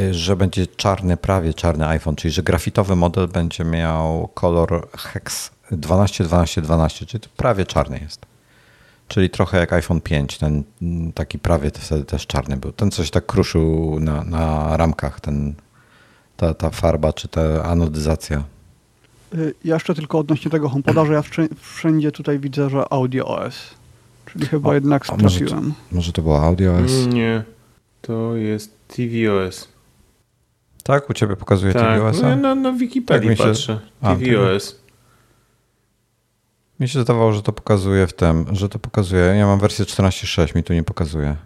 e, 0.00 0.14
że 0.14 0.36
będzie 0.36 0.66
czarny, 0.66 1.16
prawie 1.16 1.54
czarny 1.54 1.86
iPhone, 1.86 2.16
czyli 2.16 2.32
że 2.32 2.42
grafitowy 2.42 2.96
model 2.96 3.28
będzie 3.28 3.64
miał 3.64 4.28
kolor 4.34 4.88
hex 4.98 5.50
12, 5.70 6.24
12, 6.24 6.62
12, 6.62 7.06
czyli 7.06 7.24
prawie 7.36 7.66
czarny 7.66 7.98
jest. 7.98 8.26
Czyli 9.08 9.30
trochę 9.30 9.58
jak 9.58 9.72
iPhone 9.72 10.00
5, 10.00 10.38
ten 10.38 10.64
taki 11.14 11.38
prawie 11.38 11.70
wtedy 11.70 12.04
też 12.04 12.26
czarny 12.26 12.56
był. 12.56 12.72
Ten 12.72 12.90
coś 12.90 13.10
tak 13.10 13.26
kruszył 13.26 14.00
na, 14.00 14.24
na 14.24 14.76
ramkach, 14.76 15.20
ten, 15.20 15.54
ta, 16.36 16.54
ta 16.54 16.70
farba 16.70 17.12
czy 17.12 17.28
ta 17.28 17.64
anodyzacja. 17.64 18.44
Y, 19.34 19.54
ja 19.64 19.74
jeszcze 19.74 19.94
tylko 19.94 20.18
odnośnie 20.18 20.50
tego 20.50 20.68
HomePoda, 20.68 21.04
że 21.04 21.12
ja 21.12 21.22
wszędzie 21.56 22.12
tutaj 22.12 22.38
widzę, 22.38 22.70
że 22.70 22.92
Audio 22.92 23.26
OS. 23.26 23.74
Czyli 24.26 24.46
chyba 24.46 24.70
o, 24.70 24.74
jednak 24.74 25.06
sprawdziłem. 25.06 25.64
Może, 25.64 25.74
może, 25.92 26.12
to 26.12 26.22
było 26.22 26.42
Audio 26.42 26.74
OS? 26.74 27.06
Nie, 27.06 27.44
to 28.02 28.36
jest 28.36 28.88
tvOS. 28.88 29.68
Tak? 30.82 31.10
U 31.10 31.14
ciebie 31.14 31.36
pokazuje 31.36 31.72
tak. 31.72 32.00
tvOS? 32.00 32.22
No, 32.22 32.36
no, 32.36 32.54
no 32.54 32.72
w 32.72 32.78
Wikipedii 32.78 33.36
tak 33.36 33.38
patrzę. 33.38 33.80
A, 34.02 34.16
tvOS. 34.16 34.84
Mi 36.80 36.88
się 36.88 37.02
zdawało, 37.02 37.32
że 37.32 37.42
to 37.42 37.52
pokazuje 37.52 38.06
w 38.06 38.12
tym, 38.12 38.46
że 38.52 38.68
to 38.68 38.78
pokazuje. 38.78 39.22
Ja 39.22 39.46
mam 39.46 39.58
wersję 39.58 39.84
14.6, 39.84 40.56
mi 40.56 40.62
tu 40.62 40.72
nie 40.72 40.82
pokazuje 40.82 41.36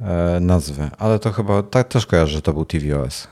e, 0.00 0.38
nazwy, 0.40 0.90
ale 0.98 1.18
to 1.18 1.32
chyba 1.32 1.62
tak 1.62 1.88
też 1.88 2.06
kojarzę, 2.06 2.32
że 2.32 2.42
to 2.42 2.52
był 2.52 2.64
tvOS. 2.64 3.28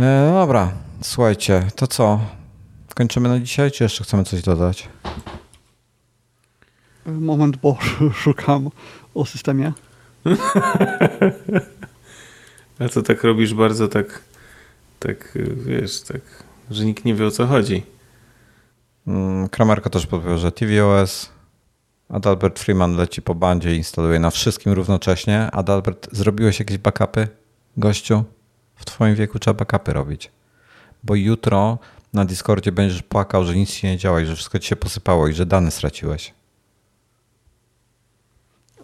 E, 0.00 0.30
no 0.30 0.32
dobra, 0.40 0.72
słuchajcie, 1.02 1.66
to 1.76 1.86
co? 1.86 2.20
Kończymy 2.94 3.28
na 3.28 3.40
dzisiaj, 3.40 3.70
czy 3.70 3.84
jeszcze 3.84 4.04
chcemy 4.04 4.24
coś 4.24 4.42
dodać? 4.42 4.88
Moment, 7.06 7.56
bo 7.56 7.78
szukam 8.22 8.70
o 9.14 9.26
systemie. 9.26 9.72
A 12.78 12.88
co 12.88 13.02
tak 13.02 13.24
robisz 13.24 13.54
bardzo 13.54 13.88
tak, 13.88 14.22
tak 14.98 15.38
wiesz, 15.56 16.00
tak, 16.00 16.20
że 16.70 16.84
nikt 16.84 17.04
nie 17.04 17.14
wie 17.14 17.26
o 17.26 17.30
co 17.30 17.46
chodzi? 17.46 17.82
Mm, 19.06 19.48
Kramerka 19.48 19.90
też 19.90 20.06
podpowiedział, 20.06 20.38
że 20.38 20.52
tvOS, 20.52 21.30
Adalbert 22.08 22.58
Freeman 22.58 22.96
leci 22.96 23.22
po 23.22 23.34
bandzie 23.34 23.74
i 23.74 23.76
instaluje 23.76 24.18
na 24.18 24.30
wszystkim 24.30 24.72
równocześnie. 24.72 25.50
Adalbert, 25.50 26.08
zrobiłeś 26.12 26.58
jakieś 26.58 26.78
backupy, 26.78 27.28
gościu? 27.76 28.24
W 28.80 28.84
twoim 28.84 29.14
wieku 29.14 29.38
trzeba 29.38 29.54
backupy 29.54 29.92
robić. 29.92 30.30
Bo 31.04 31.14
jutro 31.14 31.78
na 32.12 32.24
Discordzie 32.24 32.72
będziesz 32.72 33.02
płakał, 33.02 33.44
że 33.44 33.56
nic 33.56 33.70
się 33.70 33.88
nie 33.88 33.98
działa 33.98 34.20
i 34.20 34.26
że 34.26 34.36
wszystko 34.36 34.58
ci 34.58 34.68
się 34.68 34.76
posypało 34.76 35.28
i 35.28 35.32
że 35.32 35.46
dane 35.46 35.70
straciłeś. 35.70 36.34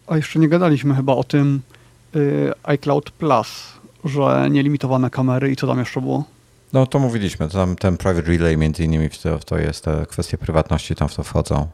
A 0.06 0.16
jeszcze 0.16 0.38
nie 0.38 0.48
gadaliśmy 0.48 0.94
chyba 0.94 1.12
o 1.12 1.24
tym 1.24 1.60
yy, 2.14 2.52
iCloud 2.62 3.10
Plus, 3.10 3.48
że 4.04 4.48
nielimitowane 4.50 5.10
kamery 5.10 5.50
i 5.50 5.56
co 5.56 5.66
tam 5.66 5.78
jeszcze 5.78 6.00
było? 6.00 6.24
No 6.72 6.86
to 6.86 6.98
mówiliśmy, 6.98 7.48
tam 7.48 7.76
ten 7.76 7.96
private 7.96 8.28
relay 8.28 8.56
między 8.56 8.84
innymi 8.84 9.08
w 9.08 9.18
to, 9.18 9.38
w 9.38 9.44
to 9.44 9.58
jest, 9.58 9.84
te 9.84 10.06
kwestie 10.06 10.38
prywatności 10.38 10.94
tam 10.94 11.08
w 11.08 11.14
to 11.14 11.22
wchodzą. 11.22 11.68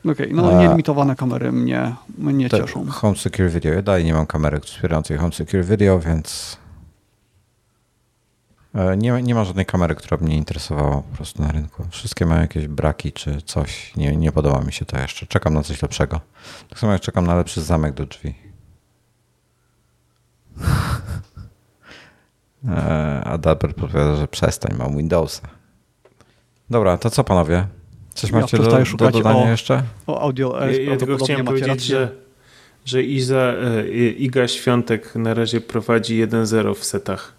Okej, 0.00 0.12
okay, 0.12 0.28
no 0.32 0.62
nielimitowane 0.62 1.16
kamery 1.16 1.52
mnie, 1.52 1.94
mnie 2.18 2.50
cieszą. 2.50 2.86
Home 2.86 3.16
Secure 3.16 3.50
Video. 3.50 3.72
Ja 3.72 3.82
dalej 3.82 4.04
nie 4.04 4.14
mam 4.14 4.26
kamery 4.26 4.60
wspierającej 4.60 5.16
Home 5.16 5.32
Secure 5.32 5.64
Video, 5.64 6.00
więc 6.00 6.56
nie, 8.96 9.22
nie 9.22 9.34
ma 9.34 9.44
żadnej 9.44 9.66
kamery, 9.66 9.94
która 9.94 10.16
mnie 10.16 10.36
interesowała 10.36 11.02
po 11.02 11.16
prostu 11.16 11.42
na 11.42 11.52
rynku. 11.52 11.84
Wszystkie 11.90 12.26
mają 12.26 12.40
jakieś 12.40 12.66
braki 12.66 13.12
czy 13.12 13.42
coś. 13.42 13.96
Nie, 13.96 14.16
nie 14.16 14.32
podoba 14.32 14.60
mi 14.60 14.72
się 14.72 14.84
to 14.84 14.98
jeszcze. 14.98 15.26
Czekam 15.26 15.54
na 15.54 15.62
coś 15.62 15.82
lepszego. 15.82 16.20
Tak 16.68 16.78
samo 16.78 16.92
jak 16.92 17.02
czekam 17.02 17.26
na 17.26 17.34
lepszy 17.34 17.62
zamek 17.62 17.94
do 17.94 18.06
drzwi. 18.06 18.34
E, 22.68 23.24
Adalbert 23.24 23.76
podpowiada, 23.76 24.16
że 24.16 24.28
przestań, 24.28 24.76
mam 24.78 24.96
Windowsa. 24.96 25.48
Dobra, 26.70 26.96
to 26.96 27.10
co 27.10 27.24
panowie? 27.24 27.66
Coś 28.14 28.32
macie 28.32 28.56
ja 28.56 28.62
do, 28.62 28.96
do 28.96 29.10
dodania 29.10 29.44
o, 29.44 29.48
jeszcze? 29.48 29.82
O 30.06 30.20
audio 30.20 30.66
ja, 30.66 30.80
ja 30.80 30.96
tylko 30.96 31.24
chciałem 31.24 31.46
powiedzieć, 31.46 31.82
że, 31.82 32.10
że 32.84 33.02
Iza, 33.02 33.36
e, 33.36 33.88
Iga 34.10 34.48
Świątek 34.48 35.14
na 35.14 35.34
razie 35.34 35.60
prowadzi 35.60 36.26
1-0 36.26 36.74
w 36.74 36.84
setach. 36.84 37.32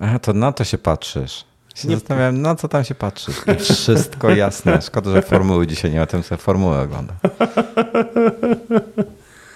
Aha, 0.00 0.18
to 0.18 0.32
na 0.32 0.52
to 0.52 0.64
się 0.64 0.78
patrzysz. 0.78 1.44
Się 1.74 1.88
nie 1.88 1.94
zastanawiałem, 1.94 2.42
na 2.42 2.54
co 2.54 2.68
tam 2.68 2.84
się 2.84 2.94
patrzysz. 2.94 3.36
Wszystko 3.58 4.30
jasne. 4.30 4.82
Szkoda, 4.82 5.10
że 5.10 5.22
formuły 5.22 5.66
dzisiaj 5.66 5.90
nie 5.92 6.00
ma, 6.00 6.06
tym 6.06 6.22
sobie 6.22 6.38
formułę 6.38 6.80
ogląda. 6.80 7.14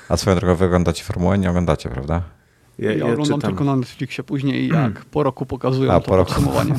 A 0.08 0.16
swoją 0.16 0.36
drogą 0.36 0.54
wy 0.54 0.64
oglądacie 0.64 1.04
formułę? 1.04 1.38
Nie 1.38 1.50
oglądacie, 1.50 1.88
prawda? 1.88 2.22
Ja, 2.78 2.90
ja, 2.90 2.96
ja 2.96 3.04
oglądam 3.04 3.38
czytam. 3.38 3.50
tylko 3.50 3.64
na 3.64 3.76
Netflixie 3.76 4.24
później, 4.24 4.68
jak 4.68 4.76
hmm. 4.76 5.02
po 5.10 5.22
roku 5.22 5.46
pokazują 5.46 5.92
A, 5.92 6.00
to 6.00 6.08
po 6.08 6.16
roku. 6.16 6.32
podsumowanie. 6.32 6.74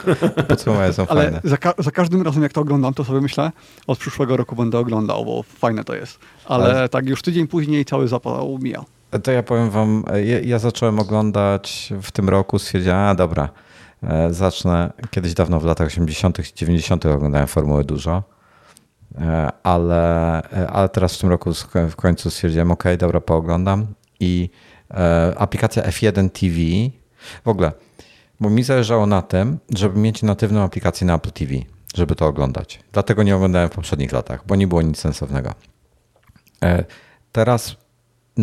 podsumowanie 0.48 0.92
są 0.92 1.06
Ale 1.08 1.22
fajne. 1.22 1.40
Za, 1.44 1.56
ka 1.56 1.74
za, 1.78 1.90
każdym 1.90 2.22
razem, 2.22 2.42
jak 2.42 2.52
to 2.52 2.60
oglądam, 2.60 2.94
to 2.94 3.04
sobie 3.04 3.20
myślę, 3.20 3.52
od 3.86 3.98
przyszłego 3.98 4.36
roku 4.36 4.56
będę 4.56 4.78
oglądał, 4.78 5.24
bo 5.24 5.42
fajne 5.42 5.84
to 5.84 5.94
jest. 5.94 6.18
Ale, 6.44 6.64
Ale... 6.64 6.88
tak 6.88 7.06
już 7.06 7.22
tydzień 7.22 7.46
później 7.46 7.84
cały 7.84 8.08
zapał 8.08 8.58
mija. 8.62 8.84
To 9.22 9.32
ja 9.32 9.42
powiem 9.42 9.70
wam, 9.70 10.04
ja, 10.24 10.40
ja 10.40 10.58
zacząłem 10.58 10.98
oglądać 10.98 11.92
w 12.02 12.12
tym 12.12 12.28
roku, 12.28 12.58
stwierdziłem, 12.58 12.98
a 12.98 13.14
dobra, 13.14 13.48
e, 14.02 14.34
zacznę. 14.34 14.92
Kiedyś 15.10 15.34
dawno 15.34 15.60
w 15.60 15.64
latach 15.64 15.86
80., 15.86 16.52
90. 16.52 17.06
oglądałem 17.06 17.46
formuły 17.46 17.84
dużo. 17.84 18.22
E, 19.18 19.48
ale, 19.62 20.42
e, 20.52 20.70
ale 20.70 20.88
teraz 20.88 21.16
w 21.16 21.20
tym 21.20 21.30
roku 21.30 21.50
w 21.90 21.96
końcu 21.96 22.30
stwierdziłem, 22.30 22.70
ok, 22.70 22.84
dobra, 22.98 23.20
pooglądam 23.20 23.86
i 24.20 24.50
aplikacja 25.36 25.82
F1 25.82 26.30
TV. 26.30 26.56
W 27.44 27.48
ogóle, 27.48 27.72
bo 28.40 28.50
mi 28.50 28.62
zależało 28.62 29.06
na 29.06 29.22
tym, 29.22 29.58
żeby 29.74 30.00
mieć 30.00 30.22
natywną 30.22 30.62
aplikację 30.62 31.06
na 31.06 31.14
Apple 31.14 31.30
TV, 31.30 31.52
żeby 31.94 32.14
to 32.14 32.26
oglądać. 32.26 32.80
Dlatego 32.92 33.22
nie 33.22 33.36
oglądałem 33.36 33.68
w 33.68 33.72
poprzednich 33.72 34.12
latach, 34.12 34.46
bo 34.46 34.56
nie 34.56 34.66
było 34.66 34.82
nic 34.82 34.98
sensownego. 34.98 35.54
Teraz 37.32 37.76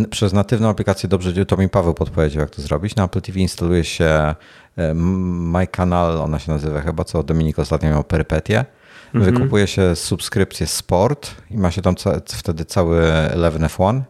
przez 0.10 0.34
natywną 0.34 0.70
aplikację 0.70 1.10
dobrze, 1.10 1.46
to 1.46 1.58
mi 1.58 1.70
Paweł 1.70 1.94
podpowiedział, 1.94 2.42
jak 2.42 2.50
to 2.50 2.62
zrobić. 2.62 2.96
Na 2.96 3.04
Apple 3.04 3.22
TV 3.22 3.40
instaluje 3.40 3.84
się 3.84 4.36
e, 4.78 4.94
My 4.94 5.68
Canal, 5.68 6.22
ona 6.22 6.40
się 6.40 6.52
nazywa 6.52 6.82
chyba, 6.82 7.04
co 7.04 7.24
Dominik 7.24 7.60
ostatnio 7.60 7.90
miał 7.90 8.04
perypetię. 8.04 8.66
Mhm. 9.14 9.34
Wykupuje 9.34 9.68
się 9.68 9.96
subskrypcję 9.96 10.68
Sport 10.68 11.36
i 11.52 11.58
ma 11.58 11.72
się 11.72 11.82
tam 11.82 11.96
wtedy 12.26 12.66
cały 12.66 13.02
11F1 13.36 14.02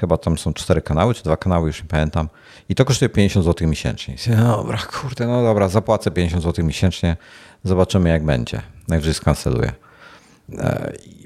Chyba 0.00 0.16
tam 0.16 0.38
są 0.38 0.54
cztery 0.54 0.82
kanały, 0.82 1.14
czy 1.14 1.22
dwa 1.22 1.36
kanały, 1.36 1.66
już 1.66 1.82
nie 1.82 1.88
pamiętam. 1.88 2.28
I 2.68 2.74
to 2.74 2.84
kosztuje 2.84 3.08
50 3.08 3.46
zł 3.46 3.68
miesięcznie. 3.68 4.16
No 4.36 4.56
dobra, 4.56 4.78
kurde, 4.78 5.26
no 5.26 5.42
dobra, 5.42 5.68
zapłacę 5.68 6.10
50 6.10 6.42
zł 6.42 6.64
miesięcznie, 6.64 7.16
zobaczymy 7.64 8.08
jak 8.08 8.24
będzie. 8.24 8.62
Najwyżej 8.88 9.14
skanceluję. 9.14 9.72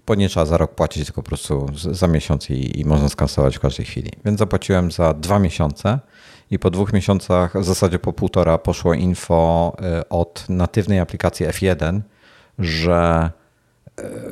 Bo 0.07 0.15
nie 0.15 0.29
trzeba 0.29 0.47
za 0.47 0.57
rok 0.57 0.75
płacić, 0.75 1.05
tylko 1.05 1.23
po 1.23 1.29
prostu 1.29 1.67
za 1.75 2.07
miesiąc 2.07 2.51
i, 2.51 2.81
i 2.81 2.85
można 2.85 3.09
skancelować 3.09 3.57
w 3.57 3.61
każdej 3.61 3.87
chwili. 3.87 4.11
Więc 4.25 4.39
zapłaciłem 4.39 4.91
za 4.91 5.15
dwa 5.15 5.39
miesiące 5.39 5.99
i 6.51 6.59
po 6.59 6.71
dwóch 6.71 6.93
miesiącach, 6.93 7.61
w 7.61 7.65
zasadzie 7.65 7.99
po 7.99 8.13
półtora, 8.13 8.59
poszło 8.59 8.95
info 8.95 9.73
e, 9.83 10.09
od 10.09 10.45
natywnej 10.49 11.01
aplikacji 11.01 11.47
F1, 11.47 12.01
że 12.59 13.31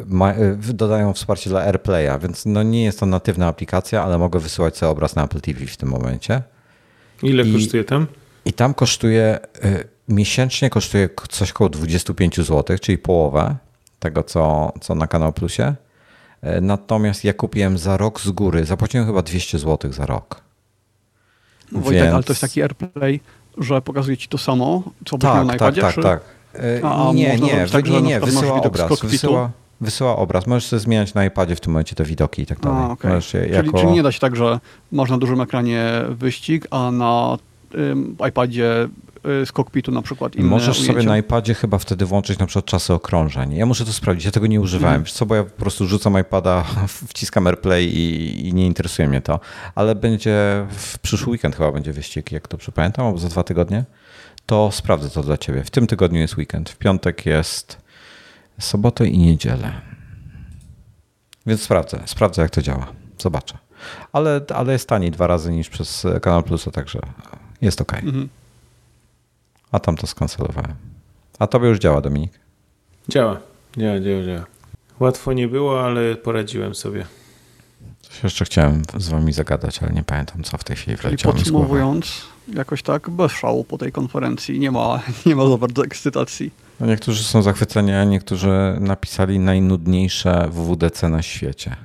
ma, 0.07 0.33
e, 0.33 0.57
dodają 0.57 1.13
wsparcie 1.13 1.51
dla 1.51 1.61
AirPlaya, 1.61 2.19
więc 2.23 2.47
no 2.47 2.63
nie 2.63 2.85
jest 2.85 3.01
to 3.01 3.07
natywna 3.07 3.47
aplikacja, 3.47 4.05
ale 4.05 4.19
mogę 4.19 4.41
wysyłać 4.41 4.77
sobie 4.77 4.91
obraz 4.91 5.17
na 5.17 5.25
Apple 5.25 5.41
TV 5.41 5.67
w 5.67 5.77
tym 5.77 5.89
momencie. 5.89 6.43
Ile 7.23 7.43
I, 7.43 7.53
kosztuje 7.53 7.85
tam? 7.85 8.07
I 8.45 8.53
tam 8.53 8.75
kosztuje, 8.75 9.39
y, 9.65 9.89
miesięcznie 10.09 10.71
kosztuje 10.71 11.09
coś 11.29 11.51
około 11.51 11.71
25 11.71 12.37
zł, 12.37 12.79
czyli 12.79 12.99
połowę 12.99 13.57
tego, 14.01 14.23
co, 14.23 14.73
co 14.81 14.95
na 14.95 15.07
Kanał 15.07 15.33
Plusie. 15.33 15.75
Y, 16.45 16.61
natomiast 16.61 17.25
ja 17.25 17.33
kupiłem 17.33 17.79
za 17.79 17.97
rok 17.97 18.21
z 18.21 18.31
góry, 18.31 18.65
zapłaciłem 18.65 19.07
chyba 19.07 19.23
200 19.23 19.59
zł 19.59 19.93
za 19.93 20.07
rok. 20.07 20.41
No 21.73 21.81
Wojtek, 21.81 22.03
Więc... 22.03 22.15
ale 22.15 22.23
to 22.23 22.33
jest 22.33 22.41
taki 22.41 22.63
AirPlay, 22.63 23.21
że 23.59 23.83
pokazuje 23.83 24.17
ci 24.17 24.29
to 24.29 24.39
samo, 24.39 24.83
co 25.07 25.19
tak, 25.19 25.31
byś 25.31 25.37
miał 25.37 25.45
na 25.45 25.53
tak, 25.53 25.57
iPadzie? 25.57 25.81
tak, 25.81 25.95
czy... 25.95 26.03
tak. 26.03 26.21
A, 26.83 27.13
nie, 27.15 27.39
nie, 27.39 27.67
tak, 27.73 27.89
nie, 27.89 28.03
nie, 28.03 28.21
wysyła 28.21 28.63
obraz. 28.63 29.01
Wysyła, 29.01 29.51
wysyła 29.81 30.17
obraz. 30.17 30.47
Możesz 30.47 30.67
sobie 30.67 30.81
zmieniać 30.81 31.15
na 31.15 31.25
iPadzie 31.25 31.57
w 31.57 31.61
tym 31.61 31.73
momencie 31.73 31.95
te 31.97 32.05
widoki 32.05 32.43
i 32.43 32.47
tak 32.47 32.61
dalej. 32.61 32.83
A, 32.83 32.91
okay. 32.91 33.23
czyli, 33.23 33.53
jako... 33.53 33.79
czyli 33.79 33.93
nie 33.93 34.03
da 34.03 34.13
się 34.13 34.21
tak, 34.21 34.37
że 34.37 34.61
masz 34.93 35.11
na 35.11 35.19
dużym 35.19 35.41
ekranie 35.41 35.85
wyścig, 36.09 36.67
a 36.71 36.91
na 36.91 37.39
iPadzie 38.29 38.89
z 39.25 39.53
kokpitu 39.53 39.93
na 39.93 40.03
przykład 40.03 40.37
inne 40.37 40.49
Możesz 40.49 40.79
ujęcia. 40.79 40.93
sobie 40.93 41.07
na 41.07 41.19
iPadzie 41.19 41.55
chyba 41.55 41.79
wtedy 41.79 42.07
włączyć 42.07 42.39
na 42.39 42.47
przykład 42.47 42.65
czasy 42.65 42.95
okrążeń. 42.95 43.55
Ja 43.55 43.67
muszę 43.67 43.85
to 43.85 43.93
sprawdzić, 43.93 44.25
ja 44.25 44.31
tego 44.31 44.47
nie 44.47 44.61
używałem. 44.61 44.95
Hmm. 44.95 45.13
co, 45.13 45.27
bo 45.27 45.35
ja 45.35 45.45
po 45.45 45.61
prostu 45.61 45.87
rzucam 45.87 46.21
iPada, 46.21 46.65
wciskam 47.09 47.47
AirPlay 47.47 47.85
i, 47.85 48.49
i, 48.49 48.55
nie 48.55 48.67
interesuje 48.67 49.09
mnie 49.09 49.21
to. 49.21 49.41
Ale 49.75 49.95
będzie 49.95 50.67
w 50.71 50.99
przyszły 50.99 51.33
weekend 51.33 51.57
chyba 51.57 51.73
będzie 51.73 51.93
wyścig, 51.93 52.33
jak 52.33 52.49
to 52.49 52.59
przypamiętam, 52.59 53.07
albo 53.07 53.19
za 53.19 53.29
dwa 53.29 53.43
tygodnie 53.43 53.85
to 54.47 54.71
sprawdzę 54.73 55.11
to 55.11 55.23
dla 55.23 55.39
ciebie. 55.39 55.65
W 55.65 55.71
tym 55.71 55.87
tygodniu 55.87 56.21
jest 56.21 56.37
weekend, 56.37 56.71
w 56.71 56.77
piątek 56.77 57.27
jest 57.27 57.79
sobotę 58.61 59.07
i 59.07 59.19
niedzielę. 59.19 59.73
Więc 61.47 61.63
sprawdzę, 61.63 62.03
sprawdzę 62.07 62.43
jak 62.43 62.51
to 62.51 62.63
działa. 62.63 62.87
Zobaczę. 63.19 63.59
Ale, 64.13 64.41
ale 64.55 64.73
jest 64.73 64.89
taniej 64.89 65.11
dwa 65.11 65.27
razy 65.27 65.53
niż 65.53 65.69
przez 65.69 66.07
Kanal 66.23 66.43
Plusa, 66.43 66.71
także 66.71 67.01
jest 67.63 67.81
ok. 67.81 67.95
Mhm. 67.95 68.29
A 69.73 69.79
tam 69.79 69.97
to 69.97 70.07
skancelowałem. 70.07 70.75
A 71.39 71.47
tobie 71.47 71.69
już 71.69 71.79
działa, 71.79 72.01
Dominik? 72.01 72.33
Działa, 73.09 73.41
działa, 73.77 74.01
działa, 74.01 74.25
działa. 74.25 74.47
Łatwo 75.01 75.33
nie 75.33 75.49
było, 75.49 75.85
ale 75.85 76.15
poradziłem 76.15 76.75
sobie. 76.75 77.07
Coś 78.03 78.25
jeszcze 78.25 78.45
chciałem 78.45 78.83
z 78.99 79.09
wami 79.09 79.33
zagadać, 79.33 79.83
ale 79.83 79.93
nie 79.93 80.03
pamiętam, 80.03 80.43
co 80.43 80.59
w 80.59 80.65
tej 80.65 80.77
chwili 80.77 80.97
wleciało 80.97 81.35
mi 81.35 81.41
z 81.41 81.43
Podsumowując, 81.43 82.23
jakoś 82.55 82.83
tak 82.83 83.11
bez 83.11 83.33
szału 83.33 83.65
po 83.65 83.79
tej 83.79 83.93
konferencji. 83.93 84.59
Nie 84.59 84.71
ma, 84.71 85.03
nie 85.27 85.37
ma 85.37 85.49
za 85.49 85.57
bardzo 85.57 85.85
ekscytacji. 85.85 86.51
No 86.81 86.87
niektórzy 86.87 87.25
są 87.25 87.43
zachwyceni, 87.43 87.93
a 87.93 88.05
niektórzy 88.05 88.77
napisali 88.81 89.39
najnudniejsze 89.39 90.49
WWDC 90.53 91.09
na 91.09 91.23
świecie. 91.23 91.77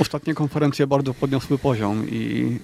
Ostatnie 0.00 0.34
konferencje 0.34 0.86
bardzo 0.86 1.14
podniosły 1.14 1.58
poziom 1.58 2.08
i 2.08 2.58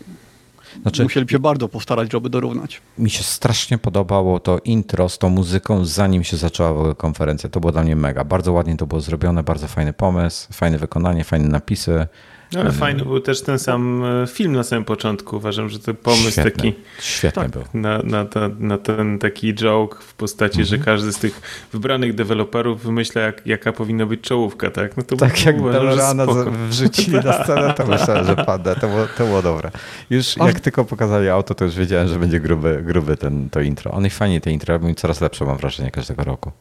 znaczy, 0.83 1.03
musieli 1.03 1.29
się 1.29 1.39
bardzo 1.39 1.69
postarać, 1.69 2.13
żeby 2.13 2.31
dorównać. 2.31 2.81
Mi 2.99 3.11
się 3.11 3.23
strasznie 3.23 3.79
podobało 3.79 4.41
to 4.41 4.59
intro 4.65 5.09
z 5.09 5.19
tą 5.19 5.29
muzyką, 5.29 5.85
zanim 5.85 6.25
się 6.25 6.37
zaczęła 6.37 6.73
w 6.73 6.79
ogóle 6.79 6.95
konferencja. 6.95 7.49
To 7.49 7.61
było 7.61 7.73
dla 7.73 7.83
mnie 7.83 7.97
mega. 7.97 8.25
Bardzo 8.25 8.53
ładnie 8.53 8.77
to 8.77 8.87
było 8.87 9.01
zrobione, 9.01 9.43
bardzo 9.43 9.69
fajny 9.69 9.93
pomysł, 9.93 10.53
fajne 10.53 10.79
wykonanie, 10.79 11.25
fajne 11.25 11.49
napisy. 11.49 12.07
No, 12.53 12.61
ale 12.61 12.73
fajny 12.73 13.05
był 13.05 13.21
też 13.21 13.43
ten 13.43 13.59
sam 13.59 14.05
e, 14.05 14.27
film 14.27 14.53
na 14.53 14.63
samym 14.63 14.85
początku. 14.85 15.37
Uważam, 15.37 15.69
że 15.69 15.79
to 15.79 15.95
pomysł 15.95 16.31
Świetny. 16.31 16.51
taki. 16.51 16.75
Świetny 17.01 17.43
tak, 17.43 17.51
był. 17.51 17.63
Na, 17.75 17.99
na, 17.99 18.25
ta, 18.25 18.51
na, 18.59 18.79
ten 18.79 19.19
taki 19.19 19.55
joke 19.55 19.99
w 20.01 20.15
postaci, 20.15 20.65
że 20.65 20.77
mhm. 20.77 20.85
każdy 20.85 21.13
z 21.13 21.19
tych 21.19 21.41
wybranych 21.73 22.15
deweloperów 22.15 22.83
wymyśla, 22.83 23.23
jak, 23.23 23.47
jaka 23.47 23.73
powinna 23.73 24.07
być 24.07 24.21
czołówka, 24.21 24.71
tak? 24.71 24.97
No 24.97 25.03
to 25.03 25.17
tak 25.17 25.45
jak 25.45 25.63
Delorana 25.63 26.27
wrzucili 26.69 27.21
na 27.21 27.45
scenę, 27.45 27.75
to 27.75 27.87
myślałem, 27.97 28.27
że 28.27 28.37
pada. 28.37 28.75
To 28.75 28.89
było, 28.89 29.07
to 29.19 29.27
było 29.27 29.43
dobre. 29.43 29.71
Już 30.11 30.37
jak 30.37 30.61
tylko 30.61 30.85
pokazali 30.85 31.29
auto, 31.29 31.55
to 31.55 31.65
już 31.65 31.75
wiedziałem, 31.75 32.09
że 32.09 32.19
będzie 32.19 32.41
gruby, 32.41 32.83
gruby 32.87 33.17
ten, 33.17 33.51
to 33.51 33.61
intro. 33.61 33.91
On 33.91 34.07
i 34.07 34.11
fajnie 34.11 34.41
te 34.41 34.51
intro 34.51 34.79
robią 34.79 34.95
coraz 34.95 35.21
lepsze, 35.21 35.45
mam 35.45 35.57
wrażenie, 35.57 35.91
każdego 35.91 36.25
roku. 36.25 36.53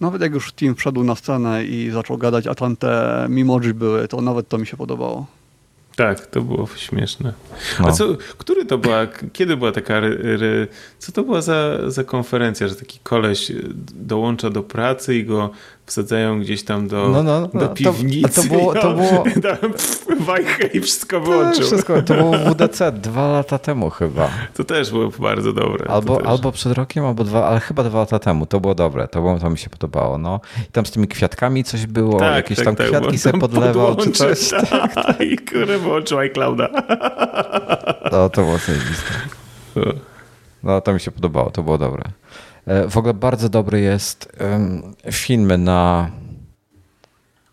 Nawet 0.00 0.22
jak 0.22 0.32
już 0.32 0.52
team 0.52 0.74
wszedł 0.74 1.04
na 1.04 1.14
scenę 1.14 1.64
i 1.64 1.90
zaczął 1.90 2.18
gadać, 2.18 2.46
a 2.46 2.54
tam 2.54 2.76
te 2.76 3.26
mimoji 3.28 3.74
były, 3.74 4.08
to 4.08 4.20
nawet 4.20 4.48
to 4.48 4.58
mi 4.58 4.66
się 4.66 4.76
podobało. 4.76 5.26
Tak, 5.96 6.26
to 6.26 6.42
było 6.42 6.68
śmieszne. 6.76 7.32
No. 7.80 7.88
A 7.88 7.92
co, 7.92 8.16
który 8.38 8.64
to 8.64 8.78
była, 8.78 9.06
kiedy 9.32 9.56
była 9.56 9.72
taka, 9.72 10.00
co 10.98 11.12
to 11.12 11.22
była 11.22 11.42
za, 11.42 11.90
za 11.90 12.04
konferencja, 12.04 12.68
że 12.68 12.74
taki 12.74 12.98
koleś 13.02 13.52
dołącza 13.94 14.50
do 14.50 14.62
pracy 14.62 15.14
i 15.14 15.24
go 15.24 15.50
wsadzają 15.86 16.40
gdzieś 16.40 16.64
tam 16.64 16.88
do, 16.88 17.08
no, 17.08 17.22
no, 17.22 17.48
no, 17.54 17.60
do 17.60 17.68
piwnicy. 17.68 18.34
To, 18.34 18.42
to 18.42 18.48
było... 18.48 18.74
To 18.74 18.94
było... 18.94 19.24
wajchę 20.24 20.66
i 20.66 20.80
wszystko 20.80 21.20
wyłączył. 21.20 21.66
Wszystko, 21.66 22.02
to 22.02 22.14
było 22.14 22.32
WDC 22.38 22.92
dwa 22.92 23.28
lata 23.28 23.58
temu 23.58 23.90
chyba. 23.90 24.30
To 24.54 24.64
też 24.64 24.90
było 24.90 25.10
bardzo 25.18 25.52
dobre. 25.52 25.90
Albo, 25.90 26.26
albo 26.26 26.52
przed 26.52 26.72
rokiem, 26.72 27.04
albo 27.04 27.24
dwa, 27.24 27.46
ale 27.46 27.60
chyba 27.60 27.84
dwa 27.84 27.98
lata 27.98 28.18
temu. 28.18 28.46
To 28.46 28.60
było 28.60 28.74
dobre, 28.74 29.08
to, 29.08 29.20
było, 29.20 29.38
to 29.38 29.50
mi 29.50 29.58
się 29.58 29.70
podobało. 29.70 30.18
No. 30.18 30.40
I 30.68 30.72
tam 30.72 30.86
z 30.86 30.90
tymi 30.90 31.08
kwiatkami 31.08 31.64
coś 31.64 31.86
było, 31.86 32.18
tak, 32.18 32.34
jakieś 32.34 32.56
tak, 32.56 32.64
tam 32.64 32.76
tak, 32.76 32.86
kwiatki 32.86 33.18
sobie 33.18 33.38
podlewał 33.38 33.96
czy 33.96 34.10
coś. 34.10 34.50
Tak, 34.50 34.94
tak. 34.94 35.20
I 35.20 35.38
kurde 35.38 35.78
wyłączył 35.78 36.18
iClouda. 36.18 36.68
No, 38.12 38.28
to 38.30 38.42
było 38.42 38.58
zajebiste. 38.58 39.12
No, 40.62 40.80
to 40.80 40.92
mi 40.92 41.00
się 41.00 41.10
podobało, 41.10 41.50
to 41.50 41.62
było 41.62 41.78
dobre. 41.78 42.02
E, 42.66 42.88
w 42.88 42.96
ogóle 42.96 43.14
bardzo 43.14 43.48
dobry 43.48 43.80
jest 43.80 44.32
filmy 45.12 45.58
na. 45.58 46.10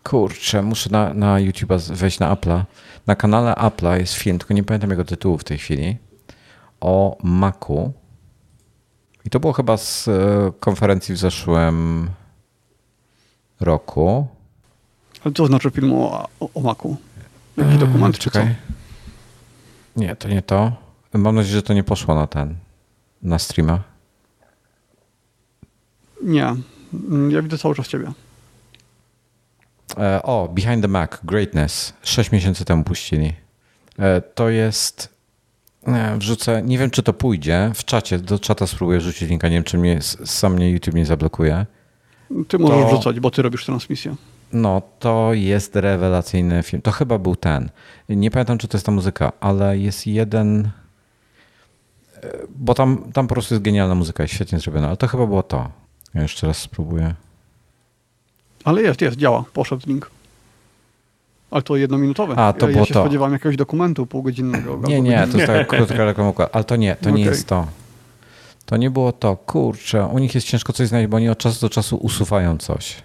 Kurczę, 0.04 0.62
muszę 0.62 0.90
na, 0.90 1.14
na 1.14 1.40
YouTube 1.40 1.72
wejść 1.72 2.18
na 2.18 2.34
Apple'a. 2.34 2.62
Na 3.06 3.16
kanale 3.16 3.52
Apple'a 3.52 3.98
jest 3.98 4.14
film, 4.14 4.38
tylko 4.38 4.54
nie 4.54 4.64
pamiętam 4.64 4.90
jego 4.90 5.04
tytułu 5.04 5.38
w 5.38 5.44
tej 5.44 5.58
chwili, 5.58 5.96
o 6.80 7.16
Macu. 7.22 7.92
I 9.24 9.30
to 9.30 9.40
było 9.40 9.52
chyba 9.52 9.76
z 9.76 10.08
e, 10.08 10.12
konferencji 10.60 11.14
w 11.14 11.18
zeszłym 11.18 12.10
roku. 13.60 14.26
Ale 15.24 15.34
co 15.34 15.46
znaczy 15.46 15.70
film 15.70 15.92
o, 15.92 16.28
o, 16.40 16.48
o 16.54 16.60
Macu? 16.60 16.96
Jaki 17.56 17.78
dokument? 17.78 18.18
Czekaj. 18.18 18.54
Nie, 19.96 20.16
to 20.16 20.28
nie 20.28 20.42
to. 20.42 20.72
Mam 21.12 21.34
nadzieję, 21.34 21.54
że 21.54 21.62
to 21.62 21.74
nie 21.74 21.84
poszło 21.84 22.14
na 22.14 22.26
ten, 22.26 22.54
na 23.22 23.38
streama. 23.38 23.91
Nie. 26.22 26.54
Ja 27.28 27.42
widzę 27.42 27.58
cały 27.58 27.74
czas 27.74 27.88
ciebie. 27.88 28.12
E, 29.98 30.22
o, 30.22 30.48
Behind 30.48 30.82
the 30.82 30.88
Mac, 30.88 31.10
Greatness. 31.24 31.92
Sześć 32.02 32.32
miesięcy 32.32 32.64
temu 32.64 32.84
puścili. 32.84 33.32
E, 33.98 34.20
to 34.20 34.48
jest. 34.48 35.12
Nie, 35.86 36.12
wrzucę. 36.18 36.62
Nie 36.62 36.78
wiem, 36.78 36.90
czy 36.90 37.02
to 37.02 37.12
pójdzie. 37.12 37.70
W 37.74 37.84
czacie, 37.84 38.18
do 38.18 38.38
czata 38.38 38.66
spróbuję 38.66 39.00
rzucić 39.00 39.28
linka. 39.28 39.48
Nie 39.48 39.54
wiem, 39.54 39.64
czy 39.64 39.78
mnie, 39.78 39.98
sam 40.24 40.54
mnie 40.54 40.70
YouTube 40.70 40.94
nie 40.94 41.06
zablokuje. 41.06 41.66
Ty 42.48 42.58
możesz 42.58 42.82
to, 42.82 42.90
rzucać, 42.90 43.20
bo 43.20 43.30
ty 43.30 43.42
robisz 43.42 43.64
transmisję. 43.64 44.16
No, 44.52 44.82
to 44.98 45.30
jest 45.32 45.76
rewelacyjny 45.76 46.62
film. 46.62 46.82
To 46.82 46.90
chyba 46.90 47.18
był 47.18 47.36
ten. 47.36 47.70
Nie 48.08 48.30
pamiętam, 48.30 48.58
czy 48.58 48.68
to 48.68 48.76
jest 48.76 48.86
ta 48.86 48.92
muzyka, 48.92 49.32
ale 49.40 49.78
jest 49.78 50.06
jeden. 50.06 50.70
E, 52.22 52.28
bo 52.56 52.74
tam, 52.74 53.12
tam 53.12 53.28
po 53.28 53.34
prostu 53.34 53.54
jest 53.54 53.64
genialna 53.64 53.94
muzyka, 53.94 54.22
jest 54.22 54.34
świetnie 54.34 54.58
zrobiona, 54.58 54.86
ale 54.86 54.96
to 54.96 55.08
chyba 55.08 55.26
było 55.26 55.42
to. 55.42 55.81
Ja 56.14 56.22
jeszcze 56.22 56.46
raz 56.46 56.58
spróbuję. 56.58 57.14
Ale 58.64 58.82
jest, 58.82 59.00
jest, 59.00 59.16
działa. 59.16 59.44
Poszedł 59.52 59.82
link. 59.86 60.10
Ale 61.50 61.62
to 61.62 61.76
jednominutowe. 61.76 62.36
A, 62.36 62.52
to 62.52 62.68
ja, 62.68 62.78
ja 62.78 62.84
się 62.84 62.94
to. 62.94 63.00
spodziewałem 63.00 63.32
jakiegoś 63.32 63.56
dokumentu 63.56 64.06
półgodzinnego. 64.06 64.80
Nie, 64.88 65.00
nie, 65.00 65.26
to 65.26 65.38
jest 65.38 65.52
taka 65.52 65.64
krótka 65.64 66.04
reklama. 66.04 66.32
Ale 66.52 66.64
to 66.64 66.76
nie, 66.76 66.96
to 66.96 67.00
okay. 67.00 67.12
nie 67.12 67.24
jest 67.24 67.46
to. 67.46 67.66
To 68.66 68.76
nie 68.76 68.90
było 68.90 69.12
to. 69.12 69.36
Kurczę, 69.36 70.06
u 70.06 70.18
nich 70.18 70.34
jest 70.34 70.46
ciężko 70.46 70.72
coś 70.72 70.88
znaleźć, 70.88 71.10
bo 71.10 71.16
oni 71.16 71.28
od 71.28 71.38
czasu 71.38 71.60
do 71.60 71.70
czasu 71.70 71.96
usuwają 71.96 72.58
coś. 72.58 73.02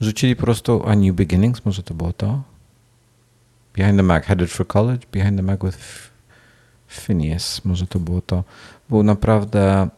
Rzucili 0.00 0.36
po 0.36 0.42
prostu 0.42 0.82
A 0.86 0.94
New 0.94 1.14
Beginnings, 1.14 1.64
może 1.64 1.82
to 1.82 1.94
było 1.94 2.12
to? 2.12 2.42
Behind 3.76 3.96
the 3.96 4.02
Mac, 4.02 4.24
Headed 4.24 4.50
for 4.50 4.66
College, 4.66 5.06
Behind 5.12 5.36
the 5.36 5.42
Mac 5.42 5.60
with 5.64 5.78
Phineas, 6.88 7.64
może 7.64 7.86
to 7.86 7.98
było 7.98 8.20
to. 8.20 8.44
Był 8.90 9.02
naprawdę 9.02 9.88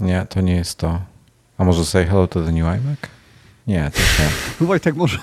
nie, 0.00 0.26
to 0.28 0.40
nie 0.40 0.54
jest 0.54 0.78
to. 0.78 1.00
A 1.58 1.64
może 1.64 1.84
say 1.84 2.06
hello 2.06 2.26
to 2.26 2.44
the 2.44 2.52
new 2.52 2.66
iMac? 2.66 2.98
Nie, 3.66 3.90
to 3.90 4.00
nie. 4.00 4.30
Wojtek, 4.66 4.96
może, 4.96 5.18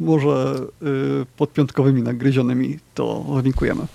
może 0.00 0.54
yy, 0.82 1.26
pod 1.36 1.52
piątkowymi 1.52 2.02
nagryzionymi 2.02 2.78
to 2.94 3.24
linkujemy. 3.42 3.86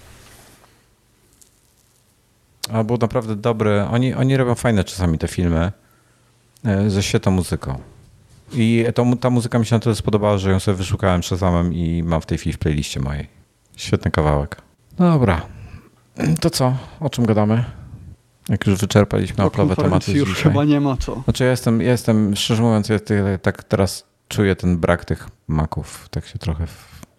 A 2.74 2.84
był 2.84 2.98
naprawdę 2.98 3.36
dobry. 3.36 3.82
Oni, 3.82 4.14
oni 4.14 4.38
robią 4.38 4.56
fajne 4.56 4.84
czasami 4.84 5.18
te 5.18 5.28
filmy 5.28 5.72
y, 6.86 6.90
ze 6.90 7.04
świetną 7.04 7.32
muzyką. 7.32 7.80
I 8.54 8.86
to, 8.96 9.06
ta 9.20 9.30
muzyka 9.30 9.60
mi 9.60 9.66
się 9.66 9.76
na 9.76 9.80
tyle 9.80 9.96
spodobała, 9.96 10.38
że 10.38 10.52
ją 10.52 10.60
sobie 10.60 10.78
wyszukałem 10.78 11.24
Shazamem 11.24 11.74
i 11.74 12.04
mam 12.04 12.22
w 12.22 12.26
tej 12.26 12.38
chwili 12.38 12.54
w 12.54 12.58
playliście 12.58 13.00
mojej. 13.00 13.28
Świetny 13.76 14.12
kawałek. 14.12 14.62
No 15.00 15.12
dobra. 15.12 15.42
To 16.40 16.50
co? 16.50 16.78
O 17.00 17.10
czym 17.10 17.26
gadamy? 17.26 17.81
Jak 18.50 18.68
już 18.68 18.80
wyczerpaliśmy 18.80 19.44
Apple'owe 19.44 19.76
tematy 19.76 20.12
już 20.12 20.30
dzisiaj. 20.30 20.44
chyba 20.44 20.66
nie 20.66 20.82
ma 20.82 20.98
co. 20.98 21.22
Znaczy 21.24 21.44
ja 21.44 21.50
jestem, 21.50 21.82
ja 21.82 21.92
jestem 21.92 22.36
szczerze 22.36 22.64
mówiąc, 22.64 22.90
ja 22.90 23.00
tak 23.42 23.64
teraz 23.64 24.06
czuję 24.28 24.56
ten 24.56 24.78
brak 24.78 25.06
tych 25.06 25.30
maków. 25.48 26.08
Tak 26.12 26.26
się 26.26 26.40
trochę, 26.40 26.68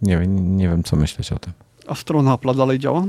nie, 0.02 0.18
wiem, 0.18 0.56
nie 0.56 0.68
wiem 0.68 0.82
co 0.82 0.96
myśleć 0.96 1.32
o 1.32 1.38
tym. 1.38 1.52
A 1.86 1.94
strona 1.94 2.34
Apple'a 2.36 2.56
dalej 2.56 2.78
działa? 2.78 3.04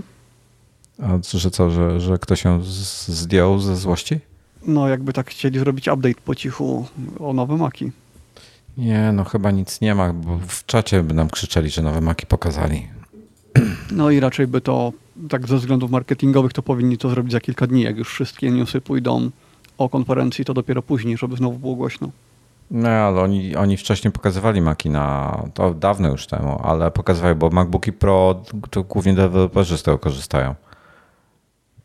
A 1.02 1.38
że 1.38 1.52
co, 1.52 1.70
że, 1.70 2.00
że 2.00 2.18
ktoś 2.18 2.44
ją 2.44 2.64
zdjął 2.64 3.60
ze 3.60 3.76
złości? 3.76 4.20
No 4.68 4.88
jakby 4.88 5.14
tak 5.14 5.30
chcieli 5.30 5.60
zrobić 5.60 5.88
update 5.88 6.22
po 6.26 6.36
cichu 6.36 6.88
o 7.20 7.34
nowe 7.34 7.58
maki. 7.58 7.92
Nie, 8.78 9.12
no 9.12 9.24
chyba 9.24 9.52
nic 9.52 9.82
nie 9.82 9.96
ma, 9.96 10.14
bo 10.14 10.40
w 10.48 10.66
czacie 10.66 11.04
by 11.04 11.14
nam 11.14 11.30
krzyczeli, 11.30 11.70
że 11.70 11.82
nowe 11.82 12.02
maki 12.02 12.26
pokazali. 12.26 12.88
No 13.92 14.12
i 14.12 14.20
raczej 14.20 14.48
by 14.48 14.62
to 14.62 14.94
tak 15.30 15.48
ze 15.48 15.58
względów 15.58 15.92
marketingowych 15.92 16.54
to 16.54 16.62
powinni 16.62 16.98
to 16.98 17.10
zrobić 17.10 17.32
za 17.32 17.40
kilka 17.40 17.68
dni. 17.68 17.82
Jak 17.82 17.98
już 17.98 18.10
wszystkie 18.10 18.52
newsy 18.52 18.82
pójdą 18.82 19.30
o 19.78 19.90
konferencji, 19.90 20.46
to 20.46 20.54
dopiero 20.54 20.82
później, 20.82 21.18
żeby 21.18 21.36
znowu 21.36 21.60
było 21.60 21.76
głośno. 21.76 22.10
No, 22.72 22.90
ale 22.90 23.22
oni, 23.22 23.56
oni 23.56 23.78
wcześniej 23.78 24.12
pokazywali 24.12 24.62
Maki 24.62 24.90
na, 24.90 25.38
to 25.54 25.74
dawno 25.74 26.10
już 26.10 26.28
temu, 26.28 26.60
ale 26.64 26.92
pokazywali, 26.92 27.36
bo 27.36 27.50
MacBooki 27.50 27.94
Pro 27.94 28.44
to 28.70 28.84
głównie 28.84 29.14
deweloperzy 29.14 29.78
z 29.78 29.84
tego 29.84 30.00
korzystają. 30.00 30.56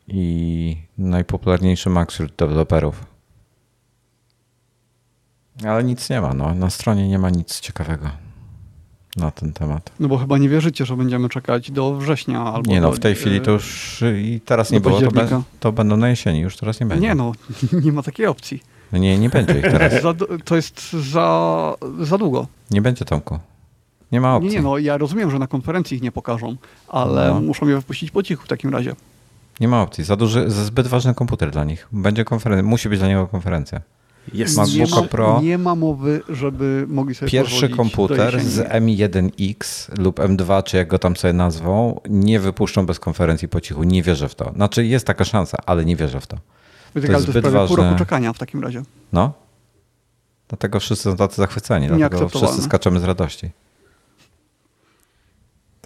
I 0.07 0.77
najpopularniejszy 0.97 1.89
Mac 1.89 2.11
wśród 2.11 2.35
deweloperów. 2.35 3.05
Ale 5.67 5.83
nic 5.83 6.09
nie 6.09 6.21
ma, 6.21 6.33
no. 6.33 6.55
Na 6.55 6.69
stronie 6.69 7.07
nie 7.07 7.19
ma 7.19 7.29
nic 7.29 7.59
ciekawego 7.59 8.28
na 9.17 9.31
ten 9.31 9.53
temat. 9.53 9.91
No 9.99 10.07
bo 10.07 10.17
chyba 10.17 10.37
nie 10.37 10.49
wierzycie, 10.49 10.85
że 10.85 10.97
będziemy 10.97 11.29
czekać 11.29 11.71
do 11.71 11.95
września 11.95 12.43
albo 12.43 12.71
Nie 12.71 12.81
no, 12.81 12.91
w 12.91 12.99
tej 12.99 13.13
do, 13.13 13.19
chwili 13.19 13.41
to 13.41 13.51
już 13.51 14.03
i 14.17 14.41
teraz 14.45 14.71
nie 14.71 14.81
było, 14.81 15.01
to, 15.01 15.11
be, 15.11 15.41
to, 15.59 15.71
będą 15.71 15.97
na 15.97 16.09
jesieni, 16.09 16.39
już 16.39 16.57
teraz 16.57 16.79
nie 16.79 16.85
będzie. 16.85 17.07
Nie 17.07 17.15
no, 17.15 17.31
nie 17.85 17.91
ma 17.91 18.03
takiej 18.03 18.25
opcji. 18.25 18.63
No 18.91 18.97
nie, 18.97 19.19
nie 19.19 19.29
będzie 19.29 19.53
ich 19.53 19.61
teraz. 19.61 19.93
to 20.45 20.55
jest 20.55 20.93
za, 20.93 21.75
za 21.99 22.17
długo. 22.17 22.47
Nie 22.71 22.81
będzie 22.81 23.05
Tomku. 23.05 23.39
Nie 24.11 24.21
ma 24.21 24.35
opcji. 24.35 24.49
Nie, 24.49 24.55
nie, 24.55 24.61
no 24.61 24.77
ja 24.77 24.97
rozumiem, 24.97 25.31
że 25.31 25.39
na 25.39 25.47
konferencji 25.47 25.97
ich 25.97 26.03
nie 26.03 26.11
pokażą, 26.11 26.55
ale 26.87 27.29
no. 27.29 27.41
muszą 27.41 27.67
je 27.67 27.75
wypuścić 27.75 28.11
po 28.11 28.23
cichu 28.23 28.43
w 28.45 28.47
takim 28.47 28.69
razie. 28.69 28.95
Nie 29.59 29.67
ma 29.67 29.81
opcji. 29.81 30.03
Za 30.03 30.15
duży, 30.15 30.49
za 30.49 30.63
zbyt 30.63 30.87
ważny 30.87 31.13
komputer 31.13 31.51
dla 31.51 31.63
nich. 31.63 31.87
Będzie 31.91 32.25
konferencja, 32.25 32.69
musi 32.69 32.89
być 32.89 32.99
dla 32.99 33.07
niego 33.07 33.27
konferencja. 33.27 33.81
Jest. 34.33 34.57
MacBooka 34.57 34.95
nie 34.95 35.01
ma, 35.01 35.07
Pro. 35.07 35.41
Nie 35.41 35.57
ma 35.57 35.75
mowy, 35.75 36.21
żeby 36.29 36.85
mogli 36.87 37.15
sobie 37.15 37.31
Pierwszy 37.31 37.69
komputer 37.69 38.41
z 38.41 38.57
M1X 38.69 39.89
lub 39.97 40.19
M2, 40.19 40.63
czy 40.63 40.77
jak 40.77 40.87
go 40.87 40.99
tam 40.99 41.15
sobie 41.15 41.33
nazwą, 41.33 42.01
nie 42.09 42.39
wypuszczą 42.39 42.85
bez 42.85 42.99
konferencji 42.99 43.47
po 43.47 43.61
cichu. 43.61 43.83
Nie 43.83 44.03
wierzę 44.03 44.29
w 44.29 44.35
to. 44.35 44.51
Znaczy 44.55 44.85
jest 44.85 45.07
taka 45.07 45.25
szansa, 45.25 45.57
ale 45.65 45.85
nie 45.85 45.95
wierzę 45.95 46.21
w 46.21 46.27
to. 46.27 46.37
To, 46.93 47.01
to 47.01 47.11
jest 47.11 47.25
zbyt 47.25 47.47
ważne. 47.47 47.67
pół 47.67 47.85
roku 47.85 47.97
czekania 47.99 48.33
w 48.33 48.37
takim 48.37 48.63
razie. 48.63 48.83
No. 49.13 49.33
Dlatego 50.47 50.79
wszyscy 50.79 51.03
są 51.03 51.17
tacy 51.17 51.35
zachwyceni. 51.35 51.87
Dlatego 51.87 52.29
wszyscy 52.29 52.61
skaczemy 52.61 52.99
z 52.99 53.03
radości. 53.03 53.49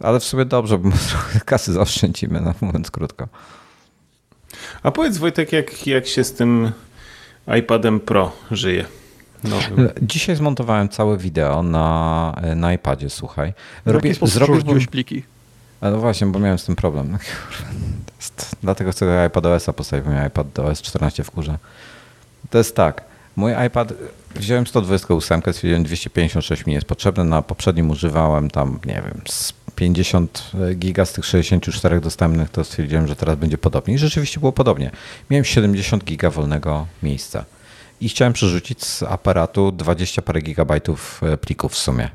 Ale 0.01 0.19
w 0.19 0.23
sumie 0.23 0.45
dobrze, 0.45 0.77
bo 0.77 0.89
trochę 1.09 1.39
kasy 1.39 1.73
zaoszczędzimy, 1.73 2.41
no, 2.41 2.53
mówiąc 2.61 2.91
krótko. 2.91 3.27
A 4.83 4.91
powiedz 4.91 5.17
Wojtek, 5.17 5.51
jak, 5.51 5.87
jak 5.87 6.07
się 6.07 6.23
z 6.23 6.33
tym 6.33 6.71
iPadem 7.47 7.99
Pro 7.99 8.31
żyje. 8.51 8.85
Nowym. 9.43 9.89
Dzisiaj 10.01 10.35
zmontowałem 10.35 10.89
całe 10.89 11.17
wideo 11.17 11.63
na, 11.63 12.35
na 12.55 12.73
iPadzie, 12.73 13.09
słuchaj. 13.09 13.53
Robię, 13.85 14.13
zrobiłeś 14.21 14.87
pliki? 14.87 15.23
No 15.81 15.97
właśnie, 15.97 16.27
bo 16.27 16.39
miałem 16.39 16.57
z 16.57 16.65
tym 16.65 16.75
problem. 16.75 17.17
Dlatego 18.61 18.91
chcę 18.91 19.25
iPadOS-a 19.27 19.73
postawić, 19.73 20.05
bo 20.05 20.11
miałem 20.11 20.27
iPad 20.27 20.59
OS 20.59 20.81
14 20.81 21.23
w 21.23 21.31
kurze. 21.31 21.57
To 22.49 22.57
jest 22.57 22.75
tak, 22.75 23.03
mój 23.35 23.51
iPad, 23.67 23.93
wziąłem 24.35 24.67
128, 24.67 25.41
stwierdziłem 25.41 25.83
256 25.83 26.65
mi 26.65 26.73
jest 26.73 26.85
potrzebne, 26.85 27.23
na 27.23 27.41
poprzednim 27.41 27.89
używałem 27.89 28.49
tam, 28.49 28.79
nie 28.85 28.93
wiem, 28.93 29.21
50 29.75 30.51
giga 30.75 31.05
z 31.05 31.13
tych 31.13 31.25
64 31.25 32.01
dostępnych, 32.01 32.49
to 32.49 32.63
stwierdziłem, 32.63 33.07
że 33.07 33.15
teraz 33.15 33.35
będzie 33.37 33.57
podobnie. 33.57 33.93
I 33.93 33.97
rzeczywiście 33.97 34.39
było 34.39 34.51
podobnie. 34.51 34.91
Miałem 35.29 35.45
70 35.45 36.03
giga 36.03 36.29
wolnego 36.29 36.87
miejsca. 37.03 37.45
I 38.01 38.09
chciałem 38.09 38.33
przerzucić 38.33 38.85
z 38.85 39.03
aparatu 39.03 39.71
20 39.71 40.21
parę 40.21 40.41
gigabajtów 40.41 41.21
e, 41.23 41.37
plików 41.37 41.73
w 41.73 41.77
sumie. 41.77 42.09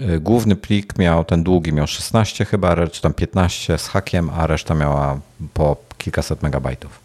E, 0.00 0.20
główny 0.20 0.56
plik 0.56 0.98
miał, 0.98 1.24
ten 1.24 1.42
długi 1.42 1.72
miał 1.72 1.86
16 1.86 2.44
chyba, 2.44 2.86
czy 2.86 3.02
tam 3.02 3.14
15 3.14 3.78
z 3.78 3.88
hakiem, 3.88 4.30
a 4.30 4.46
reszta 4.46 4.74
miała 4.74 5.20
po 5.54 5.76
kilkaset 5.98 6.42
megabajtów. 6.42 7.00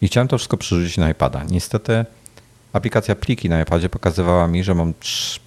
I 0.00 0.08
chciałem 0.08 0.28
to 0.28 0.38
wszystko 0.38 0.56
przerzucić 0.56 0.96
na 0.96 1.10
iPada. 1.10 1.44
Niestety 1.50 2.04
aplikacja 2.76 3.14
pliki 3.14 3.48
na 3.48 3.62
iPadzie 3.62 3.88
pokazywała 3.88 4.48
mi, 4.48 4.64
że 4.64 4.74
mam 4.74 4.92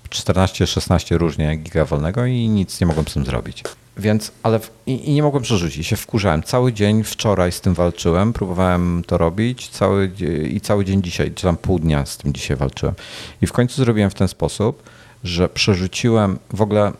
14-16 0.09 1.17
różnie 1.17 1.55
giga 1.55 1.85
wolnego 1.85 2.25
i 2.25 2.49
nic 2.49 2.81
nie 2.81 2.87
mogłem 2.87 3.07
z 3.07 3.13
tym 3.13 3.25
zrobić. 3.25 3.63
Więc, 3.97 4.31
ale 4.43 4.59
w, 4.59 4.71
i, 4.85 5.09
i, 5.09 5.13
nie 5.13 5.23
mogłem 5.23 5.43
przerzucić, 5.43 5.87
się 5.87 5.95
wkurzałem. 5.95 6.43
Cały 6.43 6.73
dzień 6.73 7.03
wczoraj 7.03 7.51
z 7.51 7.61
tym 7.61 7.73
walczyłem, 7.73 8.33
próbowałem 8.33 9.03
to 9.07 9.17
robić 9.17 9.69
cały, 9.69 10.11
i 10.49 10.61
cały 10.61 10.85
dzień 10.85 11.03
dzisiaj, 11.03 11.31
czy 11.31 11.43
tam 11.43 11.57
pół 11.57 11.79
dnia 11.79 12.05
z 12.05 12.17
tym 12.17 12.33
dzisiaj 12.33 12.57
walczyłem. 12.57 12.95
I 13.41 13.47
w 13.47 13.51
końcu 13.51 13.75
zrobiłem 13.75 14.09
w 14.09 14.13
ten 14.13 14.27
sposób, 14.27 14.83
że 15.23 15.49
przerzuciłem 15.49 16.39
w 16.53 16.61
ogóle, 16.61 16.91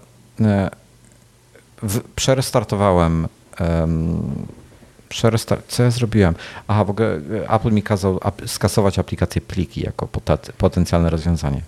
e, 0.41 0.69
w, 1.83 2.01
przerestartowałem 2.15 3.27
um, 5.09 5.31
Przerestar- 5.31 5.61
co 5.67 5.83
ja 5.83 5.91
zrobiłem? 5.91 6.35
Aha, 6.67 6.83
w 6.83 6.89
ogóle 6.89 7.19
e, 7.43 7.49
Apple 7.49 7.71
mi 7.71 7.83
kazał 7.83 8.19
skasować 8.45 8.99
aplikację 8.99 9.41
pliki 9.41 9.81
jako 9.81 10.07
potencjalne 10.57 11.09
rozwiązanie. 11.09 11.61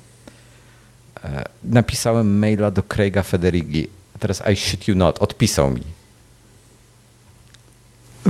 E, 1.23 1.43
napisałem 1.63 2.39
maila 2.39 2.71
do 2.71 2.83
Craiga 2.83 3.23
Federighi. 3.23 3.87
Teraz 4.19 4.43
I 4.53 4.55
shit 4.55 4.87
you 4.87 4.95
not, 4.95 5.19
odpisał 5.19 5.71
mi. 5.71 5.81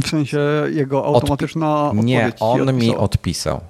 W 0.01 0.07
sensie 0.07 0.39
jego 0.73 1.05
automatyczna 1.05 1.65
Odpi- 1.65 2.03
Nie, 2.03 2.31
on 2.39 2.73
mi 2.73 2.95
odpisał. 2.95 3.61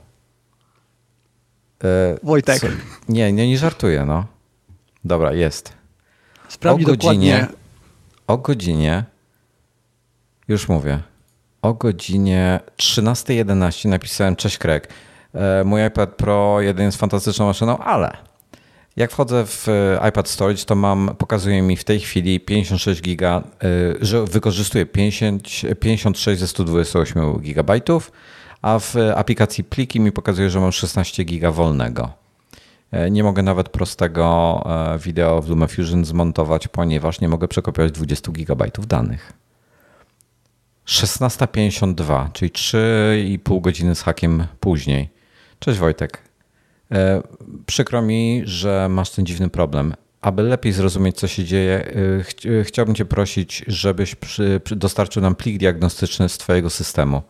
E, 1.83 2.17
Wojtek. 2.23 2.59
Co? 2.59 2.67
Nie, 3.09 3.31
nie, 3.33 3.47
nie 3.47 3.57
żartuję, 3.57 4.05
no. 4.05 4.25
Dobra, 5.05 5.33
jest. 5.33 5.73
Sprawdź 6.49 6.83
o 6.83 6.85
godzinie, 6.85 7.31
dokładnie. 7.31 7.57
O 8.27 8.37
godzinie, 8.37 9.03
już 10.47 10.69
mówię, 10.69 10.99
o 11.61 11.73
godzinie 11.73 12.59
13.11 12.77 13.89
napisałem 13.89 14.35
Cześć. 14.35 14.59
E, 15.33 15.63
mój 15.63 15.85
iPad 15.87 16.15
Pro 16.15 16.61
jeden 16.61 16.85
jest 16.85 16.97
fantastyczną 16.97 17.45
maszyną, 17.45 17.77
ale 17.77 18.17
jak 18.97 19.11
wchodzę 19.11 19.45
w 19.45 19.67
e, 19.67 20.09
iPad 20.09 20.29
Storage, 20.29 20.65
to 20.65 20.75
mam, 20.75 21.15
pokazuje 21.17 21.61
mi 21.61 21.77
w 21.77 21.83
tej 21.83 21.99
chwili 21.99 22.39
56 22.39 23.01
giga, 23.01 23.43
e, 23.63 24.05
że 24.05 24.25
wykorzystuję 24.25 24.85
50, 24.85 25.43
56 25.79 26.39
ze 26.39 26.47
128 26.47 27.39
gigabajtów, 27.39 28.11
a 28.61 28.79
w 28.79 28.95
aplikacji 29.15 29.63
pliki 29.63 29.99
mi 29.99 30.11
pokazuje, 30.11 30.49
że 30.49 30.59
mam 30.59 30.71
16 30.71 31.23
giga 31.23 31.51
wolnego. 31.51 32.09
Nie 33.11 33.23
mogę 33.23 33.43
nawet 33.43 33.69
prostego 33.69 34.63
wideo 34.99 35.41
w 35.41 35.49
LumaFusion 35.49 36.05
zmontować, 36.05 36.67
ponieważ 36.67 37.21
nie 37.21 37.29
mogę 37.29 37.47
przekopiować 37.47 37.91
20 37.91 38.31
gigabajtów 38.31 38.87
danych. 38.87 39.33
16.52, 40.91 42.31
czyli 42.33 42.51
3,5 42.51 43.61
godziny 43.61 43.95
z 43.95 44.01
hakiem 44.01 44.47
później. 44.59 45.09
Cześć 45.59 45.79
Wojtek. 45.79 46.21
E, 46.91 47.21
przykro 47.65 48.01
mi, 48.01 48.41
że 48.45 48.87
masz 48.89 49.09
ten 49.11 49.25
dziwny 49.25 49.49
problem. 49.49 49.93
Aby 50.21 50.43
lepiej 50.43 50.73
zrozumieć, 50.73 51.17
co 51.17 51.27
się 51.27 51.45
dzieje, 51.45 51.93
e, 52.19 52.23
ch 52.23 52.33
chciałbym 52.67 52.95
Cię 52.95 53.05
prosić, 53.05 53.63
żebyś 53.67 54.15
przy, 54.15 54.61
dostarczył 54.71 55.21
nam 55.21 55.35
plik 55.35 55.57
diagnostyczny 55.57 56.29
z 56.29 56.37
Twojego 56.37 56.69
systemu. 56.69 57.21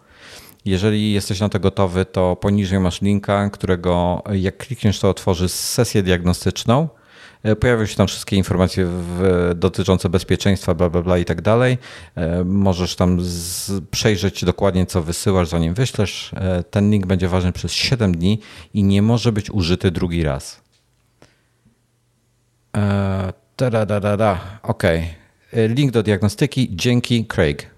Jeżeli 0.65 1.13
jesteś 1.13 1.39
na 1.39 1.49
to 1.49 1.59
gotowy, 1.59 2.05
to 2.05 2.35
poniżej 2.35 2.79
masz 2.79 3.01
linka, 3.01 3.49
którego 3.49 4.23
jak 4.33 4.57
klikniesz, 4.57 4.99
to 4.99 5.09
otworzy 5.09 5.49
sesję 5.49 6.03
diagnostyczną 6.03 6.87
E, 6.87 7.00
pojawią 7.59 7.85
się 7.85 7.95
tam 7.95 8.07
wszystkie 8.07 8.35
informacje 8.35 8.85
w, 8.85 9.51
dotyczące 9.55 10.09
bezpieczeństwa, 10.09 10.73
bla, 10.73 10.89
bla, 10.89 11.01
bla 11.01 11.17
i 11.17 11.25
tak 11.25 11.41
dalej. 11.41 11.77
E, 12.15 12.43
możesz 12.43 12.95
tam 12.95 13.17
z, 13.21 13.71
przejrzeć 13.91 14.45
dokładnie, 14.45 14.85
co 14.85 15.01
wysyłasz, 15.01 15.47
zanim 15.47 15.73
wyślesz. 15.73 16.31
E, 16.33 16.63
ten 16.63 16.91
link 16.91 17.05
będzie 17.05 17.27
ważny 17.27 17.51
przez 17.51 17.71
7 17.71 18.17
dni 18.17 18.39
i 18.73 18.83
nie 18.83 19.01
może 19.01 19.31
być 19.31 19.51
użyty 19.51 19.91
drugi 19.91 20.23
raz. 20.23 20.61
Da, 23.57 23.69
da, 23.85 23.99
da, 23.99 24.17
da. 24.17 24.39
OK. 24.63 24.83
Link 25.53 25.91
do 25.91 26.03
diagnostyki. 26.03 26.69
Dzięki, 26.75 27.25
Craig. 27.25 27.69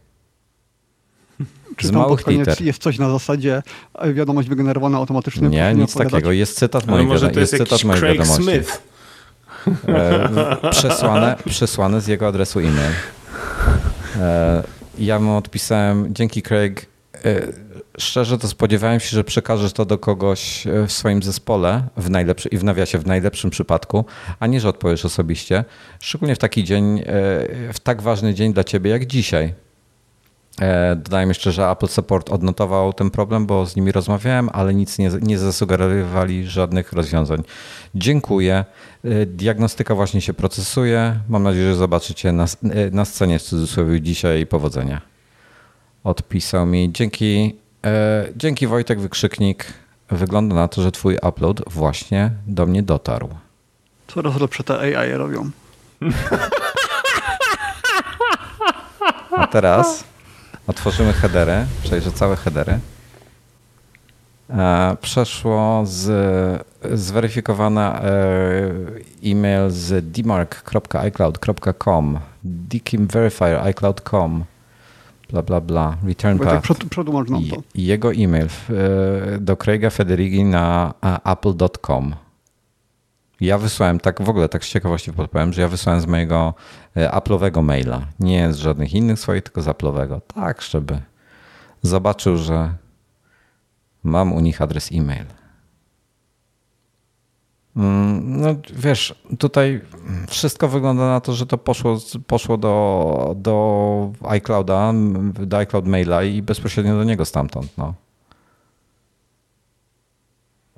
Czy 1.78 1.88
z 1.88 1.92
małych 1.92 2.28
liter. 2.28 2.62
Jest 2.62 2.82
coś 2.82 3.00
na 3.00 3.10
zasadzie 3.10 3.64
wiadomość 4.14 4.50
wygenerowana 4.50 4.98
automatycznie? 4.98 5.50
Nie, 5.50 5.74
nic 5.76 5.94
takiego. 5.94 6.32
Jest 6.32 6.58
cytat 6.58 6.88
mojej, 6.88 7.08
może 7.08 7.30
to 7.30 7.40
jest, 7.40 7.54
jest 7.54 7.64
cytat 7.64 7.84
mojej 7.84 8.02
Craig 8.02 8.18
wiadomości. 8.18 8.44
Smith. 8.44 8.93
E, 9.88 10.70
przesłane, 10.72 11.36
przesłane 11.50 12.02
z 12.02 12.08
jego 12.08 12.28
adresu 12.28 12.60
e-mail. 12.60 12.92
E, 14.20 14.64
ja 14.98 15.20
mu 15.20 15.38
odpisałem, 15.38 16.16
dzięki 16.16 16.42
Craig, 16.42 16.86
e, 17.26 17.42
szczerze 17.98 18.38
to 18.38 18.48
spodziewałem 18.48 19.00
się, 19.00 19.10
że 19.10 19.24
przekażesz 19.24 19.74
to 19.74 19.86
do 19.86 19.98
kogoś 19.98 20.64
w 20.88 20.92
swoim 20.92 21.24
zespole 21.24 21.84
w 21.98 22.10
najlepszy, 22.10 22.50
i 22.50 22.58
w 22.58 22.64
nawiasie 22.64 22.98
w 22.98 23.06
najlepszym 23.06 23.50
przypadku, 23.50 24.06
a 24.40 24.48
nie, 24.48 24.60
że 24.60 24.70
odpowiesz 24.70 25.06
osobiście. 25.06 25.66
Szczególnie 26.00 26.36
w 26.36 26.40
taki 26.40 26.64
dzień, 26.64 27.04
w 27.74 27.80
tak 27.84 28.02
ważny 28.02 28.34
dzień 28.34 28.54
dla 28.54 28.64
ciebie 28.64 28.92
jak 28.92 29.06
dzisiaj. 29.06 29.54
Dodajmy 30.96 31.30
jeszcze, 31.30 31.52
że 31.52 31.70
Apple 31.70 31.88
Support 31.88 32.30
odnotował 32.30 32.94
ten 32.94 33.10
problem, 33.12 33.46
bo 33.46 33.66
z 33.66 33.76
nimi 33.76 33.92
rozmawiałem, 33.92 34.50
ale 34.54 34.74
nic 34.74 34.98
nie, 34.98 35.12
nie 35.22 35.38
zasugerowali 35.38 36.48
żadnych 36.48 36.94
rozwiązań. 36.94 37.44
Dziękuję. 37.96 38.66
Y, 39.06 39.26
diagnostyka 39.26 39.96
właśnie 39.96 40.22
się 40.22 40.34
procesuje. 40.34 41.20
Mam 41.30 41.44
nadzieję, 41.44 41.66
że 41.66 41.76
zobaczycie 41.76 42.32
na, 42.32 42.46
y, 42.46 42.92
na 42.92 43.06
scenie 43.06 43.40
w 43.40 43.44
cudzysłowie 43.44 44.02
dzisiaj. 44.02 44.46
Powodzenia. 44.46 45.02
Odpisał 46.04 46.66
mi. 46.66 46.92
Dzięki, 46.94 47.56
e, 47.86 48.28
dzięki 48.36 48.68
Wojtek 48.68 49.00
Wykrzyknik. 49.00 49.66
Wygląda 50.10 50.56
na 50.56 50.68
to, 50.68 50.82
że 50.82 50.92
twój 50.92 51.18
upload 51.30 51.62
właśnie 51.68 52.32
do 52.48 52.66
mnie 52.66 52.84
dotarł. 52.84 53.30
Coraz 54.08 54.42
lepsze 54.42 54.64
te 54.64 54.80
AI 54.80 55.12
robią. 55.12 55.52
A 59.32 59.48
teraz 59.48 60.13
otworzymy 60.68 61.14
headery, 61.14 61.66
przejrzę 61.84 62.12
całe 62.12 62.36
headery. 62.36 62.80
E, 64.50 64.98
przeszło 65.02 65.82
z 65.86 66.66
zweryfikowana 66.94 68.02
e, 68.02 68.12
e-mail 69.24 69.72
z 69.72 70.12
dmark.icloud.com 70.12 72.20
dikim 72.44 73.08
verifier 73.08 73.68
iCloud.com 73.68 74.44
bla 75.30 75.42
bla 75.42 75.62
bla. 75.62 75.98
Return 76.04 76.40
path. 76.40 76.64
przed, 76.64 76.80
to. 76.80 76.86
i 77.76 77.86
jego 77.86 78.14
e-mail 78.14 78.48
do 79.40 79.58
Craiga 79.58 79.90
Federighi 79.90 80.44
na 80.44 80.94
apple.com 81.24 82.16
ja 83.42 83.58
wysłałem, 83.58 84.00
tak 84.00 84.22
w 84.22 84.30
ogóle 84.30 84.50
tak 84.50 84.66
z 84.66 84.70
ciekawości 84.70 85.14
podpowiem, 85.14 85.54
że 85.54 85.62
ja 85.62 85.68
wysłałem 85.68 86.02
z 86.02 86.06
mojego 86.06 86.54
e, 86.96 87.10
Apple'owego 87.10 87.64
maila. 87.64 88.02
Nie 88.20 88.54
z 88.54 88.58
żadnych 88.58 88.94
innych 88.94 89.20
swoich, 89.20 89.44
tylko 89.44 89.62
z 89.62 89.66
Apple'owego. 89.66 90.22
Tak, 90.36 90.62
żeby 90.62 91.02
zobaczył, 91.82 92.38
że 92.38 92.74
mam 94.04 94.34
u 94.34 94.40
nich 94.40 94.62
adres 94.62 94.90
e-mail. 94.94 95.26
Mm, 97.76 98.42
no 98.42 98.56
wiesz, 98.74 99.16
tutaj 99.40 99.82
wszystko 100.28 100.68
wygląda 100.68 101.08
na 101.08 101.22
to, 101.22 101.34
że 101.34 101.46
to 101.46 101.58
poszło, 101.58 101.98
poszło 102.28 102.58
do, 102.58 103.36
do 103.38 104.12
iClouda, 104.22 104.94
do 105.34 105.58
iCloud 105.58 105.88
Maila 105.88 106.24
i 106.24 106.42
bezpośrednio 106.42 106.96
do 106.96 107.04
niego 107.04 107.26
stamtąd. 107.26 107.78
No. 107.78 107.94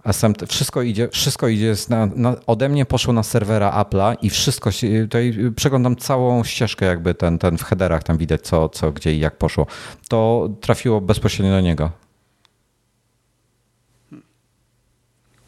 A 0.06 0.14
sam, 0.14 0.34
wszystko 0.48 0.82
idzie, 0.82 1.10
wszystko 1.10 1.48
idzie 1.48 1.76
na, 1.90 2.06
na, 2.06 2.36
ode 2.48 2.69
mnie 2.69 2.86
poszło 2.86 3.14
na 3.14 3.23
serwera 3.23 3.84
Apple'a 3.84 4.15
i 4.22 4.30
wszystko, 4.30 4.69
tutaj 5.02 5.38
przeglądam 5.56 5.95
całą 5.95 6.44
ścieżkę 6.44 6.86
jakby 6.86 7.14
ten, 7.14 7.38
ten 7.38 7.57
w 7.57 7.64
headerach, 7.64 8.03
tam 8.03 8.18
widać 8.18 8.41
co, 8.41 8.69
co, 8.69 8.91
gdzie 8.91 9.15
i 9.15 9.19
jak 9.19 9.38
poszło. 9.38 9.68
To 10.10 10.49
trafiło 10.61 11.02
bezpośrednio 11.02 11.52
do 11.52 11.61
niego. 11.61 11.91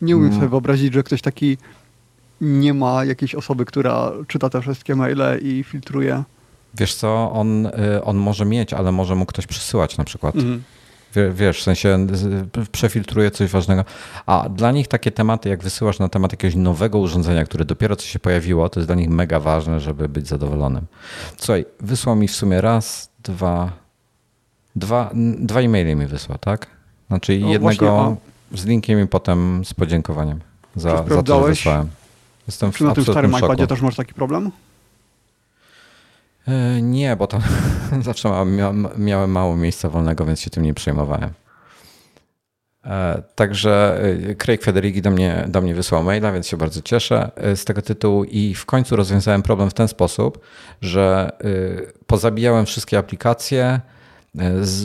Nie 0.01 0.17
umiem 0.17 0.33
sobie 0.33 0.47
wyobrazić, 0.47 0.93
że 0.93 1.03
ktoś 1.03 1.21
taki 1.21 1.57
nie 2.41 2.73
ma 2.73 3.05
jakiejś 3.05 3.35
osoby, 3.35 3.65
która 3.65 4.11
czyta 4.27 4.49
te 4.49 4.61
wszystkie 4.61 4.95
maile 4.95 5.39
i 5.41 5.63
filtruje. 5.63 6.23
Wiesz 6.73 6.95
co, 6.95 7.31
on, 7.31 7.65
y, 7.65 8.03
on 8.03 8.17
może 8.17 8.45
mieć, 8.45 8.73
ale 8.73 8.91
może 8.91 9.15
mu 9.15 9.25
ktoś 9.25 9.47
przysyłać 9.47 9.97
na 9.97 10.03
przykład. 10.03 10.35
Mhm. 10.35 10.63
Wiesz, 11.33 11.59
w 11.59 11.63
sensie 11.63 12.07
przefiltruje 12.71 13.31
coś 13.31 13.49
ważnego. 13.51 13.85
A 14.25 14.49
dla 14.49 14.71
nich 14.71 14.87
takie 14.87 15.11
tematy, 15.11 15.49
jak 15.49 15.63
wysyłasz 15.63 15.99
na 15.99 16.09
temat 16.09 16.31
jakiegoś 16.31 16.55
nowego 16.55 16.99
urządzenia, 16.99 17.45
które 17.45 17.65
dopiero 17.65 17.95
co 17.95 18.05
się 18.05 18.19
pojawiło, 18.19 18.69
to 18.69 18.79
jest 18.79 18.89
dla 18.89 18.95
nich 18.95 19.09
mega 19.09 19.39
ważne, 19.39 19.79
żeby 19.79 20.09
być 20.09 20.27
zadowolonym. 20.27 20.85
Słuchaj, 21.37 21.65
wysłał 21.79 22.15
mi 22.15 22.27
w 22.27 22.35
sumie 22.35 22.61
raz, 22.61 23.09
dwa, 23.23 23.71
dwa, 24.75 25.11
dwa 25.39 25.59
e-maile 25.59 25.95
mi 25.95 26.05
wysłał, 26.05 26.37
tak? 26.37 26.67
Znaczy 27.07 27.39
no 27.39 27.49
jednego, 27.49 28.17
z 28.53 28.65
linkiem 28.65 29.03
i 29.03 29.07
potem 29.07 29.65
z 29.65 29.73
podziękowaniem 29.73 30.39
za, 30.75 31.03
za 31.07 31.23
to, 31.23 31.41
że 31.41 31.47
wysłałem. 31.47 31.89
Jestem 32.47 32.71
Czy 32.71 32.83
na 32.83 32.93
tym 32.93 33.03
starym 33.03 33.31
szoku. 33.31 33.45
iPadzie 33.45 33.67
też 33.67 33.81
masz 33.81 33.95
taki 33.95 34.13
problem? 34.13 34.51
E, 36.47 36.81
nie, 36.81 37.15
bo 37.15 37.27
tam 37.27 37.41
zawsze 38.01 38.45
miałem, 38.97 39.31
mało 39.31 39.57
miejsca 39.57 39.89
wolnego, 39.89 40.25
więc 40.25 40.41
się 40.41 40.49
tym 40.49 40.63
nie 40.63 40.73
przejmowałem. 40.73 41.29
E, 42.85 43.23
także 43.35 44.01
e, 44.29 44.35
Craig 44.35 44.63
Federighi 44.63 45.01
do 45.01 45.11
mnie, 45.11 45.45
do 45.47 45.61
mnie 45.61 45.75
wysłał 45.75 46.03
maila, 46.03 46.31
więc 46.31 46.47
się 46.47 46.57
bardzo 46.57 46.81
cieszę 46.81 47.31
z 47.55 47.65
tego 47.65 47.81
tytułu 47.81 48.23
i 48.23 48.53
w 48.53 48.65
końcu 48.65 48.95
rozwiązałem 48.95 49.41
problem 49.41 49.69
w 49.69 49.73
ten 49.73 49.87
sposób, 49.87 50.39
że 50.81 51.31
pozabijałem 52.07 52.65
wszystkie 52.65 52.97
aplikacje, 52.97 53.79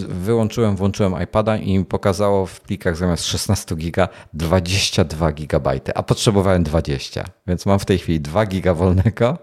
wyłączyłem, 0.08 0.76
włączyłem 0.76 1.22
iPada 1.22 1.56
i 1.56 1.78
mi 1.78 1.84
pokazało 1.84 2.46
w 2.46 2.60
plikach 2.60 2.96
zamiast 2.96 3.24
16 3.24 3.76
giga 3.76 4.08
22 4.32 5.32
gigabajty, 5.32 5.94
a 5.94 6.02
potrzebowałem 6.02 6.62
20, 6.62 7.24
więc 7.46 7.66
mam 7.66 7.78
w 7.78 7.84
tej 7.84 7.98
chwili 7.98 8.20
2 8.20 8.46
giga 8.46 8.74
wolnego. 8.74 9.38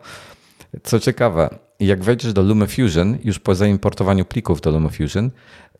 Co 0.84 1.00
ciekawe, 1.00 1.50
jak 1.80 2.03
wejdziesz 2.03 2.34
do 2.34 2.41
LumaFusion, 2.41 3.18
już 3.23 3.39
po 3.39 3.56
zaimportowaniu 3.56 4.26
plików 4.26 4.61
do 4.61 4.72
LumaFusion, 4.72 5.30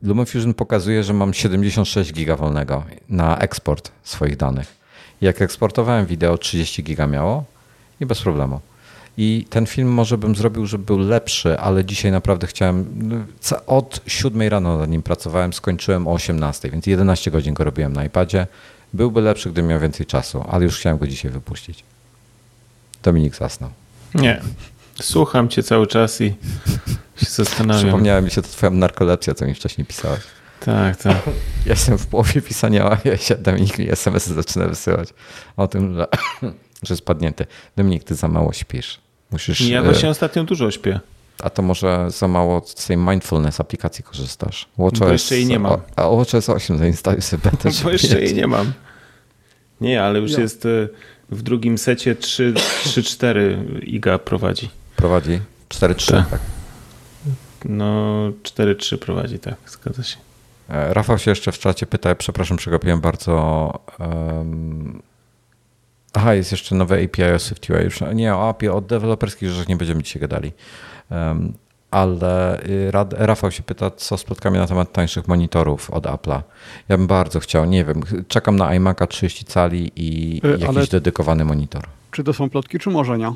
LumaFusion 0.02 0.54
pokazuje, 0.54 1.04
że 1.04 1.14
mam 1.14 1.34
76 1.34 2.14
giga 2.14 2.36
wolnego 2.36 2.84
na 3.10 3.38
eksport 3.38 3.92
swoich 4.04 4.38
danych. 4.38 4.76
Jak 5.22 5.42
eksportowałem 5.42 6.06
wideo, 6.06 6.38
30 6.38 6.84
giga 6.84 7.08
miało 7.08 7.44
i 8.00 8.06
bez 8.06 8.22
problemu. 8.22 8.60
I 9.18 9.46
ten 9.50 9.66
film 9.66 9.88
może 9.88 10.18
bym 10.18 10.36
zrobił, 10.36 10.66
żeby 10.66 10.84
był 10.84 10.98
lepszy, 10.98 11.60
ale 11.60 11.86
dzisiaj 11.86 12.12
naprawdę 12.12 12.48
chciałem. 12.48 12.86
Od 13.68 14.02
7 14.08 14.42
rano 14.42 14.78
nad 14.78 14.90
nim 14.90 15.04
pracowałem, 15.04 15.54
skończyłem 15.54 16.08
o 16.08 16.14
18, 16.14 16.70
więc 16.70 16.88
11 16.88 17.32
godzin 17.32 17.54
go 17.54 17.64
robiłem 17.64 17.94
na 17.94 18.06
iPadzie. 18.06 18.48
Byłby 18.94 19.22
lepszy, 19.22 19.52
gdybym 19.52 19.70
miał 19.70 19.80
więcej 19.80 20.06
czasu, 20.06 20.44
ale 20.50 20.66
już 20.66 20.78
chciałem 20.78 20.98
go 20.98 21.08
dzisiaj 21.08 21.32
wypuścić. 21.32 21.84
Dominik 23.04 23.36
zasnął. 23.36 23.70
Nie. 24.16 24.42
Słucham 25.02 25.50
cię 25.50 25.64
cały 25.64 25.88
czas 25.88 26.22
i 26.22 26.34
się 27.18 27.30
zastanawiam. 27.44 27.84
Przypomniała 27.84 28.22
mi 28.22 28.32
się 28.32 28.42
to 28.42 28.48
twoja 28.48 28.70
narkolepsja, 28.70 29.34
co 29.34 29.46
mi 29.46 29.54
wcześniej 29.56 29.88
pisałeś. 29.88 30.20
Tak, 30.60 30.98
tak. 30.98 31.18
Ja 31.66 31.72
jestem 31.72 31.98
w 31.98 32.08
połowie 32.08 32.42
pisania, 32.42 32.92
a 32.92 32.98
ja 33.06 33.18
się 33.18 33.36
Dominik 33.36 33.78
mi 33.78 33.92
SMS 33.92 34.28
zaczyna 34.28 34.68
wysyłać 34.68 35.10
o 35.58 35.68
tym, 35.68 35.96
że, 35.96 36.08
że 36.88 36.96
spadnięty. 36.96 37.46
Dominik, 37.76 38.04
ty 38.04 38.16
za 38.16 38.28
mało 38.28 38.54
śpisz. 38.54 39.00
Musisz, 39.32 39.62
ja 39.62 39.84
właśnie 39.84 40.10
ostatnio 40.10 40.44
dużo 40.44 40.72
śpię. 40.72 41.00
A 41.44 41.50
to 41.50 41.62
może 41.62 42.06
za 42.12 42.28
mało 42.28 42.62
z 42.66 42.86
tej 42.88 42.98
mindfulness 42.98 43.60
aplikacji 43.60 44.04
korzystasz? 44.04 44.68
WatchOS, 44.78 45.00
Bo 45.00 45.12
jeszcze 45.12 45.36
jej 45.36 45.46
nie 45.46 45.60
mam. 45.60 45.82
A 45.96 46.10
WatchOS 46.10 46.50
8 46.50 46.78
zainstaluj 46.78 47.22
sobie 47.22 47.44
betę. 47.52 47.70
Bo 47.84 47.92
jeszcze 47.92 48.22
jej 48.22 48.34
nie 48.34 48.48
mam. 48.48 48.74
Nie, 49.82 50.04
ale 50.04 50.20
już 50.20 50.32
ja. 50.32 50.40
jest 50.40 50.66
e, 50.66 50.88
w 51.30 51.42
drugim 51.42 51.78
secie 51.78 52.16
3-4 52.16 53.58
Iga 53.84 54.20
prowadzi. 54.20 54.70
Prowadzi? 55.00 55.42
4-3, 55.70 56.12
tak. 56.12 56.30
tak. 56.30 56.40
No 57.66 58.30
4-3 58.44 58.98
prowadzi, 58.98 59.40
tak, 59.40 59.56
zgadza 59.68 60.04
się. 60.04 60.18
E, 60.70 60.94
Rafał 60.94 61.18
się 61.18 61.32
jeszcze 61.32 61.52
w 61.52 61.60
czacie 61.60 61.86
pyta, 61.86 62.16
przepraszam, 62.16 62.58
przegapiłem 62.58 63.02
bardzo. 63.02 63.74
Um... 64.00 65.02
Aha, 66.14 66.34
jest 66.34 66.52
jeszcze 66.52 66.76
nowe 66.76 67.04
API 67.04 67.24
o 67.24 67.40
SwiftUI. 67.40 67.84
Już 67.84 68.00
nie, 68.14 68.36
o 68.36 68.50
API 68.50 68.68
od 68.68 68.86
deweloperskich 68.86 69.50
rzeczach 69.50 69.68
nie 69.68 69.76
będziemy 69.76 70.04
dzisiaj 70.04 70.22
gadali. 70.22 70.52
Um, 71.12 71.54
ale 71.92 72.64
y, 72.64 72.92
Rafał 73.12 73.52
się 73.52 73.64
pyta, 73.64 73.92
co 73.92 74.18
z 74.18 74.24
plotkami 74.24 74.58
na 74.58 74.68
temat 74.68 74.94
tańszych 74.94 75.28
monitorów 75.28 75.90
od 75.92 76.04
Apple'a. 76.04 76.42
Ja 76.90 76.98
bym 76.98 77.08
bardzo 77.08 77.40
chciał, 77.40 77.66
nie 77.66 77.86
wiem, 77.86 78.02
czekam 78.28 78.56
na 78.56 78.66
iMac'a 78.66 79.08
30 79.08 79.46
cali 79.46 79.92
i 79.96 80.42
y, 80.46 80.50
jakiś 80.50 80.68
ale 80.68 80.88
dedykowany 80.88 81.46
monitor. 81.46 81.84
Czy 82.12 82.24
to 82.24 82.34
są 82.34 82.50
plotki, 82.50 82.80
czy 82.80 82.90
może 82.90 83.18
nie? 83.18 83.34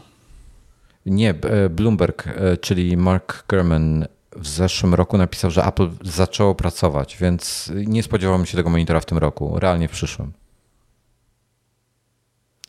Nie, 1.05 1.29
e, 1.29 1.69
Bloomberg, 1.69 2.27
e, 2.27 2.57
czyli 2.57 2.97
Mark 2.97 3.45
Gurman 3.49 4.05
w 4.35 4.47
zeszłym 4.47 4.93
roku 4.93 5.17
napisał, 5.17 5.51
że 5.51 5.65
Apple 5.65 5.89
zaczęło 6.01 6.55
pracować, 6.55 7.17
więc 7.17 7.71
nie 7.75 8.03
spodziewałem 8.03 8.45
się 8.45 8.57
tego 8.57 8.69
monitora 8.69 8.99
w 8.99 9.05
tym 9.05 9.17
roku, 9.17 9.59
realnie 9.59 9.87
w 9.87 9.91
przyszłym. 9.91 10.31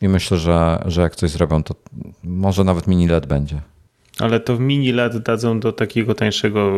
I 0.01 0.07
myślę, 0.07 0.37
że, 0.37 0.83
że 0.85 1.01
jak 1.01 1.15
coś 1.15 1.31
zrobią, 1.31 1.63
to 1.63 1.75
może 2.23 2.63
nawet 2.63 2.87
mini 2.87 3.07
LED 3.07 3.25
będzie. 3.25 3.61
Ale 4.19 4.39
to 4.39 4.55
w 4.55 4.59
mini 4.59 4.91
LED 4.91 5.17
dadzą 5.17 5.59
do 5.59 5.73
takiego 5.73 6.15
tańszego 6.15 6.71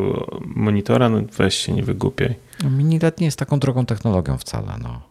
monitora? 0.46 1.10
No 1.10 1.22
weź 1.38 1.56
się, 1.56 1.74
nie 1.74 1.84
wygłupiaj. 1.84 2.36
No, 2.64 2.70
mini 2.70 3.00
LED 3.00 3.20
nie 3.20 3.26
jest 3.26 3.40
taką 3.40 3.60
drogą 3.60 3.86
technologią 3.86 4.38
wcale, 4.38 4.74
no. 4.82 5.02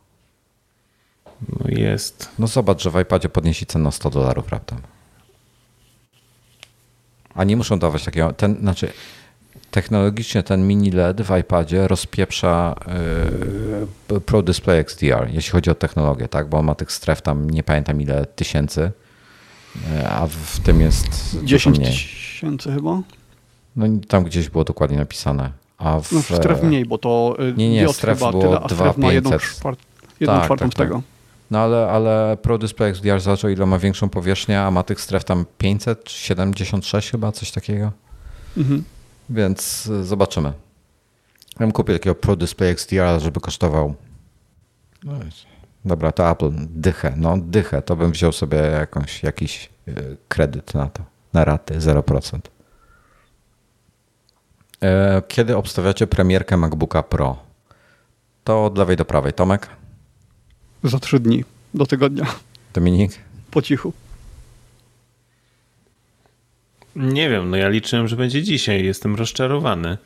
No 1.48 1.66
jest. 1.68 2.30
No 2.38 2.46
zobacz, 2.46 2.82
że 2.82 2.90
w 2.90 3.00
iPadzie 3.00 3.28
podnieśli 3.28 3.66
cenę 3.66 3.88
o 3.88 3.92
100 3.92 4.10
dolarów 4.10 4.48
raptem. 4.48 4.78
A 7.36 7.44
nie 7.44 7.56
muszą 7.56 7.78
dawać 7.78 8.04
takiego, 8.04 8.32
ten, 8.32 8.56
znaczy 8.60 8.92
technologicznie 9.70 10.42
ten 10.42 10.66
mini 10.66 10.90
LED 10.90 11.22
w 11.22 11.38
iPadzie 11.40 11.88
rozpieprza 11.88 12.74
yy, 14.10 14.20
Pro 14.20 14.42
Display 14.42 14.78
XDR, 14.78 15.28
jeśli 15.32 15.52
chodzi 15.52 15.70
o 15.70 15.74
technologię, 15.74 16.28
tak? 16.28 16.48
bo 16.48 16.58
on 16.58 16.64
ma 16.64 16.74
tych 16.74 16.92
stref 16.92 17.22
tam 17.22 17.50
nie 17.50 17.62
pamiętam 17.62 18.00
ile 18.00 18.26
tysięcy, 18.26 18.90
yy, 19.74 20.08
a 20.08 20.26
w 20.26 20.60
tym 20.60 20.80
jest 20.80 21.38
10 21.44 21.78
tysięcy 21.78 22.72
chyba? 22.72 23.02
No 23.76 23.86
tam 24.08 24.24
gdzieś 24.24 24.48
było 24.48 24.64
dokładnie 24.64 24.96
napisane. 24.96 25.50
A 25.78 26.00
w, 26.00 26.12
no, 26.12 26.22
stref 26.22 26.62
mniej, 26.62 26.84
bo 26.84 26.98
to 26.98 27.36
y, 27.40 27.54
nie, 27.56 27.70
nie, 27.70 27.88
stref 27.88 28.18
było 28.18 28.32
tyle, 28.32 28.60
a 28.60 28.68
stref 28.68 28.96
ma 28.96 29.12
jedną, 29.12 29.38
czwart, 29.38 29.80
jedną 30.20 30.36
tak, 30.36 30.44
czwartą 30.44 30.64
tak, 30.64 30.72
z 30.72 30.76
tego. 30.76 30.94
Tak. 30.94 31.15
No 31.50 31.58
ale, 31.58 31.90
ale 31.90 32.36
Pro 32.42 32.58
Display 32.58 32.90
XDR 32.90 33.20
zaczął, 33.20 33.50
ile 33.50 33.66
ma 33.66 33.78
większą 33.78 34.08
powierzchnię, 34.08 34.60
a 34.60 34.70
ma 34.70 34.82
tych 34.82 35.00
stref 35.00 35.24
tam 35.24 35.44
576 35.58 37.10
chyba, 37.10 37.32
coś 37.32 37.50
takiego. 37.50 37.92
Mhm. 38.56 38.84
Więc 39.30 39.86
y, 39.86 40.04
zobaczymy. 40.04 40.48
Ja 40.48 41.58
bym 41.58 41.72
kupił 41.72 41.94
takiego 41.94 42.14
Pro 42.14 42.36
Display 42.36 42.70
XDR, 42.70 43.20
żeby 43.20 43.40
kosztował. 43.40 43.94
No 45.04 45.14
dobra, 45.84 46.12
to 46.12 46.30
Apple, 46.30 46.50
dychę. 46.56 47.12
No 47.16 47.36
dychę, 47.38 47.82
to 47.82 47.96
bym 47.96 48.12
wziął 48.12 48.32
sobie 48.32 48.58
jakąś, 48.58 49.22
jakiś 49.22 49.70
y, 49.88 50.16
kredyt 50.28 50.74
na 50.74 50.86
to, 50.86 51.02
na 51.32 51.44
raty 51.44 51.78
0%. 51.78 52.38
E, 54.82 55.22
kiedy 55.28 55.56
obstawiacie 55.56 56.06
premierkę 56.06 56.56
MacBooka 56.56 57.02
Pro? 57.02 57.36
To 58.44 58.64
od 58.64 58.78
lewej 58.78 58.96
do 58.96 59.04
prawej. 59.04 59.32
Tomek? 59.32 59.68
Za 60.84 60.98
trzy 60.98 61.20
dni, 61.20 61.44
do 61.74 61.86
tygodnia. 61.86 62.26
Dominik? 62.74 63.12
Po 63.50 63.62
cichu. 63.62 63.92
Nie 66.96 67.30
wiem, 67.30 67.50
no 67.50 67.56
ja 67.56 67.68
liczyłem, 67.68 68.08
że 68.08 68.16
będzie 68.16 68.42
dzisiaj. 68.42 68.84
Jestem 68.84 69.16
rozczarowany. 69.16 69.98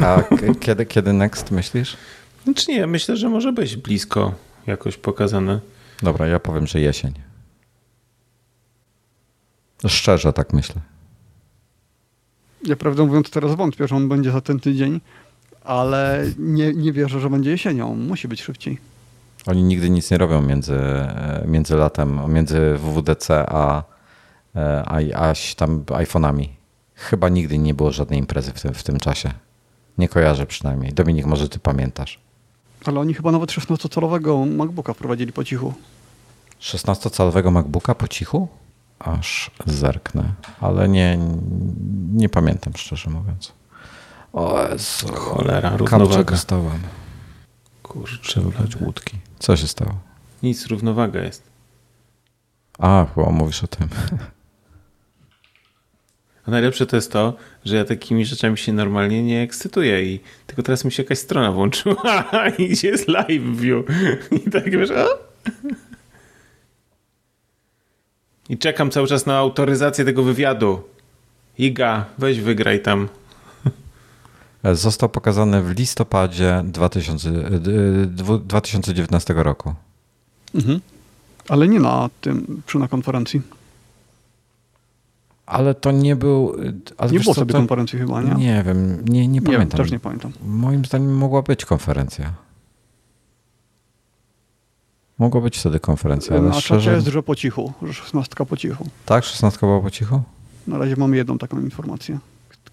A 0.00 0.22
kiedy, 0.60 0.86
kiedy 0.86 1.12
next 1.12 1.50
myślisz? 1.50 1.96
Znaczy 2.44 2.70
nie, 2.70 2.86
myślę, 2.86 3.16
że 3.16 3.28
może 3.28 3.52
być 3.52 3.76
blisko 3.76 4.34
jakoś 4.66 4.96
pokazane. 4.96 5.60
Dobra, 6.02 6.26
ja 6.26 6.40
powiem, 6.40 6.66
że 6.66 6.80
jesień. 6.80 7.12
Szczerze 9.86 10.32
tak 10.32 10.52
myślę. 10.52 10.80
Ja 12.64 12.76
prawdę 12.76 13.06
mówiąc 13.06 13.30
teraz 13.30 13.54
wątpię, 13.54 13.88
że 13.88 13.96
on 13.96 14.08
będzie 14.08 14.30
za 14.30 14.40
ten 14.40 14.60
tydzień, 14.60 15.00
ale 15.64 16.26
nie, 16.38 16.74
nie 16.74 16.92
wierzę, 16.92 17.20
że 17.20 17.30
będzie 17.30 17.50
jesienią. 17.50 17.94
Musi 17.94 18.28
być 18.28 18.42
szybciej. 18.42 18.78
Oni 19.46 19.62
nigdy 19.62 19.90
nic 19.90 20.10
nie 20.10 20.18
robią 20.18 20.42
między, 20.42 20.80
między 21.46 21.76
latem, 21.76 22.32
między 22.32 22.74
WWDC 22.78 23.46
a, 23.48 23.82
a, 24.54 24.98
a 25.14 25.32
tam 25.56 25.84
iPhone'ami. 25.84 26.48
Chyba 26.94 27.28
nigdy 27.28 27.58
nie 27.58 27.74
było 27.74 27.92
żadnej 27.92 28.18
imprezy 28.18 28.52
w 28.52 28.60
tym, 28.62 28.74
w 28.74 28.82
tym 28.82 29.00
czasie. 29.00 29.30
Nie 29.98 30.08
kojarzę 30.08 30.46
przynajmniej. 30.46 30.92
Dominik, 30.92 31.26
może 31.26 31.48
ty 31.48 31.58
pamiętasz. 31.58 32.18
Ale 32.84 33.00
oni 33.00 33.14
chyba 33.14 33.32
nawet 33.32 33.50
16-calowego 33.50 34.46
MacBooka 34.56 34.94
wprowadzili 34.94 35.32
po 35.32 35.44
cichu. 35.44 35.74
16-calowego 36.60 37.50
MacBooka 37.50 37.94
po 37.94 38.08
cichu? 38.08 38.48
Aż 38.98 39.50
zerknę. 39.66 40.32
Ale 40.60 40.88
nie, 40.88 41.18
nie 42.12 42.28
pamiętam, 42.28 42.72
szczerze 42.76 43.10
mówiąc. 43.10 43.52
O 44.32 44.68
Jezu. 44.68 45.08
Cholera, 45.14 45.76
równowaga. 45.76 46.30
dostałem. 46.30 46.80
Kurczę, 47.82 48.40
wlać 48.40 48.76
łódki. 48.76 49.18
Co 49.44 49.56
się 49.56 49.68
stało? 49.68 50.00
Nic, 50.42 50.66
równowaga 50.66 51.22
jest. 51.22 51.42
A, 52.78 53.06
chyba 53.14 53.30
mówisz 53.30 53.64
o 53.64 53.66
tym. 53.66 53.88
A 56.46 56.50
najlepsze 56.50 56.86
to 56.86 56.96
jest 56.96 57.12
to, 57.12 57.36
że 57.64 57.76
ja 57.76 57.84
takimi 57.84 58.24
rzeczami 58.24 58.58
się 58.58 58.72
normalnie 58.72 59.22
nie 59.22 59.42
ekscytuję 59.42 60.02
i 60.04 60.20
tylko 60.46 60.62
teraz 60.62 60.84
mi 60.84 60.92
się 60.92 61.02
jakaś 61.02 61.18
strona 61.18 61.52
włączyła 61.52 62.22
i 62.58 62.68
gdzie 62.68 62.88
jest 62.88 63.08
live 63.08 63.56
view. 63.56 63.84
I 64.46 64.50
tak 64.50 64.70
wiesz, 64.70 64.90
a? 64.90 65.06
I 68.48 68.58
czekam 68.58 68.90
cały 68.90 69.08
czas 69.08 69.26
na 69.26 69.36
autoryzację 69.36 70.04
tego 70.04 70.22
wywiadu. 70.22 70.82
Iga, 71.58 72.04
weź 72.18 72.40
wygraj 72.40 72.82
tam. 72.82 73.08
Został 74.72 75.08
pokazany 75.08 75.62
w 75.62 75.70
listopadzie 75.70 76.62
2000, 76.64 77.30
2019 78.44 79.34
roku. 79.36 79.74
Mhm. 80.54 80.80
Ale 81.48 81.68
nie 81.68 81.80
na 81.80 82.10
tym, 82.20 82.62
przy 82.66 82.78
na 82.78 82.88
konferencji. 82.88 83.42
Ale 85.46 85.74
to 85.74 85.92
nie 85.92 86.16
był. 86.16 86.56
nie 87.12 87.20
było 87.20 87.34
sobie 87.34 87.52
to, 87.52 87.58
konferencji 87.58 87.98
chyba, 87.98 88.22
nie? 88.22 88.34
Nie 88.34 88.62
wiem, 88.66 89.04
nie, 89.04 89.28
nie 89.28 89.42
pamiętam. 89.42 89.78
Nie, 89.78 89.84
też 89.84 89.92
nie 89.92 90.00
pamiętam. 90.00 90.32
Moim 90.46 90.84
zdaniem 90.84 91.16
mogła 91.16 91.42
być 91.42 91.64
konferencja. 91.64 92.32
Mogło 95.18 95.40
być 95.40 95.58
wtedy 95.58 95.80
konferencja, 95.80 96.36
ale 96.36 96.48
Na 96.48 96.60
szczerze... 96.60 96.92
jest, 96.92 97.06
że 97.06 97.22
po 97.22 97.36
cichu, 97.36 97.72
że 97.82 97.92
16 97.92 98.34
po 98.48 98.56
cichu. 98.56 98.86
Tak, 99.06 99.24
16 99.24 99.58
była 99.60 99.80
po 99.80 99.90
cichu? 99.90 100.22
Na 100.66 100.78
razie 100.78 100.96
mamy 100.96 101.16
jedną 101.16 101.38
taką 101.38 101.60
informację. 101.60 102.18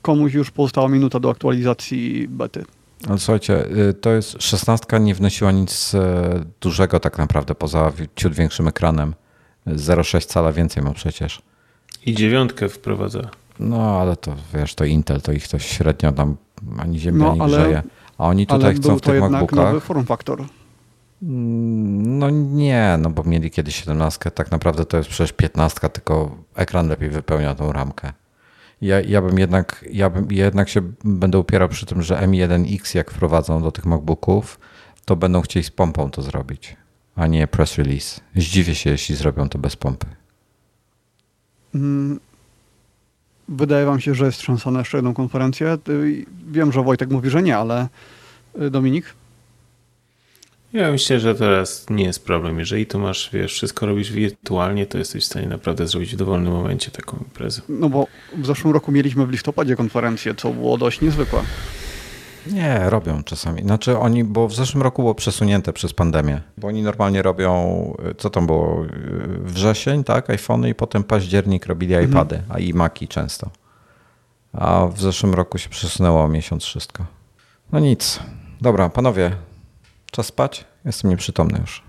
Komuś 0.01 0.33
już 0.33 0.51
pozostała 0.51 0.87
minuta 0.87 1.19
do 1.19 1.29
aktualizacji 1.29 2.27
bety. 2.27 2.65
Ale 3.09 3.19
słuchajcie, 3.19 3.65
y, 3.89 3.93
to 3.93 4.11
jest 4.11 4.43
16 4.43 4.99
nie 4.99 5.15
wnosiła 5.15 5.51
nic 5.51 5.95
e, 5.95 6.45
dużego 6.61 6.99
tak 6.99 7.17
naprawdę, 7.17 7.55
poza 7.55 7.91
ciut 8.15 8.33
większym 8.33 8.67
ekranem. 8.67 9.13
0,6 9.67 10.25
cala 10.25 10.51
więcej 10.51 10.83
ma 10.83 10.91
przecież. 10.93 11.41
I 12.05 12.13
dziewiątkę 12.13 12.69
wprowadza. 12.69 13.29
No, 13.59 14.01
ale 14.01 14.15
to 14.15 14.35
wiesz, 14.53 14.75
to 14.75 14.85
Intel, 14.85 15.21
to 15.21 15.31
ich 15.31 15.47
to 15.47 15.59
średnio 15.59 16.11
tam 16.11 16.37
ani 16.77 16.99
ziemia 16.99 17.25
no, 17.25 17.35
nie 17.35 17.41
ale, 17.41 17.57
grzeje. 17.57 17.83
A 18.17 18.27
oni 18.27 18.47
tutaj 18.47 18.63
ale 18.63 18.73
chcą 18.73 18.97
w 18.97 19.01
tych 19.01 19.21
MacBookach... 19.21 19.65
nowy 19.65 19.79
form 19.79 20.05
factor. 20.05 20.43
Mm, 21.23 22.19
no 22.19 22.29
nie, 22.29 22.97
no 22.99 23.09
bo 23.09 23.23
mieli 23.23 23.51
kiedyś 23.51 23.75
17, 23.75 24.31
tak 24.31 24.51
naprawdę 24.51 24.85
to 24.85 24.97
jest 24.97 25.09
przecież 25.09 25.33
15, 25.33 25.89
tylko 25.89 26.35
ekran 26.55 26.87
lepiej 26.87 27.09
wypełnia 27.09 27.55
tą 27.55 27.71
ramkę. 27.71 28.13
Ja, 28.81 29.01
ja 29.01 29.21
bym 29.21 29.39
jednak, 29.39 29.85
ja 29.91 30.09
bym 30.09 30.31
jednak 30.31 30.69
się 30.69 30.81
będę 31.03 31.39
upierał 31.39 31.69
przy 31.69 31.85
tym, 31.85 32.01
że 32.01 32.15
M1X 32.15 32.95
jak 32.95 33.11
wprowadzą 33.11 33.61
do 33.61 33.71
tych 33.71 33.85
MacBooków, 33.85 34.59
to 35.05 35.15
będą 35.15 35.41
chcieli 35.41 35.63
z 35.63 35.71
pompą 35.71 36.11
to 36.11 36.21
zrobić, 36.21 36.75
a 37.15 37.27
nie 37.27 37.47
press 37.47 37.77
release. 37.77 38.19
Zdziwię 38.35 38.75
się, 38.75 38.89
jeśli 38.89 39.15
zrobią 39.15 39.49
to 39.49 39.59
bez 39.59 39.75
pompy. 39.75 40.07
Mm, 41.75 42.19
wydaje 43.47 43.85
wam 43.85 43.99
się, 43.99 44.15
że 44.15 44.25
jest 44.25 44.41
szansa 44.41 44.71
na 44.71 44.79
jeszcze 44.79 44.97
jedną 44.97 45.13
konferencję. 45.13 45.77
Wiem, 46.51 46.71
że 46.71 46.83
Wojtek 46.83 47.09
mówi, 47.09 47.29
że 47.29 47.43
nie, 47.43 47.57
ale 47.57 47.87
y, 48.61 48.69
Dominik? 48.69 49.05
Ja 50.73 50.91
myślę, 50.91 51.19
że 51.19 51.35
teraz 51.35 51.85
nie 51.89 52.03
jest 52.03 52.25
problem. 52.25 52.59
Jeżeli 52.59 52.85
tu 52.85 52.99
masz, 52.99 53.29
wiesz, 53.33 53.53
wszystko 53.53 53.85
robisz 53.85 54.11
wirtualnie, 54.11 54.85
to 54.85 54.97
jesteś 54.97 55.23
w 55.23 55.25
stanie 55.25 55.47
naprawdę 55.47 55.87
zrobić 55.87 56.13
w 56.13 56.17
dowolnym 56.17 56.53
momencie 56.53 56.91
taką 56.91 57.17
imprezę. 57.17 57.61
No 57.69 57.89
bo 57.89 58.07
w 58.37 58.45
zeszłym 58.45 58.73
roku 58.73 58.91
mieliśmy 58.91 59.25
w 59.25 59.29
listopadzie 59.29 59.75
konferencję, 59.75 60.35
co 60.35 60.49
było 60.49 60.77
dość 60.77 61.01
niezwykłe. 61.01 61.41
Nie, 62.47 62.89
robią 62.89 63.23
czasami. 63.23 63.61
Znaczy 63.61 63.97
oni, 63.97 64.23
bo 64.23 64.47
w 64.47 64.55
zeszłym 64.55 64.83
roku 64.83 65.01
było 65.01 65.15
przesunięte 65.15 65.73
przez 65.73 65.93
pandemię, 65.93 66.41
bo 66.57 66.67
oni 66.67 66.81
normalnie 66.81 67.21
robią, 67.21 67.53
co 68.17 68.29
tam 68.29 68.47
było, 68.47 68.85
wrzesień, 69.39 70.03
tak, 70.03 70.29
iPhony 70.29 70.69
i 70.69 70.75
potem 70.75 71.03
październik 71.03 71.65
robili 71.65 71.93
mhm. 71.93 72.11
iPady, 72.11 72.41
a 72.49 72.59
i 72.59 72.73
Maci 72.73 73.07
często. 73.07 73.49
A 74.53 74.87
w 74.87 75.01
zeszłym 75.01 75.33
roku 75.33 75.57
się 75.57 75.69
przesunęło 75.69 76.23
o 76.23 76.27
miesiąc 76.27 76.63
wszystko. 76.63 77.05
No 77.71 77.79
nic. 77.79 78.19
Dobra, 78.61 78.89
panowie, 78.89 79.31
czas 80.11 80.25
spać? 80.25 80.65
Jestem 80.85 81.11
nieprzytomny 81.11 81.59
już. 81.59 81.83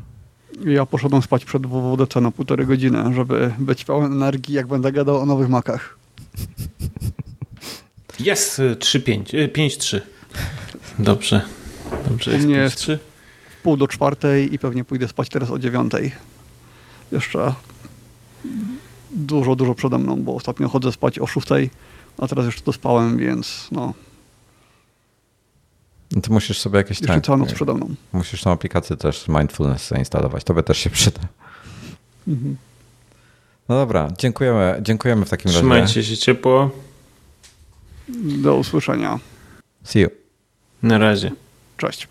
Ja 0.64 0.86
poszedłem 0.86 1.22
spać 1.22 1.44
przed 1.44 1.66
WWDC 1.66 2.20
na 2.20 2.30
półtorej 2.30 2.66
godziny, 2.66 3.14
żeby 3.14 3.52
być 3.58 3.84
pełen 3.84 4.12
energii, 4.12 4.54
jak 4.54 4.66
będę 4.66 4.92
gadał 4.92 5.16
o 5.16 5.26
nowych 5.26 5.48
makach. 5.48 5.92
Jest 8.20 8.58
3-5, 8.58 9.48
5-3. 9.48 10.00
Dobrze. 10.98 11.42
Dobrze, 12.08 12.32
jest, 12.32 12.48
jest 12.48 12.76
3. 12.76 12.98
pół 13.62 13.76
do 13.76 13.88
czwartej 13.88 14.54
i 14.54 14.58
pewnie 14.58 14.84
pójdę 14.84 15.08
spać 15.08 15.28
teraz 15.28 15.50
o 15.50 15.58
dziewiątej. 15.58 16.12
Jeszcze 17.12 17.54
dużo, 19.10 19.56
dużo 19.56 19.74
przede 19.74 19.98
mną, 19.98 20.22
bo 20.22 20.34
ostatnio 20.34 20.68
chodzę 20.68 20.92
spać 20.92 21.18
o 21.18 21.26
szóstej, 21.26 21.70
a 22.18 22.28
teraz 22.28 22.46
jeszcze 22.46 22.62
to 22.62 22.72
spałem, 22.72 23.18
więc 23.18 23.68
no. 23.72 23.94
No 26.12 26.22
to 26.22 26.32
musisz 26.32 26.60
sobie 26.60 26.76
jakieś 26.76 27.00
Jeszcze 27.00 27.20
tak, 27.20 27.38
noc 27.38 27.52
przede 27.52 27.74
mną. 27.74 27.94
Musisz 28.12 28.42
tą 28.42 28.50
aplikację 28.50 28.96
też 28.96 29.28
mindfulness 29.28 29.88
zainstalować. 29.88 30.44
To 30.44 30.54
by 30.54 30.62
też 30.62 30.78
się 30.78 30.90
przyda. 30.90 31.20
Mhm. 32.28 32.56
No 33.68 33.74
dobra, 33.74 34.08
dziękujemy, 34.18 34.78
dziękujemy 34.82 35.24
w 35.24 35.30
takim 35.30 35.50
Trzymajcie 35.50 35.80
razie. 35.80 35.92
Trzymajcie 35.92 36.16
się 36.16 36.22
ciepło. 36.22 36.70
Do 38.42 38.56
usłyszenia. 38.56 39.18
See 39.84 40.00
you. 40.00 40.08
Na 40.82 40.98
razie. 40.98 41.30
Cześć. 41.76 42.08